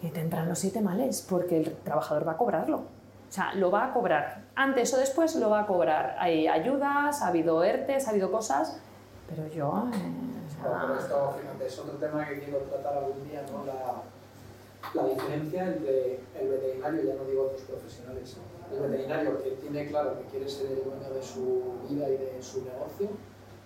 Y 0.02 0.10
te 0.10 0.22
entran 0.22 0.48
los 0.48 0.60
siete 0.60 0.80
males, 0.80 1.26
porque 1.28 1.58
el 1.58 1.74
trabajador 1.78 2.28
va 2.28 2.34
a 2.34 2.38
cobrarlo. 2.38 2.78
O 2.78 3.32
sea, 3.32 3.54
lo 3.56 3.72
va 3.72 3.86
a 3.86 3.94
cobrar. 3.94 4.44
Antes 4.56 4.94
o 4.94 4.98
después 4.98 5.36
lo 5.36 5.50
va 5.50 5.62
a 5.62 5.66
cobrar. 5.66 6.16
Hay 6.20 6.48
ayudas, 6.48 7.22
ha 7.22 7.28
habido 7.28 7.64
ERTES, 7.64 8.08
ha 8.08 8.12
habido 8.12 8.32
cosas, 8.32 8.80
pero 9.28 9.48
yo... 9.48 9.90
eh, 9.94 10.49
pero 10.62 11.00
esto, 11.00 11.36
fíjate, 11.40 11.66
es 11.68 11.80
otro 11.80 11.98
tema 11.98 12.28
que 12.28 12.40
quiero 12.40 12.60
tratar 12.60 12.98
algún 12.98 13.28
día, 13.30 13.44
¿no? 13.52 13.66
La, 13.66 14.04
la 14.94 15.08
diferencia 15.10 15.68
entre 15.68 16.20
el 16.40 16.48
veterinario, 16.50 17.04
ya 17.04 17.16
no 17.16 17.26
digo 17.26 17.44
otros 17.44 17.62
profesionales, 17.62 18.38
el 18.72 18.80
veterinario 18.90 19.44
que 19.44 19.52
tiene 19.52 19.88
claro 19.88 20.18
que 20.20 20.26
quiere 20.32 20.50
ser 20.50 20.68
el 20.72 20.84
dueño 20.84 21.10
de 21.14 21.24
su 21.24 21.74
vida 21.90 22.10
y 22.10 22.18
de 22.18 22.38
su 22.42 22.64
negocio, 22.64 23.10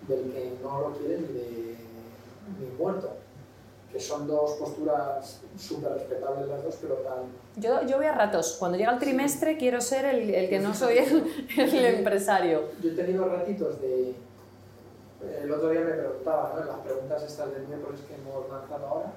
del 0.08 0.32
que 0.32 0.52
no 0.62 0.80
lo 0.80 0.92
quiere 0.92 1.18
ni 1.18 1.28
de 1.28 1.76
ni 2.58 2.66
muerto, 2.78 3.10
que 3.90 3.98
son 4.00 4.26
dos 4.26 4.52
posturas 4.54 5.40
súper 5.56 5.92
respetables 5.92 6.48
las 6.48 6.64
dos, 6.64 6.76
pero 6.82 6.96
tan... 6.96 7.22
yo, 7.56 7.86
yo 7.86 7.96
voy 7.96 8.06
a 8.06 8.12
ratos. 8.12 8.56
Cuando 8.58 8.76
llega 8.76 8.92
el 8.92 8.98
trimestre 8.98 9.56
quiero 9.56 9.80
ser 9.80 10.04
el, 10.04 10.34
el 10.34 10.48
que 10.50 10.58
no 10.58 10.74
soy 10.74 10.98
el, 10.98 11.24
el 11.56 11.84
empresario. 11.84 12.64
Yo 12.82 12.90
he 12.90 12.94
tenido 12.94 13.26
ratitos 13.28 13.80
de... 13.80 14.14
El 15.42 15.52
otro 15.52 15.70
día 15.70 15.80
me 15.80 15.92
preguntaba, 15.92 16.52
¿no? 16.54 16.62
en 16.62 16.68
las 16.68 16.78
preguntas 16.78 17.22
estas 17.22 17.52
del 17.52 17.66
miércoles 17.66 18.00
que 18.06 18.14
hemos 18.14 18.48
lanzado 18.48 18.86
ahora, 18.86 19.12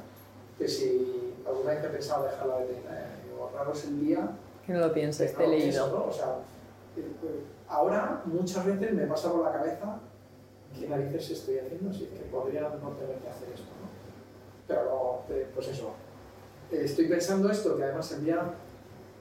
que 0.58 0.68
si 0.68 1.34
alguna 1.46 1.72
vez 1.72 1.84
he 1.84 1.90
pensado 1.90 2.24
dejar 2.26 2.48
la 2.48 2.58
veterinaria. 2.58 3.08
Digo, 3.24 3.52
raro 3.56 3.72
es 3.74 3.84
el 3.86 4.00
día 4.00 4.30
Que 4.66 4.74
no 4.74 4.80
lo 4.80 4.94
pienses, 4.94 5.36
te 5.36 5.44
he 5.44 5.48
no 5.48 5.54
leído. 5.54 6.08
O 6.08 6.12
sea, 6.12 6.36
ahora 7.68 8.22
muchas 8.26 8.66
veces 8.66 8.94
me 8.94 9.06
pasa 9.06 9.32
por 9.32 9.44
la 9.44 9.52
cabeza 9.52 10.00
qué 10.78 10.88
narices 10.88 11.32
estoy 11.32 11.60
haciendo, 11.60 11.94
si 11.94 12.06
es 12.06 12.10
que 12.10 12.26
podría 12.32 12.62
no 12.62 12.90
tener 12.92 13.18
que 13.18 13.30
hacer 13.30 13.50
esto, 13.50 13.72
¿no? 13.82 13.88
Pero 14.68 14.84
luego, 14.84 15.24
pues 15.56 15.68
eso, 15.70 15.92
eh, 16.72 16.82
estoy 16.84 17.08
pensando 17.08 17.50
esto, 17.50 17.78
que 17.78 17.84
además 17.84 18.12
el 18.12 18.26
día 18.26 18.54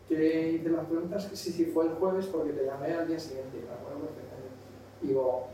que 0.08 0.50
hice 0.50 0.68
las 0.68 0.86
preguntas, 0.86 1.26
que 1.26 1.36
sí, 1.36 1.52
sí, 1.52 1.66
fue 1.66 1.86
el 1.86 1.94
jueves 1.94 2.26
porque 2.26 2.52
te 2.52 2.64
llamé 2.64 2.92
al 2.92 3.08
día 3.08 3.18
siguiente, 3.18 3.58
me 3.58 3.72
acuerdo 3.74 4.06
perfectamente. 4.06 4.56
Digo, 5.02 5.48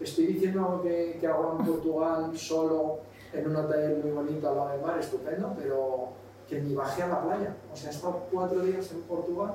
estoy 0.00 0.26
diciendo 0.26 0.80
que, 0.82 1.18
que 1.20 1.26
hago 1.26 1.56
en 1.58 1.66
Portugal 1.66 2.36
solo, 2.38 2.98
en 3.32 3.46
un 3.48 3.56
hotel 3.56 4.00
muy 4.02 4.12
bonito 4.12 4.48
al 4.48 4.56
lado 4.56 4.68
del 4.70 4.80
mar, 4.80 4.98
estupendo, 4.98 5.54
pero 5.58 6.08
que 6.48 6.60
ni 6.62 6.74
bajé 6.74 7.02
a 7.02 7.08
la 7.08 7.22
playa. 7.22 7.54
O 7.72 7.76
sea, 7.76 7.90
he 7.90 7.94
estado 7.94 8.22
cuatro 8.32 8.60
días 8.60 8.90
en 8.92 9.02
Portugal, 9.02 9.54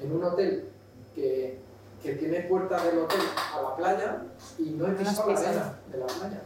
en 0.00 0.12
un 0.12 0.22
hotel 0.24 0.68
que, 1.14 1.58
que 2.02 2.12
tiene 2.14 2.40
puerta 2.42 2.82
del 2.84 2.98
hotel 2.98 3.20
a 3.56 3.62
la 3.62 3.76
playa 3.76 4.22
y 4.58 4.70
no 4.70 4.86
he 4.86 4.90
pisado 4.92 5.32
la 5.32 5.38
arena 5.40 5.78
de 5.90 5.98
la 5.98 6.06
playa. 6.06 6.42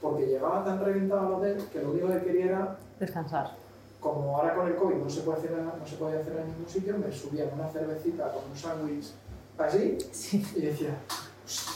Porque 0.00 0.26
llegaba 0.26 0.64
tan 0.64 0.84
reventado 0.84 1.26
al 1.28 1.32
hotel 1.34 1.64
que 1.72 1.80
lo 1.80 1.92
único 1.92 2.08
que 2.08 2.22
quería 2.22 2.44
era 2.46 2.76
Descansar. 2.98 3.52
como 4.00 4.36
ahora 4.36 4.54
con 4.54 4.66
el 4.66 4.74
COVID 4.76 4.96
no 4.96 5.08
se 5.08 5.20
puede 5.22 5.38
hacer, 5.38 5.52
no 5.52 5.86
se 5.86 5.96
puede 5.96 6.20
hacer 6.20 6.36
en 6.36 6.46
ningún 6.48 6.68
sitio, 6.68 6.98
me 6.98 7.10
subía 7.12 7.44
una 7.54 7.68
cervecita 7.68 8.32
con 8.32 8.50
un 8.50 8.56
sándwich 8.56 9.12
así 9.56 9.96
Sí. 10.10 10.44
y 10.56 10.60
decía, 10.62 10.96
"Hostia, 11.46 11.72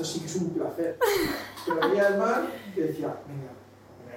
esto 0.00 0.04
sí 0.04 0.20
que 0.20 0.26
es 0.26 0.36
un 0.36 0.50
placer. 0.50 0.98
Pero 1.66 1.88
veía 1.88 2.08
el 2.08 2.18
mar 2.18 2.42
y 2.74 2.80
decía, 2.80 3.14
venga, 3.26 3.52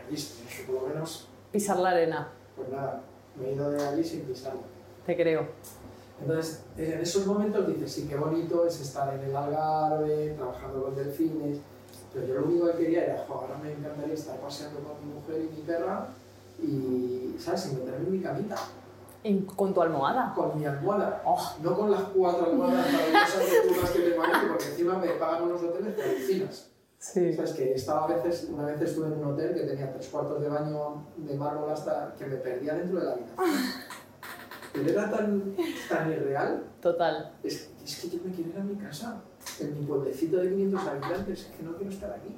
me 0.09 0.15
eso 0.15 0.35
por 0.65 0.81
lo 0.83 0.87
menos, 0.87 1.27
Pisar 1.51 1.77
la 1.79 1.89
arena, 1.89 2.29
pues 2.55 2.69
nada, 2.69 3.01
me 3.35 3.49
he 3.49 3.53
ido 3.53 3.69
de 3.69 3.85
allí 3.85 4.03
sin 4.03 4.21
pisarlo. 4.21 4.61
te 5.05 5.15
creo. 5.15 5.47
Entonces, 6.21 6.61
en 6.77 6.99
esos 6.99 7.25
momentos 7.27 7.67
dices, 7.67 7.91
sí, 7.91 8.07
qué 8.07 8.15
bonito 8.15 8.65
es 8.65 8.79
estar 8.79 9.13
en 9.13 9.19
el 9.25 9.35
Algarve, 9.35 10.33
trabajando 10.37 10.83
con 10.83 10.95
delfines, 10.95 11.59
pero 12.13 12.25
yo 12.27 12.33
lo 12.35 12.45
único 12.45 12.71
que 12.71 12.77
quería 12.77 13.05
era, 13.05 13.25
"Jo, 13.27 13.33
ahora 13.33 13.57
me 13.61 13.71
encantaría 13.73 14.13
estar 14.13 14.37
paseando 14.37 14.79
con 14.79 15.05
mi 15.05 15.13
mujer 15.13 15.41
y 15.41 15.55
mi 15.55 15.61
perra 15.63 16.07
y, 16.61 17.35
¿sabes?, 17.39 17.73
meterme 17.73 18.05
en 18.07 18.11
mi 18.11 18.19
camita, 18.21 18.55
Con 19.55 19.73
tu 19.73 19.81
almohada. 19.81 20.33
con 20.35 20.57
mi 20.59 20.65
almohada. 20.65 21.21
Oh, 21.25 21.55
No 21.61 21.75
con 21.77 21.91
las 21.91 22.01
cuatro 22.03 22.45
almohadas 22.47 22.85
maravillosas 22.91 23.39
de 23.51 23.73
tunas 23.73 23.89
que 23.91 23.99
te 23.99 24.17
manejo, 24.17 24.47
porque 24.49 24.65
encima 24.65 24.97
me 24.97 25.07
pagan 25.11 25.43
unos 25.43 25.63
hoteles 25.63 25.95
que 25.95 26.03
alucinas. 26.03 26.69
sí. 26.97 27.33
Sabes 27.33 27.51
que 27.53 27.73
estaba 27.73 28.05
a 28.05 28.07
veces, 28.07 28.47
una 28.51 28.65
vez 28.65 28.81
estuve 28.81 29.07
en 29.07 29.13
un 29.13 29.33
hotel 29.33 29.53
que 29.53 29.61
tenía 29.61 29.91
tres 29.93 30.07
cuartos 30.09 30.41
de 30.41 30.49
baño 30.49 31.05
de 31.17 31.35
mármol 31.35 31.69
hasta 31.71 32.13
que 32.17 32.25
me 32.25 32.35
perdía 32.37 32.73
dentro 32.75 32.99
de 32.99 33.05
la 33.05 33.11
habitación. 33.13 33.55
Pero 34.73 34.89
era 34.89 35.11
tan, 35.11 35.55
tan 35.87 36.11
irreal, 36.11 36.63
Total. 36.81 37.31
es, 37.43 37.69
es 37.85 37.99
que 38.01 38.09
yo 38.09 38.23
me 38.25 38.31
quiero 38.31 38.49
ir 38.49 38.57
a 38.59 38.63
mi 38.63 38.75
casa, 38.75 39.21
en 39.59 39.79
mi 39.79 39.85
pueblecito 39.85 40.37
de 40.37 40.49
500 40.49 40.87
habitantes, 40.87 41.39
es 41.41 41.45
que 41.55 41.63
no 41.63 41.75
quiero 41.77 41.91
estar 41.91 42.11
aquí. 42.11 42.35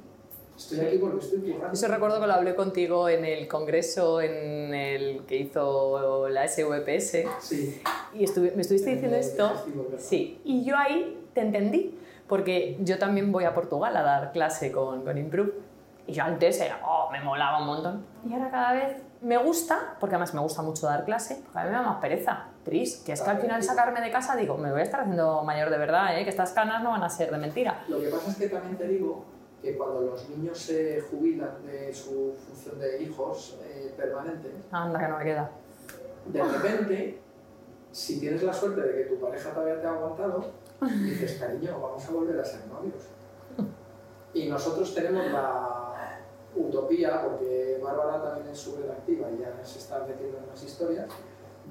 Estoy 0.56 0.80
aquí 0.80 0.98
porque 0.98 1.18
estoy 1.24 1.40
currando. 1.52 1.72
Eso 1.72 1.88
recuerdo 1.88 2.20
que 2.20 2.26
lo 2.26 2.32
hablé 2.32 2.54
contigo 2.54 3.08
en 3.08 3.24
el 3.24 3.46
congreso 3.48 4.20
en 4.20 4.74
el 4.74 5.24
que 5.26 5.36
hizo 5.36 6.28
la 6.28 6.44
SVPS 6.48 7.24
Sí, 7.40 7.82
y 8.14 8.24
estuvi- 8.24 8.54
me 8.54 8.62
estuviste 8.62 8.90
En 8.90 8.94
diciendo 8.96 9.16
esto. 9.16 9.52
Sí, 9.98 10.40
y 10.44 10.64
yo 10.64 10.76
ahí 10.76 11.28
te 11.34 11.42
entendí, 11.42 11.98
porque 12.26 12.76
yo 12.80 12.98
también 12.98 13.30
voy 13.32 13.44
a 13.44 13.54
Portugal 13.54 13.96
a 13.96 14.02
dar 14.02 14.32
clase 14.32 14.72
con, 14.72 15.02
con 15.04 15.18
Improve. 15.18 15.52
Y 16.08 16.12
yo 16.12 16.22
antes 16.22 16.60
era, 16.60 16.80
oh, 16.86 17.10
me 17.10 17.20
molaba 17.20 17.58
un 17.60 17.66
montón. 17.66 18.06
Y 18.28 18.32
ahora 18.32 18.48
cada 18.50 18.72
vez 18.74 18.96
me 19.22 19.36
gusta, 19.38 19.96
porque 19.98 20.14
además 20.14 20.32
me 20.34 20.40
gusta 20.40 20.62
mucho 20.62 20.86
dar 20.86 21.04
clase, 21.04 21.40
porque 21.44 21.58
a 21.58 21.64
mí 21.64 21.70
me 21.70 21.76
da 21.76 21.82
más 21.82 22.00
pereza. 22.00 22.44
Tris, 22.64 23.02
que 23.04 23.12
es 23.12 23.20
que 23.22 23.30
al 23.30 23.38
final 23.40 23.62
sacarme 23.62 24.00
de 24.00 24.10
casa 24.12 24.36
digo, 24.36 24.56
me 24.56 24.70
voy 24.70 24.80
a 24.80 24.84
estar 24.84 25.00
haciendo 25.00 25.42
mayor 25.42 25.68
de 25.70 25.78
verdad, 25.78 26.16
¿eh? 26.18 26.22
que 26.24 26.30
estas 26.30 26.52
canas 26.52 26.82
no 26.82 26.90
van 26.90 27.02
a 27.02 27.08
ser 27.10 27.30
de 27.32 27.38
mentira. 27.38 27.84
Lo 27.88 28.00
que 28.00 28.06
pasa 28.08 28.30
es 28.30 28.36
que 28.36 28.48
también 28.48 28.76
te 28.76 28.86
digo 28.88 29.24
que 29.66 29.76
cuando 29.76 30.00
los 30.02 30.28
niños 30.28 30.56
se 30.56 31.00
jubilan 31.00 31.66
de 31.66 31.92
su 31.92 32.34
función 32.38 32.78
de 32.78 33.02
hijos 33.02 33.58
eh, 33.64 33.92
permanente, 33.96 34.52
Anda, 34.70 34.96
que 34.96 35.08
no 35.08 35.18
me 35.18 35.24
queda. 35.24 35.50
de 36.26 36.42
repente, 36.44 37.18
si 37.90 38.20
tienes 38.20 38.44
la 38.44 38.52
suerte 38.52 38.80
de 38.80 38.94
que 38.94 39.10
tu 39.10 39.20
pareja 39.20 39.50
todavía 39.50 39.80
te 39.80 39.88
ha 39.88 39.90
aguantado, 39.90 40.44
dices, 40.80 41.38
cariño, 41.40 41.80
vamos 41.80 42.08
a 42.08 42.12
volver 42.12 42.38
a 42.38 42.44
ser 42.44 42.60
novios. 42.68 43.08
Y 44.34 44.48
nosotros 44.48 44.94
tenemos 44.94 45.32
la 45.32 46.20
utopía, 46.54 47.24
porque 47.24 47.80
Bárbara 47.82 48.22
también 48.22 48.48
es 48.48 48.58
súper 48.58 48.88
activa 48.88 49.28
y 49.32 49.40
ya 49.40 49.64
se 49.64 49.80
está 49.80 50.04
metiendo 50.06 50.38
en 50.38 50.46
las 50.46 50.62
historias, 50.62 51.08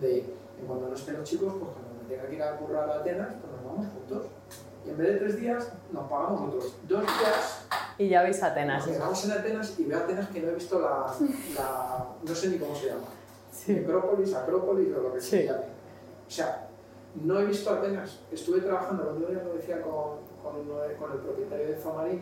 de 0.02 0.34
cuando 0.68 0.90
no 0.90 0.96
estén 0.96 1.18
los 1.18 1.30
chicos, 1.30 1.54
pues 1.54 1.72
cuando 1.72 2.04
me 2.04 2.10
tenga 2.10 2.28
que 2.28 2.36
ir 2.36 2.44
a 2.44 2.58
currar 2.58 2.90
a 2.90 2.96
Atenas, 2.96 3.36
pues 3.40 3.54
nos 3.54 3.64
vamos 3.64 3.88
juntos. 3.94 4.26
Y 4.86 4.90
en 4.90 4.98
vez 4.98 5.14
de 5.14 5.20
tres 5.20 5.40
días, 5.40 5.68
nos 5.92 6.10
pagamos 6.10 6.42
otros 6.48 6.76
dos 6.88 7.02
días 7.02 7.66
Y 7.98 8.10
ya 8.10 8.22
veis 8.24 8.42
Atenas. 8.44 8.86
nos 8.86 8.96
quedamos 8.96 9.26
en 9.26 9.32
Atenas 9.32 9.80
y 9.80 9.86
veo 9.86 9.98
Atenas 10.00 10.30
que 10.30 10.42
no 10.42 10.50
he 10.50 10.54
visto 10.56 10.80
la, 10.80 11.14
la- 11.56 12.06
no 12.24 12.36
sé 12.36 12.50
ni 12.50 12.58
cómo 12.60 12.76
se 12.76 12.88
llama. 12.88 13.06
necrópolis, 13.68 14.34
acrópolis 14.36 14.94
o 14.96 15.02
lo 15.02 15.14
que 15.14 15.22
se 15.22 15.46
llame. 15.48 15.64
O 16.28 16.32
sea, 16.32 16.68
no 17.24 17.40
he 17.40 17.46
visto 17.46 17.70
apenas, 17.72 18.20
estuve 18.32 18.62
trabajando, 18.62 19.04
el 19.04 19.10
otro 19.10 19.28
día 19.34 19.44
lo 19.44 19.54
decía 19.54 19.82
con, 19.82 20.18
con, 20.44 20.60
uno 20.62 20.80
de- 20.82 20.96
con 20.96 21.12
el 21.14 21.20
propietario 21.20 21.68
de 21.70 21.76
Zomarín, 21.78 22.22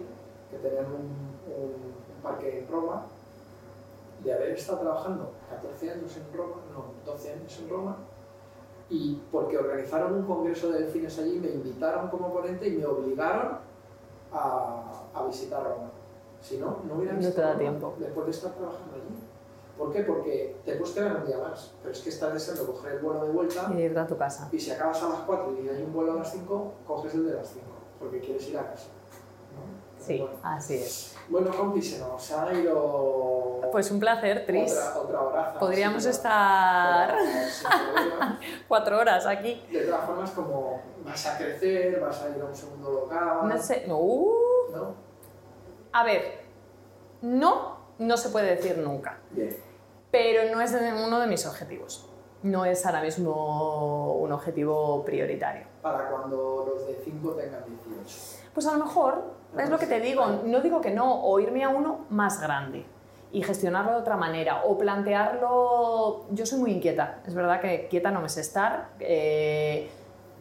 que 0.51 0.57
tenían 0.57 0.85
un 0.85 1.33
parque 2.21 2.59
en 2.59 2.67
Roma, 2.71 3.05
de 4.23 4.33
haber 4.33 4.51
estado 4.51 4.79
trabajando 4.79 5.33
14 5.49 5.91
años 5.91 6.15
en 6.15 6.37
Roma, 6.37 6.55
no, 6.73 6.93
12 7.11 7.33
años 7.33 7.59
en 7.61 7.69
Roma, 7.69 7.97
y 8.89 9.21
porque 9.31 9.57
organizaron 9.57 10.13
un 10.13 10.23
congreso 10.23 10.71
de 10.71 10.79
delfines 10.83 11.17
allí, 11.19 11.39
me 11.39 11.49
invitaron 11.49 12.09
como 12.09 12.31
ponente 12.33 12.67
y 12.67 12.77
me 12.77 12.85
obligaron 12.85 13.57
a, 14.31 15.03
a 15.13 15.25
visitar 15.25 15.63
Roma. 15.63 15.89
Si 16.41 16.57
no, 16.57 16.79
no 16.87 16.95
hubiera 16.95 17.13
No 17.13 17.31
te 17.31 17.41
da 17.41 17.57
tiempo. 17.57 17.95
Después 17.97 18.25
de 18.25 18.31
estar 18.31 18.51
trabajando 18.51 18.95
allí. 18.95 19.15
¿Por 19.77 19.91
qué? 19.91 20.01
Porque 20.03 20.57
te 20.65 20.75
puedes 20.75 20.93
quedar 20.93 21.15
un 21.17 21.25
día 21.25 21.37
más, 21.39 21.73
pero 21.81 21.93
es 21.93 22.01
que 22.01 22.09
estás 22.09 22.33
deseando 22.33 22.67
coger 22.71 22.93
el 22.93 22.99
vuelo 22.99 23.25
de 23.25 23.31
vuelta 23.31 23.71
Y 23.75 23.81
irte 23.81 23.99
a 23.99 24.05
tu 24.05 24.15
casa. 24.17 24.47
y 24.51 24.59
si 24.59 24.69
acabas 24.71 25.01
a 25.01 25.09
las 25.09 25.19
4 25.21 25.55
y 25.63 25.69
hay 25.69 25.81
un 25.81 25.91
vuelo 25.93 26.11
a 26.13 26.15
las 26.17 26.31
5, 26.31 26.73
coges 26.85 27.15
el 27.15 27.25
de 27.25 27.33
las 27.33 27.47
5, 27.47 27.65
porque 27.99 28.19
quieres 28.19 28.47
ir 28.49 28.57
a 28.57 28.69
casa. 28.69 28.89
¿No? 30.03 30.27
Sí, 30.27 30.27
así 30.43 30.73
es. 30.75 31.15
bueno 31.29 31.51
compi, 31.55 31.81
se 31.81 31.99
nos 31.99 32.31
ha 32.31 32.53
ido 32.53 33.61
Pues 33.71 33.89
un 33.91 33.99
placer, 33.99 34.45
Tris. 34.45 34.71
otra, 34.73 34.99
otra 34.99 35.21
horaza. 35.21 35.59
Podríamos 35.59 36.05
estar 36.05 37.15
cuatro 38.67 38.99
horas 38.99 39.25
aquí. 39.25 39.63
De 39.71 39.81
todas 39.85 40.05
formas, 40.05 40.31
como 40.31 40.81
vas 41.05 41.25
a 41.27 41.37
crecer, 41.37 41.99
vas 41.99 42.21
a 42.21 42.29
ir 42.29 42.41
a 42.41 42.45
un 42.45 42.55
segundo 42.55 42.91
local, 42.91 43.47
No 43.47 43.57
sé. 43.61 43.85
Uh, 43.89 44.31
¿no? 44.73 44.95
a 45.91 46.03
ver, 46.03 46.41
no, 47.21 47.77
no 47.99 48.17
se 48.17 48.29
puede 48.29 48.55
decir 48.55 48.77
nunca. 48.79 49.19
Bien. 49.31 49.55
Pero 50.11 50.53
no 50.53 50.61
es 50.61 50.71
uno 50.73 51.19
de 51.19 51.27
mis 51.27 51.45
objetivos. 51.45 52.09
No 52.43 52.65
es 52.65 52.85
ahora 52.85 53.01
mismo 53.01 54.13
un 54.15 54.31
objetivo 54.31 55.03
prioritario. 55.05 55.65
Para 55.81 56.09
cuando 56.09 56.73
los 56.75 56.87
de 56.87 57.01
5 57.03 57.31
tengan 57.35 57.63
18. 57.65 58.42
Pues 58.53 58.67
a 58.67 58.73
lo 58.77 58.85
mejor, 58.85 59.23
es 59.57 59.69
lo 59.69 59.77
que 59.79 59.87
te 59.87 59.99
digo, 59.99 60.25
no 60.45 60.61
digo 60.61 60.81
que 60.81 60.91
no, 60.91 61.21
o 61.23 61.39
irme 61.39 61.63
a 61.63 61.69
uno 61.69 62.05
más 62.09 62.39
grande 62.41 62.85
y 63.31 63.41
gestionarlo 63.41 63.91
de 63.93 63.97
otra 63.97 64.15
manera, 64.15 64.63
o 64.65 64.77
plantearlo... 64.77 66.25
Yo 66.31 66.45
soy 66.45 66.59
muy 66.59 66.71
inquieta, 66.71 67.19
es 67.25 67.33
verdad 67.33 67.59
que 67.59 67.87
quieta 67.89 68.11
no 68.11 68.21
me 68.21 68.29
sé 68.29 68.41
estar. 68.41 68.89
eh, 68.99 69.89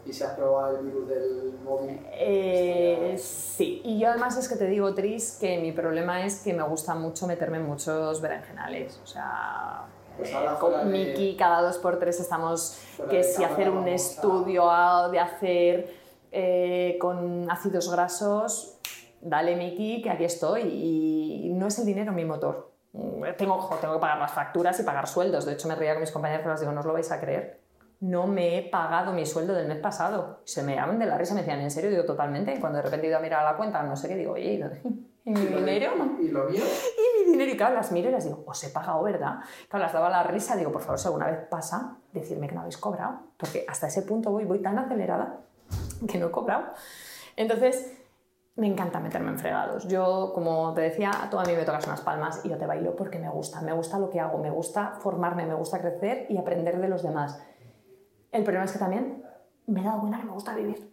Y 0.05 0.13
se 0.13 0.27
ha 0.27 0.37
probado 0.37 0.79
el 0.79 0.87
virus 0.87 1.09
del 1.09 1.55
móvil. 1.65 1.99
eh, 2.13 3.17
sí, 3.19 3.81
y 3.85 3.99
yo 3.99 4.11
además 4.11 4.37
es 4.37 4.49
que 4.49 4.57
te 4.57 4.67
digo, 4.67 4.93
Tris, 4.95 5.39
que 5.41 5.59
mi 5.59 5.73
problema 5.73 6.25
es 6.27 6.41
que 6.43 6.53
me 6.53 6.63
gusta 6.65 6.95
mucho 6.95 7.27
meterme 7.27 7.57
en 7.59 7.67
muchos 7.67 8.21
berenjenales. 8.21 9.01
O 9.03 9.07
sea, 9.07 9.85
Pues 10.19 10.31
eh, 10.31 10.35
con 10.61 10.73
de- 10.73 10.85
Miki 10.85 11.37
cada 11.37 11.63
dos 11.63 11.79
por 11.79 11.99
tres 11.99 12.21
estamos 12.21 12.79
que 13.09 13.23
si 13.25 13.43
hacer 13.43 13.71
un 13.71 13.89
estudio 13.89 14.71
a- 14.71 15.09
de 15.09 15.19
hacer 15.19 16.02
eh, 16.33 16.97
con 17.01 17.51
ácidos 17.51 17.91
grasos, 17.93 18.79
dale 19.21 19.55
Miki, 19.57 20.03
que 20.03 20.11
aquí 20.11 20.25
estoy. 20.25 20.63
Y 20.63 21.53
no 21.55 21.69
es 21.69 21.79
el 21.79 21.87
dinero 21.87 22.13
mi 22.13 22.25
motor. 22.25 22.73
Mm, 22.93 23.23
Tengo, 23.39 23.55
ojo, 23.55 23.77
tengo 23.77 23.95
que 23.95 24.01
pagar 24.01 24.19
las 24.19 24.33
facturas 24.33 24.79
y 24.81 24.83
pagar 24.83 25.07
sueldos. 25.07 25.45
De 25.47 25.53
hecho, 25.53 25.69
me 25.69 25.75
reía 25.75 25.93
con 25.95 26.01
mis 26.01 26.11
compañeros, 26.11 26.43
pero 26.43 26.55
les 26.55 26.61
digo, 26.61 26.73
no 26.73 26.81
os 26.81 26.87
lo 26.87 26.93
vais 26.93 27.11
a 27.13 27.21
creer. 27.21 27.61
No 28.01 28.27
me 28.27 28.59
he 28.59 28.63
pagado 28.69 29.13
mi 29.13 29.25
sueldo 29.27 29.55
del 29.55 29.69
mes 29.69 29.79
pasado. 29.79 30.41
Se 30.45 30.63
me 30.65 30.75
llaman 30.75 30.99
de 30.99 31.07
la 31.07 31.17
risa, 31.17 31.35
me 31.35 31.41
decían, 31.43 31.61
¿en 31.61 31.71
serio? 31.71 31.89
Digo, 31.91 32.05
totalmente. 32.05 32.59
Cuando 32.59 32.79
de 32.79 32.83
repente 32.83 33.07
he 33.07 33.11
ido 33.11 33.19
a 33.19 33.23
mirar 33.23 33.47
a 33.47 33.53
la 33.53 33.57
cuenta, 33.57 33.81
no 33.85 33.95
sé 33.97 34.09
qué, 34.09 34.17
digo, 34.17 34.33
oye, 34.33 34.55
¿y 34.55 34.59
lo- 34.59 34.67
¿y 35.25 35.31
mi 35.31 35.47
dinero? 35.47 35.93
Y 36.21 36.29
lo 36.29 36.45
mío, 36.47 36.63
y 36.65 37.25
mi 37.27 37.31
dinero. 37.31 37.53
Y 37.53 37.57
claro, 37.57 37.77
las 37.77 37.93
miro 37.93 38.09
y 38.09 38.13
les 38.13 38.25
digo, 38.25 38.43
os 38.45 38.65
he 38.65 38.71
pagado, 38.71 39.05
¿verdad? 39.05 39.37
Claro, 39.69 39.85
las 39.85 39.93
daba 39.93 40.11
la 40.11 40.25
risa. 40.25 40.57
Digo, 40.57 40.73
por 40.73 40.83
favor, 40.83 40.99
si 40.99 41.07
alguna 41.07 41.27
vez 41.31 41.39
pasa, 41.49 41.97
decirme 42.13 42.49
que 42.49 42.57
no 42.57 42.63
habéis 42.63 42.77
cobrado. 42.79 43.21
Porque 43.37 43.65
hasta 43.69 43.87
ese 43.87 44.03
punto 44.03 44.33
voy, 44.33 44.47
voy 44.47 44.59
tan 44.61 44.77
acelerada 44.81 45.37
que 46.09 46.19
no 46.19 46.27
he 46.27 46.31
cobrado. 46.31 46.65
Entonces, 47.37 47.93
me 48.57 48.67
encanta 48.67 49.01
meterme 49.01 49.31
en 49.31 49.39
fregados. 49.39 49.89
Yo, 49.89 50.33
como 50.35 50.75
te 50.75 50.83
decía, 50.83 51.11
tú 51.31 51.39
a 51.39 51.45
mí 51.45 51.53
me 51.55 51.65
tocas 51.65 51.87
unas 51.87 52.01
palmas 52.03 52.41
y 52.45 52.51
yo 52.51 52.59
te 52.59 52.67
bailo 52.67 52.95
porque 52.97 53.19
me 53.19 53.31
gusta. 53.31 53.61
Me 53.63 53.73
gusta 53.73 53.99
lo 53.99 54.11
que 54.11 54.21
hago, 54.21 54.39
me 54.39 54.51
gusta 54.51 54.95
formarme, 55.01 55.47
me 55.47 55.55
gusta 55.55 55.81
crecer 55.81 56.27
y 56.29 56.37
aprender 56.37 56.79
de 56.81 56.89
los 56.89 57.03
demás. 57.03 57.43
El 58.31 58.45
problema 58.45 58.65
es 58.67 58.73
que 58.73 58.79
también 58.79 59.25
me 59.67 59.81
he 59.81 59.85
dado 59.85 60.01
cuenta 60.01 60.19
que 60.19 60.25
me 60.25 60.33
gusta 60.33 60.55
vivir 60.55 60.93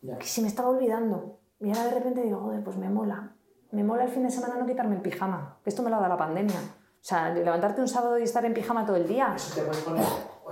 ya. 0.00 0.16
que 0.18 0.26
se 0.26 0.42
me 0.42 0.48
estaba 0.48 0.68
olvidando. 0.68 1.40
Y 1.60 1.68
ahora 1.68 1.84
de 1.84 1.90
repente 1.94 2.22
digo, 2.22 2.40
joder, 2.40 2.62
pues 2.62 2.76
me 2.76 2.88
mola. 2.88 3.32
Me 3.70 3.82
mola 3.84 4.04
el 4.04 4.10
fin 4.10 4.22
de 4.24 4.30
semana 4.30 4.56
no 4.56 4.66
quitarme 4.66 4.96
el 4.96 5.00
pijama. 5.02 5.58
Esto 5.64 5.82
me 5.82 5.90
lo 5.90 5.98
da 6.00 6.08
la 6.08 6.16
pandemia. 6.16 6.58
O 6.58 7.04
sea, 7.04 7.30
levantarte 7.30 7.80
un 7.80 7.88
sábado 7.88 8.18
y 8.18 8.22
estar 8.22 8.44
en 8.44 8.54
pijama 8.54 8.84
todo 8.86 8.96
el 8.96 9.08
día. 9.08 9.32
Eso 9.34 9.60
te 9.60 9.62
poner. 9.80 10.04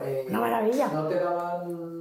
eh, 0.02 0.24
Una 0.28 0.40
maravilla. 0.40 0.88
¿No 0.88 1.06
te 1.06 1.16
daban 1.20 1.99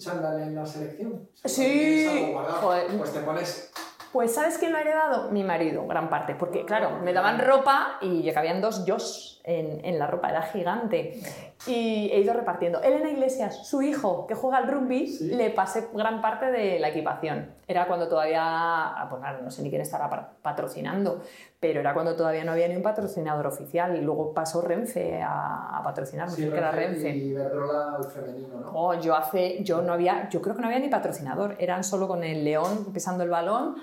chándal 0.00 0.40
en 0.40 0.54
la 0.56 0.66
selección? 0.66 1.28
Sí. 1.44 2.34
Joder. 2.60 2.86
Pues 2.98 3.12
te 3.12 3.20
pones. 3.20 3.70
Pues 4.12 4.34
¿sabes 4.34 4.58
quién 4.58 4.72
lo 4.72 4.78
ha 4.78 4.80
heredado? 4.80 5.30
Mi 5.30 5.44
marido, 5.44 5.86
gran 5.86 6.10
parte. 6.10 6.34
Porque 6.34 6.64
claro, 6.64 6.98
me 7.04 7.12
daban 7.12 7.38
ropa 7.38 7.98
y 8.00 8.22
ya 8.22 8.34
cabían 8.34 8.60
dos 8.60 8.84
yos 8.84 9.29
en, 9.44 9.84
en 9.84 9.98
la 9.98 10.06
ropa, 10.06 10.28
era 10.30 10.42
gigante. 10.42 11.20
Y 11.66 12.10
he 12.12 12.20
ido 12.20 12.32
repartiendo. 12.32 12.80
Elena 12.82 13.10
Iglesias, 13.10 13.66
su 13.66 13.82
hijo, 13.82 14.26
que 14.26 14.34
juega 14.34 14.58
al 14.58 14.68
rugby, 14.68 15.06
Sí. 15.08 15.28
le 15.34 15.50
pasé 15.50 15.88
gran 15.92 16.20
parte 16.22 16.50
de 16.50 16.78
la 16.78 16.88
equipación. 16.88 17.50
Era 17.68 17.86
cuando 17.86 18.08
todavía, 18.08 18.40
ah, 18.42 19.18
nada, 19.20 19.40
no 19.42 19.50
sé 19.50 19.62
ni 19.62 19.68
quién 19.70 19.82
estará 19.82 20.08
pa- 20.08 20.30
patrocinando, 20.42 21.22
pero 21.60 21.80
era 21.80 21.92
cuando 21.94 22.16
todavía 22.16 22.44
no 22.44 22.52
había 22.52 22.66
ni 22.68 22.76
un 22.76 22.82
patrocinador 22.82 23.46
oficial. 23.46 23.94
Y 23.96 24.00
luego 24.00 24.32
pasó 24.32 24.60
Renfe 24.62 25.20
a, 25.22 25.78
a 25.78 25.82
patrocinarme, 25.82 26.32
Sí, 26.34 26.48
que 26.48 26.56
era 26.56 26.70
Renfe. 26.70 27.10
Y 27.10 27.32
Verdrola 27.34 27.96
al 27.96 28.04
femenino, 28.04 28.60
¿no? 28.60 28.70
Oh, 28.74 28.94
yo 28.94 29.14
hace, 29.14 29.62
yo 29.62 29.82
no 29.82 29.92
había, 29.92 30.28
yo 30.30 30.40
creo 30.40 30.54
que 30.54 30.62
no 30.62 30.68
había 30.68 30.78
ni 30.80 30.88
patrocinador, 30.88 31.56
eran 31.58 31.84
solo 31.84 32.08
con 32.08 32.24
el 32.24 32.44
león 32.44 32.86
pisando 32.92 33.22
el 33.24 33.30
balón 33.30 33.76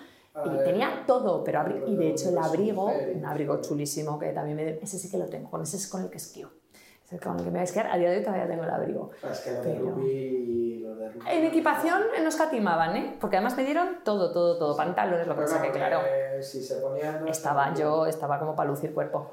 y 0.45 0.49
Ah, 0.49 0.63
tenía 0.63 1.03
todo, 1.07 1.43
pero 1.43 1.59
abri- 1.59 1.83
y 1.87 1.95
de 1.95 2.09
hecho 2.09 2.29
el 2.29 2.37
abrigo, 2.37 2.85
un 3.15 3.25
abrigo 3.25 3.59
chulísimo 3.61 4.19
que 4.19 4.31
también 4.33 4.55
me, 4.57 4.69
ese 4.81 4.97
sí 4.99 5.09
que 5.09 5.17
lo 5.17 5.25
tengo, 5.25 5.49
con 5.49 5.61
ese 5.61 5.77
es 5.77 5.87
con 5.87 6.03
el 6.03 6.09
que 6.09 6.17
esquío, 6.17 6.49
es 7.05 7.13
el 7.13 7.19
con 7.19 7.33
el 7.37 7.39
que 7.39 7.45
me 7.45 7.51
voy 7.51 7.59
a 7.61 7.63
esquiar, 7.63 7.87
a 7.87 7.97
día 7.97 8.09
de 8.11 8.17
hoy 8.17 8.23
todavía 8.23 8.47
tengo 8.47 8.63
el 8.63 8.69
abrigo. 8.69 9.09
Es 9.31 9.39
que 9.41 9.51
lo 9.51 9.61
de 9.63 9.73
Pero- 9.73 9.85
rugby. 9.95 10.79
Lo 10.83 10.95
de 10.95 11.09
rugby 11.09 11.25
En 11.29 11.43
equipación 11.45 12.01
no 12.21 12.29
escatimaban, 12.29 12.95
¿eh? 12.95 13.17
Porque 13.19 13.37
además 13.37 13.57
me 13.57 13.63
dieron 13.65 14.03
todo, 14.03 14.31
todo, 14.31 14.57
todo, 14.59 14.75
pantalones, 14.77 15.25
lo 15.27 15.35
que 15.35 15.41
pasa 15.41 15.61
que 15.61 15.71
claro, 15.71 15.99
eh, 16.05 16.41
Si 16.43 16.61
se 16.63 16.75
ponían. 16.77 17.27
estaba 17.27 17.73
yo, 17.73 18.05
estaba 18.05 18.37
como 18.39 18.55
para 18.55 18.69
lucir 18.69 18.93
cuerpo. 18.93 19.31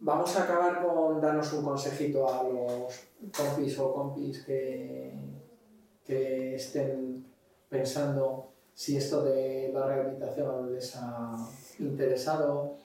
Vamos 0.00 0.34
a 0.38 0.44
acabar 0.44 0.80
con 0.84 1.20
darnos 1.20 1.52
un 1.52 1.64
consejito 1.64 2.26
a 2.32 2.42
los 2.44 3.00
compis 3.36 3.78
o 3.80 3.92
compis 3.92 4.44
que, 4.44 5.12
que 6.06 6.54
estén 6.54 7.26
pensando 7.68 8.52
si 8.78 8.96
esto 8.96 9.24
de 9.24 9.72
la 9.74 9.86
rehabilitación 9.88 10.72
les 10.72 10.94
ha 10.94 11.34
interesado 11.80 12.76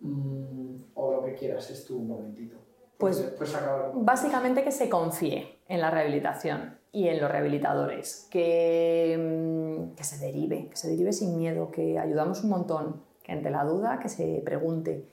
mm, 0.00 0.74
o 0.94 1.12
lo 1.12 1.22
que 1.24 1.34
quieras, 1.34 1.70
es 1.70 1.84
tu 1.84 2.00
momentito. 2.00 2.56
Pues- 2.98 3.20
acabar 3.54 3.92
con- 3.92 4.04
Básicamente 4.04 4.64
que 4.64 4.72
se 4.72 4.88
confíe 4.88 5.60
en 5.68 5.80
la 5.80 5.92
rehabilitación 5.92 6.76
y 6.90 7.06
en 7.06 7.20
los 7.20 7.30
rehabilitadores, 7.30 8.26
que, 8.28 9.16
mm, 9.16 9.94
que 9.94 10.02
se 10.02 10.18
derive, 10.18 10.68
que 10.68 10.76
se 10.76 10.88
derive 10.88 11.12
sin 11.12 11.38
miedo, 11.38 11.70
que 11.70 11.96
ayudamos 11.96 12.42
un 12.42 12.50
montón, 12.50 13.02
que 13.22 13.30
ante 13.30 13.48
la 13.50 13.62
duda 13.62 14.00
que 14.00 14.08
se 14.08 14.42
pregunte, 14.44 15.06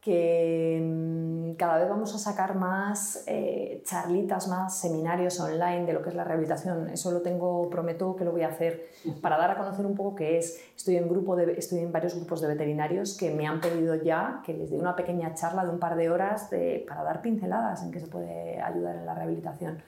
que 0.00 0.80
mm, 0.82 1.56
cada 1.56 1.76
vez 1.78 1.88
vamos 1.88 2.14
a 2.14 2.18
sacar 2.18 2.54
más 2.54 3.22
eh, 3.26 3.82
charlitas, 3.84 4.48
más 4.48 4.78
seminarios 4.78 5.38
online 5.40 5.84
de 5.84 5.92
lo 5.92 6.00
que 6.02 6.08
es 6.08 6.14
la 6.14 6.24
rehabilitación. 6.24 6.88
Eso 6.88 7.10
lo 7.10 7.20
tengo, 7.20 7.68
prometo 7.68 8.16
que 8.16 8.24
lo 8.24 8.32
voy 8.32 8.42
a 8.42 8.48
hacer 8.48 8.86
para 9.20 9.36
dar 9.36 9.50
a 9.50 9.58
conocer 9.58 9.84
un 9.84 9.94
poco 9.94 10.14
qué 10.14 10.38
es. 10.38 10.58
Estoy 10.74 10.96
en, 10.96 11.06
grupo 11.08 11.38
estoy 11.38 11.80
en 11.80 11.92
varios 11.92 12.14
grupos 12.14 12.40
de 12.40 12.48
veterinarios 12.48 13.14
que 13.16 13.30
me 13.30 13.46
han 13.46 13.60
pedido 13.60 13.94
ya 13.96 14.40
que 14.44 14.54
les 14.54 14.70
dé 14.70 14.78
una 14.78 14.96
pequeña 14.96 15.34
charla 15.34 15.64
de 15.64 15.70
un 15.70 15.78
par 15.78 15.96
de 15.96 16.08
horas 16.08 16.48
de- 16.48 16.82
para 16.88 17.02
dar 17.02 17.20
pinceladas 17.20 17.82
en 17.82 17.90
que 17.90 18.00
se 18.00 18.06
puede 18.06 18.58
ayudar 18.62 18.96
en 18.96 19.04
la 19.04 19.14
rehabilitación. 19.14 19.82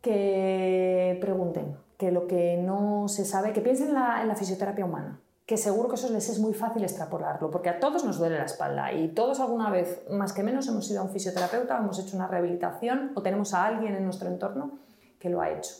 Que 0.00 1.18
pregunten, 1.20 1.76
que 1.98 2.10
lo 2.12 2.26
que 2.26 2.56
no 2.56 3.08
se 3.08 3.24
sabe, 3.24 3.52
que 3.52 3.60
piensen 3.60 3.88
en 3.88 4.28
la 4.28 4.34
fisioterapia 4.36 4.84
humana, 4.84 5.20
que 5.50 5.56
seguro 5.56 5.88
que 5.88 5.96
eso 5.96 6.08
les 6.12 6.28
es 6.28 6.38
muy 6.38 6.54
fácil 6.54 6.84
extrapolarlo, 6.84 7.50
porque 7.50 7.70
a 7.70 7.80
todos 7.80 8.04
nos 8.04 8.20
duele 8.20 8.38
la 8.38 8.44
espalda 8.44 8.92
y 8.92 9.08
todos 9.08 9.40
alguna 9.40 9.68
vez, 9.68 10.00
más 10.08 10.32
que 10.32 10.44
menos, 10.44 10.68
hemos 10.68 10.88
ido 10.88 11.00
a 11.00 11.02
un 11.02 11.10
fisioterapeuta, 11.10 11.76
hemos 11.76 11.98
hecho 11.98 12.16
una 12.16 12.28
rehabilitación 12.28 13.10
o 13.16 13.22
tenemos 13.22 13.52
a 13.52 13.64
alguien 13.64 13.96
en 13.96 14.04
nuestro 14.04 14.28
entorno 14.28 14.78
que 15.18 15.28
lo 15.28 15.40
ha 15.40 15.50
hecho. 15.50 15.74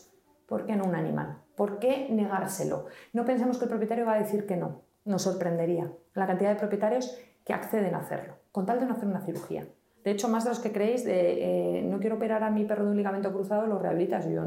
¿Por 0.45 0.65
qué 0.65 0.75
no 0.75 0.83
un 0.83 0.93
animal? 0.93 1.37
¿Por 1.55 1.79
qué 1.79 2.09
negárselo? 2.09 2.87
No 3.13 3.23
pensemos 3.23 3.57
que 3.57 3.63
el 3.63 3.69
propietario 3.69 4.05
va 4.05 4.15
a 4.15 4.19
decir 4.19 4.45
que 4.45 4.57
no. 4.57 4.81
Nos 5.05 5.21
sorprendería 5.21 5.89
la 6.15 6.27
cantidad 6.27 6.49
de 6.49 6.59
propietarios 6.59 7.17
que 7.45 7.53
acceden 7.53 7.95
a 7.95 7.99
hacerlo, 7.99 8.33
con 8.51 8.65
tal 8.65 8.77
de 8.81 8.87
no 8.87 8.95
hacer 8.95 9.07
una 9.07 9.21
cirugía. 9.21 9.65
De 10.03 10.11
hecho, 10.11 10.27
más 10.27 10.43
de 10.43 10.49
los 10.49 10.59
que 10.59 10.73
creéis 10.73 11.05
de 11.05 11.77
eh, 11.79 11.81
no 11.83 12.01
quiero 12.01 12.17
operar 12.17 12.43
a 12.43 12.51
mi 12.51 12.65
perro 12.65 12.83
de 12.83 12.91
un 12.91 12.97
ligamento 12.97 13.31
cruzado, 13.31 13.67
lo 13.67 13.79
rehabilitas. 13.79 14.27
Y 14.27 14.33
yo, 14.33 14.41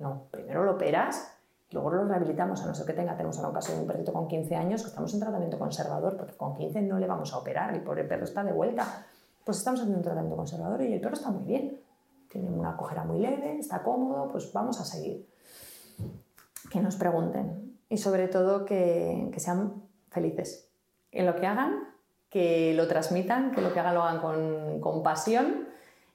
no, 0.00 0.26
primero 0.32 0.64
lo 0.64 0.72
operas 0.72 1.35
luego 1.70 1.90
lo 1.90 2.04
rehabilitamos, 2.04 2.62
a 2.62 2.66
no 2.66 2.74
ser 2.74 2.86
que 2.86 2.92
tenga. 2.92 3.16
Tenemos 3.16 3.36
ahora 3.38 3.48
un 3.48 3.54
caso 3.54 3.72
de 3.72 3.80
un 3.80 3.86
perrito 3.86 4.12
con 4.12 4.28
15 4.28 4.54
años 4.56 4.82
que 4.82 4.88
estamos 4.88 5.12
en 5.14 5.20
tratamiento 5.20 5.58
conservador, 5.58 6.16
porque 6.16 6.34
con 6.34 6.54
15 6.54 6.82
no 6.82 6.98
le 6.98 7.06
vamos 7.06 7.32
a 7.32 7.38
operar 7.38 7.74
el 7.74 7.82
perro 7.82 8.24
está 8.24 8.44
de 8.44 8.52
vuelta. 8.52 9.06
pues 9.44 9.58
estamos 9.58 9.80
haciendo 9.80 9.98
un 9.98 10.04
tratamiento 10.04 10.36
conservador 10.36 10.82
y 10.82 10.92
el 10.92 11.00
perro 11.00 11.14
está 11.14 11.30
muy 11.30 11.44
bien. 11.44 11.80
Tiene 12.30 12.50
una 12.50 12.76
cojera 12.76 13.04
muy 13.04 13.20
leve, 13.20 13.58
está 13.58 13.82
cómodo, 13.82 14.28
pues 14.30 14.52
vamos 14.52 14.80
a 14.80 14.84
seguir. 14.84 15.26
Que 16.70 16.80
nos 16.80 16.96
pregunten 16.96 17.78
y 17.88 17.96
sobre 17.96 18.28
todo 18.28 18.64
que, 18.64 19.30
que 19.32 19.40
sean 19.40 19.82
felices 20.10 20.68
en 21.12 21.26
lo 21.26 21.36
que 21.36 21.46
hagan, 21.46 21.96
que 22.28 22.74
lo 22.74 22.86
transmitan, 22.88 23.52
que 23.52 23.60
lo 23.60 23.72
que 23.72 23.80
hagan 23.80 23.94
lo 23.94 24.02
hagan 24.02 24.20
con, 24.20 24.80
con 24.80 25.02
pasión 25.02 25.68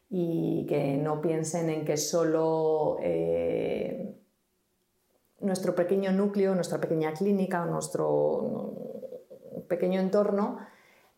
y 0.10 0.66
que 0.68 0.98
no 0.98 1.22
piensen 1.22 1.70
en 1.70 1.86
que 1.86 1.98
solo 1.98 2.98
eh, 3.02 4.21
nuestro 5.42 5.76
pequeño 5.76 6.12
núcleo, 6.12 6.56
nuestra 6.56 6.80
pequeña 6.80 7.14
clínica, 7.14 7.66
nuestro 7.66 8.74
pequeño 9.68 10.00
entorno 10.00 10.60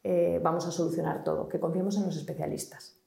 eh, 0.04 0.40
vamos 0.44 0.68
a 0.68 0.72
solucionar 0.72 1.24
todo, 1.24 1.48
que 1.48 1.60
confiemos 1.60 1.98
en 1.98 2.06
los 2.06 2.18
especialistas. 2.18 2.98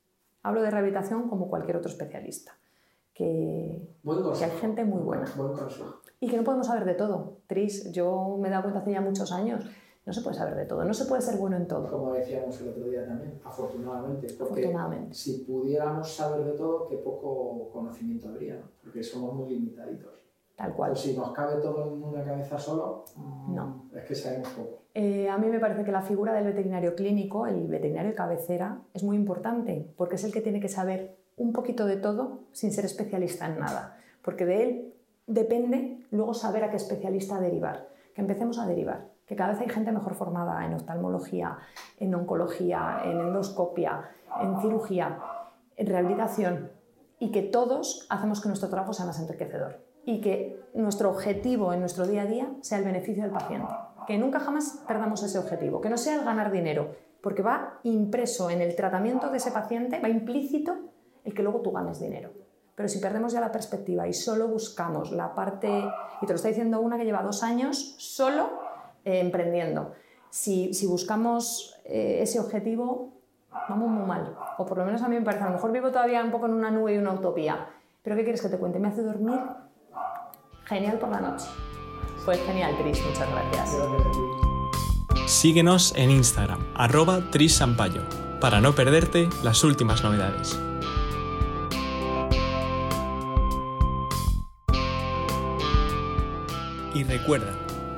Hablo 0.43 0.63
de 0.63 0.71
rehabilitación 0.71 1.29
como 1.29 1.49
cualquier 1.49 1.77
otro 1.77 1.91
especialista, 1.91 2.57
que, 3.13 3.83
que 4.39 4.45
hay 4.45 4.51
gente 4.61 4.85
muy 4.85 5.03
buena. 5.03 5.27
y 6.21 6.29
que 6.29 6.37
no 6.37 6.45
podemos 6.45 6.67
saber 6.67 6.85
de 6.85 6.95
todo. 6.95 7.39
Tris, 7.47 7.93
yo 7.93 8.39
me 8.41 8.49
he 8.49 8.51
dado 8.51 8.63
cuenta 8.63 8.81
hace 8.81 8.93
ya 8.93 9.01
muchos 9.01 9.33
años 9.33 9.67
no 10.07 10.13
se 10.13 10.23
puede 10.23 10.37
saber 10.37 10.55
de 10.55 10.67
todo, 10.67 10.85
no 10.85 10.95
se 10.95 11.05
puede 11.05 11.21
ser 11.21 11.37
bueno 11.37 11.57
en 11.57 11.67
todo. 11.67 11.91
Como 11.91 12.13
decíamos 12.13 12.61
el 12.61 12.69
otro 12.69 12.85
día 12.85 13.05
también, 13.05 13.41
afortunadamente. 13.45 14.29
Porque 14.39 14.61
afortunadamente. 14.63 15.15
si 15.15 15.39
pudiéramos 15.39 16.09
saber 16.15 16.47
de 16.47 16.53
todo, 16.53 16.87
qué 16.87 16.97
poco 16.99 17.69
conocimiento 17.73 18.29
habría, 18.29 18.63
porque 18.81 19.03
somos 19.03 19.35
muy 19.35 19.51
limitaditos. 19.51 20.16
Tal 20.57 20.73
cual. 20.73 20.93
Pues 20.93 21.03
si 21.03 21.17
nos 21.17 21.33
cabe 21.33 21.61
todo 21.61 21.85
en 21.85 22.03
una 22.03 22.25
cabeza 22.25 22.59
solo, 22.59 23.05
no. 23.49 23.85
es 23.95 24.05
que 24.05 24.15
sabemos 24.15 24.49
poco. 24.49 24.85
Eh, 24.95 25.29
a 25.29 25.37
mí 25.37 25.49
me 25.49 25.61
parece 25.61 25.85
que 25.85 25.93
la 25.93 26.01
figura 26.01 26.33
del 26.33 26.45
veterinario 26.45 26.95
clínico, 26.95 27.47
el 27.47 27.67
veterinario 27.67 28.11
de 28.11 28.17
cabecera, 28.17 28.79
es 28.95 29.05
muy 29.05 29.17
importante, 29.17 29.93
porque 29.99 30.15
es 30.15 30.25
el 30.25 30.33
que 30.33 30.41
tiene 30.41 30.61
que 30.61 30.69
saber 30.69 31.19
un 31.37 31.53
poquito 31.53 31.85
de 31.85 31.99
todo 31.99 32.41
sin 32.53 32.73
ser 32.73 32.87
especialista 32.87 33.47
en 33.47 33.61
nada, 33.61 33.99
porque 34.23 34.47
de 34.47 34.63
él 34.63 34.95
depende 35.27 36.07
luego 36.11 36.33
saber 36.33 36.65
a 36.65 36.71
qué 36.71 36.77
especialista 36.77 37.39
derivar, 37.39 37.91
que 38.15 38.23
empecemos 38.23 38.59
a 38.59 38.67
derivar 38.67 39.15
que 39.27 39.35
cada 39.35 39.53
vez 39.53 39.61
hay 39.61 39.69
gente 39.69 39.91
mejor 39.91 40.15
formada 40.15 40.65
en 40.65 40.73
oftalmología, 40.75 41.59
en 41.99 42.15
oncología, 42.15 43.01
en 43.05 43.19
endoscopia, 43.21 44.09
en 44.41 44.61
cirugía, 44.61 45.19
en 45.77 45.87
rehabilitación, 45.89 46.71
y 47.19 47.33
que 47.33 47.43
todos 47.43 48.07
hacemos 48.09 48.41
que 48.41 48.49
nuestro 48.49 48.69
trabajo 48.69 48.93
sea 48.93 49.05
más 49.05 49.21
enriquecedor 49.21 49.86
y 50.07 50.21
que 50.21 50.65
nuestro 50.73 51.11
objetivo 51.11 51.73
en 51.73 51.81
nuestro 51.81 52.07
día 52.07 52.23
a 52.23 52.27
día 52.27 52.49
sea 52.63 52.79
el 52.79 52.85
beneficio 52.85 53.25
del 53.25 53.33
paciente. 53.33 53.75
Que 54.07 54.17
nunca 54.17 54.39
jamás 54.39 54.85
perdamos 54.87 55.23
ese 55.25 55.39
objetivo, 55.39 55.81
que 55.81 55.91
no 55.91 55.99
sea 55.99 56.15
el 56.15 56.25
ganar 56.25 56.53
dinero, 56.53 56.95
porque 57.21 57.43
va 57.43 57.81
impreso 57.83 58.49
en 58.49 58.61
el 58.61 58.77
tratamiento 58.77 59.31
de 59.31 59.39
ese 59.39 59.51
paciente, 59.51 60.01
va 60.01 60.09
implícito 60.09 60.77
el 61.25 61.35
que 61.35 61.43
luego 61.43 61.61
tú 61.61 61.73
ganes 61.73 61.99
dinero. 61.99 62.31
Pero 62.77 62.89
si 62.89 63.01
perdemos 63.01 63.33
ya 63.33 63.41
la 63.41 63.51
perspectiva 63.51 64.07
y 64.07 64.13
solo 64.13 64.47
buscamos 64.47 65.11
la 65.11 65.35
parte, 65.35 65.69
y 66.23 66.27
te 66.27 66.33
lo 66.33 66.37
está 66.37 66.49
diciendo 66.49 66.81
una 66.81 66.97
que 66.97 67.05
lleva 67.05 67.23
dos 67.23 67.43
años 67.43 67.97
solo 67.99 68.49
eh, 69.05 69.19
emprendiendo. 69.19 69.93
Si, 70.31 70.73
si 70.73 70.87
buscamos 70.87 71.81
eh, 71.85 72.19
ese 72.21 72.39
objetivo, 72.39 73.13
vamos 73.69 73.89
muy 73.89 74.07
mal. 74.07 74.37
O 74.59 74.67
por 74.67 74.79
lo 74.79 74.85
menos 74.85 75.03
a 75.03 75.09
mí 75.09 75.19
me 75.19 75.25
parece, 75.25 75.43
a 75.43 75.49
lo 75.49 75.55
mejor 75.55 75.73
vivo 75.73 75.91
todavía 75.91 76.23
un 76.23 76.31
poco 76.31 76.47
en 76.47 76.53
una 76.53 76.71
nube 76.71 76.95
y 76.95 76.99
una 76.99 77.13
utopía. 77.13 77.71
Pero 78.03 78.15
¿qué 78.15 78.23
quieres 78.23 78.41
que 78.41 78.49
te 78.49 78.59
cuente? 78.59 78.79
¿Me 78.79 78.87
hace 78.87 79.03
dormir? 79.03 79.41
Genial 80.67 80.99
por 80.99 81.11
la 81.11 81.21
noche. 81.21 81.47
Pues 82.25 82.41
genial, 82.45 82.77
Tris, 82.79 83.01
muchas 83.07 83.29
gracias. 83.31 83.77
Síguenos 85.27 85.95
en 85.97 86.11
Instagram, 86.11 86.61
arroba 86.75 87.21
Sampaio, 87.49 88.03
para 88.41 88.61
no 88.61 88.75
perderte 88.75 89.29
las 89.43 89.63
últimas 89.65 90.03
novedades. 90.03 90.59
Y 96.95 97.05
recuerda, 97.05 97.53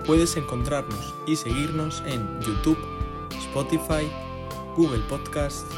Puedes 0.09 0.39
encontrarnos 0.39 1.15
y 1.27 1.37
seguirnos 1.37 2.03
en 2.07 2.41
YouTube, 2.41 2.79
Spotify, 3.39 4.11
Google 4.75 5.03
Podcast, 5.07 5.71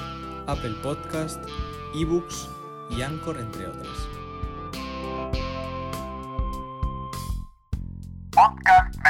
Apple 0.47 0.77
Podcast, 0.85 1.45
eBooks 1.97 2.49
y 2.91 3.03
Anchor, 3.03 3.39
entre 3.39 3.67
otras. 3.67 4.20
Podcast 8.41 8.97
veterinario 8.97 9.05
con 9.05 9.10